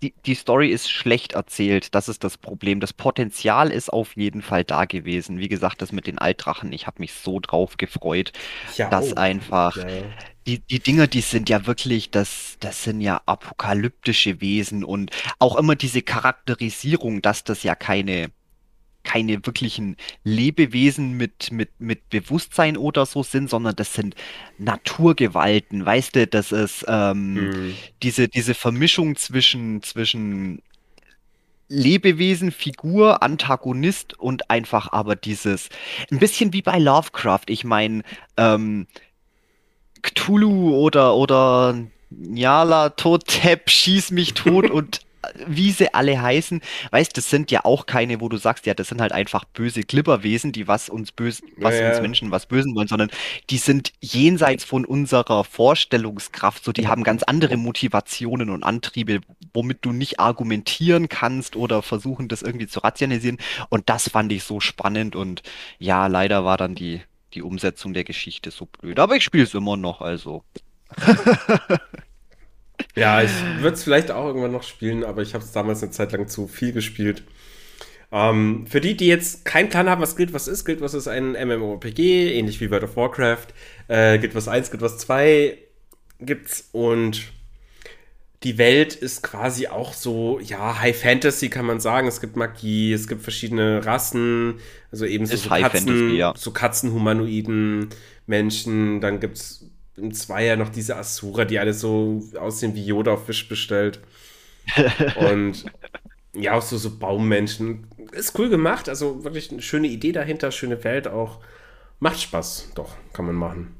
Die, 0.00 0.14
die 0.26 0.36
Story 0.36 0.70
ist 0.70 0.90
schlecht 0.90 1.32
erzählt, 1.32 1.94
das 1.94 2.08
ist 2.08 2.22
das 2.22 2.38
Problem. 2.38 2.78
Das 2.78 2.92
Potenzial 2.92 3.72
ist 3.72 3.92
auf 3.92 4.16
jeden 4.16 4.42
Fall 4.42 4.62
da 4.62 4.84
gewesen. 4.84 5.38
Wie 5.40 5.48
gesagt, 5.48 5.82
das 5.82 5.90
mit 5.90 6.06
den 6.06 6.18
Altdrachen, 6.18 6.72
ich 6.72 6.86
habe 6.86 7.00
mich 7.00 7.14
so 7.14 7.40
drauf 7.40 7.76
gefreut, 7.76 8.32
ja, 8.76 8.88
dass 8.90 9.12
oh. 9.12 9.16
einfach 9.16 9.76
ja. 9.76 9.84
die, 10.46 10.60
die 10.60 10.78
Dinge, 10.78 11.08
die 11.08 11.20
sind 11.20 11.48
ja 11.48 11.66
wirklich, 11.66 12.12
das, 12.12 12.58
das 12.60 12.84
sind 12.84 13.00
ja 13.00 13.20
apokalyptische 13.26 14.40
Wesen 14.40 14.84
und 14.84 15.10
auch 15.40 15.56
immer 15.56 15.74
diese 15.74 16.02
Charakterisierung, 16.02 17.20
dass 17.20 17.42
das 17.42 17.64
ja 17.64 17.74
keine, 17.74 18.30
keine 19.08 19.46
wirklichen 19.46 19.96
Lebewesen 20.22 21.16
mit, 21.16 21.50
mit, 21.50 21.70
mit 21.80 22.10
Bewusstsein 22.10 22.76
oder 22.76 23.06
so 23.06 23.22
sind, 23.22 23.48
sondern 23.48 23.74
das 23.74 23.94
sind 23.94 24.14
Naturgewalten, 24.58 25.86
weißt 25.86 26.14
du, 26.14 26.26
das 26.26 26.52
ist 26.52 26.84
ähm, 26.88 27.34
mhm. 27.34 27.74
diese, 28.02 28.28
diese 28.28 28.52
Vermischung 28.52 29.16
zwischen, 29.16 29.82
zwischen 29.82 30.60
Lebewesen, 31.68 32.52
Figur, 32.52 33.22
Antagonist 33.22 34.18
und 34.18 34.50
einfach 34.50 34.92
aber 34.92 35.16
dieses, 35.16 35.70
ein 36.10 36.18
bisschen 36.18 36.52
wie 36.52 36.62
bei 36.62 36.78
Lovecraft, 36.78 37.44
ich 37.48 37.64
meine, 37.64 38.02
ähm, 38.36 38.86
Cthulhu 40.02 40.76
oder, 40.76 41.14
oder 41.14 41.78
Nyala, 42.10 42.90
Totep, 42.90 43.70
schieß 43.70 44.10
mich 44.10 44.34
tot 44.34 44.70
und 44.70 45.00
wie 45.46 45.72
sie 45.72 45.92
alle 45.94 46.20
heißen, 46.20 46.60
weißt, 46.90 47.16
das 47.16 47.28
sind 47.28 47.50
ja 47.50 47.64
auch 47.64 47.86
keine, 47.86 48.20
wo 48.20 48.28
du 48.28 48.36
sagst, 48.36 48.66
ja, 48.66 48.74
das 48.74 48.88
sind 48.88 49.00
halt 49.00 49.12
einfach 49.12 49.44
böse 49.44 49.82
Glibberwesen, 49.82 50.52
die 50.52 50.68
was 50.68 50.88
uns 50.88 51.12
böse, 51.12 51.42
was 51.56 51.74
ja, 51.74 51.90
uns 51.90 52.00
Menschen 52.00 52.30
was 52.30 52.46
bösen 52.46 52.74
wollen, 52.74 52.88
sondern 52.88 53.10
die 53.50 53.58
sind 53.58 53.92
jenseits 54.00 54.64
von 54.64 54.84
unserer 54.84 55.44
Vorstellungskraft, 55.44 56.64
so 56.64 56.72
die 56.72 56.86
haben 56.86 57.02
ganz 57.02 57.22
andere 57.24 57.56
Motivationen 57.56 58.50
und 58.50 58.62
Antriebe, 58.62 59.20
womit 59.52 59.78
du 59.84 59.92
nicht 59.92 60.20
argumentieren 60.20 61.08
kannst 61.08 61.56
oder 61.56 61.82
versuchen, 61.82 62.28
das 62.28 62.42
irgendwie 62.42 62.68
zu 62.68 62.80
rationalisieren. 62.80 63.38
Und 63.70 63.88
das 63.88 64.08
fand 64.08 64.32
ich 64.32 64.44
so 64.44 64.60
spannend 64.60 65.16
und 65.16 65.42
ja, 65.78 66.06
leider 66.06 66.44
war 66.44 66.56
dann 66.56 66.74
die, 66.74 67.00
die 67.34 67.42
Umsetzung 67.42 67.92
der 67.92 68.04
Geschichte 68.04 68.50
so 68.50 68.66
blöd. 68.66 68.98
Aber 68.98 69.16
ich 69.16 69.24
spiele 69.24 69.44
es 69.44 69.54
immer 69.54 69.76
noch, 69.76 70.00
also. 70.00 70.44
Ja, 72.98 73.22
ich 73.22 73.30
würde 73.60 73.74
es 73.74 73.84
vielleicht 73.84 74.10
auch 74.10 74.26
irgendwann 74.26 74.52
noch 74.52 74.62
spielen, 74.62 75.04
aber 75.04 75.22
ich 75.22 75.34
habe 75.34 75.44
es 75.44 75.52
damals 75.52 75.82
eine 75.82 75.92
Zeit 75.92 76.12
lang 76.12 76.28
zu 76.28 76.48
viel 76.48 76.72
gespielt. 76.72 77.22
Ähm, 78.10 78.66
für 78.66 78.80
die, 78.80 78.96
die 78.96 79.06
jetzt 79.06 79.44
keinen 79.44 79.68
Plan 79.68 79.88
haben, 79.88 80.00
was 80.00 80.16
gilt, 80.16 80.32
was 80.32 80.48
ist, 80.48 80.64
gilt, 80.64 80.80
was 80.80 80.94
ist 80.94 81.08
ein 81.08 81.32
MMORPG, 81.32 82.32
ähnlich 82.32 82.60
wie 82.60 82.70
World 82.70 82.84
of 82.84 82.96
Warcraft, 82.96 83.48
äh, 83.88 84.18
gilt 84.18 84.34
was 84.34 84.48
1, 84.48 84.70
gilt 84.70 84.82
was 84.82 84.98
2 84.98 85.58
gibt's 86.20 86.68
und 86.72 87.32
die 88.44 88.56
Welt 88.56 88.94
ist 88.94 89.22
quasi 89.22 89.66
auch 89.66 89.92
so, 89.92 90.38
ja, 90.38 90.80
High 90.80 90.96
Fantasy 90.96 91.48
kann 91.48 91.66
man 91.66 91.80
sagen. 91.80 92.06
Es 92.06 92.20
gibt 92.20 92.36
Magie, 92.36 92.92
es 92.92 93.08
gibt 93.08 93.22
verschiedene 93.22 93.84
Rassen, 93.84 94.60
also 94.92 95.06
eben 95.06 95.26
so, 95.26 95.36
so 95.36 95.48
Katzen, 95.48 95.70
Fantasy, 95.70 96.16
ja. 96.16 96.34
so 96.36 96.52
Katzenhumanoiden, 96.52 97.88
Menschen, 98.26 99.00
dann 99.00 99.18
gibt's 99.18 99.67
im 99.98 100.12
Zweier 100.14 100.56
noch 100.56 100.68
diese 100.68 100.96
Asura, 100.96 101.44
die 101.44 101.58
alle 101.58 101.74
so 101.74 102.22
aussehen 102.38 102.74
wie 102.74 102.84
Yoda 102.84 103.12
auf 103.12 103.26
Fisch 103.26 103.48
bestellt. 103.48 104.00
Und 105.16 105.64
ja, 106.34 106.54
auch 106.54 106.62
so, 106.62 106.76
so 106.76 106.98
Baummenschen. 106.98 107.86
Ist 108.12 108.38
cool 108.38 108.48
gemacht, 108.48 108.88
also 108.88 109.24
wirklich 109.24 109.50
eine 109.50 109.62
schöne 109.62 109.88
Idee 109.88 110.12
dahinter, 110.12 110.50
schöne 110.50 110.82
Welt 110.84 111.08
auch. 111.08 111.40
Macht 112.00 112.20
Spaß, 112.20 112.72
doch, 112.74 112.96
kann 113.12 113.26
man 113.26 113.34
machen. 113.34 113.74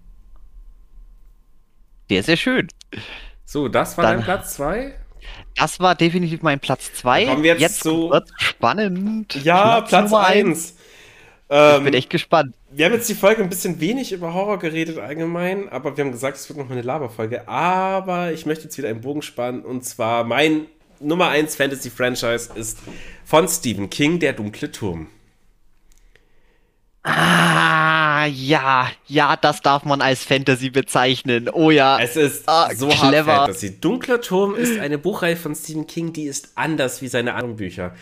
Sehr, 2.09 2.23
sehr 2.23 2.37
schön. 2.37 2.69
So, 3.45 3.69
das 3.69 3.97
war 3.97 4.05
Dann, 4.05 4.16
dein 4.16 4.25
Platz 4.25 4.55
2? 4.55 4.95
Das 5.57 5.81
war 5.81 5.95
definitiv 5.95 6.43
mein 6.43 6.59
Platz 6.59 6.93
2. 6.95 7.25
Jetzt, 7.43 7.61
jetzt 7.61 7.83
so 7.83 8.11
wird 8.11 8.29
spannend. 8.39 9.35
Ja, 9.45 9.83
Platz 9.83 10.12
1. 10.12 10.75
Ähm, 11.51 11.79
ich 11.79 11.85
bin 11.85 11.95
echt 11.95 12.11
gespannt. 12.11 12.55
Wir 12.71 12.87
haben 12.87 12.93
jetzt 12.93 13.09
die 13.09 13.15
Folge 13.15 13.43
ein 13.43 13.49
bisschen 13.49 13.81
wenig 13.81 14.13
über 14.13 14.35
Horror 14.35 14.59
geredet 14.59 14.99
allgemein, 14.99 15.69
aber 15.69 15.97
wir 15.97 16.05
haben 16.05 16.13
gesagt, 16.13 16.37
es 16.37 16.49
wird 16.49 16.59
noch 16.59 16.67
mal 16.69 16.73
eine 16.73 16.83
Laberfolge. 16.83 17.49
Aber 17.49 18.33
ich 18.33 18.45
möchte 18.47 18.65
jetzt 18.65 18.77
wieder 18.77 18.89
einen 18.89 19.01
Bogen 19.01 19.23
spannen 19.23 19.65
und 19.65 19.85
zwar 19.85 20.25
mein 20.25 20.67
Nummer 21.01 21.29
1 21.29 21.57
Fantasy 21.57 21.91
Franchise 21.91 22.51
ist 22.55 22.79
von 23.25 23.49
Stephen 23.49 23.89
King, 23.89 24.19
Der 24.19 24.33
dunkle 24.33 24.71
Turm. 24.71 25.09
Ah, 27.05 28.27
ja, 28.27 28.91
ja, 29.07 29.37
das 29.37 29.63
darf 29.63 29.85
man 29.85 30.03
als 30.03 30.25
Fantasy 30.25 30.69
bezeichnen. 30.69 31.49
Oh 31.49 31.71
ja. 31.71 31.99
Es 32.01 32.17
ist 32.17 32.47
ah, 32.47 32.69
so 32.75 32.89
clever. 32.89 33.33
hart 33.33 33.47
Fantasy. 33.47 33.81
Dunkler 33.81 34.21
Turm 34.21 34.55
ist 34.55 34.79
eine 34.79 34.99
Buchreihe 34.99 35.37
von 35.37 35.55
Stephen 35.55 35.87
King, 35.87 36.13
die 36.13 36.25
ist 36.25 36.53
anders 36.57 37.01
wie 37.01 37.09
seine 37.09 37.35
anderen 37.35 37.57
Bücher. 37.57 37.95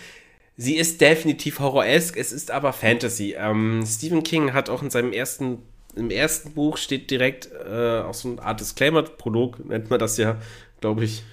Sie 0.56 0.76
ist 0.76 1.00
definitiv 1.00 1.60
horroresk, 1.60 2.16
es 2.16 2.32
ist 2.32 2.50
aber 2.50 2.72
Fantasy. 2.72 3.34
Ähm, 3.38 3.84
Stephen 3.86 4.22
King 4.22 4.54
hat 4.54 4.70
auch 4.70 4.82
in 4.82 4.90
seinem 4.90 5.12
ersten, 5.12 5.58
im 5.94 6.10
ersten 6.10 6.52
Buch 6.52 6.78
steht 6.78 7.10
direkt 7.10 7.50
äh, 7.52 8.00
auch 8.00 8.14
so 8.14 8.30
eine 8.30 8.42
Art 8.42 8.60
Disclaimer-Prolog, 8.60 9.66
nennt 9.68 9.90
man 9.90 9.98
das 9.98 10.16
ja, 10.16 10.36
glaube 10.80 11.04
ich, 11.04 11.24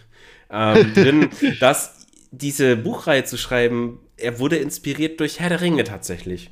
ähm, 0.50 0.94
drin, 0.96 1.30
dass 1.62 2.06
diese 2.32 2.76
Buchreihe 2.76 3.24
zu 3.24 3.38
schreiben, 3.38 4.00
er 4.18 4.40
wurde 4.40 4.58
inspiriert 4.58 5.20
durch 5.20 5.40
Herr 5.40 5.50
der 5.50 5.62
Ringe 5.62 5.84
tatsächlich. 5.84 6.50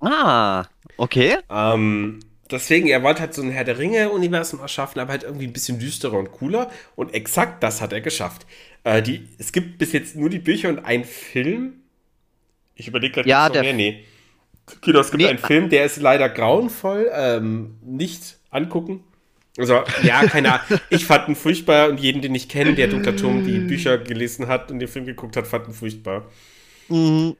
Ah, 0.00 0.66
okay. 0.96 1.38
Ähm, 1.50 2.20
deswegen, 2.50 2.88
er 2.88 3.02
wollte 3.02 3.20
halt 3.20 3.34
so 3.34 3.42
ein 3.42 3.50
Herr 3.50 3.64
der 3.64 3.78
Ringe-Universum 3.78 4.60
erschaffen, 4.60 5.00
aber 5.00 5.12
halt 5.12 5.22
irgendwie 5.22 5.46
ein 5.46 5.52
bisschen 5.52 5.78
düsterer 5.78 6.18
und 6.18 6.32
cooler. 6.32 6.70
Und 6.96 7.14
exakt 7.14 7.62
das 7.62 7.80
hat 7.80 7.92
er 7.92 8.00
geschafft. 8.00 8.46
Äh, 8.84 9.02
die, 9.02 9.28
es 9.38 9.52
gibt 9.52 9.78
bis 9.78 9.92
jetzt 9.92 10.16
nur 10.16 10.30
die 10.30 10.38
Bücher 10.38 10.68
und 10.68 10.80
einen 10.80 11.04
Film. 11.04 11.79
Ich 12.80 12.88
überlege 12.88 13.14
gerade, 13.14 13.28
ja, 13.28 13.48
der 13.50 13.62
mehr? 13.62 13.74
Nee. 13.74 14.04
Genau, 14.80 15.00
es 15.00 15.10
gibt 15.10 15.22
nee. 15.22 15.28
einen 15.28 15.38
Film, 15.38 15.68
der 15.68 15.84
ist 15.84 16.00
leider 16.00 16.28
grauenvoll. 16.30 17.10
Ähm, 17.12 17.76
nicht 17.82 18.38
angucken. 18.50 19.04
Also, 19.58 19.82
ja, 20.02 20.26
keine 20.26 20.54
Ahnung. 20.54 20.80
Ich 20.90 21.04
fand 21.04 21.28
ihn 21.28 21.34
furchtbar 21.34 21.90
und 21.90 22.00
jeden, 22.00 22.22
den 22.22 22.34
ich 22.34 22.48
kenne, 22.48 22.74
der 22.74 22.88
Dunkler 22.88 23.16
Turm 23.16 23.44
die 23.44 23.58
Bücher 23.58 23.98
gelesen 23.98 24.48
hat 24.48 24.70
und 24.70 24.78
den 24.78 24.88
Film 24.88 25.04
geguckt 25.04 25.36
hat, 25.36 25.46
fand 25.46 25.68
ihn 25.68 25.74
furchtbar. 25.74 26.26
Mhm. 26.88 27.36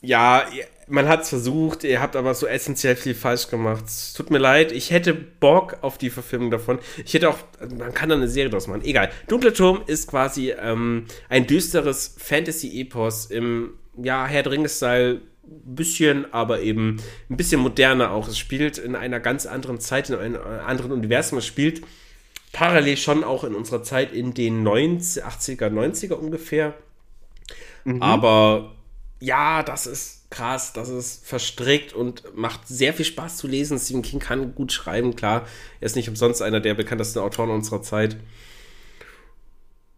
Ja, 0.00 0.44
man 0.86 1.08
hat 1.08 1.22
es 1.22 1.30
versucht, 1.30 1.82
ihr 1.82 2.00
habt 2.00 2.14
aber 2.14 2.34
so 2.34 2.46
essentiell 2.46 2.94
viel 2.94 3.14
falsch 3.14 3.48
gemacht. 3.48 3.86
Es 3.86 4.12
tut 4.12 4.30
mir 4.30 4.38
leid, 4.38 4.70
ich 4.70 4.90
hätte 4.90 5.14
Bock 5.14 5.78
auf 5.80 5.98
die 5.98 6.10
Verfilmung 6.10 6.50
davon. 6.50 6.78
Ich 7.04 7.14
hätte 7.14 7.30
auch, 7.30 7.38
man 7.76 7.94
kann 7.94 8.10
da 8.10 8.14
eine 8.14 8.28
Serie 8.28 8.50
draus 8.50 8.68
machen. 8.68 8.84
Egal. 8.84 9.10
Dunkler 9.26 9.54
Turm 9.54 9.82
ist 9.86 10.08
quasi 10.08 10.50
ähm, 10.50 11.06
ein 11.30 11.46
düsteres 11.46 12.14
Fantasy-Epos 12.18 13.26
im, 13.26 13.72
ja, 13.96 14.26
Herr 14.26 14.42
Dringe-Style 14.42 15.20
bisschen, 15.46 16.32
aber 16.32 16.60
eben 16.60 17.00
ein 17.30 17.36
bisschen 17.36 17.60
moderner 17.60 18.10
auch. 18.10 18.28
Es 18.28 18.38
spielt 18.38 18.78
in 18.78 18.96
einer 18.96 19.20
ganz 19.20 19.46
anderen 19.46 19.80
Zeit, 19.80 20.10
in 20.10 20.16
einem 20.16 20.40
anderen 20.66 20.92
Universum. 20.92 21.38
Es 21.38 21.46
spielt 21.46 21.82
parallel 22.52 22.96
schon 22.96 23.24
auch 23.24 23.44
in 23.44 23.54
unserer 23.54 23.82
Zeit 23.82 24.12
in 24.12 24.34
den 24.34 24.62
90, 24.62 25.24
80er, 25.24 25.68
90er 25.68 26.14
ungefähr. 26.14 26.74
Mhm. 27.84 28.00
Aber 28.02 28.72
ja, 29.20 29.62
das 29.62 29.86
ist 29.86 30.30
krass, 30.30 30.72
das 30.72 30.88
ist 30.88 31.26
verstrickt 31.26 31.92
und 31.92 32.36
macht 32.36 32.66
sehr 32.66 32.92
viel 32.92 33.04
Spaß 33.04 33.36
zu 33.36 33.46
lesen. 33.46 33.78
Stephen 33.78 34.02
King 34.02 34.20
kann 34.20 34.54
gut 34.54 34.72
schreiben, 34.72 35.16
klar. 35.16 35.46
Er 35.80 35.86
ist 35.86 35.96
nicht 35.96 36.08
umsonst 36.08 36.42
einer 36.42 36.60
der 36.60 36.74
bekanntesten 36.74 37.20
Autoren 37.20 37.50
unserer 37.50 37.82
Zeit. 37.82 38.16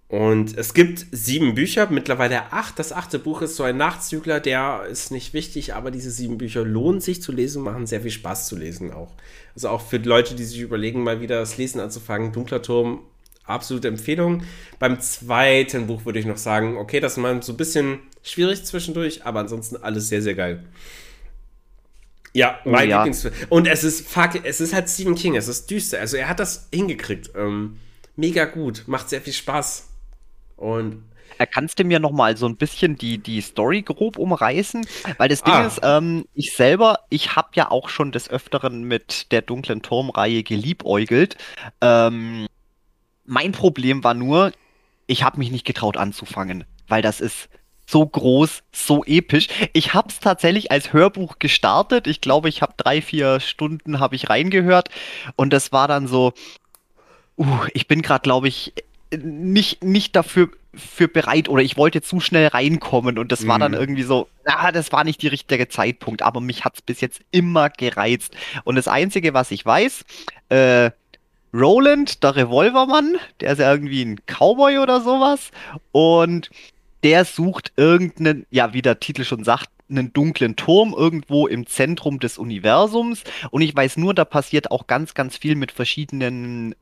Und 0.09 0.57
es 0.57 0.73
gibt 0.73 1.05
sieben 1.11 1.57
Bücher, 1.57 1.89
mittlerweile 1.91 2.53
acht. 2.53 2.79
Das 2.79 2.93
achte 2.93 3.19
Buch 3.19 3.43
ist 3.43 3.57
so 3.57 3.65
ein 3.65 3.77
Nachzügler, 3.77 4.39
der 4.39 4.87
ist 4.89 5.11
nicht 5.11 5.35
wichtig, 5.35 5.75
aber 5.75 5.91
diese 5.91 6.13
sieben 6.13 6.39
Bücher 6.39 6.65
lohnen 6.65 7.01
sich 7.01 7.23
zu 7.23 7.33
lesen, 7.33 7.65
machen 7.65 7.87
sehr 7.87 8.03
viel 8.03 8.13
Spaß 8.13 8.47
zu 8.47 8.57
lesen 8.57 8.93
auch. 8.93 9.13
Also 9.55 9.69
auch 9.69 9.81
für 9.81 9.97
Leute, 9.97 10.37
die 10.37 10.45
sich 10.45 10.61
überlegen, 10.61 11.03
mal 11.03 11.21
wieder 11.21 11.41
das 11.41 11.57
Lesen 11.57 11.81
anzufangen. 11.81 12.31
Dunkler 12.33 12.63
Turm, 12.63 13.01
absolute 13.45 13.89
Empfehlung. 13.89 14.45
Beim 14.79 15.01
zweiten 15.01 15.89
Buch 15.89 16.05
würde 16.05 16.21
ich 16.21 16.27
noch 16.27 16.37
sagen, 16.37 16.77
okay, 16.77 17.01
das 17.01 17.13
ist 17.13 17.19
mal 17.19 17.43
so 17.43 17.53
ein 17.55 17.57
bisschen 17.57 17.99
schwierig 18.23 18.65
zwischendurch, 18.65 19.27
aber 19.27 19.41
ansonsten 19.41 19.77
alles 19.77 20.09
sehr, 20.09 20.23
sehr 20.23 20.35
geil. 20.35 20.63
Ja, 22.33 22.61
oh, 22.65 22.71
mein 22.71 22.89
ja. 22.89 23.03
Lieblings. 23.03 23.29
Und 23.49 23.67
es 23.67 23.83
ist, 23.83 24.07
fuck, 24.07 24.45
es 24.45 24.61
ist 24.61 24.73
halt 24.73 24.89
Stephen 24.89 25.17
King, 25.17 25.35
es 25.35 25.49
ist 25.49 25.69
düster. 25.69 25.99
Also 25.99 26.17
er 26.17 26.29
hat 26.29 26.39
das 26.39 26.69
hingekriegt. 26.73 27.31
Ähm, 27.35 27.79
mega 28.15 28.45
gut, 28.45 28.85
macht 28.87 29.09
sehr 29.09 29.21
viel 29.21 29.33
Spaß. 29.33 29.89
Und 30.57 31.05
Kannst 31.51 31.79
du 31.79 31.85
mir 31.85 31.99
noch 31.99 32.13
mal 32.13 32.37
so 32.37 32.47
ein 32.47 32.57
bisschen 32.57 32.97
die, 32.97 33.19
die 33.19 33.41
Story 33.41 33.83
grob 33.83 34.19
umreißen? 34.19 34.87
Weil 35.19 35.29
das 35.29 35.43
Ding 35.43 35.55
ah. 35.55 35.67
ist, 35.67 35.81
ähm, 35.83 36.27
ich 36.35 36.55
selber, 36.55 37.01
ich 37.11 37.37
habe 37.37 37.49
ja 37.55 37.71
auch 37.71 37.89
schon 37.89 38.13
des 38.13 38.31
Öfteren 38.31 38.85
mit 38.85 39.31
der 39.33 39.43
dunklen 39.43 39.83
Turmreihe 39.83 40.43
geliebäugelt. 40.43 41.37
Ähm, 41.81 42.47
mein 43.25 43.53
Problem 43.53 44.03
war 44.05 44.15
nur, 44.15 44.53
ich 45.07 45.25
habe 45.25 45.39
mich 45.39 45.51
nicht 45.51 45.67
getraut 45.67 45.97
anzufangen, 45.97 46.65
weil 46.89 47.03
das 47.03 47.21
ist 47.21 47.49
so 47.89 48.05
groß, 48.05 48.63
so 48.73 49.05
episch. 49.05 49.49
Ich 49.73 49.95
habe 49.95 50.09
es 50.09 50.21
tatsächlich 50.21 50.71
als 50.71 50.93
Hörbuch 50.93 51.39
gestartet. 51.39 52.07
Ich 52.07 52.21
glaube, 52.21 52.49
ich 52.49 52.63
habe 52.63 52.75
drei, 52.77 53.01
vier 53.03 53.41
Stunden 53.41 54.01
habe 54.01 54.17
ich 54.17 54.29
reingehört 54.29 54.89
und 55.37 55.53
das 55.53 55.71
war 55.71 55.87
dann 55.87 56.09
so, 56.09 56.33
uh, 57.37 57.67
ich 57.75 57.87
bin 57.87 58.03
gerade, 58.03 58.23
glaube 58.23 58.49
ich, 58.49 58.73
nicht, 59.15 59.85
nicht 59.85 60.17
dafür 60.17 60.51
für 60.75 61.09
bereit 61.09 61.49
oder 61.49 61.63
ich 61.63 61.77
wollte 61.77 62.03
zu 62.03 62.21
schnell 62.21 62.49
reinkommen 62.49 63.19
und 63.19 63.33
das 63.33 63.43
mhm. 63.43 63.49
war 63.49 63.59
dann 63.59 63.73
mhm. 63.73 63.79
irgendwie 63.79 64.03
so, 64.03 64.29
na, 64.45 64.73
das 64.73 64.93
war 64.93 65.05
nicht 65.05 65.23
der 65.23 65.33
richtige 65.33 65.69
Zeitpunkt, 65.69 66.23
aber 66.23 66.41
mich 66.41 66.65
hat 66.65 66.75
es 66.75 66.83
bis 66.83 67.01
jetzt 67.01 67.21
immer 67.31 67.71
gereizt. 67.71 68.37
Und 68.65 68.77
das 68.77 68.89
Einzige, 68.89 69.33
was 69.33 69.51
ich 69.51 69.65
weiß, 69.65 70.05
äh, 70.51 70.91
Roland, 71.55 72.23
der 72.23 72.37
Revolvermann, 72.37 73.17
der 73.41 73.53
ist 73.53 73.59
ja 73.59 73.73
irgendwie 73.73 74.05
ein 74.05 74.21
Cowboy 74.27 74.79
oder 74.79 75.01
sowas 75.01 75.51
und 75.93 76.51
der 77.03 77.25
sucht 77.25 77.73
irgendeinen, 77.77 78.47
ja, 78.51 78.73
wie 78.75 78.83
der 78.83 79.01
Titel 79.01 79.25
schon 79.25 79.45
sagt, 79.45 79.71
einen 79.89 80.13
dunklen 80.13 80.57
Turm 80.57 80.95
irgendwo 80.97 81.47
im 81.47 81.67
Zentrum 81.67 82.19
des 82.19 82.39
Universums. 82.39 83.23
Und 83.51 83.63
ich 83.63 83.75
weiß 83.75 83.97
nur, 83.97 84.15
da 84.15 84.25
passiert 84.25 84.71
auch 84.71 84.87
ganz, 84.87 85.15
ganz 85.15 85.37
viel 85.37 85.55
mit 85.55 85.73
verschiedenen 85.73 86.75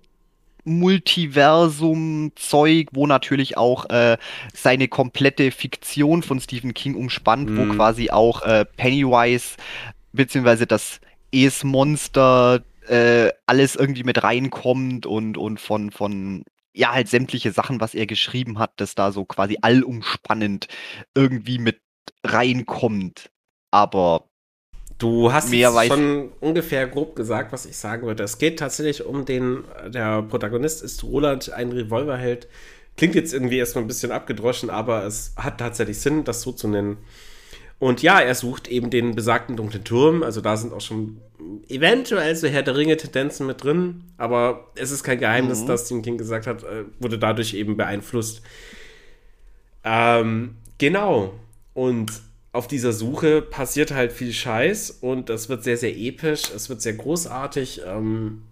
Multiversum-Zeug, 0.64 2.88
wo 2.92 3.06
natürlich 3.06 3.56
auch 3.56 3.88
äh, 3.90 4.16
seine 4.52 4.88
komplette 4.88 5.50
Fiktion 5.50 6.22
von 6.22 6.40
Stephen 6.40 6.74
King 6.74 6.94
umspannt, 6.94 7.50
mhm. 7.50 7.58
wo 7.58 7.64
quasi 7.74 8.10
auch 8.10 8.42
äh, 8.42 8.64
Pennywise 8.64 9.56
beziehungsweise 10.12 10.66
das 10.66 11.00
Es-Monster 11.32 12.62
äh, 12.88 13.30
alles 13.46 13.76
irgendwie 13.76 14.04
mit 14.04 14.22
reinkommt 14.22 15.06
und, 15.06 15.38
und 15.38 15.60
von, 15.60 15.90
von 15.90 16.44
ja, 16.74 16.92
halt 16.92 17.08
sämtliche 17.08 17.52
Sachen, 17.52 17.80
was 17.80 17.94
er 17.94 18.06
geschrieben 18.06 18.58
hat, 18.58 18.72
das 18.76 18.94
da 18.94 19.12
so 19.12 19.24
quasi 19.24 19.58
allumspannend 19.62 20.66
irgendwie 21.14 21.58
mit 21.58 21.80
reinkommt. 22.24 23.30
Aber 23.70 24.28
Du 24.98 25.32
hast 25.32 25.52
schon 25.88 26.30
ungefähr 26.40 26.86
grob 26.86 27.16
gesagt, 27.16 27.52
was 27.52 27.66
ich 27.66 27.76
sagen 27.76 28.06
würde. 28.06 28.22
Es 28.22 28.38
geht 28.38 28.58
tatsächlich 28.60 29.04
um 29.04 29.24
den, 29.24 29.64
der 29.88 30.22
Protagonist 30.22 30.82
ist 30.82 31.02
Roland, 31.02 31.52
ein 31.52 31.72
Revolverheld. 31.72 32.48
Klingt 32.96 33.16
jetzt 33.16 33.34
irgendwie 33.34 33.58
erstmal 33.58 33.84
ein 33.84 33.88
bisschen 33.88 34.12
abgedroschen, 34.12 34.70
aber 34.70 35.04
es 35.04 35.32
hat 35.36 35.58
tatsächlich 35.58 35.98
Sinn, 35.98 36.22
das 36.22 36.42
so 36.42 36.52
zu 36.52 36.68
nennen. 36.68 36.98
Und 37.80 38.02
ja, 38.02 38.20
er 38.20 38.36
sucht 38.36 38.68
eben 38.68 38.88
den 38.88 39.16
besagten 39.16 39.56
dunklen 39.56 39.82
Turm. 39.82 40.22
Also 40.22 40.40
da 40.40 40.56
sind 40.56 40.72
auch 40.72 40.80
schon 40.80 41.20
eventuell 41.68 42.36
so 42.36 42.46
Herr 42.46 42.62
der 42.62 42.76
Ringe-Tendenzen 42.76 43.46
mit 43.46 43.64
drin, 43.64 44.04
aber 44.16 44.70
es 44.76 44.92
ist 44.92 45.02
kein 45.02 45.18
Geheimnis, 45.18 45.62
mhm. 45.62 45.66
dass 45.66 45.86
Stephen 45.86 46.02
King 46.02 46.18
gesagt 46.18 46.46
hat, 46.46 46.62
äh, 46.62 46.84
wurde 47.00 47.18
dadurch 47.18 47.54
eben 47.54 47.76
beeinflusst. 47.76 48.42
Ähm, 49.82 50.56
genau. 50.78 51.34
Und 51.74 52.12
auf 52.54 52.68
dieser 52.68 52.92
Suche 52.92 53.42
passiert 53.42 53.90
halt 53.90 54.12
viel 54.12 54.32
Scheiß 54.32 54.98
und 55.00 55.28
das 55.28 55.48
wird 55.48 55.64
sehr, 55.64 55.76
sehr 55.76 55.96
episch, 55.96 56.52
es 56.54 56.68
wird 56.68 56.80
sehr 56.80 56.92
großartig. 56.94 57.82
Ähm, 57.84 58.42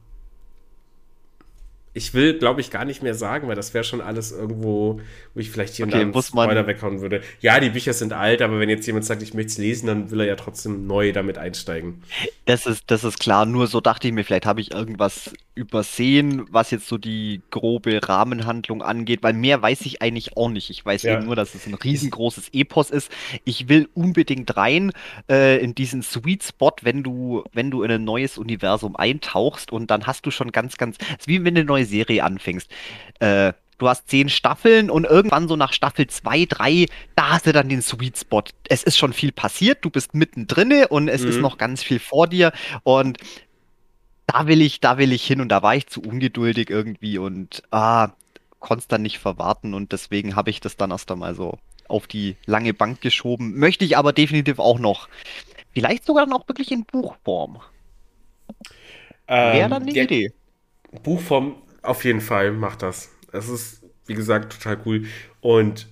ich 1.94 2.14
will, 2.14 2.38
glaube 2.38 2.60
ich, 2.60 2.70
gar 2.70 2.84
nicht 2.84 3.02
mehr 3.02 3.14
sagen, 3.14 3.48
weil 3.48 3.54
das 3.54 3.74
wäre 3.74 3.84
schon 3.84 4.00
alles 4.00 4.32
irgendwo, 4.32 5.00
wo 5.34 5.40
ich 5.40 5.50
vielleicht 5.50 5.74
hier 5.74 5.86
okay, 5.86 6.04
und 6.04 6.16
da 6.16 6.22
Spoiler 6.22 6.66
weghauen 6.66 7.00
würde. 7.00 7.20
Ja, 7.40 7.60
die 7.60 7.70
Bücher 7.70 7.92
sind 7.92 8.14
alt, 8.14 8.40
aber 8.40 8.58
wenn 8.58 8.70
jetzt 8.70 8.86
jemand 8.86 9.04
sagt, 9.04 9.22
ich 9.22 9.34
möchte 9.34 9.50
es 9.50 9.58
lesen, 9.58 9.86
dann 9.86 10.10
will 10.10 10.20
er 10.20 10.26
ja 10.26 10.36
trotzdem 10.36 10.86
neu 10.86 11.12
damit 11.12 11.36
einsteigen. 11.36 12.02
Das 12.46 12.66
ist, 12.66 12.84
das 12.86 13.04
ist 13.04 13.20
klar, 13.20 13.44
nur 13.44 13.66
so 13.66 13.80
dachte 13.80 14.08
ich 14.08 14.14
mir, 14.14 14.24
vielleicht 14.24 14.46
habe 14.46 14.60
ich 14.60 14.72
irgendwas 14.72 15.32
übersehen, 15.54 16.46
was 16.50 16.70
jetzt 16.70 16.88
so 16.88 16.96
die 16.96 17.42
grobe 17.50 18.00
Rahmenhandlung 18.02 18.82
angeht, 18.82 19.22
weil 19.22 19.34
mehr 19.34 19.60
weiß 19.60 19.82
ich 19.82 20.00
eigentlich 20.00 20.34
auch 20.36 20.48
nicht. 20.48 20.70
Ich 20.70 20.82
weiß 20.84 21.02
ja. 21.02 21.14
eben 21.14 21.26
nur, 21.26 21.36
dass 21.36 21.54
es 21.54 21.66
ein 21.66 21.74
riesengroßes 21.74 22.48
Epos 22.54 22.88
ist. 22.88 23.10
Ich 23.44 23.68
will 23.68 23.86
unbedingt 23.92 24.56
rein 24.56 24.92
äh, 25.28 25.62
in 25.62 25.74
diesen 25.74 26.02
Sweet 26.02 26.42
Spot, 26.42 26.72
wenn 26.80 27.02
du, 27.02 27.44
wenn 27.52 27.70
du 27.70 27.82
in 27.82 27.90
ein 27.90 28.04
neues 28.04 28.38
Universum 28.38 28.96
eintauchst 28.96 29.70
und 29.70 29.90
dann 29.90 30.06
hast 30.06 30.24
du 30.24 30.30
schon 30.30 30.52
ganz, 30.52 30.78
ganz, 30.78 30.96
es 31.00 31.20
ist 31.20 31.28
wie 31.28 31.44
wenn 31.44 31.54
du 31.54 31.60
eine 31.60 31.66
neue 31.66 31.81
Serie 31.84 32.24
anfängst. 32.24 32.70
Äh, 33.20 33.52
du 33.78 33.88
hast 33.88 34.08
zehn 34.08 34.28
Staffeln 34.28 34.90
und 34.90 35.04
irgendwann 35.04 35.48
so 35.48 35.56
nach 35.56 35.72
Staffel 35.72 36.06
2, 36.06 36.46
3, 36.46 36.86
da 37.16 37.30
hast 37.30 37.46
du 37.46 37.52
dann 37.52 37.68
den 37.68 37.82
Sweet 37.82 38.16
Spot. 38.18 38.44
Es 38.68 38.82
ist 38.82 38.96
schon 38.96 39.12
viel 39.12 39.32
passiert, 39.32 39.84
du 39.84 39.90
bist 39.90 40.14
mittendrin 40.14 40.84
und 40.88 41.08
es 41.08 41.22
mhm. 41.22 41.28
ist 41.28 41.40
noch 41.40 41.58
ganz 41.58 41.82
viel 41.82 41.98
vor 41.98 42.28
dir 42.28 42.52
und 42.84 43.18
da 44.26 44.46
will 44.46 44.62
ich, 44.62 44.80
da 44.80 44.98
will 44.98 45.12
ich 45.12 45.24
hin 45.24 45.40
und 45.40 45.48
da 45.48 45.62
war 45.62 45.74
ich 45.74 45.88
zu 45.88 46.00
ungeduldig 46.00 46.70
irgendwie 46.70 47.18
und 47.18 47.62
ah, 47.70 48.10
konnte 48.60 48.82
es 48.82 48.88
dann 48.88 49.02
nicht 49.02 49.18
verwarten 49.18 49.74
und 49.74 49.92
deswegen 49.92 50.36
habe 50.36 50.50
ich 50.50 50.60
das 50.60 50.76
dann 50.76 50.92
erst 50.92 51.10
einmal 51.10 51.34
so 51.34 51.58
auf 51.88 52.06
die 52.06 52.36
lange 52.46 52.72
Bank 52.72 53.00
geschoben. 53.00 53.58
Möchte 53.58 53.84
ich 53.84 53.96
aber 53.96 54.12
definitiv 54.12 54.58
auch 54.58 54.78
noch. 54.78 55.08
Vielleicht 55.72 56.04
sogar 56.04 56.26
noch 56.26 56.48
wirklich 56.48 56.70
in 56.70 56.84
Buchform. 56.84 57.60
Ähm, 59.28 59.52
Wäre 59.54 59.68
dann 59.68 59.82
eine 59.82 59.90
Idee. 59.90 60.32
Buchform 61.02 61.56
auf 61.82 62.04
jeden 62.04 62.20
Fall 62.20 62.52
macht 62.52 62.82
das. 62.82 63.10
Es 63.32 63.48
ist, 63.48 63.82
wie 64.06 64.14
gesagt, 64.14 64.52
total 64.52 64.78
cool. 64.86 65.04
Und 65.40 65.88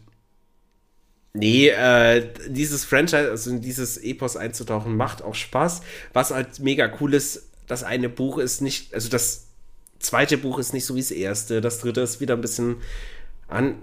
nee, 1.33 1.69
äh, 1.69 2.33
dieses 2.49 2.85
Franchise, 2.85 3.31
also 3.31 3.51
in 3.51 3.61
dieses 3.61 3.99
Epos 3.99 4.37
einzutauchen, 4.37 4.97
macht 4.97 5.23
auch 5.23 5.35
Spaß. 5.35 5.83
Was 6.13 6.31
halt 6.31 6.61
mega 6.61 6.93
cool 7.01 7.15
ist, 7.15 7.51
das 7.67 7.83
eine 7.83 8.09
Buch 8.09 8.39
ist 8.39 8.61
nicht, 8.61 8.95
also 8.95 9.09
das 9.09 9.49
zweite 9.99 10.39
Buch 10.39 10.59
ist 10.59 10.73
nicht 10.73 10.87
so 10.87 10.95
wie 10.95 11.01
das 11.01 11.11
erste, 11.11 11.61
das 11.61 11.79
dritte 11.79 12.01
ist 12.01 12.21
wieder 12.21 12.35
ein 12.35 12.41
bisschen 12.41 12.77
an, 13.49 13.77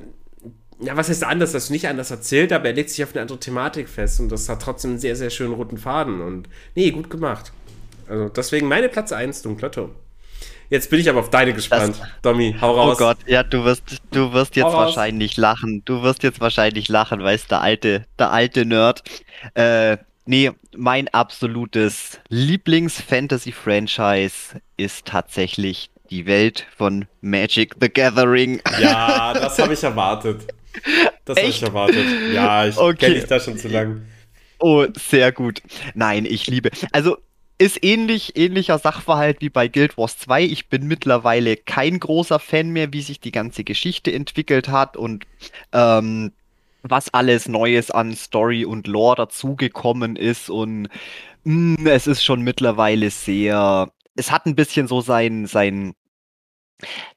ja, 0.79 0.95
was 0.95 1.09
heißt 1.09 1.23
anders? 1.23 1.53
Das 1.53 1.65
ist 1.65 1.69
nicht 1.69 1.88
anders 1.88 2.11
erzählt, 2.11 2.53
aber 2.53 2.65
er 2.65 2.73
legt 2.73 2.89
sich 2.89 3.03
auf 3.03 3.13
eine 3.13 3.21
andere 3.21 3.39
Thematik 3.39 3.89
fest 3.89 4.19
und 4.19 4.29
das 4.29 4.47
hat 4.47 4.61
trotzdem 4.61 4.91
einen 4.91 4.99
sehr, 4.99 5.15
sehr 5.15 5.29
schönen 5.29 5.53
roten 5.53 5.77
Faden 5.77 6.21
und 6.21 6.49
nee, 6.75 6.91
gut 6.91 7.09
gemacht. 7.09 7.51
Also 8.07 8.29
deswegen 8.29 8.67
meine 8.67 8.89
Platz 8.89 9.11
1, 9.11 9.41
Dunkler 9.41 9.71
Turm. 9.71 9.91
Jetzt 10.69 10.89
bin 10.89 10.99
ich 10.99 11.10
aber 11.10 11.22
auf 11.22 11.30
deine 11.30 11.53
gespannt. 11.53 11.95
Das, 11.99 12.10
Domi, 12.22 12.56
hau 12.60 12.76
raus. 12.76 12.95
Oh 12.95 12.98
Gott, 12.98 13.18
ja, 13.26 13.44
du 13.44 13.64
wirst, 13.64 13.84
du 14.11 14.34
wirst 14.34 14.56
jetzt 14.56 14.73
wahrscheinlich 14.73 15.38
lachen. 15.38 15.81
Du 15.85 16.03
wirst 16.03 16.23
jetzt 16.23 16.41
wahrscheinlich 16.41 16.89
lachen, 16.89 17.23
weißt 17.23 17.52
der 17.52 17.61
alte, 17.61 18.06
der 18.19 18.31
alte 18.31 18.65
Nerd. 18.65 19.03
Äh, 19.53 19.98
Nee, 20.30 20.52
mein 20.76 21.07
absolutes 21.07 22.19
Lieblings-Fantasy-Franchise 22.27 24.60
ist 24.76 25.06
tatsächlich 25.06 25.89
die 26.10 26.26
Welt 26.26 26.68
von 26.76 27.06
Magic 27.22 27.76
the 27.80 27.88
Gathering. 27.88 28.61
Ja, 28.81 29.31
das 29.34 29.57
habe 29.57 29.73
ich 29.73 29.81
erwartet. 29.81 30.45
Das 31.23 31.38
habe 31.38 31.48
ich 31.48 31.64
erwartet. 31.64 32.06
Ja, 32.34 32.68
ich 32.68 32.77
okay. 32.77 32.98
kenne 32.98 33.15
dich 33.15 33.27
da 33.27 33.39
schon 33.39 33.57
zu 33.57 33.69
lang. 33.69 34.02
Oh, 34.60 34.85
sehr 34.98 35.31
gut. 35.31 35.61
Nein, 35.94 36.26
ich 36.26 36.48
liebe. 36.48 36.72
Also 36.91 37.19
ist 37.57 37.84
ähnlich, 37.84 38.38
ähnlicher 38.38 38.77
Sachverhalt 38.77 39.41
wie 39.41 39.49
bei 39.49 39.67
Guild 39.67 39.97
Wars 39.97 40.17
2. 40.19 40.43
Ich 40.43 40.69
bin 40.69 40.88
mittlerweile 40.88 41.57
kein 41.57 41.99
großer 41.99 42.39
Fan 42.39 42.69
mehr, 42.69 42.93
wie 42.93 43.01
sich 43.01 43.19
die 43.19 43.31
ganze 43.31 43.63
Geschichte 43.63 44.11
entwickelt 44.13 44.69
hat 44.69 44.95
und 44.95 45.25
ähm, 45.73 46.34
was 46.84 47.13
alles 47.13 47.47
Neues 47.47 47.91
an 47.91 48.15
Story 48.15 48.65
und 48.65 48.88
Lore 48.88 49.15
dazugekommen 49.15 50.15
ist 50.15 50.49
und 50.49 50.89
mh, 51.43 51.77
hm, 51.77 51.88
es 51.88 52.07
ist 52.07 52.23
schon 52.23 52.41
mittlerweile 52.41 53.09
sehr, 53.09 53.91
es 54.15 54.31
hat 54.31 54.45
ein 54.45 54.55
bisschen 54.55 54.88
so 54.88 55.01
sein, 55.01 55.47
sein, 55.47 55.93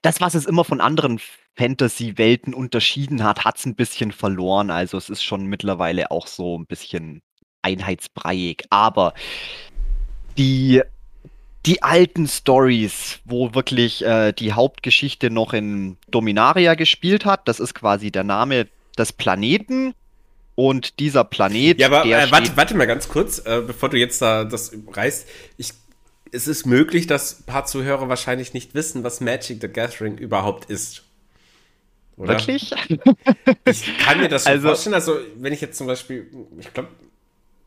das, 0.03 0.21
was 0.23 0.35
es 0.35 0.47
immer 0.47 0.65
von 0.65 0.81
anderen 0.81 1.21
Fantasy-Welten 1.57 2.55
unterschieden 2.55 3.23
hat, 3.23 3.45
hat 3.45 3.59
es 3.59 3.67
ein 3.67 3.75
bisschen 3.75 4.13
verloren. 4.13 4.71
Also 4.71 4.97
es 4.97 5.11
ist 5.11 5.23
schon 5.23 5.47
mittlerweile 5.47 6.11
auch 6.11 6.27
so 6.27 6.59
ein 6.59 6.67
bisschen 6.67 7.21
einheitsbreiig. 7.63 8.65
Aber 8.71 9.15
die 10.41 10.83
die 11.67 11.83
alten 11.83 12.27
Stories, 12.27 13.19
wo 13.27 13.55
wirklich 13.55 14.03
äh, 14.03 14.33
die 14.33 14.55
Hauptgeschichte 14.55 15.29
noch 15.29 15.53
in 15.53 15.99
Dominaria 16.11 16.75
gespielt 16.75 17.27
hat, 17.27 17.47
das 17.49 17.61
ist 17.61 17.75
quasi 17.75 18.11
der 18.11 18.25
Name 18.25 18.67
des 18.97 19.13
Planeten. 19.13 19.95
Und 20.57 20.99
dieser 20.99 21.25
Planet. 21.25 21.81
Ja, 21.81 21.87
aber 21.87 22.05
äh, 22.05 22.31
warte, 22.31 22.55
warte 22.55 22.75
mal 22.75 22.87
ganz 22.87 23.09
kurz, 23.09 23.39
äh, 23.47 23.63
bevor 23.67 23.89
du 23.89 23.97
jetzt 23.97 24.21
da 24.21 24.45
das 24.45 24.73
reißt. 24.93 25.27
Ich, 25.57 25.73
es 26.33 26.47
ist 26.47 26.67
möglich, 26.67 27.07
dass 27.07 27.41
ein 27.41 27.45
paar 27.45 27.65
Zuhörer 27.65 28.11
wahrscheinlich 28.11 28.53
nicht 28.53 28.75
wissen, 28.75 29.03
was 29.03 29.23
Magic 29.23 29.63
the 29.63 29.69
Gathering 29.69 30.19
überhaupt 30.19 30.69
ist. 30.69 31.05
Oder? 32.19 32.35
Wirklich? 32.35 32.75
Ich 33.65 33.99
kann 33.99 34.19
mir 34.19 34.29
das 34.29 34.47
also, 34.47 34.69
vorstellen. 34.69 34.95
Also, 34.95 35.17
wenn 35.37 35.55
ich 35.55 35.63
jetzt 35.63 35.79
zum 35.79 35.87
Beispiel, 35.87 36.27
ich 36.59 36.75
glaube, 36.75 36.91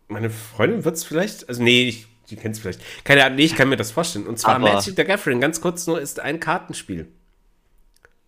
meine 0.08 0.30
Freundin 0.30 0.86
wird 0.86 0.96
es 0.96 1.04
vielleicht, 1.04 1.50
also 1.50 1.64
nee, 1.64 1.88
ich, 1.88 2.06
die 2.36 2.42
kennt 2.42 2.56
es 2.56 2.62
vielleicht. 2.62 2.82
Keine 3.04 3.24
Ahnung, 3.24 3.38
nee, 3.38 3.46
ich 3.46 3.56
kann 3.56 3.70
mir 3.70 3.78
das 3.78 3.92
vorstellen. 3.92 4.28
Und 4.28 4.40
zwar 4.40 4.60
Magic 4.60 4.96
the 4.96 5.04
Gathering, 5.04 5.40
ganz 5.40 5.62
kurz 5.62 5.86
nur, 5.88 6.02
ist 6.02 6.20
ein 6.20 6.40
Kartenspiel. 6.40 7.08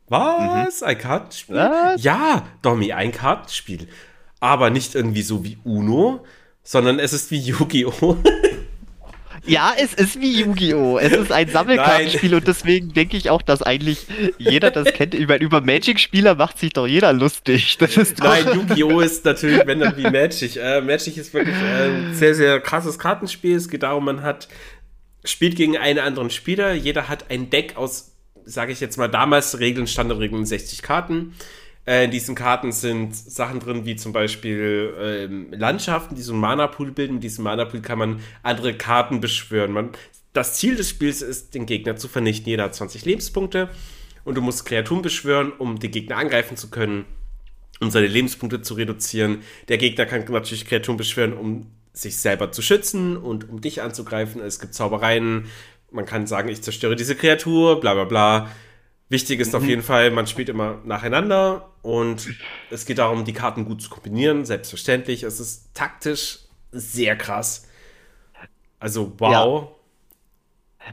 Was? 0.07 0.81
Mhm. 0.81 0.87
Ein 0.87 0.97
Kartenspiel? 0.97 1.55
Was? 1.55 2.03
Ja, 2.03 2.47
Domi, 2.61 2.93
ein 2.93 3.11
Kartenspiel. 3.11 3.87
Aber 4.39 4.69
nicht 4.69 4.93
irgendwie 4.93 5.23
so 5.23 5.43
wie 5.43 5.57
Uno, 5.63 6.23
sondern 6.63 6.99
es 6.99 7.13
ist 7.13 7.31
wie 7.31 7.39
Yu-Gi-Oh! 7.39 8.17
Ja, 9.45 9.73
es 9.77 9.93
ist 9.93 10.19
wie 10.19 10.41
Yu-Gi-Oh! 10.41 10.97
Es 10.97 11.13
ist 11.13 11.31
ein 11.31 11.47
Sammelkartenspiel 11.47 12.33
und 12.35 12.47
deswegen 12.47 12.93
denke 12.93 13.17
ich 13.17 13.29
auch, 13.29 13.41
dass 13.41 13.61
eigentlich 13.61 14.07
jeder 14.37 14.71
das 14.71 14.91
kennt. 14.93 15.13
Über, 15.13 15.39
über 15.39 15.61
Magic-Spieler 15.61 16.35
macht 16.35 16.57
sich 16.57 16.73
doch 16.73 16.87
jeder 16.87 17.13
lustig. 17.13 17.77
Das 17.77 17.95
ist 17.97 18.19
Nein, 18.19 18.45
Yu-Gi-Oh! 18.53 19.01
ist 19.01 19.25
natürlich, 19.25 19.65
wenn 19.65 19.79
dann 19.79 19.95
wie 19.97 20.03
Magic. 20.09 20.55
Äh, 20.55 20.81
Magic 20.81 21.17
ist 21.17 21.33
wirklich 21.33 21.55
ein 21.55 22.13
sehr, 22.13 22.33
sehr 22.33 22.59
krasses 22.59 22.97
Kartenspiel. 22.97 23.55
Es 23.55 23.69
geht 23.69 23.83
darum, 23.83 24.05
man 24.05 24.23
hat, 24.23 24.47
spielt 25.23 25.55
gegen 25.55 25.77
einen 25.77 25.99
anderen 25.99 26.29
Spieler. 26.29 26.73
Jeder 26.73 27.07
hat 27.07 27.29
ein 27.29 27.49
Deck 27.49 27.77
aus 27.77 28.15
sage 28.45 28.71
ich 28.71 28.79
jetzt 28.79 28.97
mal, 28.97 29.07
damals 29.07 29.59
Regeln, 29.59 29.87
Standardregeln 29.87 30.45
60 30.45 30.81
Karten. 30.81 31.33
Äh, 31.87 32.05
in 32.05 32.11
diesen 32.11 32.35
Karten 32.35 32.71
sind 32.71 33.15
Sachen 33.15 33.59
drin, 33.59 33.85
wie 33.85 33.95
zum 33.95 34.11
Beispiel 34.11 34.93
ähm, 34.99 35.47
Landschaften, 35.51 36.15
die 36.15 36.21
so 36.21 36.33
einen 36.33 36.41
Mana-Pool 36.41 36.91
bilden. 36.91 37.15
Mit 37.15 37.23
diesem 37.23 37.43
Mana-Pool 37.43 37.81
kann 37.81 37.99
man 37.99 38.19
andere 38.43 38.75
Karten 38.75 39.21
beschwören. 39.21 39.71
Man, 39.71 39.91
das 40.33 40.55
Ziel 40.55 40.75
des 40.75 40.89
Spiels 40.89 41.21
ist, 41.21 41.53
den 41.53 41.65
Gegner 41.65 41.95
zu 41.95 42.07
vernichten. 42.07 42.49
Jeder 42.49 42.63
hat 42.63 42.75
20 42.75 43.05
Lebenspunkte 43.05 43.69
und 44.23 44.35
du 44.35 44.41
musst 44.41 44.65
Kreaturen 44.65 45.01
beschwören, 45.01 45.51
um 45.51 45.79
den 45.79 45.91
Gegner 45.91 46.17
angreifen 46.17 46.57
zu 46.57 46.69
können, 46.69 47.05
um 47.79 47.91
seine 47.91 48.07
Lebenspunkte 48.07 48.61
zu 48.61 48.73
reduzieren. 48.73 49.43
Der 49.67 49.77
Gegner 49.77 50.05
kann 50.05 50.25
natürlich 50.27 50.65
Kreaturen 50.65 50.97
beschwören, 50.97 51.33
um 51.33 51.67
sich 51.93 52.17
selber 52.17 52.51
zu 52.51 52.61
schützen 52.61 53.15
und 53.15 53.47
um 53.47 53.61
dich 53.61 53.81
anzugreifen. 53.81 54.41
Es 54.41 54.59
gibt 54.59 54.73
Zaubereien, 54.73 55.45
man 55.91 56.05
kann 56.05 56.27
sagen, 56.27 56.49
ich 56.49 56.61
zerstöre 56.61 56.95
diese 56.95 57.15
Kreatur, 57.15 57.79
bla 57.79 57.93
bla 57.93 58.03
bla. 58.03 58.51
Wichtig 59.09 59.39
ist 59.39 59.53
mhm. 59.53 59.59
auf 59.59 59.65
jeden 59.65 59.83
Fall, 59.83 60.11
man 60.11 60.25
spielt 60.25 60.49
immer 60.49 60.79
nacheinander 60.83 61.69
und 61.81 62.27
es 62.71 62.85
geht 62.85 62.97
darum, 62.97 63.23
die 63.23 63.33
Karten 63.33 63.65
gut 63.65 63.81
zu 63.81 63.89
kombinieren, 63.89 64.45
selbstverständlich. 64.45 65.23
Es 65.23 65.39
ist 65.39 65.73
taktisch 65.75 66.39
sehr 66.71 67.15
krass. 67.15 67.67
Also, 68.79 69.13
wow. 69.19 69.31
Ja. 69.31 69.67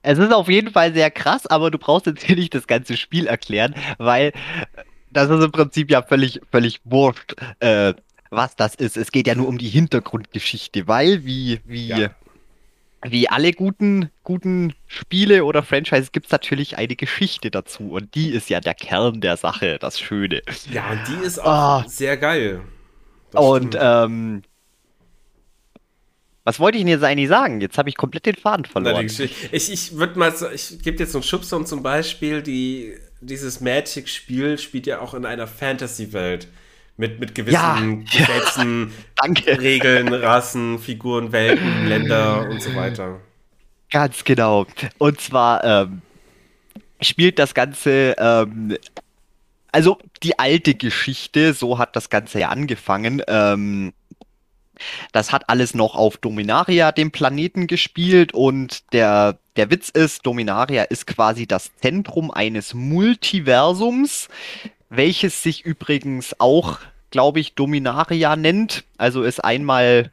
Es 0.03 0.19
ist 0.19 0.33
auf 0.33 0.49
jeden 0.49 0.73
Fall 0.73 0.95
sehr 0.95 1.11
krass, 1.11 1.47
aber 1.47 1.71
du 1.71 1.79
brauchst 1.79 2.07
jetzt 2.07 2.23
hier 2.23 2.37
nicht 2.37 2.55
das 2.55 2.67
ganze 2.67 2.97
Spiel 2.97 3.27
erklären, 3.27 3.75
weil 3.99 4.33
das 5.11 5.29
ist 5.29 5.45
im 5.45 5.53
Prinzip 5.53 5.91
ja 5.91 6.03
völlig, 6.03 6.41
völlig 6.51 6.81
wurscht, 6.85 7.35
äh, 7.61 7.93
was 8.31 8.57
das 8.57 8.75
ist. 8.75 8.97
Es 8.97 9.13
geht 9.13 9.27
ja 9.27 9.35
nur 9.35 9.49
um 9.49 9.59
die 9.59 9.69
Hintergrundgeschichte, 9.69 10.87
weil, 10.89 11.25
wie, 11.27 11.61
wie 11.67 11.89
ja 11.89 12.11
wie 13.05 13.29
alle 13.29 13.53
guten, 13.53 14.11
guten 14.23 14.75
Spiele 14.87 15.45
oder 15.45 15.63
Franchises 15.63 16.13
gibt 16.13 16.27
es 16.27 16.33
natürlich 16.33 16.79
eine 16.79 16.95
Geschichte 16.95 17.51
dazu. 17.51 17.91
Und 17.91 18.15
die 18.15 18.31
ist 18.31 18.49
ja 18.49 18.61
der 18.61 18.75
Kern 18.75 19.21
der 19.21 19.37
Sache, 19.37 19.79
das 19.81 19.99
Schöne. 19.99 20.43
Ja, 20.71 20.91
und 20.91 21.01
die 21.09 21.27
ist 21.27 21.41
auch 21.41 21.85
oh. 21.85 21.89
sehr 21.89 22.17
geil. 22.17 22.61
Das 23.33 23.45
und 23.45 23.77
ähm, 23.81 24.43
Was 26.45 26.61
wollte 26.61 26.79
ich 26.79 26.85
denn 26.85 26.89
jetzt 26.89 27.03
eigentlich 27.03 27.29
sagen? 27.29 27.61
Jetzt 27.61 27.79
habe 27.79 27.89
ich 27.89 27.97
komplett 27.97 28.27
den 28.27 28.37
Faden 28.37 28.65
verloren. 28.65 29.07
Ich 29.07 29.21
ich 29.53 29.97
würde 29.97 30.19
mal, 30.19 30.33
ich 30.55 30.79
gebe 30.83 30.99
jetzt 30.99 31.13
so 31.13 31.19
einen 31.19 31.25
Schubser 31.25 31.57
und 31.57 31.67
zum 31.67 31.83
Beispiel, 31.83 32.43
die, 32.43 32.95
dieses 33.21 33.61
Magic-Spiel 33.61 34.59
spielt 34.59 34.87
ja 34.87 35.01
auch 35.01 35.15
in 35.15 35.25
einer 35.25 35.47
Fantasy-Welt. 35.47 36.49
Mit, 36.97 37.21
mit 37.21 37.35
gewissen 37.35 37.55
ja, 37.55 38.27
Gesetzen, 38.27 38.93
ja, 39.47 39.55
Regeln, 39.55 40.13
Rassen, 40.13 40.79
Figuren, 40.79 41.33
Welten, 41.33 41.87
Länder 41.89 42.49
und 42.49 42.63
so 42.63 42.75
weiter. 42.75 43.21
Ganz 43.91 44.25
genau. 44.25 44.67
Und 44.99 45.21
zwar 45.21 45.65
ähm, 45.65 46.03
spielt 47.01 47.39
das 47.39 47.55
Ganze, 47.55 48.15
ähm, 48.19 48.77
also 49.71 49.99
die 50.23 50.39
alte 50.39 50.75
Geschichte, 50.75 51.55
so 51.55 51.79
hat 51.79 51.97
das 51.97 52.11
Ganze 52.11 52.41
ja 52.41 52.49
angefangen. 52.49 53.23
Ähm, 53.27 53.93
das 55.13 55.33
hat 55.33 55.49
alles 55.49 55.75
noch 55.75 55.95
auf 55.95 56.17
Dominaria, 56.17 56.93
dem 56.93 57.11
Planeten, 57.11 57.67
gespielt 57.67 58.33
und 58.35 58.93
der, 58.93 59.39
der 59.57 59.71
Witz 59.71 59.89
ist, 59.91 60.27
Dominaria 60.27 60.85
ist 60.85 61.07
quasi 61.07 61.47
das 61.47 61.71
Zentrum 61.77 62.31
eines 62.31 62.75
Multiversums, 62.75 64.29
welches 64.95 65.43
sich 65.43 65.65
übrigens 65.65 66.39
auch, 66.39 66.79
glaube 67.11 67.41
ich, 67.41 67.55
Dominaria 67.55 68.37
nennt. 68.37 68.85
Also 68.99 69.23
ist 69.23 69.43
einmal 69.43 70.13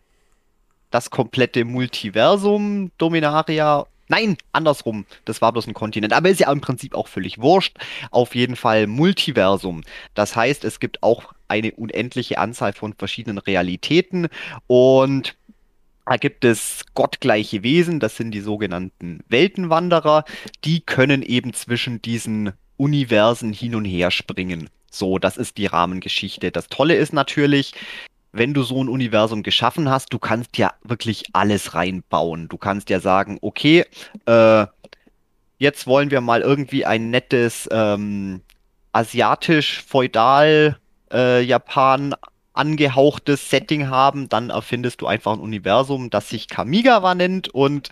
das 0.90 1.10
komplette 1.10 1.66
Multiversum 1.66 2.92
Dominaria 2.98 3.86
Nein, 4.12 4.38
andersrum. 4.54 5.06
Das 5.26 5.40
war 5.40 5.54
bloß 5.54 5.68
ein 5.68 5.76
Kontinent. 5.76 6.14
Aber 6.14 6.30
ist 6.30 6.40
ja 6.40 6.52
im 6.52 6.62
Prinzip 6.62 6.96
auch 6.96 7.08
völlig 7.08 7.40
wurscht. 7.40 7.78
Auf 8.10 8.34
jeden 8.34 8.56
Fall 8.56 8.88
Multiversum. 8.88 9.84
Das 10.16 10.36
heißt, 10.36 10.66
es 10.66 10.80
gibt 10.80 11.04
auch 11.04 11.34
eine 11.48 11.74
unendliche 11.74 12.40
Anzahl 12.40 12.74
von 12.74 12.94
verschiedenen 12.94 13.38
Realitäten 13.38 14.28
und 14.66 15.36
da 16.08 16.18
gibt 16.18 16.44
es 16.44 16.86
gottgleiche 16.96 17.62
Wesen, 17.62 18.00
das 18.00 18.18
sind 18.18 18.32
die 18.32 18.40
sogenannten 18.40 19.20
Weltenwanderer, 19.30 20.26
die 20.66 20.82
können 20.82 21.22
eben 21.22 21.54
zwischen 21.54 22.02
diesen 22.02 22.54
Universen 22.80 23.52
hin 23.54 23.76
und 23.76 23.86
her 23.86 24.10
springen. 24.10 24.70
So, 24.90 25.20
das 25.20 25.38
ist 25.38 25.58
die 25.58 25.68
Rahmengeschichte. 25.68 26.52
Das 26.52 26.68
Tolle 26.68 26.96
ist 26.96 27.14
natürlich, 27.14 27.74
wenn 28.32 28.54
du 28.54 28.64
so 28.64 28.84
ein 28.84 28.90
Universum 28.90 29.44
geschaffen 29.44 29.90
hast, 29.90 30.14
du 30.14 30.20
kannst 30.20 30.58
ja 30.58 30.74
wirklich 30.84 31.26
alles 31.34 31.74
reinbauen. 31.74 32.48
Du 32.48 32.58
kannst 32.58 32.90
ja 32.90 33.00
sagen, 33.00 33.38
okay, 33.42 33.86
äh, 34.26 34.66
jetzt 35.58 35.88
wollen 35.88 36.10
wir 36.10 36.22
mal 36.22 36.42
irgendwie 36.42 36.86
ein 36.86 37.10
nettes 37.10 37.68
ähm, 37.72 38.42
asiatisch-feudal 38.94 40.78
äh, 41.12 41.60
angehauchtes 42.54 43.50
Setting 43.50 43.88
haben, 43.88 44.28
dann 44.28 44.50
erfindest 44.50 45.02
du 45.02 45.08
einfach 45.08 45.34
ein 45.34 45.40
Universum, 45.40 46.10
das 46.10 46.30
sich 46.30 46.50
Kamigawa 46.50 47.16
nennt 47.16 47.48
und 47.48 47.90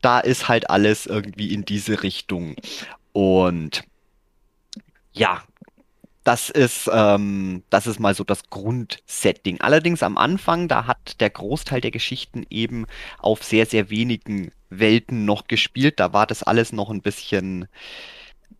da 0.00 0.18
ist 0.18 0.48
halt 0.48 0.70
alles 0.70 1.06
irgendwie 1.06 1.52
in 1.54 1.64
diese 1.64 2.02
Richtung. 2.02 2.56
Und 3.12 3.84
ja, 5.18 5.42
das 6.24 6.50
ist, 6.50 6.90
ähm, 6.92 7.62
das 7.70 7.86
ist 7.86 8.00
mal 8.00 8.14
so 8.14 8.22
das 8.22 8.50
Grundsetting. 8.50 9.60
Allerdings 9.60 10.02
am 10.02 10.18
Anfang, 10.18 10.68
da 10.68 10.86
hat 10.86 11.20
der 11.20 11.30
Großteil 11.30 11.80
der 11.80 11.90
Geschichten 11.90 12.44
eben 12.50 12.86
auf 13.18 13.42
sehr, 13.42 13.66
sehr 13.66 13.90
wenigen 13.90 14.52
Welten 14.68 15.24
noch 15.24 15.48
gespielt. 15.48 15.98
Da 16.00 16.12
war 16.12 16.26
das 16.26 16.42
alles 16.42 16.72
noch 16.72 16.90
ein 16.90 17.00
bisschen 17.00 17.66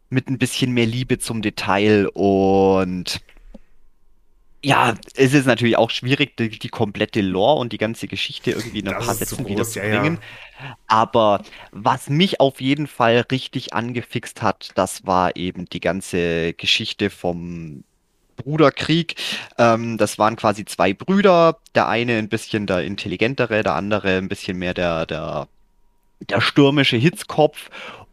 mit 0.09 0.29
ein 0.29 0.39
bisschen 0.39 0.73
mehr 0.73 0.87
Liebe 0.87 1.19
zum 1.19 1.43
Detail 1.43 2.09
und 2.15 3.21
ja, 4.63 4.95
es 5.15 5.35
ist 5.35 5.47
natürlich 5.47 5.77
auch 5.77 5.91
schwierig, 5.91 6.37
die, 6.37 6.49
die, 6.49 6.69
komplette 6.69 7.21
Lore 7.21 7.61
und 7.61 7.73
die 7.73 7.79
ganze 7.79 8.09
Geschichte 8.09 8.51
irgendwie 8.53 8.81
in 8.81 8.89
ein 8.89 8.95
das 8.95 9.07
paar 9.07 9.15
Sätzen 9.15 9.47
wieder 9.47 9.65
zu 9.65 9.79
bringen. 9.79 10.19
Ja. 10.61 10.77
Aber 10.89 11.43
was 11.71 12.09
mich 12.09 12.41
auf 12.41 12.61
jeden 12.61 12.89
Fall 12.89 13.25
richtig 13.31 13.73
angefixt 13.73 14.43
hat, 14.43 14.71
das 14.75 15.07
war 15.07 15.37
eben 15.37 15.67
die 15.67 15.81
ganze 15.81 16.55
Geschichte 16.55 17.09
vom 17.11 17.85
Bruderkrieg. 18.37 19.15
Ähm, 19.59 19.97
das 19.97 20.19
waren 20.19 20.37
quasi 20.37 20.65
zwei 20.65 20.93
Brüder. 20.93 21.59
Der 21.75 21.89
eine 21.89 22.17
ein 22.19 22.29
bisschen 22.29 22.67
der 22.67 22.83
intelligentere, 22.83 23.63
der 23.63 23.75
andere 23.75 24.17
ein 24.17 24.29
bisschen 24.29 24.59
mehr 24.59 24.75
der, 24.75 25.07
der, 25.07 25.47
der 26.21 26.41
stürmische 26.41 26.97
Hitzkopf. 26.97 27.71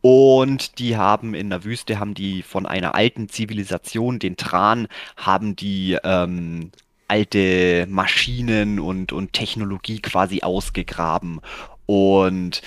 Und 0.07 0.77
die 0.77 0.97
haben 0.97 1.33
in 1.33 1.49
der 1.49 1.63
Wüste, 1.63 1.97
haben 1.97 2.13
die 2.13 2.43
von 2.43 2.67
einer 2.67 2.93
alten 2.93 3.27
Zivilisation, 3.27 4.19
den 4.19 4.37
Tran, 4.37 4.87
haben 5.17 5.55
die 5.55 5.97
ähm, 6.03 6.69
alte 7.07 7.87
Maschinen 7.89 8.79
und, 8.79 9.11
und 9.11 9.33
Technologie 9.33 9.99
quasi 10.01 10.43
ausgegraben. 10.43 11.41
Und 11.87 12.61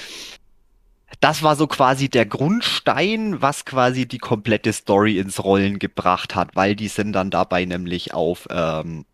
das 1.20 1.44
war 1.44 1.54
so 1.54 1.68
quasi 1.68 2.08
der 2.08 2.26
Grundstein, 2.26 3.40
was 3.40 3.64
quasi 3.64 4.08
die 4.08 4.18
komplette 4.18 4.72
Story 4.72 5.20
ins 5.20 5.44
Rollen 5.44 5.78
gebracht 5.78 6.34
hat, 6.34 6.56
weil 6.56 6.74
die 6.74 6.88
sind 6.88 7.12
dann 7.12 7.30
dabei 7.30 7.64
nämlich 7.66 8.14
auf. 8.14 8.48
Ähm, 8.50 9.04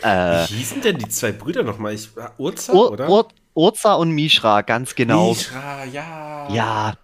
äh, 0.00 0.48
Wie 0.48 0.54
hießen 0.54 0.80
denn 0.80 0.96
die 0.96 1.10
zwei 1.10 1.32
Brüder 1.32 1.62
nochmal? 1.62 1.92
Ich, 1.92 2.08
Urza, 2.38 2.72
Ur, 2.72 2.92
oder? 2.92 3.10
Ur, 3.10 3.28
Urza 3.54 3.94
und 3.94 4.10
Mishra, 4.10 4.62
ganz 4.62 4.94
genau. 4.94 5.30
Mishra, 5.30 5.84
ja. 5.84 6.48
Ja. 6.50 6.94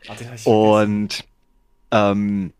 und 0.44 1.24
ähm, 1.90 2.52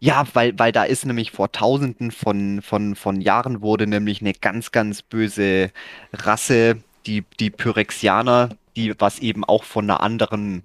ja, 0.00 0.24
weil, 0.32 0.58
weil 0.58 0.72
da 0.72 0.84
ist 0.84 1.04
nämlich 1.04 1.30
vor 1.30 1.52
tausenden 1.52 2.10
von, 2.10 2.62
von, 2.62 2.96
von 2.96 3.20
Jahren 3.20 3.60
wurde 3.60 3.86
nämlich 3.86 4.20
eine 4.22 4.32
ganz, 4.32 4.72
ganz 4.72 5.02
böse 5.02 5.70
Rasse, 6.12 6.78
die, 7.06 7.24
die 7.38 7.50
Pyrexianer, 7.50 8.50
die 8.76 8.98
was 8.98 9.18
eben 9.18 9.44
auch 9.44 9.64
von 9.64 9.84
einer 9.84 10.00
anderen, 10.00 10.64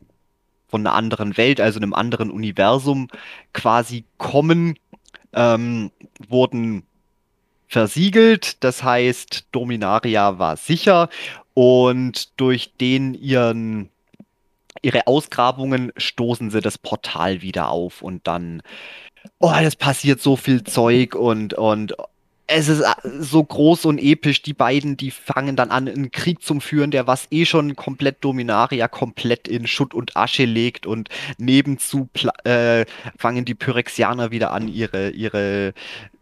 von 0.67 0.81
einer 0.81 0.95
anderen 0.95 1.35
Welt, 1.35 1.59
also 1.59 1.79
einem 1.79 1.93
anderen 1.93 2.31
Universum 2.31 3.09
quasi 3.53 4.05
kommen, 4.17 4.79
ähm, 5.33 5.91
wurden 6.29 6.83
versiegelt. 7.67 8.63
Das 8.63 8.83
heißt, 8.83 9.47
Dominaria 9.51 10.39
war 10.39 10.55
sicher 10.55 11.09
und 11.55 12.39
durch 12.39 12.73
den 12.79 13.15
ihren 13.15 13.89
ihre 14.83 15.07
Ausgrabungen 15.07 15.91
stoßen 15.97 16.51
sie 16.51 16.61
das 16.61 16.77
Portal 16.77 17.41
wieder 17.41 17.69
auf 17.69 18.03
und 18.03 18.27
dann 18.27 18.61
oh, 19.39 19.51
es 19.59 19.75
passiert 19.75 20.21
so 20.21 20.35
viel 20.35 20.63
Zeug 20.63 21.15
und 21.15 21.55
und 21.55 21.95
es 22.47 22.67
ist 22.67 22.81
äh, 22.81 22.93
so 23.19 23.43
groß 23.43 23.85
und 23.85 23.97
episch. 23.99 24.41
Die 24.41 24.53
beiden, 24.53 24.97
die 24.97 25.11
fangen 25.11 25.55
dann 25.55 25.71
an, 25.71 25.87
einen 25.87 26.11
Krieg 26.11 26.41
zu 26.43 26.59
führen, 26.59 26.91
der 26.91 27.07
was 27.07 27.27
eh 27.31 27.45
schon 27.45 27.75
komplett 27.75 28.23
Dominaria 28.23 28.87
komplett 28.87 29.47
in 29.47 29.67
Schutt 29.67 29.93
und 29.93 30.15
Asche 30.15 30.45
legt 30.45 30.85
und 30.85 31.09
nebenzu 31.37 32.09
äh, 32.43 32.85
fangen 33.17 33.45
die 33.45 33.55
Pyrexianer 33.55 34.31
wieder 34.31 34.51
an, 34.51 34.67
ihre, 34.67 35.09
ihre 35.09 35.73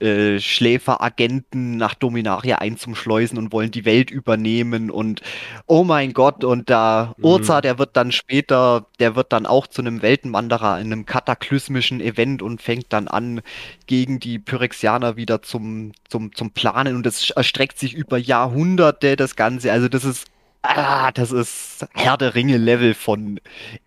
äh, 0.04 0.40
Schläferagenten 0.40 1.78
nach 1.78 1.96
Dominaria 1.96 2.58
einzuschleusen 2.58 3.38
und 3.38 3.52
wollen 3.52 3.72
die 3.72 3.86
Welt 3.86 4.12
übernehmen 4.12 4.92
und 4.92 5.22
oh 5.66 5.84
mein 5.84 6.14
Gott, 6.14 6.44
und 6.44 6.70
da 6.70 7.14
mhm. 7.18 7.26
Urza, 7.26 7.62
der 7.62 7.80
wird 7.80 7.96
dann 7.98 8.12
später, 8.12 8.88
der 9.00 9.16
wird 9.16 9.34
dann 9.34 9.46
auch 9.46 9.68
zu 9.68 9.82
einem 9.82 10.02
Weltenwanderer 10.02 10.80
in 10.80 10.92
einem 10.92 11.06
kataklysmischen 11.06 12.02
Event 12.02 12.42
und 12.42 12.62
fängt 12.62 12.92
dann 12.94 13.08
an, 13.08 13.42
gegen 13.88 14.20
die 14.20 14.40
Pyrexianer 14.40 15.16
wieder 15.16 15.42
zum 15.42 15.94
zum, 16.14 16.36
zum 16.36 16.52
Planen 16.52 16.96
und 16.96 17.06
das 17.06 17.32
erstreckt 17.32 17.80
sich 17.80 17.94
über 17.96 18.20
Jahrhunderte, 18.20 19.16
das 19.16 19.36
Ganze. 19.36 19.72
Also 19.72 19.88
das 19.88 20.06
ist, 20.06 20.28
ah, 20.62 21.12
das 21.12 21.32
ist 21.32 21.88
Herr 21.94 22.18
der 22.18 22.36
Ringe-Level 22.36 22.94
von 22.94 23.40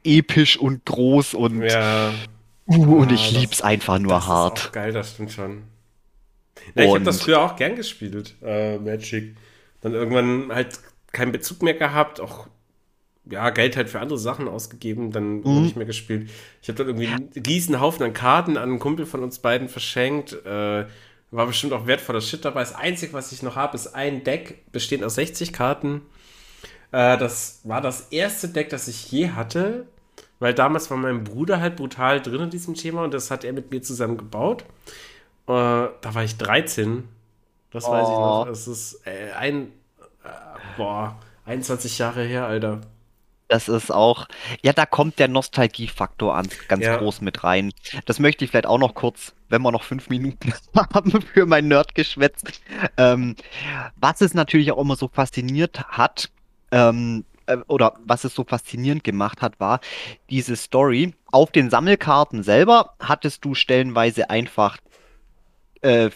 episch 0.02 0.56
und 0.58 0.84
groß 0.84 1.34
und, 1.34 1.62
ja. 1.62 2.10
uh, 2.66 2.96
und 2.96 3.12
ich 3.12 3.30
lieb's 3.30 3.62
einfach 3.62 4.00
nur 4.00 4.14
das 4.14 4.26
hart. 4.26 4.58
Ist 4.58 4.66
auch 4.66 4.72
geil, 4.72 4.92
das 4.92 5.12
stimmt 5.12 5.32
schon. 5.32 5.62
Ja, 6.74 6.84
ich 6.84 6.90
habe 6.90 7.04
das 7.04 7.22
früher 7.22 7.40
auch 7.40 7.56
gern 7.56 7.76
gespielt, 7.76 8.34
äh, 8.42 8.78
Magic. 8.78 9.36
Dann 9.80 9.94
irgendwann 9.94 10.52
halt 10.52 10.80
keinen 11.12 11.32
Bezug 11.32 11.62
mehr 11.62 11.74
gehabt, 11.74 12.20
auch 12.20 12.48
ja, 13.28 13.50
Geld 13.50 13.76
halt 13.76 13.90
für 13.90 14.00
andere 14.00 14.18
Sachen 14.18 14.48
ausgegeben, 14.48 15.10
dann 15.10 15.40
mhm. 15.40 15.62
nicht 15.62 15.76
mehr 15.76 15.86
gespielt. 15.86 16.30
Ich 16.62 16.68
habe 16.68 16.78
dann 16.78 16.86
irgendwie 16.88 17.08
einen 17.08 17.30
riesen 17.46 17.80
Haufen 17.80 18.04
an 18.04 18.12
Karten 18.12 18.56
an 18.56 18.70
einen 18.70 18.78
Kumpel 18.78 19.04
von 19.06 19.22
uns 19.22 19.38
beiden 19.40 19.68
verschenkt. 19.68 20.32
Äh, 20.44 20.86
war 21.32 21.46
bestimmt 21.46 21.72
auch 21.72 21.86
wertvoller 21.86 22.20
Shit 22.20 22.44
dabei. 22.44 22.60
Das 22.60 22.74
Einzige, 22.74 23.12
was 23.12 23.32
ich 23.32 23.42
noch 23.42 23.56
habe, 23.56 23.74
ist 23.74 23.88
ein 23.88 24.22
Deck, 24.22 24.70
bestehend 24.70 25.04
aus 25.04 25.16
60 25.16 25.52
Karten. 25.52 26.02
Äh, 26.92 27.18
das 27.18 27.60
war 27.64 27.80
das 27.80 28.08
erste 28.10 28.48
Deck, 28.48 28.68
das 28.70 28.86
ich 28.86 29.10
je 29.10 29.30
hatte, 29.30 29.86
weil 30.38 30.54
damals 30.54 30.90
war 30.90 30.96
mein 30.96 31.24
Bruder 31.24 31.60
halt 31.60 31.76
brutal 31.76 32.20
drin 32.22 32.42
in 32.42 32.50
diesem 32.50 32.74
Thema 32.74 33.02
und 33.02 33.12
das 33.12 33.30
hat 33.30 33.44
er 33.44 33.52
mit 33.52 33.70
mir 33.70 33.82
zusammen 33.82 34.16
gebaut. 34.16 34.64
Äh, 35.46 35.88
da 36.00 36.14
war 36.14 36.24
ich 36.24 36.36
13. 36.36 37.08
Das 37.70 37.84
oh. 37.84 37.92
weiß 37.92 38.08
ich 38.08 38.14
noch. 38.14 38.46
Es 38.50 38.66
ist 38.66 39.06
äh, 39.06 39.32
ein, 39.32 39.72
äh, 40.24 40.28
boah, 40.76 41.18
21 41.44 41.98
Jahre 41.98 42.24
her, 42.24 42.46
Alter. 42.46 42.80
Das 43.48 43.68
ist 43.68 43.92
auch, 43.92 44.26
ja, 44.62 44.72
da 44.72 44.86
kommt 44.86 45.20
der 45.20 45.28
Nostalgiefaktor 45.28 46.34
an, 46.34 46.48
ganz 46.66 46.84
ja. 46.84 46.96
groß 46.96 47.20
mit 47.20 47.44
rein. 47.44 47.72
Das 48.04 48.18
möchte 48.18 48.44
ich 48.44 48.50
vielleicht 48.50 48.66
auch 48.66 48.78
noch 48.78 48.94
kurz, 48.94 49.34
wenn 49.48 49.62
wir 49.62 49.70
noch 49.70 49.84
fünf 49.84 50.08
Minuten 50.08 50.52
haben 50.74 51.22
für 51.22 51.46
mein 51.46 51.68
Nerdgeschwätz. 51.68 52.42
Ähm, 52.96 53.36
was 53.94 54.20
es 54.20 54.34
natürlich 54.34 54.72
auch 54.72 54.78
immer 54.78 54.96
so 54.96 55.08
fasziniert 55.08 55.84
hat, 55.84 56.30
ähm, 56.72 57.24
äh, 57.46 57.58
oder 57.68 57.94
was 58.04 58.24
es 58.24 58.34
so 58.34 58.42
faszinierend 58.42 59.04
gemacht 59.04 59.42
hat, 59.42 59.60
war 59.60 59.80
diese 60.28 60.56
Story. 60.56 61.14
Auf 61.30 61.52
den 61.52 61.70
Sammelkarten 61.70 62.42
selber 62.42 62.94
hattest 62.98 63.44
du 63.44 63.54
stellenweise 63.54 64.28
einfach 64.28 64.78
äh, 65.82 66.10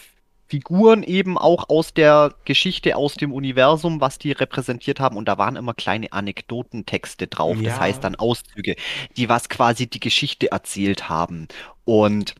Figuren 0.51 1.01
eben 1.03 1.37
auch 1.37 1.69
aus 1.69 1.93
der 1.93 2.35
Geschichte, 2.43 2.97
aus 2.97 3.13
dem 3.13 3.31
Universum, 3.31 4.01
was 4.01 4.19
die 4.19 4.33
repräsentiert 4.33 4.99
haben. 4.99 5.15
Und 5.15 5.29
da 5.29 5.37
waren 5.37 5.55
immer 5.55 5.73
kleine 5.73 6.11
Anekdotentexte 6.11 7.27
drauf. 7.27 7.55
Ja. 7.57 7.69
Das 7.69 7.79
heißt 7.79 8.03
dann 8.03 8.15
Auszüge, 8.15 8.75
die 9.15 9.29
was 9.29 9.47
quasi 9.47 9.87
die 9.87 10.01
Geschichte 10.01 10.51
erzählt 10.51 11.07
haben. 11.07 11.47
Und 11.85 12.35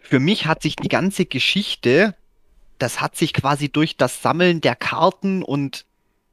für 0.00 0.20
mich 0.20 0.46
hat 0.46 0.62
sich 0.62 0.76
die 0.76 0.88
ganze 0.88 1.26
Geschichte, 1.26 2.14
das 2.78 3.00
hat 3.00 3.16
sich 3.16 3.32
quasi 3.32 3.68
durch 3.68 3.96
das 3.96 4.22
Sammeln 4.22 4.60
der 4.60 4.76
Karten 4.76 5.42
und 5.42 5.86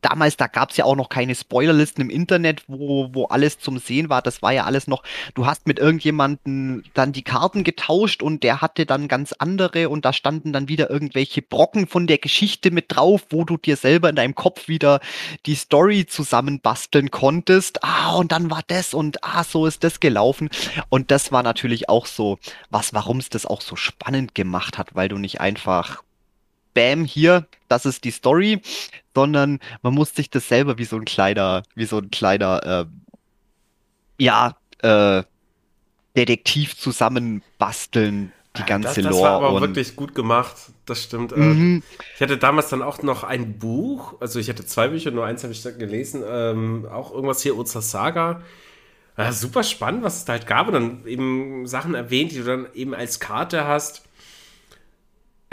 damals, 0.05 0.37
da 0.37 0.47
gab 0.47 0.69
es 0.69 0.77
ja 0.77 0.85
auch 0.85 0.95
noch 0.95 1.09
keine 1.09 1.33
Spoilerlisten 1.33 2.03
im 2.03 2.09
Internet, 2.09 2.63
wo, 2.67 3.09
wo 3.13 3.25
alles 3.25 3.59
zum 3.59 3.79
Sehen 3.79 4.09
war. 4.09 4.21
Das 4.21 4.41
war 4.41 4.53
ja 4.53 4.65
alles 4.65 4.87
noch, 4.87 5.03
du 5.33 5.45
hast 5.47 5.67
mit 5.67 5.79
irgendjemandem 5.79 6.83
dann 6.93 7.11
die 7.11 7.23
Karten 7.23 7.63
getauscht 7.63 8.21
und 8.21 8.43
der 8.43 8.61
hatte 8.61 8.85
dann 8.85 9.07
ganz 9.07 9.33
andere 9.33 9.89
und 9.89 10.05
da 10.05 10.13
standen 10.13 10.53
dann 10.53 10.67
wieder 10.67 10.89
irgendwelche 10.89 11.41
Brocken 11.41 11.87
von 11.87 12.05
der 12.07 12.19
Geschichte 12.19 12.69
mit 12.71 12.85
drauf, 12.89 13.25
wo 13.31 13.43
du 13.43 13.57
dir 13.57 13.77
selber 13.77 14.09
in 14.09 14.15
deinem 14.15 14.35
Kopf 14.35 14.67
wieder 14.67 14.99
die 15.45 15.55
Story 15.55 16.05
zusammenbasteln 16.05 17.09
konntest. 17.09 17.83
Ah, 17.83 18.15
und 18.15 18.31
dann 18.31 18.51
war 18.51 18.61
das 18.67 18.93
und 18.93 19.23
ah, 19.23 19.43
so 19.43 19.65
ist 19.65 19.83
das 19.83 19.99
gelaufen. 19.99 20.49
Und 20.89 21.09
das 21.09 21.31
war 21.31 21.41
natürlich 21.41 21.89
auch 21.89 22.05
so 22.05 22.37
was, 22.69 22.93
warum 22.93 23.17
es 23.17 23.29
das 23.29 23.45
auch 23.45 23.61
so 23.61 23.75
spannend 23.75 24.35
gemacht 24.35 24.77
hat, 24.77 24.93
weil 24.95 25.09
du 25.09 25.17
nicht 25.17 25.41
einfach 25.41 26.04
Bam, 26.75 27.05
hier, 27.05 27.47
das 27.67 27.87
ist 27.87 28.03
die 28.03 28.11
Story, 28.11 28.61
sondern 29.15 29.59
man 29.81 29.95
muss 29.95 30.13
sich 30.13 30.29
das 30.29 30.47
selber 30.47 30.77
wie 30.77 30.85
so 30.85 30.97
ein 30.97 31.05
kleiner, 31.05 31.63
wie 31.73 31.85
so 31.85 31.97
ein 31.97 32.11
kleiner, 32.11 32.87
äh, 34.19 34.23
ja, 34.23 34.55
äh, 34.83 35.23
Detektiv 36.15 36.77
zusammenbasteln, 36.77 38.31
die 38.57 38.63
ganze 38.63 38.87
das, 38.87 38.95
das 38.95 39.03
Lore. 39.03 39.23
Das 39.23 39.41
war 39.41 39.49
aber 39.49 39.61
wirklich 39.61 39.95
gut 39.97 40.15
gemacht, 40.15 40.55
das 40.85 41.03
stimmt. 41.03 41.33
Äh, 41.33 41.39
mhm. 41.39 41.83
Ich 42.15 42.21
hatte 42.21 42.37
damals 42.37 42.69
dann 42.69 42.81
auch 42.81 43.01
noch 43.01 43.23
ein 43.23 43.57
Buch, 43.59 44.15
also 44.21 44.39
ich 44.39 44.47
hatte 44.47 44.65
zwei 44.65 44.89
Bücher, 44.89 45.11
nur 45.11 45.25
eins 45.25 45.43
habe 45.43 45.51
ich 45.51 45.61
gelesen, 45.63 46.23
ähm, 46.25 46.87
auch 46.89 47.11
irgendwas 47.11 47.41
hier, 47.41 47.57
Urza 47.57 47.81
Saga. 47.81 48.41
Ja, 49.17 49.31
super 49.31 49.63
spannend, 49.63 50.03
was 50.03 50.17
es 50.17 50.25
da 50.25 50.33
halt 50.33 50.47
gab 50.47 50.67
und 50.67 50.73
dann 50.73 51.05
eben 51.05 51.67
Sachen 51.67 51.95
erwähnt, 51.95 52.31
die 52.31 52.37
du 52.37 52.43
dann 52.43 52.67
eben 52.73 52.93
als 52.93 53.19
Karte 53.19 53.65
hast. 53.65 54.04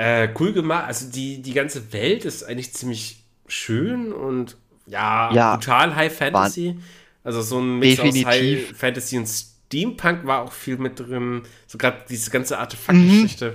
Äh, 0.03 0.35
cool 0.41 0.53
gemacht. 0.53 0.87
Also 0.87 1.11
die, 1.11 1.43
die 1.43 1.53
ganze 1.53 1.93
Welt 1.93 2.25
ist 2.25 2.43
eigentlich 2.43 2.73
ziemlich 2.73 3.23
schön 3.47 4.13
und 4.13 4.57
ja, 4.87 5.33
ja 5.33 5.55
brutal 5.55 5.95
High 5.95 6.13
Fantasy. 6.13 6.77
Also 7.23 7.41
so 7.41 7.61
ein 7.61 7.79
Mix 7.79 7.97
definitiv. 7.97 8.27
aus 8.27 8.35
High 8.35 8.77
Fantasy 8.77 9.19
und 9.19 9.29
Steampunk 9.29 10.27
war 10.27 10.43
auch 10.43 10.53
viel 10.53 10.77
mit 10.77 10.99
drin. 10.99 11.43
So 11.69 11.79
gerade 11.79 12.05
diese 12.09 12.33
ganze 12.33 12.59
Artefaktgeschichte. 12.59 13.51
Mhm. 13.51 13.55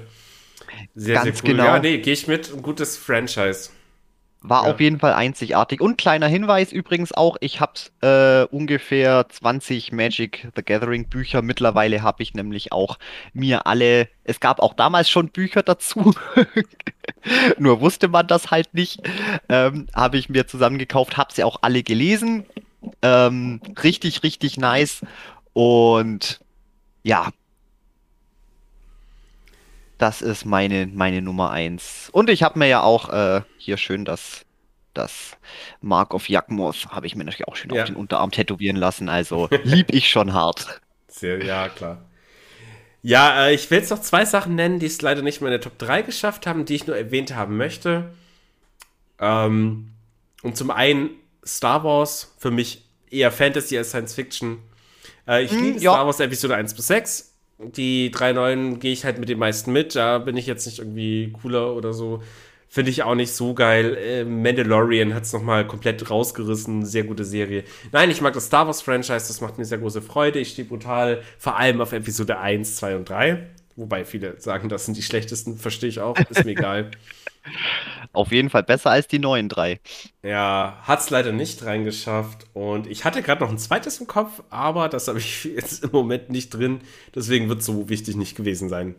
Sehr, 0.96 1.16
Ganz 1.16 1.26
sehr 1.26 1.34
cool. 1.44 1.58
Genau. 1.58 1.66
Ja, 1.66 1.80
nee, 1.80 1.98
gehe 1.98 2.14
ich 2.14 2.28
mit. 2.28 2.54
Ein 2.54 2.62
gutes 2.62 2.96
Franchise. 2.96 3.70
War 4.42 4.66
ja. 4.66 4.72
auf 4.72 4.80
jeden 4.80 5.00
Fall 5.00 5.14
einzigartig. 5.14 5.82
Und 5.82 5.98
kleiner 5.98 6.28
Hinweis 6.28 6.72
übrigens 6.72 7.12
auch, 7.12 7.38
ich 7.42 7.60
habe 7.60 7.74
äh, 8.02 8.56
ungefähr 8.56 9.28
20 9.28 9.92
Magic 9.92 10.48
the 10.56 10.64
Gathering 10.64 11.10
Bücher. 11.10 11.42
Mittlerweile 11.42 12.04
habe 12.04 12.22
ich 12.22 12.34
nämlich 12.36 12.72
auch 12.72 13.00
mir 13.34 13.66
alle, 13.66 14.08
es 14.24 14.40
gab 14.40 14.60
auch 14.60 14.74
damals 14.74 15.10
schon 15.10 15.30
Bücher 15.30 15.64
dazu, 15.64 16.14
nur 17.58 17.82
wusste 17.82 18.10
man 18.10 18.28
das 18.28 18.52
halt 18.52 18.74
nicht. 18.74 19.02
Ähm, 19.50 19.88
habe 19.96 20.18
ich 20.18 20.30
mir 20.30 20.46
zusammengekauft, 20.46 21.18
habe 21.18 21.34
sie 21.34 21.44
auch 21.44 21.58
alle 21.62 21.82
gelesen. 21.82 22.46
Ähm, 23.02 23.60
richtig, 23.84 24.22
richtig 24.22 24.58
nice. 24.58 25.02
Und 25.54 26.40
ja, 27.02 27.30
das 29.98 30.22
ist 30.22 30.46
meine, 30.46 30.88
meine 30.88 31.22
Nummer 31.22 31.52
eins. 31.52 32.10
Und 32.12 32.30
ich 32.30 32.44
habe 32.44 32.60
mir 32.60 32.68
ja 32.68 32.82
auch 32.82 33.10
äh, 33.10 33.42
hier 33.58 33.78
schön 33.78 34.06
das, 34.06 34.46
das 34.94 35.38
Mark 35.82 36.14
of 36.14 36.30
Yakmoth, 36.30 36.88
habe 36.90 37.08
ich 37.08 37.16
mir 37.16 37.24
natürlich 37.24 37.48
auch 37.48 37.56
schön 37.56 37.72
ja. 37.74 37.82
auf 37.82 37.88
den 37.88 37.96
Unterarm 37.96 38.32
tätowieren 38.32 38.78
lassen. 38.78 39.10
Also 39.10 39.50
lieb 39.64 39.94
ich 39.94 40.10
schon 40.10 40.34
hart. 40.34 40.82
Sehr, 41.08 41.44
ja, 41.44 41.70
klar. 41.70 42.04
Ja, 43.02 43.48
äh, 43.48 43.54
ich 43.54 43.70
will 43.72 43.80
jetzt 43.80 43.90
noch 43.90 44.02
zwei 44.02 44.26
Sachen 44.26 44.56
nennen, 44.56 44.80
die 44.80 44.86
es 44.86 45.02
leider 45.02 45.22
nicht 45.22 45.42
mehr 45.42 45.50
in 45.50 45.60
der 45.60 45.62
Top 45.62 45.78
3 45.78 46.02
geschafft 46.02 46.46
haben, 46.46 46.66
die 46.66 46.76
ich 46.76 46.88
nur 46.88 46.98
erwähnt 46.98 47.36
haben 47.36 47.58
möchte. 47.58 48.14
Ähm, 49.20 49.92
und 50.44 50.58
zum 50.58 50.72
einen 50.72 51.12
Star 51.46 51.84
Wars, 51.84 52.36
für 52.38 52.52
mich 52.52 52.84
eher 53.10 53.32
Fantasy 53.32 53.78
als 53.78 53.90
Science 53.90 54.14
Fiction. 54.14 54.60
Äh, 55.28 55.44
ich 55.44 55.52
mm, 55.52 55.64
liebe 55.64 55.80
ja. 55.80 55.94
Star 55.94 56.06
Wars 56.06 56.20
Episode 56.20 56.56
1 56.56 56.74
bis 56.74 56.88
6 56.88 57.27
die 57.60 58.12
drei 58.12 58.34
neuen 58.34 58.80
gehe 58.80 58.94
ich 58.94 59.06
halt 59.06 59.20
mit 59.20 59.30
den 59.30 59.40
meisten 59.40 59.72
mit. 59.72 59.96
Da 59.96 60.20
bin 60.20 60.38
ich 60.38 60.46
jetzt 60.46 60.66
nicht 60.66 60.80
irgendwie 60.80 61.34
cooler 61.42 61.74
oder 61.76 61.94
so. 61.94 62.22
Finde 62.70 62.92
ich 62.92 63.04
auch 63.04 63.16
nicht 63.16 63.32
so 63.32 63.54
geil. 63.54 63.96
Äh, 63.96 64.26
Mandalorian 64.26 65.14
hat 65.14 65.24
es 65.24 65.34
nochmal 65.34 65.66
komplett 65.66 66.10
rausgerissen. 66.10 66.86
Sehr 66.86 67.04
gute 67.04 67.24
Serie. 67.24 67.64
Nein, 67.92 68.12
ich 68.12 68.22
mag 68.22 68.34
das 68.34 68.48
Star 68.48 68.68
Wars 68.68 68.82
Franchise. 68.82 69.28
Das 69.28 69.42
macht 69.42 69.58
mir 69.58 69.66
sehr 69.66 69.78
große 69.78 70.02
Freude. 70.02 70.40
Ich 70.40 70.50
stehe 70.50 70.68
brutal 70.68 71.22
vor 71.40 71.58
allem 71.58 71.82
auf 71.82 71.94
Episode 71.94 72.38
1, 72.40 72.76
2 72.76 72.96
und 72.98 73.10
3. 73.10 73.48
Wobei 73.78 74.06
viele 74.06 74.40
sagen, 74.40 74.70
das 74.70 74.86
sind 74.86 74.98
die 74.98 75.02
schlechtesten. 75.02 75.58
Verstehe 75.58 75.90
ich 75.90 76.00
auch. 76.02 76.18
Ist 76.30 76.46
mir 76.46 76.52
egal. 76.52 76.92
Auf 78.14 78.32
jeden 78.32 78.50
Fall 78.50 78.64
besser 78.64 78.92
als 78.92 79.08
die 79.08 79.20
neuen 79.20 79.50
drei. 79.50 79.80
Ja, 80.24 80.80
hat 80.84 81.00
es 81.00 81.10
leider 81.10 81.32
nicht 81.32 81.64
reingeschafft. 81.64 82.48
Und 82.54 82.88
ich 82.88 83.06
hatte 83.06 83.22
gerade 83.22 83.44
noch 83.44 83.52
ein 83.52 83.58
zweites 83.58 84.00
im 84.00 84.08
Kopf, 84.08 84.44
aber 84.50 84.90
das 84.90 85.08
habe 85.08 85.20
ich 85.20 85.44
jetzt 85.56 85.84
im 85.84 85.92
Moment 85.92 86.30
nicht 86.30 86.50
drin. 86.50 86.82
Deswegen 87.14 87.50
wird 87.50 87.60
es 87.60 87.66
so 87.66 87.90
wichtig 87.90 88.16
nicht 88.16 88.36
gewesen 88.36 88.70
sein. 88.70 88.96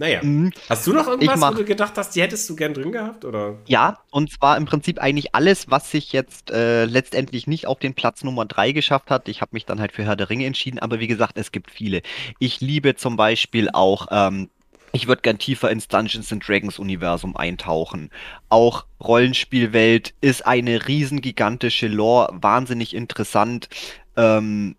Naja. 0.00 0.20
Mhm. 0.22 0.50
Hast 0.70 0.86
du 0.86 0.94
noch 0.94 1.06
irgendwas, 1.06 1.38
mach, 1.38 1.52
wo 1.52 1.56
du 1.58 1.64
gedacht 1.64 1.92
hast, 1.98 2.16
die 2.16 2.22
hättest 2.22 2.48
du 2.48 2.56
gern 2.56 2.72
drin 2.72 2.90
gehabt? 2.90 3.26
Oder? 3.26 3.58
Ja, 3.66 3.98
und 4.10 4.32
zwar 4.32 4.56
im 4.56 4.64
Prinzip 4.64 4.98
eigentlich 4.98 5.34
alles, 5.34 5.70
was 5.70 5.90
sich 5.90 6.14
jetzt 6.14 6.50
äh, 6.50 6.86
letztendlich 6.86 7.46
nicht 7.46 7.66
auf 7.66 7.78
den 7.78 7.92
Platz 7.92 8.24
Nummer 8.24 8.46
3 8.46 8.72
geschafft 8.72 9.10
hat. 9.10 9.28
Ich 9.28 9.42
habe 9.42 9.50
mich 9.52 9.66
dann 9.66 9.78
halt 9.78 9.92
für 9.92 10.02
Herr 10.04 10.16
der 10.16 10.30
Ringe 10.30 10.46
entschieden, 10.46 10.78
aber 10.78 11.00
wie 11.00 11.06
gesagt, 11.06 11.36
es 11.36 11.52
gibt 11.52 11.70
viele. 11.70 12.00
Ich 12.38 12.62
liebe 12.62 12.96
zum 12.96 13.16
Beispiel 13.16 13.68
auch 13.70 14.06
ähm, 14.10 14.48
ich 14.92 15.06
würde 15.06 15.22
gern 15.22 15.38
tiefer 15.38 15.70
ins 15.70 15.88
Dungeons 15.88 16.32
and 16.32 16.46
Dragons 16.46 16.78
Universum 16.78 17.36
eintauchen. 17.36 18.10
Auch 18.48 18.86
Rollenspielwelt 19.00 20.14
ist 20.20 20.46
eine 20.46 20.88
riesengigantische 20.88 21.88
Lore, 21.88 22.30
wahnsinnig 22.40 22.94
interessant. 22.94 23.68
Ähm, 24.16 24.76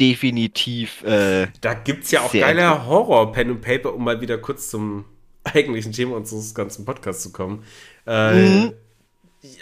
definitiv. 0.00 1.04
Äh, 1.04 1.48
da 1.60 1.74
gibt's 1.74 2.10
ja 2.10 2.22
auch 2.22 2.32
geile 2.32 2.86
Horror 2.86 3.32
Pen 3.32 3.50
und 3.50 3.60
Paper, 3.60 3.94
um 3.94 4.04
mal 4.04 4.20
wieder 4.20 4.38
kurz 4.38 4.70
zum 4.70 5.04
eigentlichen 5.44 5.92
Thema 5.92 6.16
unseres 6.16 6.54
ganzen 6.54 6.84
Podcasts 6.84 7.22
zu 7.22 7.32
kommen. 7.32 7.64
Äh, 8.06 8.34
mhm. 8.34 8.72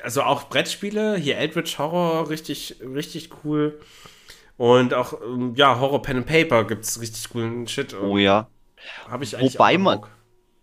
Also 0.02 0.22
auch 0.22 0.48
Brettspiele, 0.48 1.16
hier 1.16 1.36
Eldritch 1.36 1.78
Horror, 1.78 2.30
richtig, 2.30 2.76
richtig 2.82 3.30
cool. 3.44 3.78
Und 4.56 4.92
auch, 4.92 5.14
ähm, 5.22 5.54
ja, 5.54 5.78
Horror 5.78 6.02
Pen 6.02 6.16
and 6.18 6.26
Paper 6.26 6.64
gibt's 6.64 7.00
richtig 7.00 7.30
coolen 7.30 7.68
Shit. 7.68 7.94
Oh 7.94 8.18
ja. 8.18 8.48
Habe 9.09 9.24
ich 9.24 9.36
eigentlich 9.36 9.55
wobei 9.55 9.78
man, 9.78 10.00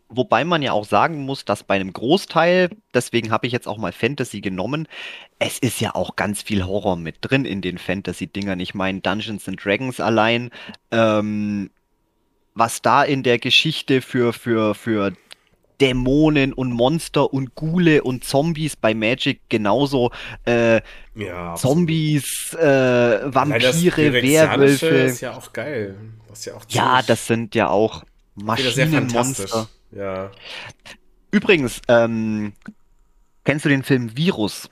wobei 0.10 0.46
man 0.46 0.62
ja 0.62 0.72
auch 0.72 0.86
sagen 0.86 1.26
muss, 1.26 1.46
dass 1.46 1.64
bei 1.64 1.76
einem 1.76 1.94
Großteil, 1.94 2.70
deswegen 2.94 3.32
habe 3.32 3.48
ich 3.48 3.54
jetzt 3.54 3.68
auch 3.68 3.78
mal 3.78 3.92
Fantasy 3.92 4.42
genommen, 4.42 4.88
es 5.40 5.60
ist 5.60 5.80
ja 5.82 5.96
auch 5.96 6.16
ganz 6.16 6.42
viel 6.42 6.66
Horror 6.66 6.96
mit 6.96 7.18
drin 7.22 7.46
in 7.46 7.62
den 7.62 7.78
Fantasy-Dingern. 7.78 8.60
Ich 8.60 8.74
meine, 8.74 9.02
Dungeons 9.02 9.48
and 9.48 9.64
Dragons 9.64 10.00
allein, 10.00 10.52
ähm, 10.92 11.70
was 12.54 12.82
da 12.82 13.04
in 13.04 13.24
der 13.24 13.38
Geschichte 13.38 14.02
für, 14.02 14.32
für, 14.32 14.76
für 14.76 15.14
Dämonen 15.82 16.54
und 16.54 16.72
Monster 16.72 17.34
und 17.34 17.56
Ghule 17.56 18.04
und 18.04 18.24
Zombies 18.24 18.76
bei 18.76 18.94
Magic 18.94 19.42
genauso. 19.50 20.12
Äh, 20.46 20.82
ja, 21.16 21.56
Zombies, 21.56 22.54
äh, 22.54 23.34
Vampire, 23.34 24.14
Werwölfe. 24.14 24.88
ist 24.88 25.22
ja 25.22 25.36
auch 25.36 25.54
geil. 25.54 25.96
Das 26.28 26.46
ja, 26.46 26.54
auch 26.54 26.66
ja, 26.70 27.02
das 27.02 27.28
sind 27.28 27.56
ja 27.56 27.70
auch 27.70 28.04
Maschinenmonster. 28.36 29.68
Ja. 29.92 30.32
Übrigens, 31.32 31.82
ähm, 31.88 32.54
kennst 33.44 33.66
du 33.66 33.70
den 33.70 33.84
Film 33.84 34.16
Virus? 34.18 34.70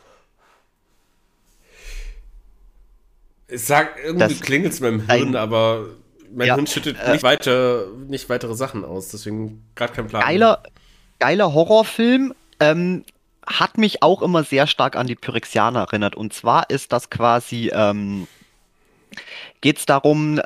Ich 3.48 3.62
sag, 3.62 4.00
irgendwie 4.04 4.36
klingelt 4.36 4.74
es 4.74 4.80
meinem 4.80 5.08
Hirn, 5.10 5.36
aber 5.36 5.86
mein 6.34 6.48
ja, 6.48 6.56
Hirn 6.56 6.68
schüttet 6.68 6.98
äh, 7.00 7.14
nicht, 7.14 7.24
weiter, 7.24 7.86
nicht 8.08 8.30
weitere 8.30 8.56
Sachen 8.56 8.84
aus, 8.84 9.10
deswegen 9.10 9.64
gerade 9.76 9.94
kein 9.94 10.08
Plan. 10.08 10.24
Geiler, 10.24 10.64
geiler 11.24 11.54
Horrorfilm. 11.54 12.34
Ähm, 12.60 13.06
hat 13.48 13.78
mich 13.78 14.04
auch 14.04 14.22
immer 14.22 14.44
sehr 14.44 14.68
stark 14.68 14.98
an 14.98 15.08
die 15.08 15.16
Pyrexianer 15.16 15.80
erinnert. 15.82 16.16
Und 16.16 16.34
zwar 16.34 16.70
ist 16.70 16.92
das 16.92 17.10
quasi, 17.10 17.72
ähm, 17.74 18.28
geht 19.62 19.78
es 19.78 19.86
darum, 19.86 20.42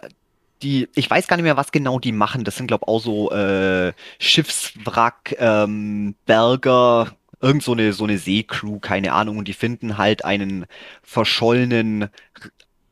die, 0.61 0.87
ich 0.93 1.09
weiß 1.09 1.27
gar 1.27 1.37
nicht 1.37 1.45
mehr, 1.45 1.57
was 1.57 1.71
genau 1.71 1.97
die 1.97 2.11
machen. 2.11 2.43
Das 2.43 2.57
sind, 2.57 2.67
glaube 2.67 2.83
ich, 2.85 2.89
auch 2.89 2.99
so 2.99 3.31
äh, 3.31 3.91
Schiffswrack, 4.19 5.35
ähm, 5.39 6.13
Berger, 6.27 7.11
irgend 7.41 7.63
so 7.63 7.71
eine, 7.71 7.91
so 7.93 8.03
eine 8.03 8.19
Seecrew, 8.19 8.77
keine 8.79 9.13
Ahnung, 9.13 9.39
und 9.39 9.47
die 9.47 9.53
finden 9.53 9.97
halt 9.97 10.25
einen 10.25 10.67
verschollenen 11.01 12.09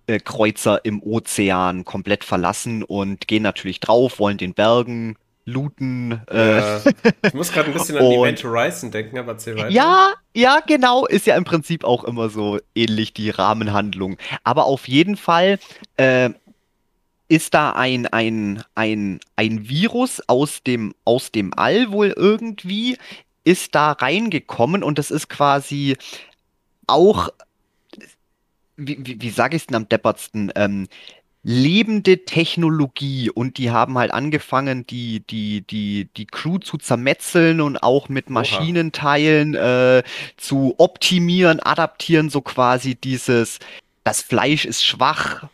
äh, 0.07 0.17
Kreuzer 0.19 0.83
im 0.85 1.03
Ozean 1.03 1.85
komplett 1.85 2.23
verlassen 2.23 2.81
und 2.81 3.27
gehen 3.27 3.43
natürlich 3.43 3.79
drauf, 3.79 4.17
wollen 4.17 4.39
den 4.39 4.55
Bergen 4.55 5.17
looten. 5.45 6.21
Äh. 6.27 6.79
ich 7.23 7.33
muss 7.33 7.51
gerade 7.51 7.67
ein 7.67 7.73
bisschen 7.73 7.97
an 7.97 8.05
Event 8.05 8.43
Horizon 8.43 8.91
denken, 8.91 9.17
aber 9.17 9.33
erzähl 9.33 9.55
weiter. 9.55 9.69
Ja, 9.69 10.13
ja, 10.33 10.59
genau, 10.65 11.05
ist 11.05 11.27
ja 11.27 11.37
im 11.37 11.43
Prinzip 11.43 11.83
auch 11.83 12.03
immer 12.03 12.29
so 12.29 12.59
ähnlich 12.73 13.13
die 13.13 13.29
Rahmenhandlung. 13.29 14.17
Aber 14.43 14.65
auf 14.65 14.87
jeden 14.87 15.17
Fall 15.17 15.59
äh, 15.97 16.31
ist 17.27 17.53
da 17.53 17.71
ein, 17.71 18.07
ein, 18.07 18.63
ein, 18.75 19.19
ein 19.35 19.69
Virus 19.69 20.21
aus 20.27 20.63
dem, 20.63 20.93
aus 21.05 21.31
dem 21.31 21.53
All 21.55 21.91
wohl 21.91 22.13
irgendwie, 22.15 22.97
ist 23.43 23.75
da 23.75 23.91
reingekommen 23.91 24.83
und 24.83 24.97
das 24.97 25.11
ist 25.11 25.29
quasi 25.29 25.95
auch, 26.87 27.29
wie, 28.75 28.97
wie, 28.99 29.21
wie 29.21 29.29
sage 29.29 29.55
ich 29.55 29.63
es 29.63 29.67
denn 29.67 29.75
am 29.75 29.89
deppertsten, 29.89 30.51
ähm, 30.55 30.87
lebende 31.47 32.25
Technologie 32.25 33.29
und 33.29 33.59
die 33.59 33.69
haben 33.69 33.99
halt 33.99 34.11
angefangen, 34.11 34.87
die, 34.87 35.19
die, 35.19 35.61
die, 35.61 36.09
die 36.17 36.25
Crew 36.25 36.57
zu 36.57 36.77
zermetzeln 36.79 37.61
und 37.61 37.83
auch 37.83 38.09
mit 38.09 38.31
Maschinenteilen 38.31 39.53
äh, 39.53 40.01
zu 40.37 40.73
optimieren, 40.79 41.59
adaptieren, 41.59 42.31
so 42.31 42.41
quasi 42.41 42.95
dieses, 42.95 43.59
das 44.03 44.23
Fleisch 44.23 44.65
ist 44.65 44.83
schwach, 44.83 45.47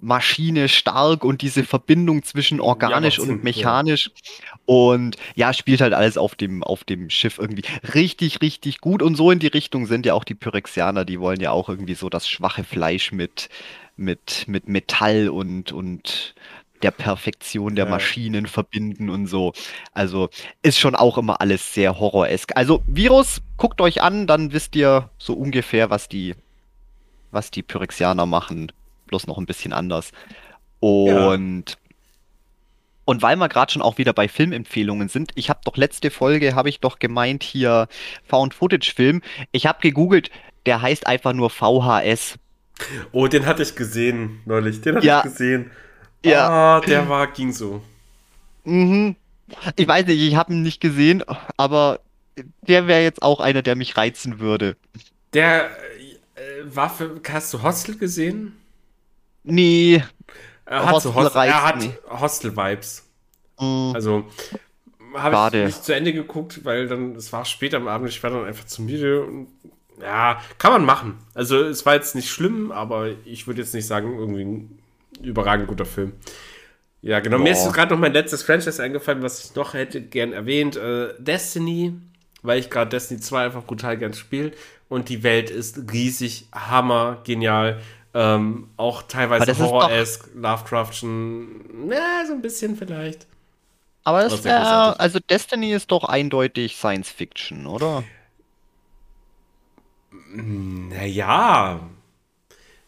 Maschine 0.00 0.68
stark 0.68 1.24
und 1.24 1.42
diese 1.42 1.64
Verbindung 1.64 2.22
zwischen 2.22 2.58
organisch 2.60 3.18
ja, 3.18 3.24
und 3.24 3.44
mechanisch. 3.44 4.10
Ja. 4.14 4.58
Und 4.66 5.16
ja, 5.34 5.52
spielt 5.52 5.82
halt 5.82 5.92
alles 5.92 6.16
auf 6.16 6.34
dem, 6.36 6.62
auf 6.62 6.84
dem 6.84 7.10
Schiff 7.10 7.38
irgendwie 7.38 7.64
richtig, 7.94 8.40
richtig 8.40 8.80
gut. 8.80 9.02
Und 9.02 9.14
so 9.14 9.30
in 9.30 9.40
die 9.40 9.46
Richtung 9.46 9.86
sind 9.86 10.06
ja 10.06 10.14
auch 10.14 10.24
die 10.24 10.34
Pyrexianer, 10.34 11.04
die 11.04 11.20
wollen 11.20 11.40
ja 11.40 11.50
auch 11.50 11.68
irgendwie 11.68 11.94
so 11.94 12.08
das 12.08 12.28
schwache 12.28 12.64
Fleisch 12.64 13.12
mit, 13.12 13.50
mit, 13.96 14.44
mit 14.46 14.68
Metall 14.68 15.28
und, 15.28 15.72
und 15.72 16.34
der 16.82 16.90
Perfektion 16.90 17.76
der 17.76 17.86
ja. 17.86 17.90
Maschinen 17.90 18.46
verbinden 18.46 19.08
und 19.08 19.26
so. 19.26 19.52
Also 19.92 20.28
ist 20.62 20.78
schon 20.78 20.94
auch 20.94 21.18
immer 21.18 21.40
alles 21.40 21.72
sehr 21.72 21.98
horroresk. 21.98 22.56
Also 22.56 22.82
Virus, 22.86 23.40
guckt 23.56 23.80
euch 23.80 24.02
an, 24.02 24.26
dann 24.26 24.52
wisst 24.52 24.76
ihr 24.76 25.10
so 25.18 25.34
ungefähr, 25.34 25.90
was 25.90 26.08
die, 26.08 26.34
was 27.30 27.50
die 27.50 27.62
Pyrexianer 27.62 28.26
machen 28.26 28.70
bloß 29.14 29.26
noch 29.28 29.38
ein 29.38 29.46
bisschen 29.46 29.72
anders. 29.72 30.10
Und 30.80 31.70
ja. 31.70 31.76
Und 33.06 33.20
weil 33.20 33.36
wir 33.36 33.50
gerade 33.50 33.70
schon 33.70 33.82
auch 33.82 33.98
wieder 33.98 34.14
bei 34.14 34.28
Filmempfehlungen 34.28 35.10
sind, 35.10 35.32
ich 35.34 35.50
habe 35.50 35.60
doch 35.64 35.76
letzte 35.76 36.10
Folge, 36.10 36.54
habe 36.54 36.70
ich 36.70 36.80
doch 36.80 36.98
gemeint, 36.98 37.42
hier 37.42 37.86
Found-Footage-Film. 38.28 39.20
Ich 39.52 39.66
habe 39.66 39.80
gegoogelt, 39.82 40.30
der 40.64 40.80
heißt 40.80 41.06
einfach 41.06 41.34
nur 41.34 41.50
VHS. 41.50 42.38
Oh, 43.12 43.26
den 43.26 43.46
hatte 43.46 43.62
ich 43.62 43.76
gesehen 43.76 44.40
neulich. 44.44 44.80
Den 44.80 44.96
hatte 44.96 45.06
ja. 45.06 45.18
ich 45.18 45.24
gesehen. 45.24 45.70
Ja. 46.24 46.48
Ah, 46.48 46.80
der 46.80 47.08
war, 47.08 47.26
ging 47.28 47.52
so. 47.52 47.82
Mhm. 48.64 49.16
Ich 49.76 49.86
weiß 49.86 50.06
nicht, 50.06 50.20
ich 50.20 50.36
habe 50.36 50.52
ihn 50.52 50.62
nicht 50.62 50.80
gesehen, 50.80 51.22
aber 51.56 52.00
der 52.62 52.86
wäre 52.86 53.02
jetzt 53.02 53.22
auch 53.22 53.40
einer, 53.40 53.62
der 53.62 53.76
mich 53.76 53.96
reizen 53.96 54.40
würde. 54.40 54.76
Der 55.34 55.66
äh, 56.34 56.64
war 56.64 56.90
für. 56.90 57.20
Hast 57.28 57.52
du 57.52 57.62
Hostel 57.62 57.96
gesehen? 57.96 58.56
Nee. 59.42 60.02
Er 60.66 60.86
hat, 60.86 61.02
so 61.02 61.14
Hostel, 61.14 61.42
er 61.42 61.62
hat 61.62 61.84
Hostel-Vibes. 62.08 63.06
Mm. 63.60 63.92
Also 63.94 64.24
habe 65.14 65.58
ich 65.58 65.64
nicht 65.66 65.84
zu 65.84 65.94
Ende 65.94 66.12
geguckt, 66.12 66.64
weil 66.64 66.88
dann, 66.88 67.14
es 67.14 67.32
war 67.32 67.44
spät 67.44 67.74
am 67.74 67.86
Abend, 67.86 68.08
ich 68.08 68.22
war 68.22 68.30
dann 68.30 68.44
einfach 68.44 68.64
zu 68.64 68.82
müde 68.82 69.22
und 69.24 69.48
ja, 70.00 70.40
kann 70.58 70.72
man 70.72 70.84
machen. 70.84 71.18
Also 71.34 71.62
es 71.62 71.84
war 71.86 71.94
jetzt 71.94 72.14
nicht 72.14 72.30
schlimm, 72.30 72.72
aber 72.72 73.10
ich 73.24 73.46
würde 73.46 73.60
jetzt 73.60 73.74
nicht 73.74 73.86
sagen, 73.86 74.18
irgendwie 74.18 74.44
ein 74.44 74.78
überragend 75.22 75.68
guter 75.68 75.84
Film. 75.84 76.12
Ja, 77.02 77.20
genau. 77.20 77.36
Boah. 77.36 77.42
Mir 77.42 77.52
ist 77.52 77.70
gerade 77.72 77.92
noch 77.92 78.00
mein 78.00 78.12
letztes 78.12 78.42
Franchise 78.42 78.82
eingefallen, 78.82 79.22
was 79.22 79.44
ich 79.44 79.54
noch 79.54 79.74
hätte 79.74 80.00
gern 80.00 80.32
erwähnt. 80.32 80.76
Äh, 80.76 81.14
Destiny, 81.18 81.92
weil 82.42 82.58
ich 82.58 82.70
gerade 82.70 82.88
Destiny 82.88 83.20
2 83.20 83.44
einfach 83.44 83.64
brutal 83.64 83.98
gern 83.98 84.14
spiele. 84.14 84.52
Und 84.88 85.08
die 85.08 85.22
Welt 85.22 85.50
ist 85.50 85.92
riesig, 85.92 86.46
hammer, 86.52 87.20
genial. 87.24 87.80
Ähm, 88.14 88.68
auch 88.76 89.02
teilweise 89.02 89.58
Horror-esque, 89.58 90.30
Lovecraftschen, 90.34 91.90
ja, 91.90 92.24
so 92.26 92.32
ein 92.32 92.42
bisschen 92.42 92.76
vielleicht. 92.76 93.26
Aber 94.04 94.22
das 94.22 94.44
wär, 94.44 95.00
also 95.00 95.18
Destiny 95.18 95.72
ist 95.72 95.90
doch 95.90 96.04
eindeutig 96.04 96.76
Science 96.76 97.10
Fiction, 97.10 97.66
oder? 97.66 98.04
Naja. 100.34 101.80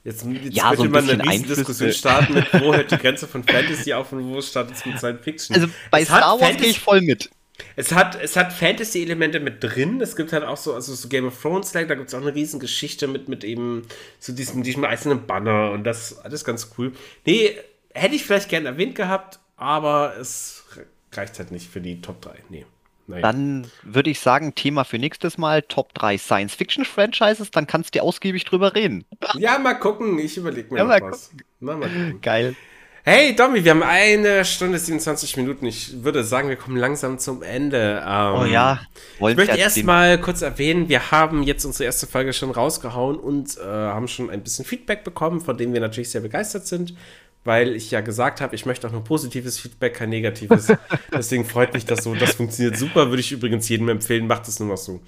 Jetzt, 0.04 0.24
jetzt 0.24 0.56
ja, 0.56 0.68
könnte 0.68 0.82
so 0.84 0.88
man 0.88 1.10
eine 1.10 1.24
riesen 1.24 1.48
Diskussion 1.48 1.92
starten 1.92 2.34
mit, 2.34 2.46
wo 2.54 2.72
hört 2.72 2.92
die 2.92 2.96
Grenze 2.96 3.26
von 3.26 3.42
Fantasy 3.42 3.92
auf 3.92 4.12
und 4.12 4.32
wo 4.32 4.40
startet 4.40 4.76
es 4.76 4.86
mit 4.86 4.98
Science 4.98 5.20
Fiction. 5.24 5.56
Also 5.56 5.68
bei 5.90 6.02
es 6.02 6.06
Star 6.06 6.40
Wars 6.40 6.56
gehe 6.56 6.68
ich 6.68 6.78
voll 6.78 7.00
mit. 7.00 7.28
Es 7.74 7.92
hat, 7.92 8.20
es 8.20 8.36
hat 8.36 8.52
Fantasy-Elemente 8.52 9.40
mit 9.40 9.64
drin. 9.64 10.00
Es 10.00 10.14
gibt 10.14 10.32
halt 10.32 10.44
auch 10.44 10.56
so, 10.56 10.74
also 10.74 10.94
so 10.94 11.08
Game 11.08 11.26
of 11.26 11.40
Thrones, 11.40 11.72
da 11.72 11.82
gibt 11.82 12.06
es 12.06 12.14
auch 12.14 12.20
eine 12.20 12.34
riesen 12.34 12.60
Geschichte 12.60 13.08
mit, 13.08 13.28
mit 13.28 13.42
eben 13.42 13.82
so 14.20 14.32
diesem, 14.32 14.62
diesem 14.62 14.84
einzelnen 14.84 15.26
Banner 15.26 15.72
und 15.72 15.84
das 15.84 16.18
alles 16.18 16.44
ganz 16.44 16.70
cool. 16.78 16.92
Nee, 17.24 17.56
hätte 17.92 18.14
ich 18.14 18.24
vielleicht 18.24 18.48
gern 18.48 18.66
erwähnt 18.66 18.94
gehabt, 18.94 19.40
aber 19.56 20.14
es 20.20 20.64
reicht 21.12 21.38
halt 21.38 21.50
nicht 21.50 21.68
für 21.68 21.80
die 21.80 22.00
Top 22.00 22.20
3. 22.22 22.34
Nee. 22.48 22.66
Naja. 23.06 23.22
Dann 23.22 23.66
würde 23.82 24.10
ich 24.10 24.20
sagen, 24.20 24.54
Thema 24.54 24.84
für 24.84 24.98
nächstes 24.98 25.38
Mal 25.38 25.62
Top 25.62 25.94
3 25.94 26.18
Science-Fiction-Franchises, 26.18 27.50
dann 27.52 27.66
kannst 27.66 27.94
du 27.94 28.02
ausgiebig 28.02 28.44
drüber 28.44 28.74
reden. 28.74 29.04
Ja, 29.38 29.58
mal 29.58 29.74
gucken, 29.74 30.18
ich 30.18 30.36
überlege 30.36 30.72
mir 30.72 30.78
ja, 30.78 30.84
mal 30.84 31.00
was. 31.02 31.30
Na, 31.60 31.76
mal 31.76 32.14
Geil. 32.22 32.56
Hey 33.08 33.36
Domi, 33.36 33.62
wir 33.62 33.70
haben 33.70 33.84
eine 33.84 34.44
Stunde 34.44 34.80
27 34.80 35.36
Minuten. 35.36 35.64
Ich 35.66 36.02
würde 36.02 36.24
sagen, 36.24 36.48
wir 36.48 36.56
kommen 36.56 36.76
langsam 36.76 37.20
zum 37.20 37.44
Ende. 37.44 38.02
Ähm, 38.04 38.34
oh 38.34 38.44
ja. 38.44 38.80
ich 39.20 39.36
möchte 39.36 39.56
erst 39.56 39.84
mal 39.84 40.20
kurz 40.20 40.42
erwähnen, 40.42 40.88
wir 40.88 41.12
haben 41.12 41.44
jetzt 41.44 41.64
unsere 41.64 41.84
erste 41.84 42.08
Folge 42.08 42.32
schon 42.32 42.50
rausgehauen 42.50 43.16
und 43.16 43.58
äh, 43.58 43.62
haben 43.62 44.08
schon 44.08 44.28
ein 44.28 44.42
bisschen 44.42 44.64
Feedback 44.64 45.04
bekommen, 45.04 45.40
von 45.40 45.56
dem 45.56 45.72
wir 45.72 45.80
natürlich 45.80 46.10
sehr 46.10 46.20
begeistert 46.20 46.66
sind, 46.66 46.94
weil 47.46 47.74
ich 47.74 47.90
ja 47.90 48.00
gesagt 48.00 48.40
habe, 48.40 48.54
ich 48.54 48.66
möchte 48.66 48.86
auch 48.86 48.92
nur 48.92 49.04
positives 49.04 49.58
Feedback, 49.58 49.94
kein 49.94 50.10
negatives. 50.10 50.72
Deswegen 51.12 51.44
freut 51.44 51.72
mich 51.72 51.86
das 51.86 52.04
so. 52.04 52.14
Das 52.14 52.34
funktioniert 52.34 52.76
super. 52.76 53.08
Würde 53.08 53.20
ich 53.20 53.32
übrigens 53.32 53.68
jedem 53.68 53.88
empfehlen, 53.88 54.26
macht 54.26 54.48
es 54.48 54.60
nur 54.60 54.68
noch 54.68 54.76
so. 54.76 55.00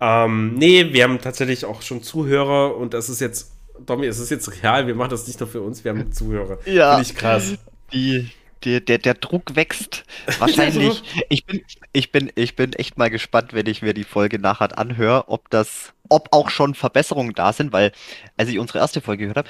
Ähm, 0.00 0.54
nee, 0.54 0.92
wir 0.92 1.04
haben 1.04 1.20
tatsächlich 1.20 1.64
auch 1.64 1.82
schon 1.82 2.02
Zuhörer 2.02 2.76
und 2.76 2.94
das 2.94 3.08
ist 3.08 3.20
jetzt 3.20 3.52
Tommy, 3.84 4.06
es 4.06 4.18
ist 4.18 4.30
jetzt 4.30 4.62
real, 4.62 4.86
wir 4.86 4.94
machen 4.94 5.10
das 5.10 5.26
nicht 5.26 5.40
nur 5.40 5.48
für 5.48 5.60
uns, 5.60 5.84
wir 5.84 5.90
haben 5.90 6.12
Zuhörer. 6.12 6.58
Ja. 6.66 6.96
Finde 6.96 7.10
ich 7.10 7.16
krass. 7.16 7.54
Die, 7.92 8.30
die, 8.64 8.84
der, 8.84 8.98
der 8.98 9.14
Druck 9.14 9.54
wächst. 9.54 10.04
Wahrscheinlich. 10.38 11.02
ich, 11.28 11.44
bin, 11.44 11.62
ich, 11.92 12.12
bin, 12.12 12.32
ich 12.34 12.56
bin 12.56 12.72
echt 12.72 12.98
mal 12.98 13.10
gespannt, 13.10 13.52
wenn 13.52 13.66
ich 13.66 13.82
mir 13.82 13.94
die 13.94 14.04
Folge 14.04 14.38
nachher 14.38 14.78
anhöre, 14.78 15.28
ob 15.28 15.50
das, 15.50 15.92
ob 16.08 16.28
auch 16.32 16.50
schon 16.50 16.74
Verbesserungen 16.74 17.34
da 17.34 17.52
sind, 17.52 17.72
weil, 17.72 17.92
als 18.36 18.48
ich 18.48 18.58
unsere 18.58 18.78
erste 18.78 19.00
Folge 19.00 19.24
gehört 19.24 19.38
habe, 19.38 19.48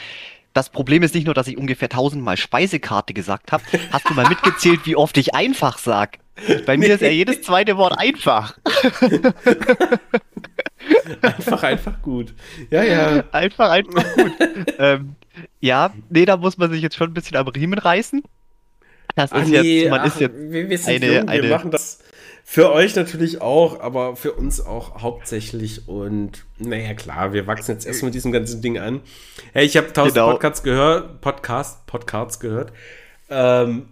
das 0.57 0.71
Problem 0.71 1.03
ist 1.03 1.15
nicht 1.15 1.27
nur, 1.27 1.35
dass 1.35 1.49
ich 1.49 1.59
ungefähr 1.59 1.91
tausendmal 1.91 2.39
Speisekarte 2.39 3.13
gesagt 3.13 3.53
habe. 3.53 3.63
Hast 3.93 4.09
du 4.09 4.15
mal 4.15 4.27
mitgezählt, 4.29 4.87
wie 4.87 4.97
oft 4.97 5.19
ich 5.19 5.35
einfach 5.35 5.77
sag? 5.77 6.19
Bei 6.65 6.79
mir 6.79 6.89
nee. 6.89 6.95
ist 6.95 7.03
ja 7.03 7.09
jedes 7.09 7.43
zweite 7.43 7.77
Wort 7.77 7.99
einfach. 7.99 8.57
einfach, 11.21 11.63
einfach 11.63 12.01
gut. 12.01 12.35
Ja, 12.71 12.83
ja. 12.85 13.25
Einfach, 13.33 13.71
einfach 13.71 14.05
gut. 14.15 14.33
ähm, 14.79 15.17
ja, 15.61 15.93
nee, 16.09 16.25
da 16.25 16.39
muss 16.39 16.57
man 16.57 16.71
sich 16.71 16.81
jetzt 16.81 16.97
schon 16.97 17.11
ein 17.11 17.15
bisschen 17.15 17.37
am 17.37 17.49
Riemen 17.49 17.79
reißen. 17.79 18.23
Das 19.15 19.33
ist 19.33 19.49
nee, 19.49 19.83
jetzt, 19.83 19.91
man 19.91 20.01
ach, 20.01 20.07
ist 20.07 20.21
jetzt 20.21 20.37
wir, 20.37 20.69
wir 20.71 20.87
eine, 20.87 21.17
jung, 21.19 21.29
eine, 21.29 21.43
wir 21.43 21.51
machen 21.51 21.71
das 21.71 22.01
für 22.49 22.73
euch 22.73 22.95
natürlich 22.95 23.43
auch, 23.43 23.81
aber 23.81 24.15
für 24.15 24.33
uns 24.33 24.65
auch 24.65 25.03
hauptsächlich. 25.03 25.89
Und 25.89 26.45
naja, 26.59 26.95
klar, 26.95 27.33
wir 27.33 27.49
wachsen 27.49 27.73
jetzt 27.73 27.85
erst 27.85 28.05
mit 28.05 28.15
diesem 28.15 28.31
ganzen 28.31 28.63
Ding 28.63 28.79
an. 28.79 29.01
Hey, 29.53 29.67
ich 29.67 29.77
habe 29.77 29.93
tausend 29.93 30.15
genau. 30.15 30.31
Podcasts 30.31 30.63
gehört, 30.63 31.21
Podcast, 31.21 31.85
Podcasts 31.87 32.39
gehört. 32.39 32.73
Ähm, 33.29 33.89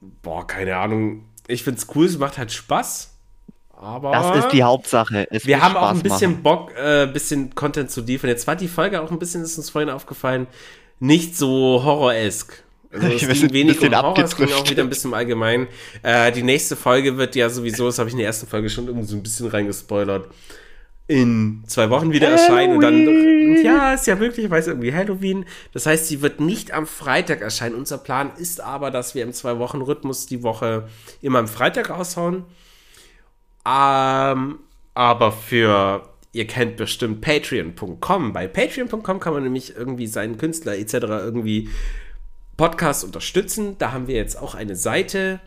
boah, 0.00 0.44
keine 0.44 0.76
Ahnung. 0.76 1.26
Ich 1.46 1.62
find's 1.62 1.86
cool, 1.94 2.06
es 2.06 2.18
macht 2.18 2.38
halt 2.38 2.50
Spaß. 2.50 3.14
Aber 3.70 4.10
das 4.10 4.36
ist 4.44 4.48
die 4.48 4.64
Hauptsache. 4.64 5.28
Es 5.30 5.46
wir 5.46 5.62
haben 5.62 5.70
Spaß 5.70 5.84
auch 5.84 5.94
ein 5.94 6.02
bisschen 6.02 6.30
machen. 6.32 6.42
Bock, 6.42 6.72
äh, 6.76 7.06
bisschen 7.06 7.54
Content 7.54 7.92
zu 7.92 8.00
liefern. 8.00 8.28
Jetzt 8.28 8.48
war 8.48 8.56
die 8.56 8.66
Folge 8.66 9.00
auch 9.00 9.12
ein 9.12 9.20
bisschen, 9.20 9.44
ist 9.44 9.58
uns 9.58 9.70
vorhin 9.70 9.90
aufgefallen, 9.90 10.48
nicht 10.98 11.36
so 11.36 11.84
horror-esk. 11.84 12.64
Also 13.02 13.08
es 13.30 13.40
ging 13.40 13.52
wenig 13.52 13.80
um 13.80 13.94
Horror, 13.94 14.18
es 14.18 14.36
ging 14.36 14.52
auch 14.52 14.68
wieder 14.68 14.82
ein 14.82 14.88
bisschen 14.88 15.14
allgemein. 15.14 15.68
Äh, 16.02 16.32
die 16.32 16.42
nächste 16.42 16.76
Folge 16.76 17.16
wird 17.16 17.36
ja 17.36 17.48
sowieso, 17.48 17.86
das 17.86 17.98
habe 17.98 18.08
ich 18.08 18.14
in 18.14 18.18
der 18.18 18.26
ersten 18.26 18.46
Folge 18.46 18.70
schon 18.70 18.86
irgendwie 18.86 19.06
so 19.06 19.16
ein 19.16 19.22
bisschen 19.22 19.48
reingespoilert, 19.48 20.28
in 21.08 21.62
zwei 21.66 21.88
Wochen 21.90 22.12
wieder 22.12 22.28
erscheinen. 22.28 22.76
Und 22.76 22.82
dann, 22.82 23.64
ja, 23.64 23.94
ist 23.94 24.06
ja 24.06 24.18
weiß 24.18 24.66
irgendwie 24.66 24.92
Halloween. 24.92 25.44
Das 25.72 25.86
heißt, 25.86 26.08
sie 26.08 26.22
wird 26.22 26.40
nicht 26.40 26.72
am 26.72 26.86
Freitag 26.86 27.42
erscheinen. 27.42 27.74
Unser 27.74 27.98
Plan 27.98 28.32
ist 28.36 28.60
aber, 28.60 28.90
dass 28.90 29.14
wir 29.14 29.22
im 29.22 29.32
Zwei-Wochen-Rhythmus 29.32 30.26
die 30.26 30.42
Woche 30.42 30.88
immer 31.22 31.38
am 31.38 31.48
Freitag 31.48 31.90
raushauen. 31.90 32.44
Ähm, 33.66 34.58
aber 34.94 35.32
für, 35.32 36.08
ihr 36.32 36.46
kennt 36.46 36.76
bestimmt 36.76 37.20
patreon.com. 37.20 38.32
Bei 38.32 38.46
patreon.com 38.46 39.20
kann 39.20 39.32
man 39.32 39.42
nämlich 39.42 39.76
irgendwie 39.76 40.06
seinen 40.06 40.38
Künstler 40.38 40.76
etc. 40.76 40.94
irgendwie 40.94 41.68
Podcast 42.56 43.04
unterstützen. 43.04 43.76
Da 43.78 43.92
haben 43.92 44.08
wir 44.08 44.16
jetzt 44.16 44.40
auch 44.40 44.54
eine 44.54 44.76
Seite. 44.76 45.40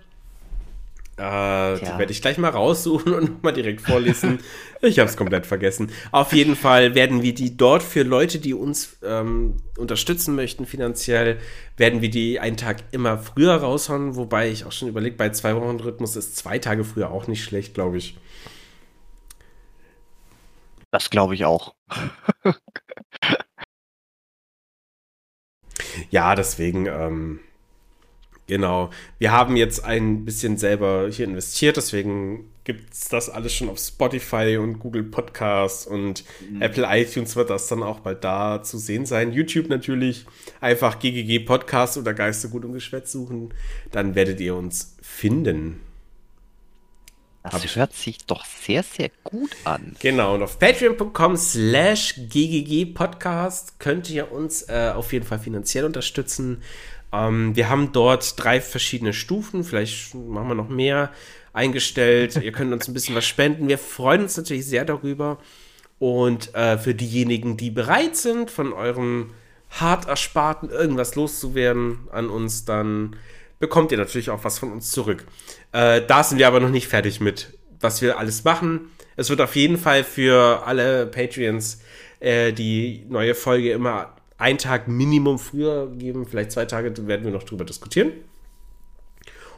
Äh, 1.20 1.80
die 1.80 1.98
werde 1.98 2.12
ich 2.12 2.22
gleich 2.22 2.38
mal 2.38 2.50
raussuchen 2.50 3.14
und 3.16 3.44
mal 3.44 3.52
direkt 3.52 3.82
vorlesen. 3.82 4.40
ich 4.82 5.00
habe 5.00 5.10
es 5.10 5.18
komplett 5.18 5.46
vergessen. 5.46 5.92
Auf 6.12 6.32
jeden 6.32 6.56
Fall 6.56 6.96
werden 6.96 7.22
wir 7.22 7.36
die 7.36 7.58
dort 7.58 7.84
für 7.84 8.04
Leute, 8.04 8.40
die 8.40 8.54
uns 8.54 8.98
ähm, 9.04 9.58
unterstützen 9.78 10.36
möchten 10.36 10.66
finanziell, 10.66 11.40
werden 11.76 12.02
wir 12.02 12.10
die 12.10 12.40
einen 12.40 12.56
Tag 12.56 12.78
immer 12.92 13.18
früher 13.18 13.56
raushauen. 13.56 14.16
Wobei 14.16 14.50
ich 14.50 14.64
auch 14.64 14.72
schon 14.72 14.88
überlegt, 14.88 15.18
bei 15.18 15.30
zwei 15.32 15.56
Wochen 15.58 15.82
Rhythmus 15.82 16.16
ist 16.16 16.38
zwei 16.38 16.58
Tage 16.58 16.86
früher 16.86 17.12
auch 17.12 17.28
nicht 17.28 17.44
schlecht, 17.44 17.74
glaube 17.74 17.98
ich. 17.98 18.16
Das 20.92 21.10
glaube 21.10 21.36
ich 21.36 21.44
auch. 21.44 21.76
ja, 26.10 26.36
deswegen, 26.36 26.86
ähm, 26.88 27.40
genau. 28.48 28.90
Wir 29.18 29.32
haben 29.32 29.56
jetzt 29.56 29.84
ein 29.84 30.26
bisschen 30.26 30.58
selber 30.58 31.10
hier 31.10 31.26
investiert, 31.26 31.78
deswegen 31.78 32.50
gibt 32.64 32.94
es 32.94 33.10
das 33.10 33.30
alles 33.30 33.54
schon 33.56 33.68
auf 33.68 33.80
Spotify 33.80 34.58
und 34.58 34.78
Google 34.78 35.04
Podcasts 35.04 35.88
und 35.88 36.24
mhm. 36.52 36.62
Apple 36.62 36.86
iTunes 36.88 37.36
wird 37.36 37.50
das 37.50 37.68
dann 37.68 37.82
auch 37.82 38.02
bald 38.02 38.24
da 38.24 38.62
zu 38.62 38.78
sehen 38.78 39.08
sein. 39.08 39.34
YouTube 39.34 39.70
natürlich. 39.70 40.28
Einfach 40.62 41.00
GGG 41.00 41.40
Podcast 41.40 41.98
oder 41.98 42.14
Geister 42.14 42.50
gut 42.50 42.66
und 42.66 42.74
Geschwätz 42.74 43.12
suchen. 43.12 43.54
Dann 43.92 44.14
werdet 44.14 44.40
ihr 44.40 44.56
uns 44.56 44.96
finden. 45.02 45.82
Das 47.52 47.76
hört 47.76 47.94
sich 47.94 48.26
doch 48.26 48.46
sehr, 48.46 48.84
sehr 48.84 49.10
gut 49.24 49.56
an. 49.64 49.96
Genau, 50.00 50.36
und 50.36 50.44
auf 50.44 50.60
patreon.com 50.60 51.38
slash 51.38 52.16
ggg-podcast 52.16 53.80
könnt 53.80 54.10
ihr 54.10 54.32
uns 54.32 54.64
äh, 54.70 54.92
auf 54.96 55.14
jeden 55.14 55.26
Fall 55.26 55.40
finanziell 55.40 55.86
unterstützen. 55.86 56.62
Ähm, 57.12 57.56
wir 57.56 57.70
haben 57.70 57.92
dort 57.92 58.42
drei 58.44 58.62
verschiedene 58.62 59.14
Stufen, 59.14 59.64
vielleicht 59.64 60.14
machen 60.14 60.48
wir 60.48 60.56
noch 60.56 60.70
mehr 60.70 61.12
eingestellt. 61.54 62.36
ihr 62.42 62.52
könnt 62.52 62.72
uns 62.72 62.88
ein 62.88 62.94
bisschen 62.94 63.16
was 63.16 63.26
spenden. 63.26 63.68
Wir 63.68 63.78
freuen 63.78 64.24
uns 64.24 64.38
natürlich 64.38 64.66
sehr 64.66 64.86
darüber. 64.86 65.40
Und 65.98 66.56
äh, 66.56 66.78
für 66.78 66.96
diejenigen, 66.96 67.58
die 67.58 67.72
bereit 67.72 68.16
sind, 68.16 68.52
von 68.52 68.72
eurem 68.72 69.32
hart 69.70 70.08
ersparten 70.08 70.70
irgendwas 70.70 71.16
loszuwerden 71.16 72.08
an 72.12 72.30
uns, 72.30 72.66
dann 72.66 73.16
bekommt 73.60 73.92
ihr 73.92 73.98
natürlich 73.98 74.30
auch 74.30 74.44
was 74.44 74.58
von 74.58 74.72
uns 74.72 74.92
zurück. 74.92 75.26
Äh, 75.72 76.02
da 76.08 76.24
sind 76.24 76.38
wir 76.38 76.48
aber 76.48 76.60
noch 76.60 76.70
nicht 76.70 76.88
fertig 76.88 77.20
mit, 77.20 77.58
was 77.80 78.02
wir 78.02 78.18
alles 78.18 78.44
machen. 78.44 78.92
Es 79.16 79.30
wird 79.30 79.42
auf 79.42 79.56
jeden 79.56 79.78
Fall 79.78 80.04
für 80.04 80.66
alle 80.66 81.06
Patreons 81.06 81.82
äh, 82.20 82.54
die 82.54 83.06
neue 83.10 83.36
Folge 83.36 83.72
immer 83.72 84.16
einen 84.38 84.58
Tag 84.58 84.88
Minimum 84.88 85.38
früher 85.38 85.92
geben, 85.98 86.26
vielleicht 86.26 86.54
zwei 86.54 86.66
Tage, 86.66 86.96
werden 87.08 87.26
wir 87.26 87.32
noch 87.32 87.44
drüber 87.44 87.66
diskutieren. 87.66 88.14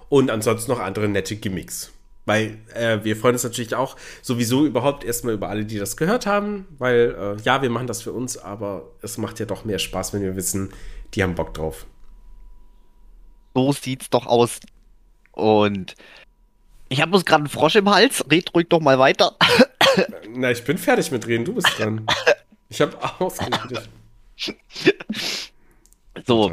Und 0.09 0.31
ansonsten 0.31 0.71
noch 0.71 0.79
andere 0.79 1.07
nette 1.07 1.35
Gimmicks. 1.35 1.91
Weil 2.25 2.57
äh, 2.73 2.99
wir 3.03 3.15
freuen 3.15 3.35
uns 3.35 3.43
natürlich 3.43 3.75
auch 3.75 3.95
sowieso 4.21 4.65
überhaupt 4.65 5.03
erstmal 5.03 5.35
über 5.35 5.49
alle, 5.49 5.65
die 5.65 5.77
das 5.77 5.95
gehört 5.97 6.25
haben. 6.25 6.67
Weil 6.77 7.15
äh, 7.17 7.41
ja, 7.43 7.61
wir 7.61 7.69
machen 7.69 7.87
das 7.87 8.01
für 8.01 8.11
uns, 8.11 8.37
aber 8.37 8.91
es 9.01 9.17
macht 9.17 9.39
ja 9.39 9.45
doch 9.45 9.63
mehr 9.63 9.79
Spaß, 9.79 10.13
wenn 10.13 10.21
wir 10.21 10.35
wissen, 10.35 10.71
die 11.13 11.23
haben 11.23 11.35
Bock 11.35 11.53
drauf 11.53 11.85
so 13.53 13.71
sieht's 13.71 14.09
doch 14.09 14.25
aus. 14.25 14.59
Und 15.31 15.95
ich 16.89 17.01
habe 17.01 17.15
uns 17.15 17.25
gerade 17.25 17.43
einen 17.43 17.49
Frosch 17.49 17.75
im 17.75 17.89
Hals. 17.89 18.23
Red 18.29 18.53
ruhig 18.53 18.67
doch 18.69 18.79
mal 18.79 18.99
weiter. 18.99 19.35
Na, 20.29 20.51
ich 20.51 20.63
bin 20.63 20.77
fertig 20.77 21.11
mit 21.11 21.25
reden. 21.27 21.45
Du 21.45 21.53
bist 21.53 21.67
dran. 21.77 22.05
Ich 22.69 22.81
habe 22.81 22.97
ausgeredet. 23.19 23.89
So. 26.27 26.51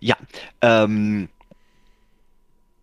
Ja. 0.00 0.16
Ähm, 0.62 1.28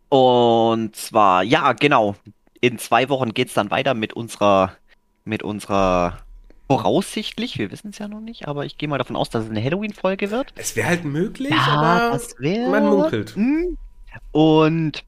und 0.10 0.96
zwar, 0.96 1.44
ja, 1.44 1.74
genau. 1.74 2.16
In 2.62 2.78
zwei 2.78 3.10
Wochen 3.10 3.34
geht's 3.34 3.56
dann 3.56 3.72
weiter 3.72 3.96
mit 3.96 4.14
unserer, 4.14 4.78
mit 5.26 5.42
unserer 5.42 6.23
Voraussichtlich, 6.78 7.58
wir 7.58 7.72
wissen 7.72 7.90
es 7.90 8.00
ja 8.00 8.08
noch 8.08 8.20
nicht, 8.20 8.48
aber 8.48 8.66
ich 8.66 8.78
gehe 8.78 8.90
mal 8.90 8.98
davon 8.98 9.16
aus, 9.16 9.30
dass 9.30 9.46
es 9.46 9.50
eine 9.50 9.64
Halloween-Folge 9.64 10.32
wird. 10.32 10.54
Es 10.56 10.76
wäre 10.76 10.88
halt 10.88 11.06
möglich, 11.06 11.52
ja, 11.52 11.68
aber 11.68 12.20
wär... 12.40 12.70
man 12.70 12.86
munkelt. 12.86 13.36
Hm. 13.36 13.78
Und, 14.32 15.04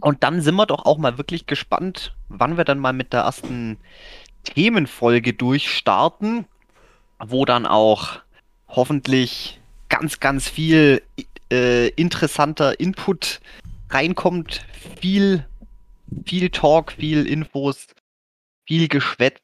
und 0.00 0.22
dann 0.22 0.40
sind 0.42 0.54
wir 0.56 0.66
doch 0.66 0.84
auch 0.84 0.98
mal 0.98 1.18
wirklich 1.18 1.46
gespannt, 1.46 2.14
wann 2.28 2.56
wir 2.56 2.64
dann 2.64 2.78
mal 2.78 2.92
mit 2.92 3.12
der 3.12 3.20
ersten 3.20 3.78
Themenfolge 4.44 5.32
durchstarten, 5.32 6.44
wo 7.18 7.44
dann 7.44 7.66
auch 7.66 8.20
hoffentlich 8.68 9.60
ganz, 9.88 10.20
ganz 10.20 10.48
viel 10.48 11.02
äh, 11.50 11.88
interessanter 11.88 12.78
Input 12.78 13.40
reinkommt, 13.90 14.64
viel, 15.00 15.46
viel 16.24 16.50
Talk, 16.50 16.92
viel 16.92 17.26
Infos 17.26 17.88
viel 18.70 18.86
geschwätzt. 18.86 19.42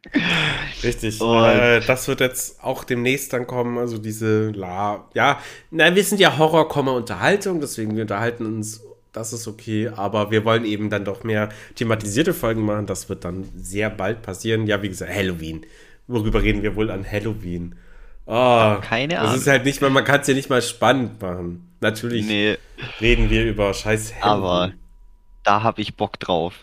Richtig. 0.82 1.20
Äh, 1.20 1.80
das 1.80 2.08
wird 2.08 2.20
jetzt 2.20 2.64
auch 2.64 2.82
demnächst 2.82 3.34
dann 3.34 3.46
kommen. 3.46 3.76
Also 3.76 3.98
diese, 3.98 4.52
la, 4.52 5.06
ja, 5.12 5.38
na, 5.70 5.94
wir 5.94 6.02
sind 6.02 6.18
ja 6.18 6.38
Horror, 6.38 6.74
Unterhaltung, 6.94 7.60
deswegen 7.60 7.94
wir 7.94 8.02
unterhalten 8.02 8.46
uns. 8.46 8.82
Das 9.12 9.34
ist 9.34 9.48
okay, 9.48 9.90
aber 9.94 10.30
wir 10.30 10.46
wollen 10.46 10.64
eben 10.64 10.88
dann 10.88 11.04
doch 11.04 11.24
mehr 11.24 11.50
thematisierte 11.74 12.32
Folgen 12.32 12.62
machen. 12.62 12.86
Das 12.86 13.10
wird 13.10 13.24
dann 13.26 13.46
sehr 13.54 13.90
bald 13.90 14.22
passieren. 14.22 14.66
Ja, 14.66 14.80
wie 14.80 14.88
gesagt, 14.88 15.14
Halloween. 15.14 15.66
Worüber 16.06 16.42
reden 16.42 16.62
wir 16.62 16.74
wohl 16.74 16.90
an 16.90 17.04
Halloween? 17.10 17.74
Oh, 18.24 18.76
Keine 18.80 19.18
Ahnung. 19.18 19.32
Das 19.32 19.42
ist 19.42 19.46
halt 19.46 19.66
nicht 19.66 19.82
mal, 19.82 19.90
man 19.90 20.04
kann 20.04 20.22
es 20.22 20.26
ja 20.26 20.32
nicht 20.32 20.48
mal 20.48 20.62
spannend 20.62 21.20
machen. 21.20 21.68
Natürlich 21.80 22.26
nee. 22.26 22.56
reden 22.98 23.28
wir 23.28 23.44
über 23.44 23.74
scheiß 23.74 24.14
Halloween. 24.22 24.44
Aber 24.44 24.72
da 25.42 25.62
habe 25.62 25.82
ich 25.82 25.96
Bock 25.96 26.18
drauf. 26.18 26.54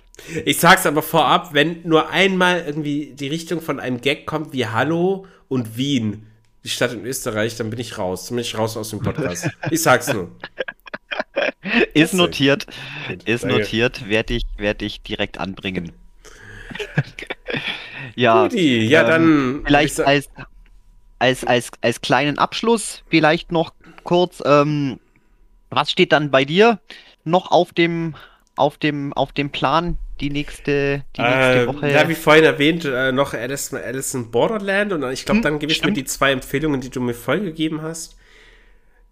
Ich 0.46 0.60
sag's 0.60 0.86
aber 0.86 1.02
vorab, 1.02 1.54
wenn 1.54 1.82
nur 1.84 2.10
einmal 2.10 2.64
irgendwie 2.66 3.14
die 3.14 3.28
Richtung 3.28 3.62
von 3.62 3.80
einem 3.80 4.02
Gag 4.02 4.26
kommt 4.26 4.54
wie 4.54 4.66
Hallo 4.66 5.26
und 5.48 5.78
Wien, 5.78 6.28
die 6.64 6.70
Stadt 6.70 6.94
in 6.94 7.06
Österreich, 7.06 7.56
dann 7.58 7.70
bin 7.70 7.80
ich 7.80 7.98
raus. 7.98 8.28
Dann 8.28 8.38
bin 8.38 8.44
ich 8.44 8.58
raus 8.58 8.76
aus 8.76 8.90
dem 8.90 9.00
Podcast. 9.00 9.50
Ich 9.70 9.82
sag's 9.82 10.12
nur. 10.12 10.32
Ist 11.94 12.14
notiert. 12.14 12.66
Ist 13.26 13.46
notiert. 13.46 14.10
Werde 14.10 14.34
ich, 14.34 14.46
werd 14.58 14.82
ich 14.82 15.02
direkt 15.02 15.38
anbringen. 15.38 15.92
ja. 18.16 18.44
Guti, 18.44 18.88
ja, 18.88 19.02
ähm, 19.02 19.08
dann. 19.08 19.64
Vielleicht 19.66 20.00
als, 20.00 20.30
als, 21.20 21.44
als, 21.46 21.72
als 21.82 22.02
kleinen 22.02 22.40
Abschluss, 22.40 23.04
vielleicht 23.10 23.52
noch 23.52 23.74
kurz, 24.04 24.42
ähm, 24.46 25.00
was 25.70 25.92
steht 25.92 26.12
dann 26.12 26.32
bei 26.32 26.46
dir 26.46 26.80
noch 27.24 27.52
auf 27.52 27.74
dem, 27.74 28.16
auf 28.56 28.78
dem, 28.78 29.14
auf 29.14 29.32
dem 29.34 29.52
Plan 29.52 29.98
die 30.20 30.30
nächste, 30.30 31.04
die 31.16 31.22
nächste 31.22 31.62
äh, 31.62 31.68
Woche. 31.68 31.92
Ja, 31.92 32.08
wie 32.08 32.16
vorhin 32.16 32.44
erwähnt, 32.44 32.86
äh, 32.86 33.12
noch 33.12 33.34
Alice, 33.34 33.74
Alice 33.74 34.14
in 34.14 34.32
Borderland 34.32 34.94
und 34.94 35.04
ich 35.12 35.26
glaube, 35.26 35.40
hm, 35.40 35.44
dann 35.44 35.60
gebe 35.60 35.72
ich 35.72 35.84
mir 35.84 35.92
die 35.92 36.06
zwei 36.06 36.32
Empfehlungen, 36.32 36.82
die 36.82 36.90
du 36.90 37.02
mir 37.02 37.14
vollgegeben 37.14 37.82
hast. 37.82 38.18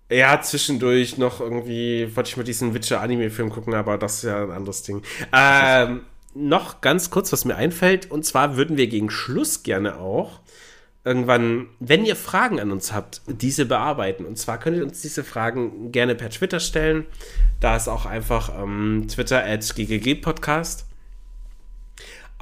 Ja, 0.10 0.40
zwischendurch 0.42 1.18
noch 1.18 1.40
irgendwie, 1.40 2.16
wollte 2.16 2.30
ich 2.30 2.38
mal 2.38 2.44
diesen 2.44 2.74
Witcher-Anime-Film 2.74 3.50
gucken, 3.50 3.74
aber 3.74 3.98
das 3.98 4.18
ist 4.18 4.24
ja 4.24 4.44
ein 4.44 4.52
anderes 4.52 4.84
Ding. 4.84 5.02
Ähm, 5.34 6.02
noch 6.36 6.82
ganz 6.82 7.10
kurz, 7.10 7.32
was 7.32 7.46
mir 7.46 7.56
einfällt, 7.56 8.12
und 8.12 8.26
zwar 8.26 8.56
würden 8.56 8.78
wir 8.78 8.88
gegen 8.88 9.10
Schluss 9.10 9.64
gerne 9.64 10.00
auch 10.00 10.42
irgendwann, 11.06 11.68
wenn 11.80 12.06
ihr 12.06 12.16
Fragen 12.16 12.60
an 12.60 12.72
uns 12.72 12.94
habt, 12.94 13.22
diese 13.28 13.66
bearbeiten. 13.66 14.26
Und 14.26 14.38
zwar 14.38 14.60
könnt 14.60 14.78
ihr 14.78 14.84
uns 14.84 15.02
diese 15.02 15.24
Fragen 15.24 15.92
gerne 15.92 16.16
per 16.16 16.30
Twitter 16.30 16.60
stellen. 16.60 17.06
Da 17.60 17.76
ist 17.76 17.88
auch 17.88 18.06
einfach 18.06 18.52
ähm, 18.58 19.08
Twitter 19.10 19.44
at 19.44 19.62
ggg-podcast. 19.76 20.86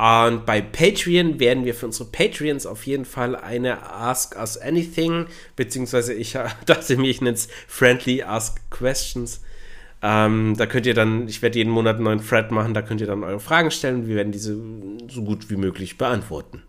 Und 0.02 0.48
bei 0.48 0.62
Patreon 0.62 1.40
werden 1.40 1.64
wir 1.64 1.76
für 1.76 1.86
unsere 1.86 2.10
Patreons 2.10 2.66
auf 2.66 2.88
jeden 2.88 3.06
Fall 3.06 3.36
eine 3.36 3.84
Ask 3.88 4.36
Us 4.36 4.58
Anything, 4.58 5.28
beziehungsweise 5.56 6.16
ich 6.16 6.32
dachte 6.66 6.98
mir, 6.98 7.08
ich 7.08 7.22
nenne 7.22 7.36
es 7.36 7.48
Friendly 7.68 8.24
Ask 8.24 8.68
Questions. 8.72 9.42
Ähm, 10.02 10.56
da 10.58 10.66
könnt 10.66 10.88
ihr 10.88 10.96
dann, 10.96 11.28
ich 11.28 11.44
werde 11.44 11.60
jeden 11.60 11.70
Monat 11.70 11.98
einen 11.98 12.06
neuen 12.06 12.28
Thread 12.28 12.50
machen, 12.50 12.74
da 12.74 12.82
könnt 12.82 13.00
ihr 13.00 13.06
dann 13.06 13.24
eure 13.24 13.40
Fragen 13.40 13.70
stellen 13.70 13.98
und 13.98 14.08
wir 14.08 14.16
werden 14.16 14.32
diese 14.32 14.56
so 15.08 15.24
gut 15.24 15.52
wie 15.52 15.56
möglich 15.56 16.00
beantworten. 16.00 16.64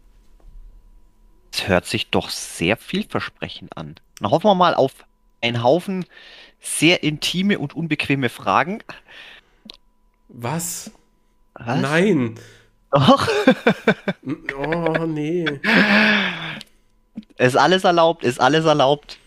Das 1.52 1.68
hört 1.68 1.86
sich 1.86 2.10
doch 2.10 2.28
sehr 2.28 2.76
vielversprechend 2.76 3.74
an. 3.78 3.94
Dann 4.20 4.30
hoffen 4.30 4.44
wir 4.44 4.54
mal 4.54 4.74
auf 4.74 5.06
einen 5.40 5.62
Haufen 5.62 6.04
sehr 6.60 7.02
intime 7.02 7.58
und 7.58 7.74
unbequeme 7.74 8.28
Fragen. 8.28 8.80
Was? 10.28 10.90
Was? 11.54 11.80
Nein. 11.80 12.38
Doch. 12.92 13.28
oh, 14.56 15.06
nee. 15.06 15.46
Ist 17.38 17.56
alles 17.56 17.84
erlaubt, 17.84 18.22
ist 18.22 18.40
alles 18.40 18.64
erlaubt. 18.64 19.18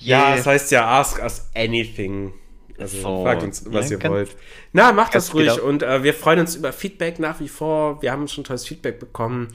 Yeah. 0.00 0.30
Ja, 0.30 0.36
es 0.36 0.46
heißt 0.46 0.70
ja 0.70 0.88
Ask 0.88 1.22
Us 1.22 1.48
Anything. 1.54 2.32
Also 2.78 2.98
so, 2.98 3.22
fragt 3.22 3.42
uns, 3.42 3.62
was 3.66 3.90
ja, 3.90 3.98
ihr 3.98 4.08
wollt. 4.08 4.34
Na, 4.72 4.92
macht 4.92 5.14
das 5.14 5.34
ruhig 5.34 5.54
genau. 5.54 5.66
und 5.66 5.82
äh, 5.82 6.02
wir 6.02 6.14
freuen 6.14 6.40
uns 6.40 6.56
über 6.56 6.72
Feedback 6.72 7.18
nach 7.18 7.38
wie 7.38 7.48
vor. 7.48 8.00
Wir 8.00 8.10
haben 8.10 8.26
schon 8.26 8.42
tolles 8.42 8.66
Feedback 8.66 8.98
bekommen 8.98 9.48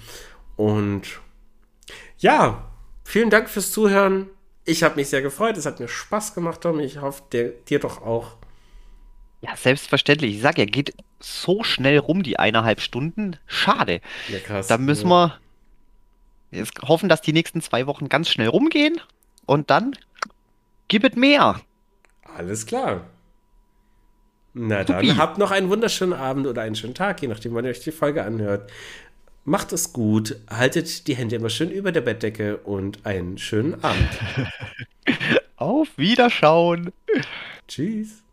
und 0.55 1.19
ja, 2.19 2.71
vielen 3.03 3.31
Dank 3.31 3.49
fürs 3.49 3.71
Zuhören. 3.71 4.27
Ich 4.63 4.83
habe 4.83 4.95
mich 4.95 5.09
sehr 5.09 5.23
gefreut. 5.23 5.57
Es 5.57 5.65
hat 5.65 5.79
mir 5.79 5.87
Spaß 5.87 6.35
gemacht, 6.35 6.61
Tom. 6.61 6.79
Ich 6.79 7.01
hoffe, 7.01 7.23
der, 7.31 7.49
dir 7.49 7.79
doch 7.79 8.03
auch. 8.03 8.37
Ja, 9.41 9.55
selbstverständlich. 9.55 10.35
Ich 10.35 10.41
sag 10.41 10.59
ja, 10.59 10.65
geht 10.65 10.93
so 11.19 11.63
schnell 11.63 11.97
rum, 11.97 12.23
die 12.23 12.37
eineinhalb 12.39 12.81
Stunden. 12.81 13.37
Schade. 13.47 14.01
Ja, 14.29 14.39
krass. 14.39 14.67
Da 14.67 14.77
müssen 14.77 15.09
ja. 15.09 15.39
wir 16.51 16.59
jetzt 16.59 16.81
hoffen, 16.83 17.09
dass 17.09 17.21
die 17.21 17.33
nächsten 17.33 17.61
zwei 17.61 17.87
Wochen 17.87 18.09
ganz 18.09 18.29
schnell 18.29 18.47
rumgehen 18.47 18.99
und 19.45 19.69
dann 19.69 19.95
gib 20.87 21.03
es 21.03 21.15
mehr. 21.15 21.61
Alles 22.37 22.65
klar. 22.65 23.07
Na 24.53 24.83
dann, 24.83 25.05
Supi. 25.05 25.17
habt 25.17 25.37
noch 25.37 25.51
einen 25.51 25.69
wunderschönen 25.69 26.13
Abend 26.13 26.47
oder 26.47 26.61
einen 26.61 26.75
schönen 26.75 26.93
Tag, 26.93 27.21
je 27.21 27.27
nachdem, 27.27 27.53
wann 27.53 27.65
ihr 27.65 27.71
euch 27.71 27.81
die 27.81 27.91
Folge 27.91 28.23
anhört. 28.23 28.71
Macht 29.43 29.73
es 29.73 29.93
gut, 29.93 30.37
haltet 30.49 31.07
die 31.07 31.15
Hände 31.15 31.35
immer 31.35 31.49
schön 31.49 31.69
über 31.69 31.91
der 31.91 32.01
Bettdecke 32.01 32.57
und 32.57 33.05
einen 33.05 33.37
schönen 33.37 33.83
Abend. 33.83 34.09
Auf 35.57 35.89
Wiederschauen. 35.97 36.91
Tschüss. 37.67 38.23